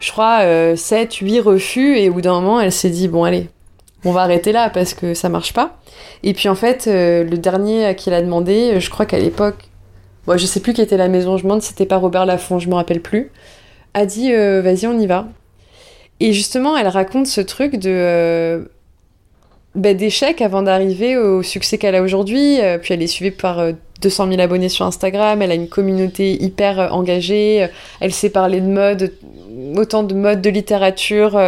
je 0.00 0.10
crois, 0.10 0.74
7, 0.74 1.12
8 1.14 1.40
refus 1.40 1.98
et 1.98 2.08
au 2.08 2.14
bout 2.14 2.22
d'un 2.22 2.32
moment, 2.40 2.58
elle 2.58 2.72
s'est 2.72 2.88
dit, 2.88 3.06
bon 3.06 3.24
allez, 3.24 3.48
on 4.06 4.12
va 4.12 4.22
arrêter 4.22 4.50
là 4.50 4.70
parce 4.70 4.94
que 4.94 5.12
ça 5.12 5.28
marche 5.28 5.52
pas. 5.52 5.76
Et 6.22 6.32
puis 6.32 6.48
en 6.48 6.54
fait, 6.54 6.86
le 6.86 7.36
dernier 7.36 7.84
à 7.84 7.92
qui 7.92 8.08
elle 8.08 8.14
a 8.14 8.22
demandé, 8.22 8.80
je 8.80 8.88
crois 8.88 9.04
qu'à 9.04 9.18
l'époque, 9.18 9.68
bon, 10.26 10.38
je 10.38 10.46
sais 10.46 10.60
plus 10.60 10.72
qui 10.72 10.80
était 10.80 10.96
la 10.96 11.08
maison, 11.08 11.36
je 11.36 11.42
me 11.42 11.48
demande 11.48 11.60
si 11.60 11.68
c'était 11.68 11.84
pas 11.84 11.98
Robert 11.98 12.24
Laffont, 12.24 12.58
je 12.58 12.70
me 12.70 12.74
rappelle 12.74 13.02
plus, 13.02 13.30
a 13.92 14.06
dit, 14.06 14.32
vas-y, 14.32 14.86
on 14.86 14.98
y 14.98 15.06
va. 15.06 15.26
Et 16.20 16.32
justement, 16.32 16.76
elle 16.76 16.88
raconte 16.88 17.26
ce 17.26 17.40
truc 17.40 17.76
de 17.76 17.90
euh, 17.90 18.64
bah, 19.78 19.94
d'échec 19.94 20.40
avant 20.42 20.62
d'arriver 20.62 21.16
au 21.16 21.42
succès 21.42 21.78
qu'elle 21.78 21.94
a 21.94 22.02
aujourd'hui. 22.02 22.60
Euh, 22.60 22.78
puis 22.78 22.94
elle 22.94 23.02
est 23.02 23.06
suivie 23.06 23.30
par 23.30 23.62
200 24.02 24.26
euh, 24.26 24.30
000 24.30 24.42
abonnés 24.42 24.68
sur 24.68 24.84
Instagram. 24.84 25.40
Elle 25.40 25.50
a 25.50 25.54
une 25.54 25.68
communauté 25.68 26.42
hyper 26.42 26.92
engagée. 26.92 27.66
Elle 28.00 28.12
sait 28.12 28.30
parler 28.30 28.60
de 28.60 28.66
mode, 28.66 29.12
autant 29.76 30.02
de 30.02 30.14
mode, 30.14 30.42
de 30.42 30.50
littérature. 30.50 31.40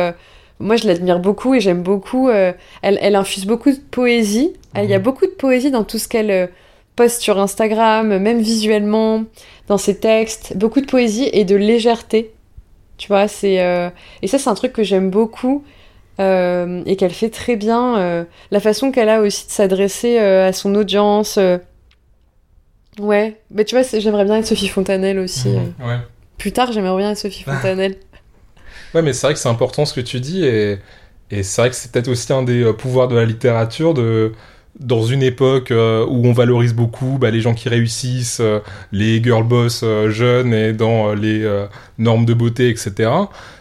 moi, 0.59 0.77
je 0.77 0.87
l'admire 0.87 1.19
beaucoup 1.19 1.55
et 1.55 1.61
j'aime 1.61 1.83
beaucoup. 1.83 2.31
Elle, 2.31 2.57
elle, 2.83 3.17
infuse 3.17 3.47
beaucoup 3.47 3.71
de 3.71 3.81
poésie. 3.91 4.53
Il 4.77 4.89
y 4.89 4.95
a 4.95 4.99
mhm. 4.99 5.05
beaucoup 5.05 5.27
de 5.27 5.33
poésie 5.33 5.71
dans 5.71 5.85
tout 5.85 5.99
ce 5.99 6.09
qu'elle 6.09 6.51
poste 6.97 7.23
sur 7.23 7.39
Instagram, 7.39 8.19
même 8.19 8.41
visuellement, 8.41 9.25
dans 9.69 9.79
ses 9.79 9.99
textes. 9.99 10.57
Beaucoup 10.57 10.81
de 10.81 10.87
poésie 10.87 11.29
et 11.33 11.45
de 11.45 11.57
légèreté. 11.57 12.33
Tu 13.01 13.09
vois, 13.09 13.29
c'est 13.29 13.63
euh, 13.63 13.89
et 14.21 14.27
ça 14.27 14.39
c'est 14.39 14.51
un 14.51 14.55
truc 14.55 14.75
que 14.75 14.83
j'aime 14.83 15.09
beaucoup 15.09 15.65
euh, 16.21 16.83
et 16.87 16.97
qu'elle 16.97 17.13
fait 17.13 17.31
très 17.31 17.57
bien. 17.57 17.99
Euh, 17.99 18.25
la 18.51 18.61
façon 18.61 18.93
qu'elle 18.93 19.09
a 19.09 19.21
aussi 19.21 19.47
de 19.47 19.51
s'adresser 19.51 20.19
à 20.19 20.53
son 20.53 20.75
audience. 20.75 21.39
Ouais, 22.99 23.41
mais 23.51 23.65
tu 23.65 23.77
vois, 23.77 23.85
j'aimerais 23.99 24.25
bien 24.25 24.37
être 24.37 24.47
Sophie 24.47 24.69
Fontanelle 24.69 25.19
aussi. 25.19 25.49
Mmh, 25.49 25.87
ouais. 25.87 25.99
Plus 26.39 26.53
tard, 26.53 26.73
j'aimerais 26.73 26.99
bien 26.99 27.13
être 27.13 27.19
Sophie 27.19 27.45
Fontanelle. 27.45 27.97
ouais, 28.95 29.03
mais 29.03 29.13
c'est 29.13 29.27
vrai 29.27 29.35
que 29.35 29.41
c'est 29.41 29.49
important 29.49 29.85
ce 29.85 29.95
que 29.95 30.01
tu 30.01 30.21
dis 30.21 30.45
et, 30.45 30.79
et 31.31 31.43
c'est 31.43 31.63
vrai 31.63 31.71
que 31.71 31.77
c'est 31.77 31.91
peut-être 31.91 32.09
aussi 32.09 32.33
un 32.33 32.43
des 32.43 32.71
pouvoirs 32.75 33.09
de 33.09 33.17
la 33.17 33.25
littérature 33.25 33.95
de 33.95 34.33
dans 34.79 35.03
une 35.03 35.23
époque 35.23 35.71
euh, 35.71 36.07
où 36.07 36.27
on 36.27 36.33
valorise 36.33 36.75
beaucoup 36.75 37.19
bah, 37.19 37.31
les 37.31 37.41
gens 37.41 37.55
qui 37.55 37.69
réussissent, 37.69 38.41
euh, 38.41 38.61
les 38.93 39.23
girl 39.23 39.45
boss 39.45 39.83
euh, 39.83 40.11
jeunes 40.11 40.55
et 40.55 40.73
dans 40.73 41.13
les 41.13 41.47
normes 41.99 42.25
de 42.25 42.35
beauté, 42.35 42.71
etc. 42.71 43.11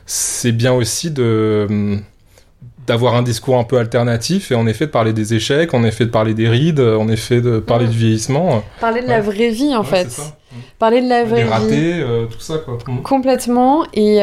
C'est 0.05 0.51
bien 0.51 0.73
aussi 0.73 1.11
de 1.11 1.67
hum, 1.69 2.01
d'avoir 2.89 3.15
un 3.15 3.23
discours 3.23 3.57
un 3.57 3.63
peu 3.63 3.77
alternatif 3.77 4.51
et 4.51 4.55
en 4.55 4.67
effet 4.67 4.85
de 4.85 4.91
parler 4.91 5.13
des 5.13 5.33
échecs, 5.33 5.73
en 5.73 5.83
effet 5.83 6.05
de 6.05 6.11
parler 6.11 6.33
des 6.33 6.49
rides, 6.49 6.81
en 6.81 7.07
effet 7.07 7.41
de 7.41 7.59
parler 7.59 7.87
du 7.87 7.97
vieillissement. 7.97 8.63
Parler 8.81 9.01
de 9.01 9.07
la 9.07 9.21
vraie 9.21 9.49
vie 9.49 9.75
en 9.75 9.83
fait. 9.83 10.19
Parler 10.77 11.01
de 11.01 11.07
la 11.07 11.23
vraie 11.23 11.43
vie. 11.43 11.49
ratés, 11.49 12.05
tout 12.29 12.39
ça 12.39 12.57
quoi. 12.57 12.77
Complètement 13.03 13.85
et 13.93 14.19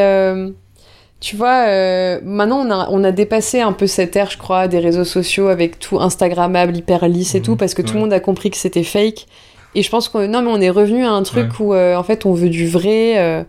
tu 1.20 1.36
vois, 1.36 1.66
euh, 1.66 2.20
maintenant 2.22 2.58
on 2.66 2.70
a, 2.70 2.88
on 2.90 3.02
a 3.02 3.10
dépassé 3.10 3.60
un 3.60 3.72
peu 3.72 3.86
cette 3.86 4.14
ère, 4.16 4.30
je 4.30 4.38
crois, 4.38 4.68
des 4.68 4.78
réseaux 4.78 5.04
sociaux 5.04 5.48
avec 5.48 5.78
tout 5.78 5.98
Instagrammable, 5.98 6.76
hyper 6.76 7.08
lisse 7.08 7.34
et 7.34 7.38
mhm. 7.38 7.44
tout, 7.44 7.56
parce 7.56 7.74
que 7.74 7.82
tout 7.82 7.94
le 7.94 8.00
monde 8.00 8.12
a 8.12 8.20
compris 8.20 8.50
que 8.50 8.56
c'était 8.56 8.82
fake. 8.82 9.26
Et 9.74 9.82
je 9.82 9.90
pense 9.90 10.08
que 10.08 10.26
non, 10.26 10.42
mais 10.42 10.50
on 10.50 10.60
est 10.60 10.70
revenu 10.70 11.04
à 11.04 11.10
un 11.10 11.22
truc 11.22 11.58
où 11.58 11.74
euh, 11.74 11.96
en 11.96 12.02
fait 12.02 12.26
on 12.26 12.32
veut 12.32 12.48
du 12.48 12.68
vrai, 12.68 13.18
euh, 13.18 13.44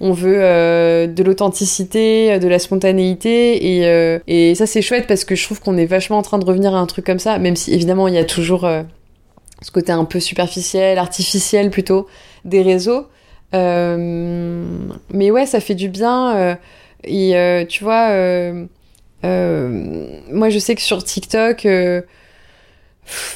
on 0.00 0.12
veut 0.12 0.38
de 1.06 1.22
l'authenticité, 1.22 2.38
de 2.38 2.48
la 2.48 2.58
spontanéité, 2.58 3.82
et, 3.82 4.20
et 4.26 4.54
ça 4.54 4.66
c'est 4.66 4.82
chouette 4.82 5.06
parce 5.06 5.24
que 5.24 5.34
je 5.34 5.44
trouve 5.44 5.60
qu'on 5.60 5.76
est 5.76 5.86
vachement 5.86 6.18
en 6.18 6.22
train 6.22 6.38
de 6.38 6.44
revenir 6.44 6.74
à 6.74 6.78
un 6.78 6.86
truc 6.86 7.04
comme 7.04 7.18
ça, 7.18 7.38
même 7.38 7.56
si 7.56 7.74
évidemment 7.74 8.08
il 8.08 8.14
y 8.14 8.18
a 8.18 8.24
toujours 8.24 8.68
ce 9.60 9.70
côté 9.70 9.92
un 9.92 10.04
peu 10.04 10.20
superficiel, 10.20 10.98
artificiel 10.98 11.70
plutôt 11.70 12.06
des 12.44 12.62
réseaux. 12.62 13.08
mais 13.52 15.30
ouais, 15.30 15.46
ça 15.46 15.60
fait 15.60 15.74
du 15.74 15.88
bien 15.88 16.56
et 17.04 17.36
euh, 17.36 17.64
tu 17.64 17.84
vois, 17.84 18.10
euh, 18.10 18.66
euh, 19.24 20.20
moi 20.30 20.50
je 20.50 20.58
sais 20.58 20.74
que 20.74 20.82
sur 20.82 21.02
TikTok, 21.02 21.64
il 21.64 22.04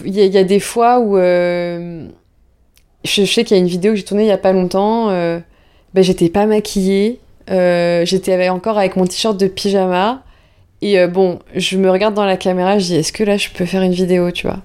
y, 0.05 0.27
y, 0.27 0.39
a 0.39 0.45
des 0.45 0.61
fois 0.61 1.01
où 1.01 1.17
je, 1.17 2.05
sais 3.05 3.45
qu'il 3.45 3.57
y 3.57 3.61
a 3.61 3.63
une 3.63 3.69
vidéo 3.69 3.93
que 3.93 3.97
j'ai 3.97 4.05
tournée 4.05 4.25
il 4.25 4.29
y 4.29 4.33
a 4.33 4.39
pas 4.39 4.53
longtemps. 4.53 5.09
Ben, 5.95 6.05
j'étais 6.05 6.29
pas 6.29 6.47
maquillée, 6.47 7.21
j'étais 7.49 8.49
encore 8.49 8.79
avec 8.79 8.97
mon 8.97 9.07
t-shirt 9.07 9.39
de 9.39 9.47
pyjama. 9.47 10.23
Et 10.83 11.07
bon, 11.07 11.39
je 11.55 11.79
me 11.79 11.91
regarde 11.91 12.15
dans 12.15 12.27
la 12.27 12.37
caméra, 12.37 12.79
je 12.79 12.87
dis 12.87 12.97
est-ce 12.97 13.13
que 13.13 13.25
là 13.25 13.37
je 13.37 13.49
peux 13.49 13.65
faire 13.65 13.83
une 13.83 13.93
vidéo, 13.93 14.31
tu 14.31 14.47
vois? 14.47 14.59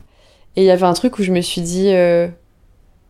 Et 0.55 0.63
il 0.63 0.65
y 0.65 0.71
avait 0.71 0.85
un 0.85 0.93
truc 0.93 1.17
où 1.19 1.23
je 1.23 1.31
me 1.31 1.39
suis 1.39 1.61
dit 1.61 1.93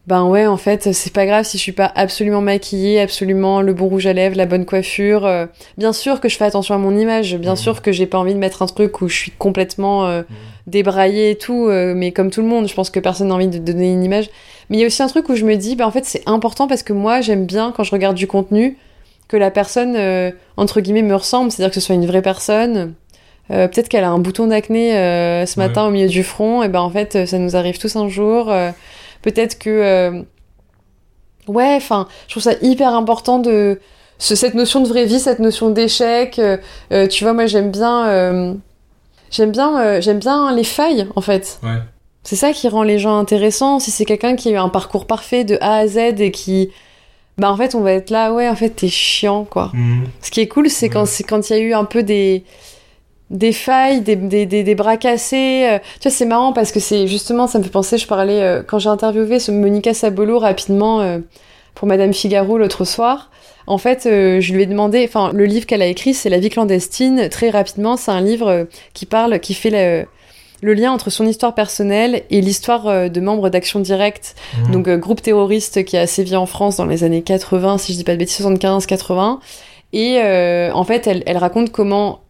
ben 0.10 0.24
ouais, 0.24 0.48
en 0.48 0.58
fait, 0.58 0.92
c'est 0.92 1.14
pas 1.14 1.28
grave 1.28 1.46
si 1.46 1.60
je 1.60 1.62
suis 1.62 1.72
pas 1.72 1.92
absolument 1.94 2.42
maquillée, 2.42 3.00
absolument 3.00 3.62
le 3.62 3.74
bon 3.74 3.88
rouge 3.88 4.08
à 4.08 4.14
lèvres, 4.14 4.36
la 4.36 4.48
bonne 4.48 4.66
coiffure. 4.66 5.24
Euh, 5.28 5.46
bien 5.78 5.94
sûr 5.94 6.20
que 6.20 6.28
je 6.28 6.36
fais 6.36 6.46
attention 6.46 6.74
à 6.74 6.80
mon 6.80 6.98
image, 6.98 7.36
bien 7.38 7.54
mmh. 7.54 7.58
sûr 7.58 7.82
que 7.84 7.92
j'ai 7.92 8.08
pas 8.08 8.18
envie 8.18 8.34
de 8.34 8.40
mettre 8.40 8.64
un 8.64 8.66
truc 8.66 9.02
où 9.02 9.08
je 9.08 9.16
suis 9.16 9.32
complètement 9.32 10.08
euh, 10.08 10.22
mmh. 10.22 10.34
débraillée 10.66 11.30
et 11.30 11.36
tout, 11.36 11.68
euh, 11.68 11.94
mais 11.96 12.12
comme 12.12 12.32
tout 12.32 12.42
le 12.42 12.48
monde, 12.48 12.68
je 12.68 12.74
pense 12.74 12.90
que 12.90 13.00
personne 13.00 13.28
n'a 13.28 13.36
envie 13.36 13.50
de 13.50 13.60
donner 13.60 13.94
une 13.94 14.04
image. 14.04 14.32
Mais 14.70 14.78
il 14.78 14.80
y 14.80 14.84
a 14.84 14.88
aussi 14.88 15.02
un 15.02 15.08
truc 15.08 15.30
où 15.30 15.36
je 15.36 15.46
me 15.46 15.56
dis, 15.56 15.76
ben 15.76 15.86
en 15.86 15.92
fait, 15.92 16.06
c'est 16.06 16.24
important 16.28 16.68
parce 16.68 16.84
que 16.84 16.94
moi, 16.94 17.22
j'aime 17.22 17.46
bien 17.46 17.74
quand 17.76 17.84
je 17.84 17.92
regarde 17.92 18.16
du 18.16 18.28
contenu 18.28 18.78
que 19.28 19.38
la 19.38 19.52
personne, 19.52 19.96
entre 20.58 20.82
guillemets, 20.82 21.04
me 21.04 21.16
ressemble, 21.16 21.52
c'est-à-dire 21.52 21.70
que 21.70 21.80
ce 21.80 21.86
soit 21.86 21.96
une 21.96 22.08
vraie 22.08 22.24
personne. 22.24 22.94
Peut-être 23.48 23.88
qu'elle 23.88 24.04
a 24.04 24.10
un 24.10 24.18
bouton 24.18 24.48
d'acné 24.48 24.92
ce 25.46 25.60
matin 25.60 25.86
au 25.86 25.92
milieu 25.92 26.08
du 26.08 26.24
front, 26.24 26.64
et 26.64 26.68
ben 26.68 26.82
en 26.82 26.90
fait, 26.90 27.28
ça 27.28 27.38
nous 27.38 27.56
arrive 27.56 27.78
tous 27.78 27.96
un 27.96 28.10
jour 28.10 28.52
peut-être 29.22 29.60
que 29.60 29.70
euh, 29.70 30.22
ouais 31.48 31.76
enfin 31.76 32.08
je 32.28 32.34
trouve 32.34 32.44
ça 32.44 32.54
hyper 32.62 32.94
important 32.94 33.40
de 33.40 33.80
cette 34.18 34.54
notion 34.54 34.82
de 34.82 34.88
vraie 34.88 35.06
vie 35.06 35.20
cette 35.20 35.40
notion 35.40 35.70
d'échec 35.70 36.40
euh, 36.40 36.58
euh, 36.92 37.08
tu 37.08 37.24
vois 37.24 37.34
moi 37.34 37.46
j'aime 37.46 37.72
bien 37.72 38.58
j'aime 39.32 39.52
bien 39.52 40.00
j'aime 40.02 40.20
bien 40.20 40.54
les 40.54 40.64
failles 40.64 41.08
en 41.16 41.22
fait 41.22 41.60
ouais. 41.64 41.80
C'est 42.24 42.36
ça 42.36 42.52
qui 42.52 42.68
rend 42.68 42.84
les 42.84 43.00
gens 43.00 43.18
intéressants 43.18 43.80
si 43.80 43.92
c'est 43.92 44.06
quelqu'un 44.06 44.36
qui 44.36 44.50
a 44.50 44.52
eu 44.52 44.58
un 44.58 44.70
parcours 44.70 45.06
parfait 45.06 45.44
de 45.44 45.58
A 45.62 45.78
à 45.78 45.88
Z 45.88 45.98
et 46.20 46.32
qui 46.32 46.70
bah 47.38 47.52
en 47.52 47.58
fait 47.58 47.76
on 47.76 47.82
va 47.82 47.94
être 47.94 48.10
là 48.10 48.34
ouais 48.34 48.50
en 48.50 48.56
fait 48.56 48.70
t'es 48.70 48.90
chiant 48.90 49.46
quoi 49.46 49.72
mmh. 49.74 50.04
ce 50.22 50.32
qui 50.32 50.42
est 50.42 50.48
cool 50.48 50.70
c'est 50.70 50.90
quand 50.90 51.50
il 51.50 51.54
y 51.54 51.56
a 51.56 51.60
eu 51.60 51.74
un 51.74 51.86
peu 51.86 52.04
des 52.04 52.44
des 53.30 53.52
failles, 53.52 54.02
des, 54.02 54.16
des, 54.16 54.46
des, 54.46 54.76
bras 54.76 54.98
cassés. 54.98 55.68
Euh. 55.70 55.80
Tu 56.00 56.10
vois, 56.10 56.12
c'est 56.12 56.26
marrant 56.26 56.54
parce 56.54 56.72
que 56.72 56.80
c'est 56.80 57.08
justement, 57.08 57.48
ça 57.48 57.60
me 57.60 57.64
fait 57.64 57.70
penser, 57.70 57.98
je 57.98 58.08
parlais, 58.08 58.42
euh, 58.42 58.64
quand 58.66 58.80
j'ai 58.80 58.90
interviewé 58.90 59.40
ce 59.40 59.52
Monica 59.52 59.94
Sabolo 59.94 60.40
rapidement 60.40 61.02
euh, 61.02 61.20
pour 61.76 61.88
Madame 61.88 62.14
Figaro 62.14 62.58
l'autre 62.58 62.86
soir, 62.86 63.30
en 63.68 63.78
fait, 63.78 64.06
je 64.06 64.54
lui 64.54 64.64
ai 64.64 64.66
demandé, 64.66 65.06
enfin, 65.08 65.30
le 65.32 65.46
livre 65.46 65.68
qu'elle 65.68 65.84
a 65.84 65.86
écrit, 65.86 66.16
c'est 66.16 66.30
La 66.30 66.40
vie 66.40 66.50
clandestine. 66.50 67.30
Très 67.30 67.52
rapidement, 67.52 67.98
c'est 67.98 68.10
un 68.10 68.22
livre 68.22 68.68
qui 68.96 69.06
parle, 69.06 69.40
qui 69.40 69.54
fait 69.54 69.70
le, 69.70 70.08
le 70.62 70.74
lien 70.74 70.92
entre 70.92 71.10
son 71.10 71.26
histoire 71.26 71.56
personnelle 71.56 72.24
et 72.30 72.42
l'histoire 72.42 73.10
de 73.10 73.22
membres 73.22 73.50
d'Action 73.50 73.80
Directe, 73.80 74.36
mmh. 74.58 74.72
donc 74.72 74.90
groupe 74.90 75.22
terroriste 75.22 75.86
qui 75.86 75.98
a 75.98 76.06
sévi 76.06 76.36
en 76.36 76.46
France 76.46 76.78
dans 76.78 76.86
les 76.86 77.04
années 77.04 77.22
80, 77.22 77.78
si 77.78 77.94
je 77.94 77.98
dis 77.98 78.04
pas 78.04 78.14
de 78.14 78.18
bêtises, 78.18 78.46
75-80. 78.46 79.40
Et 79.94 80.20
en 80.74 80.84
fait, 80.84 81.08
elle, 81.08 81.24
elle 81.26 81.38
raconte 81.38 81.72
comment 81.72 82.22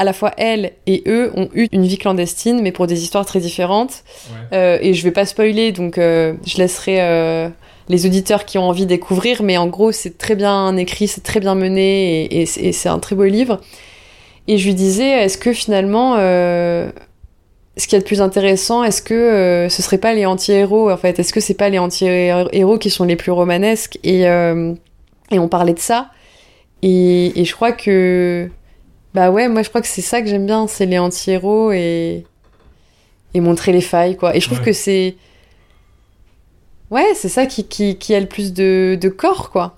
à 0.00 0.04
la 0.04 0.14
fois 0.14 0.32
elle 0.38 0.72
et 0.86 1.02
eux 1.06 1.30
ont 1.36 1.50
eu 1.52 1.68
une 1.72 1.84
vie 1.84 1.98
clandestine, 1.98 2.62
mais 2.62 2.72
pour 2.72 2.86
des 2.86 3.02
histoires 3.02 3.26
très 3.26 3.38
différentes. 3.38 4.02
Ouais. 4.30 4.56
Euh, 4.56 4.78
et 4.80 4.94
je 4.94 5.04
vais 5.04 5.10
pas 5.10 5.26
spoiler, 5.26 5.72
donc 5.72 5.98
euh, 5.98 6.32
je 6.46 6.56
laisserai 6.56 7.02
euh, 7.02 7.50
les 7.90 8.06
auditeurs 8.06 8.46
qui 8.46 8.56
ont 8.56 8.66
envie 8.66 8.84
de 8.84 8.88
découvrir. 8.88 9.42
Mais 9.42 9.58
en 9.58 9.66
gros, 9.66 9.92
c'est 9.92 10.16
très 10.16 10.36
bien 10.36 10.74
écrit, 10.78 11.06
c'est 11.06 11.20
très 11.20 11.38
bien 11.38 11.54
mené, 11.54 12.24
et, 12.24 12.40
et 12.40 12.72
c'est 12.72 12.88
un 12.88 12.98
très 12.98 13.14
beau 13.14 13.24
livre. 13.24 13.60
Et 14.48 14.56
je 14.56 14.64
lui 14.64 14.74
disais, 14.74 15.10
est-ce 15.22 15.36
que 15.36 15.52
finalement, 15.52 16.16
ce 17.80 17.88
qui 17.88 17.96
est 17.96 17.98
le 17.98 18.04
plus 18.04 18.20
intéressant, 18.20 18.84
est-ce 18.84 19.02
que 19.02 19.14
euh, 19.14 19.68
ce 19.68 19.82
serait 19.82 19.98
pas 19.98 20.12
les 20.14 20.26
anti-héros 20.26 20.90
en 20.90 20.96
fait? 20.96 21.18
Est-ce 21.18 21.32
que 21.32 21.40
c'est 21.40 21.54
pas 21.54 21.68
les 21.68 21.78
anti-héros 21.78 22.78
qui 22.78 22.90
sont 22.90 23.04
les 23.04 23.16
plus 23.16 23.32
romanesques? 23.32 23.98
Et, 24.04 24.28
euh, 24.28 24.74
et 25.30 25.38
on 25.38 25.48
parlait 25.48 25.74
de 25.74 25.78
ça. 25.80 26.10
Et, 26.82 27.40
et 27.40 27.44
je 27.44 27.54
crois 27.54 27.72
que 27.72 28.48
bah 29.14 29.30
ouais, 29.30 29.48
moi 29.48 29.62
je 29.62 29.68
crois 29.68 29.80
que 29.80 29.88
c'est 29.88 30.00
ça 30.02 30.22
que 30.22 30.28
j'aime 30.28 30.46
bien, 30.46 30.66
c'est 30.68 30.86
les 30.86 30.98
anti-héros 30.98 31.72
et 31.72 32.24
et 33.34 33.40
montrer 33.40 33.72
les 33.72 33.80
failles 33.80 34.16
quoi. 34.16 34.36
Et 34.36 34.40
je 34.40 34.46
trouve 34.46 34.58
Ouais. 34.60 34.64
que 34.66 34.72
c'est 34.72 35.16
ouais, 36.90 37.06
c'est 37.14 37.28
ça 37.28 37.46
qui, 37.46 37.64
qui 37.66 37.96
qui 37.98 38.14
a 38.14 38.20
le 38.20 38.26
plus 38.26 38.52
de, 38.52 38.98
de 39.00 39.08
corps 39.08 39.50
quoi. 39.50 39.76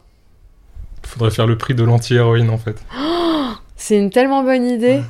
Faudrait 1.04 1.30
faire 1.30 1.46
le 1.46 1.58
prix 1.58 1.74
de 1.74 1.82
l'anti-héroïne 1.84 2.50
en 2.50 2.58
fait. 2.58 2.76
C'est 3.76 3.98
une 3.98 4.10
tellement 4.10 4.44
bonne 4.44 4.64
idée. 4.64 4.98
Ouais. 4.98 5.02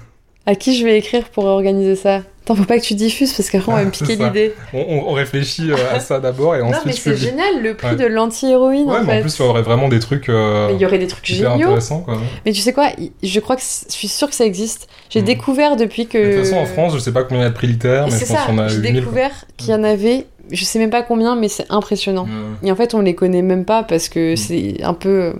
À 0.47 0.55
qui 0.55 0.74
je 0.77 0.85
vais 0.85 0.97
écrire 0.98 1.28
pour 1.28 1.44
organiser 1.44 1.94
ça? 1.94 2.23
Attends, 2.44 2.56
faut 2.56 2.64
pas 2.64 2.78
que 2.78 2.85
tu 2.85 2.94
diffuses 2.94 3.32
parce 3.35 3.51
qu'après 3.51 3.70
on 3.73 3.77
va 3.77 3.85
me 3.85 3.90
piquer 3.93 4.16
l'idée. 4.16 4.52
On, 4.73 4.78
on- 4.81 5.09
on 5.10 5.12
réfléchit 5.12 5.70
euh, 5.70 5.77
à 5.94 6.01
ça 6.01 6.19
d'abord 6.19 6.56
et 6.56 6.59
Non, 6.60 6.70
mais 6.70 6.77
ensuite 6.77 6.94
c'est 6.97 7.16
génial 7.16 7.62
le 7.62 7.74
prix 7.74 7.89
Ouais. 7.90 7.97
de 7.97 8.06
l'anti-héroïne 8.06 8.89
Ouais, 8.89 8.97
en 8.97 9.05
mais 9.05 9.12
fait. 9.12 9.19
en 9.19 9.20
plus 9.23 9.39
il 9.39 9.43
y 9.43 9.48
aurait 9.48 9.62
vraiment 9.62 9.89
des 9.89 10.01
trucs 10.01 10.28
euh, 10.28 10.70
il 10.73 10.81
y 10.81 10.85
aurait 10.86 10.98
des 10.98 11.06
trucs 11.06 11.24
géniaux. 11.24 11.51
intéressants 11.52 12.01
quoi. 12.01 12.19
Mais 12.44 12.52
tu 12.52 12.60
sais 12.60 12.73
quoi 12.73 12.89
Je 13.23 13.40
crois 13.40 13.55
que 13.56 13.62
je 13.62 13.93
suis 13.93 14.09
sûre 14.09 14.28
que 14.28 14.35
ça 14.35 14.44
existe. 14.44 14.89
J'ai 15.10 15.20
Mhm. 15.20 15.27
découvert 15.27 15.77
depuis 15.77 16.06
que. 16.09 16.19
De 16.19 16.36
toute 16.39 16.44
façon 16.47 16.56
en 16.56 16.66
France 16.66 16.94
je 16.94 16.98
sais 16.98 17.12
pas 17.12 17.23
combien 17.23 17.43
il 17.43 17.44
y 17.44 17.47
a 17.47 17.51
de 17.51 17.55
prix 17.55 17.69
littéraires 17.69 18.06
mais 18.10 18.19
je 18.19 18.24
pense 18.27 18.44
qu'on 18.47 18.59
a 18.59 18.66
J'ai 18.69 18.77
eu 18.77 18.81
1000. 18.81 18.94
découvert 18.94 19.44
qu'il 19.56 19.70
y 19.70 19.74
en 19.74 19.85
avait. 19.85 20.27
Je 20.51 20.64
sais 20.64 20.81
même 20.81 20.90
pas 20.90 21.02
combien, 21.02 21.36
mais 21.36 21.47
c'est 21.48 21.66
impressionnant. 21.70 22.27
Et 22.64 22.73
en 22.73 22.77
fait, 22.77 22.94
on 22.94 23.01
les 23.01 23.14
connaît 23.14 23.43
même 23.43 23.64
pas 23.64 23.85
parce 23.85 24.09
que 24.09 24.32
Mhm. 24.32 24.36
c'est 24.36 24.82
un 24.82 24.93
peu. 24.94 25.35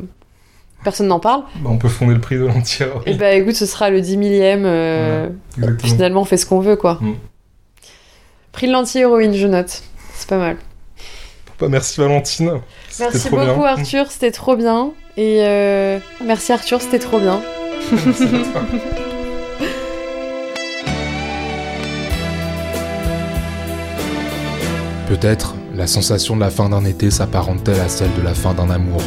Personne 0.85 1.07
n'en 1.09 1.21
parle. 1.21 1.43
Bah, 1.57 1.71
on 1.73 1.79
peut 1.79 1.89
fonder 1.89 2.15
le 2.15 2.21
prix 2.21 2.37
de 2.37 2.45
Et 2.45 2.49
l'anti-héroïne. 2.49 3.17
bah 3.17 3.33
écoute, 3.33 3.55
ce 3.55 3.67
sera 3.67 3.91
le 3.91 4.01
10 4.01 4.17
millième. 4.17 4.65
euh. 4.67 5.29
Finalement, 5.81 6.23
on 6.23 6.25
fait 6.25 6.37
ce 6.37 6.47
qu'on 6.47 6.61
veut 6.61 6.77
quoi. 6.77 6.99
Mhm. 7.01 7.15
Prix 8.53 8.67
de 8.67 8.73
l'anti-héroïne, 8.73 9.33
je 9.35 9.47
note. 9.47 9.83
C'est 10.15 10.29
pas 10.29 10.39
mal. 10.39 10.57
Bah, 11.61 11.69
merci 11.71 12.01
Valentine. 12.01 12.61
Merci 12.99 13.29
trop 13.29 13.37
beaucoup 13.37 13.61
bien. 13.61 13.67
Arthur, 13.69 14.11
c'était 14.11 14.33
trop 14.33 14.57
bien. 14.57 14.91
Et 15.17 15.39
euh, 15.43 15.99
merci 16.25 16.53
Arthur, 16.53 16.81
c'était 16.81 16.99
trop 16.99 17.21
bien. 17.21 17.41
Merci 17.93 18.25
à 18.25 18.29
toi. 18.29 18.63
Peut-être 25.09 25.55
la 25.75 25.87
sensation 25.87 26.37
de 26.37 26.41
la 26.41 26.51
fin 26.51 26.69
d'un 26.69 26.85
été 26.85 27.11
s'apparente-t-elle 27.11 27.81
à 27.81 27.89
celle 27.89 28.13
de 28.15 28.23
la 28.23 28.35
fin 28.35 28.55
d'un 28.55 28.71
amour? 28.71 29.01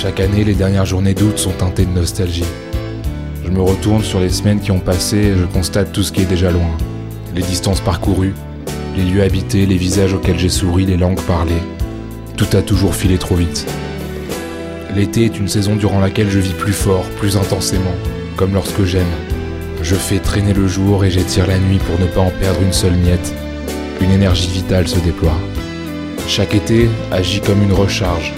Chaque 0.00 0.20
année, 0.20 0.44
les 0.44 0.54
dernières 0.54 0.86
journées 0.86 1.12
d'août 1.12 1.36
sont 1.36 1.50
teintées 1.50 1.84
de 1.84 1.90
nostalgie. 1.90 2.46
Je 3.44 3.50
me 3.50 3.60
retourne 3.60 4.02
sur 4.02 4.18
les 4.18 4.30
semaines 4.30 4.58
qui 4.58 4.70
ont 4.70 4.80
passé 4.80 5.18
et 5.18 5.36
je 5.36 5.44
constate 5.44 5.92
tout 5.92 6.02
ce 6.02 6.10
qui 6.10 6.22
est 6.22 6.24
déjà 6.24 6.50
loin. 6.50 6.70
Les 7.34 7.42
distances 7.42 7.82
parcourues, 7.82 8.32
les 8.96 9.04
lieux 9.04 9.22
habités, 9.22 9.66
les 9.66 9.76
visages 9.76 10.14
auxquels 10.14 10.38
j'ai 10.38 10.48
souri, 10.48 10.86
les 10.86 10.96
langues 10.96 11.20
parlées. 11.20 11.62
Tout 12.38 12.46
a 12.56 12.62
toujours 12.62 12.94
filé 12.94 13.18
trop 13.18 13.34
vite. 13.34 13.66
L'été 14.96 15.26
est 15.26 15.38
une 15.38 15.48
saison 15.48 15.76
durant 15.76 16.00
laquelle 16.00 16.30
je 16.30 16.38
vis 16.38 16.54
plus 16.54 16.72
fort, 16.72 17.04
plus 17.18 17.36
intensément, 17.36 17.94
comme 18.36 18.54
lorsque 18.54 18.84
j'aime. 18.84 19.04
Je 19.82 19.96
fais 19.96 20.18
traîner 20.18 20.54
le 20.54 20.66
jour 20.66 21.04
et 21.04 21.10
j'étire 21.10 21.46
la 21.46 21.58
nuit 21.58 21.78
pour 21.78 22.00
ne 22.00 22.06
pas 22.06 22.22
en 22.22 22.30
perdre 22.40 22.62
une 22.62 22.72
seule 22.72 22.96
miette 22.96 23.34
une 24.00 24.12
énergie 24.12 24.48
vitale 24.48 24.88
se 24.88 24.98
déploie. 24.98 25.36
Chaque 26.26 26.54
été 26.54 26.88
agit 27.12 27.42
comme 27.42 27.62
une 27.62 27.74
recharge. 27.74 28.32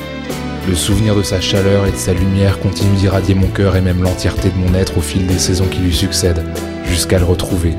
Le 0.69 0.77
souvenir 0.77 1.17
de 1.17 1.23
sa 1.23 1.41
chaleur 1.41 1.87
et 1.87 1.91
de 1.91 1.97
sa 1.97 2.15
lumière 2.15 2.61
continue 2.61 2.95
d'irradier 2.97 3.35
mon 3.35 3.49
cœur 3.49 3.75
et 3.75 3.81
même 3.81 4.03
l'entièreté 4.03 4.51
de 4.51 4.57
mon 4.57 4.75
être 4.75 4.97
au 4.97 5.01
fil 5.01 5.27
des 5.27 5.39
saisons 5.39 5.67
qui 5.67 5.81
lui 5.81 5.95
succèdent, 5.95 6.45
jusqu'à 6.87 7.19
le 7.19 7.25
retrouver. 7.25 7.75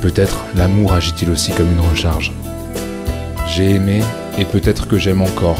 Peut-être 0.00 0.44
l'amour 0.54 0.92
agit-il 0.92 1.28
aussi 1.30 1.50
comme 1.52 1.72
une 1.72 1.88
recharge. 1.90 2.32
J'ai 3.48 3.70
aimé 3.70 4.00
et 4.38 4.44
peut-être 4.44 4.86
que 4.86 4.96
j'aime 4.96 5.22
encore. 5.22 5.58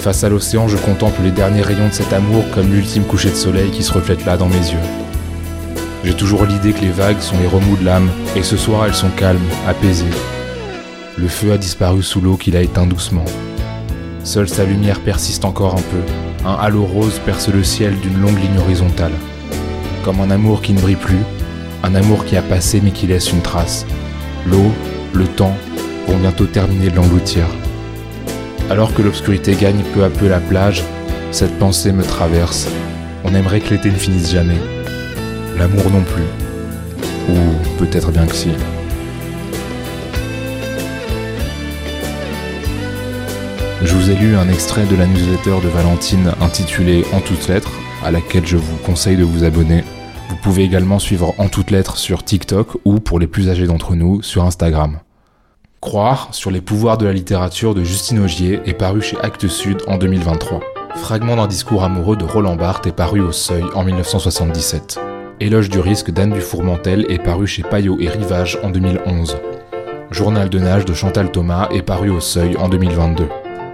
Face 0.00 0.24
à 0.24 0.28
l'océan, 0.28 0.66
je 0.66 0.76
contemple 0.76 1.22
les 1.22 1.30
derniers 1.30 1.62
rayons 1.62 1.88
de 1.88 1.92
cet 1.92 2.12
amour 2.12 2.44
comme 2.52 2.72
l'ultime 2.72 3.04
coucher 3.04 3.30
de 3.30 3.36
soleil 3.36 3.70
qui 3.70 3.84
se 3.84 3.92
reflète 3.92 4.24
là 4.26 4.36
dans 4.36 4.48
mes 4.48 4.56
yeux. 4.56 4.78
J'ai 6.04 6.14
toujours 6.14 6.44
l'idée 6.44 6.72
que 6.72 6.80
les 6.80 6.90
vagues 6.90 7.20
sont 7.20 7.38
les 7.38 7.46
remous 7.46 7.76
de 7.76 7.84
l'âme, 7.84 8.10
et 8.34 8.42
ce 8.42 8.56
soir 8.56 8.84
elles 8.84 8.94
sont 8.94 9.10
calmes, 9.10 9.38
apaisées. 9.68 10.04
Le 11.16 11.28
feu 11.28 11.52
a 11.52 11.58
disparu 11.58 12.02
sous 12.02 12.20
l'eau 12.20 12.36
qu'il 12.36 12.56
a 12.56 12.62
éteint 12.62 12.86
doucement. 12.86 13.24
Seule 14.24 14.48
sa 14.48 14.64
lumière 14.64 15.00
persiste 15.00 15.44
encore 15.44 15.74
un 15.74 15.82
peu. 15.82 16.46
Un 16.46 16.54
halo 16.54 16.84
rose 16.84 17.20
perce 17.24 17.48
le 17.48 17.64
ciel 17.64 17.98
d'une 17.98 18.20
longue 18.20 18.38
ligne 18.38 18.58
horizontale. 18.58 19.12
Comme 20.04 20.20
un 20.20 20.30
amour 20.30 20.62
qui 20.62 20.72
ne 20.72 20.80
brille 20.80 20.96
plus, 20.96 21.22
un 21.82 21.94
amour 21.96 22.24
qui 22.24 22.36
a 22.36 22.42
passé 22.42 22.80
mais 22.82 22.92
qui 22.92 23.08
laisse 23.08 23.32
une 23.32 23.42
trace. 23.42 23.84
L'eau, 24.46 24.70
le 25.12 25.26
temps 25.26 25.56
vont 26.06 26.18
bientôt 26.18 26.46
terminer 26.46 26.90
de 26.90 26.96
l'engloutir. 26.96 27.44
Alors 28.70 28.94
que 28.94 29.02
l'obscurité 29.02 29.54
gagne 29.54 29.82
peu 29.92 30.04
à 30.04 30.08
peu 30.08 30.28
la 30.28 30.40
plage, 30.40 30.84
cette 31.32 31.58
pensée 31.58 31.92
me 31.92 32.04
traverse. 32.04 32.68
On 33.24 33.34
aimerait 33.34 33.60
que 33.60 33.70
l'été 33.70 33.90
ne 33.90 33.96
finisse 33.96 34.30
jamais. 34.30 34.60
L'amour 35.58 35.90
non 35.90 36.02
plus. 36.02 36.24
Ou 37.28 37.78
peut-être 37.78 38.12
bien 38.12 38.26
que 38.26 38.34
si. 38.34 38.50
Je 43.84 43.96
vous 43.96 44.10
ai 44.10 44.14
lu 44.14 44.36
un 44.36 44.48
extrait 44.48 44.86
de 44.86 44.94
la 44.94 45.06
newsletter 45.06 45.56
de 45.60 45.68
Valentine 45.68 46.32
intitulée 46.40 47.04
En 47.12 47.20
toutes 47.20 47.48
lettres, 47.48 47.72
à 48.04 48.12
laquelle 48.12 48.46
je 48.46 48.56
vous 48.56 48.76
conseille 48.76 49.16
de 49.16 49.24
vous 49.24 49.42
abonner. 49.42 49.82
Vous 50.28 50.36
pouvez 50.36 50.62
également 50.62 51.00
suivre 51.00 51.34
En 51.38 51.48
toutes 51.48 51.72
lettres 51.72 51.96
sur 51.96 52.22
TikTok 52.22 52.78
ou, 52.84 53.00
pour 53.00 53.18
les 53.18 53.26
plus 53.26 53.50
âgés 53.50 53.66
d'entre 53.66 53.96
nous, 53.96 54.22
sur 54.22 54.44
Instagram. 54.44 55.00
Croire 55.80 56.28
sur 56.30 56.52
les 56.52 56.60
pouvoirs 56.60 56.96
de 56.96 57.06
la 57.06 57.12
littérature 57.12 57.74
de 57.74 57.82
Justine 57.82 58.20
Augier 58.20 58.60
est 58.66 58.74
paru 58.74 59.02
chez 59.02 59.18
Actes 59.20 59.48
Sud 59.48 59.82
en 59.88 59.98
2023. 59.98 60.60
Fragment 60.94 61.34
d'un 61.34 61.48
discours 61.48 61.82
amoureux 61.82 62.16
de 62.16 62.24
Roland 62.24 62.56
Barthes 62.56 62.86
est 62.86 62.96
paru 62.96 63.20
au 63.20 63.32
Seuil 63.32 63.64
en 63.74 63.82
1977. 63.82 65.00
Éloge 65.40 65.70
du 65.70 65.80
risque 65.80 66.12
d'Anne 66.12 66.34
Dufourmentel 66.34 67.04
est 67.08 67.18
paru 67.18 67.48
chez 67.48 67.64
Payot 67.64 67.98
et 67.98 68.08
Rivage 68.08 68.60
en 68.62 68.70
2011. 68.70 69.38
Journal 70.12 70.48
de 70.48 70.58
nage 70.60 70.84
de 70.84 70.94
Chantal 70.94 71.32
Thomas 71.32 71.68
est 71.72 71.82
paru 71.82 72.10
au 72.10 72.20
Seuil 72.20 72.56
en 72.58 72.68
2022. 72.68 73.26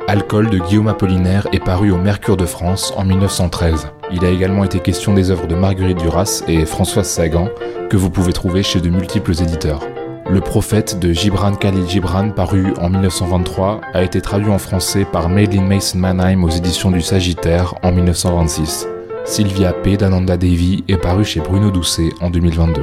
Alcool 0.09 0.48
de 0.48 0.59
Guillaume 0.59 0.89
Apollinaire 0.89 1.47
est 1.52 1.62
paru 1.62 1.90
au 1.90 1.98
Mercure 1.98 2.39
de 2.39 2.47
France 2.47 2.94
en 2.97 3.05
1913. 3.05 3.89
Il 4.10 4.24
a 4.24 4.30
également 4.30 4.64
été 4.64 4.80
question 4.80 5.12
des 5.12 5.30
œuvres 5.30 5.47
de 5.47 5.55
Marguerite 5.55 5.98
Duras 5.98 6.43
et 6.48 6.64
Françoise 6.64 7.06
Sagan 7.06 7.51
que 7.90 7.98
vous 7.98 8.09
pouvez 8.09 8.32
trouver 8.32 8.62
chez 8.62 8.80
de 8.80 8.89
multiples 8.89 9.32
éditeurs. 9.32 9.86
Le 10.30 10.40
prophète 10.40 10.98
de 10.98 11.12
Gibran 11.12 11.56
Khalil 11.56 11.86
Gibran, 11.86 12.30
paru 12.30 12.72
en 12.80 12.89
1923, 12.89 13.82
a 13.93 14.02
été 14.02 14.22
traduit 14.22 14.51
en 14.51 14.56
français 14.56 15.05
par 15.05 15.28
Madeline 15.28 15.66
Mason 15.66 15.98
Mannheim 15.98 16.43
aux 16.43 16.48
éditions 16.48 16.90
du 16.90 17.02
Sagittaire 17.02 17.74
en 17.82 17.93
1926. 17.93 18.89
Sylvia 19.26 19.74
P. 19.74 19.98
d'Ananda 19.98 20.39
Devi 20.39 20.85
est 20.89 20.97
paru 20.97 21.22
chez 21.22 21.40
Bruno 21.40 21.70
Doucet 21.70 22.09
en 22.22 22.30
2022. 22.30 22.80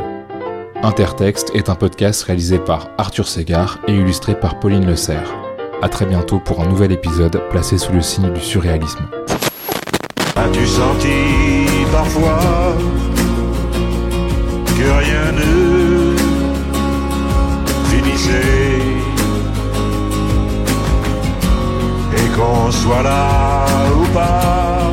Intertexte 0.83 1.49
est 1.55 1.69
un 1.69 1.75
podcast 1.75 2.21
réalisé 2.21 2.59
par 2.59 2.91
Arthur 2.99 3.27
Segar 3.27 3.79
et 3.87 3.95
illustré 3.95 4.39
par 4.39 4.59
Pauline 4.59 4.85
Le 4.85 4.95
Serre. 4.95 5.44
A 5.81 5.89
très 5.89 6.05
bientôt 6.05 6.39
pour 6.39 6.61
un 6.61 6.67
nouvel 6.67 6.91
épisode 6.91 7.41
placé 7.49 7.77
sous 7.77 7.91
le 7.93 8.01
signe 8.01 8.31
du 8.33 8.41
surréalisme. 8.41 9.05
As-tu 10.35 10.65
senti 10.65 11.67
parfois 11.91 12.75
que 14.77 14.83
rien 14.83 15.31
ne 15.31 16.15
finissait 17.85 18.81
et 22.17 22.27
qu'on 22.35 22.71
soit 22.71 23.03
là 23.03 23.65
ou 23.95 24.05
pas, 24.13 24.91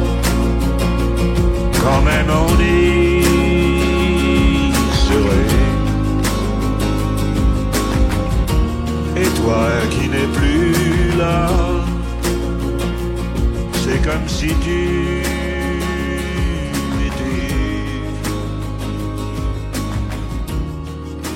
quand 1.83 2.03
même 2.03 2.31
on 2.31 2.61
y 2.61 3.23
serait. 4.93 5.57
Et 9.17 9.29
toi 9.41 9.67
qui 9.91 10.02
c'est 13.85 14.03
comme 14.03 14.29
si 14.29 14.49
tu 14.65 15.23
étais 17.07 17.43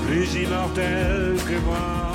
plus 0.07 0.35
immortel 0.43 1.37
que 1.49 1.59
moi. 1.67 2.06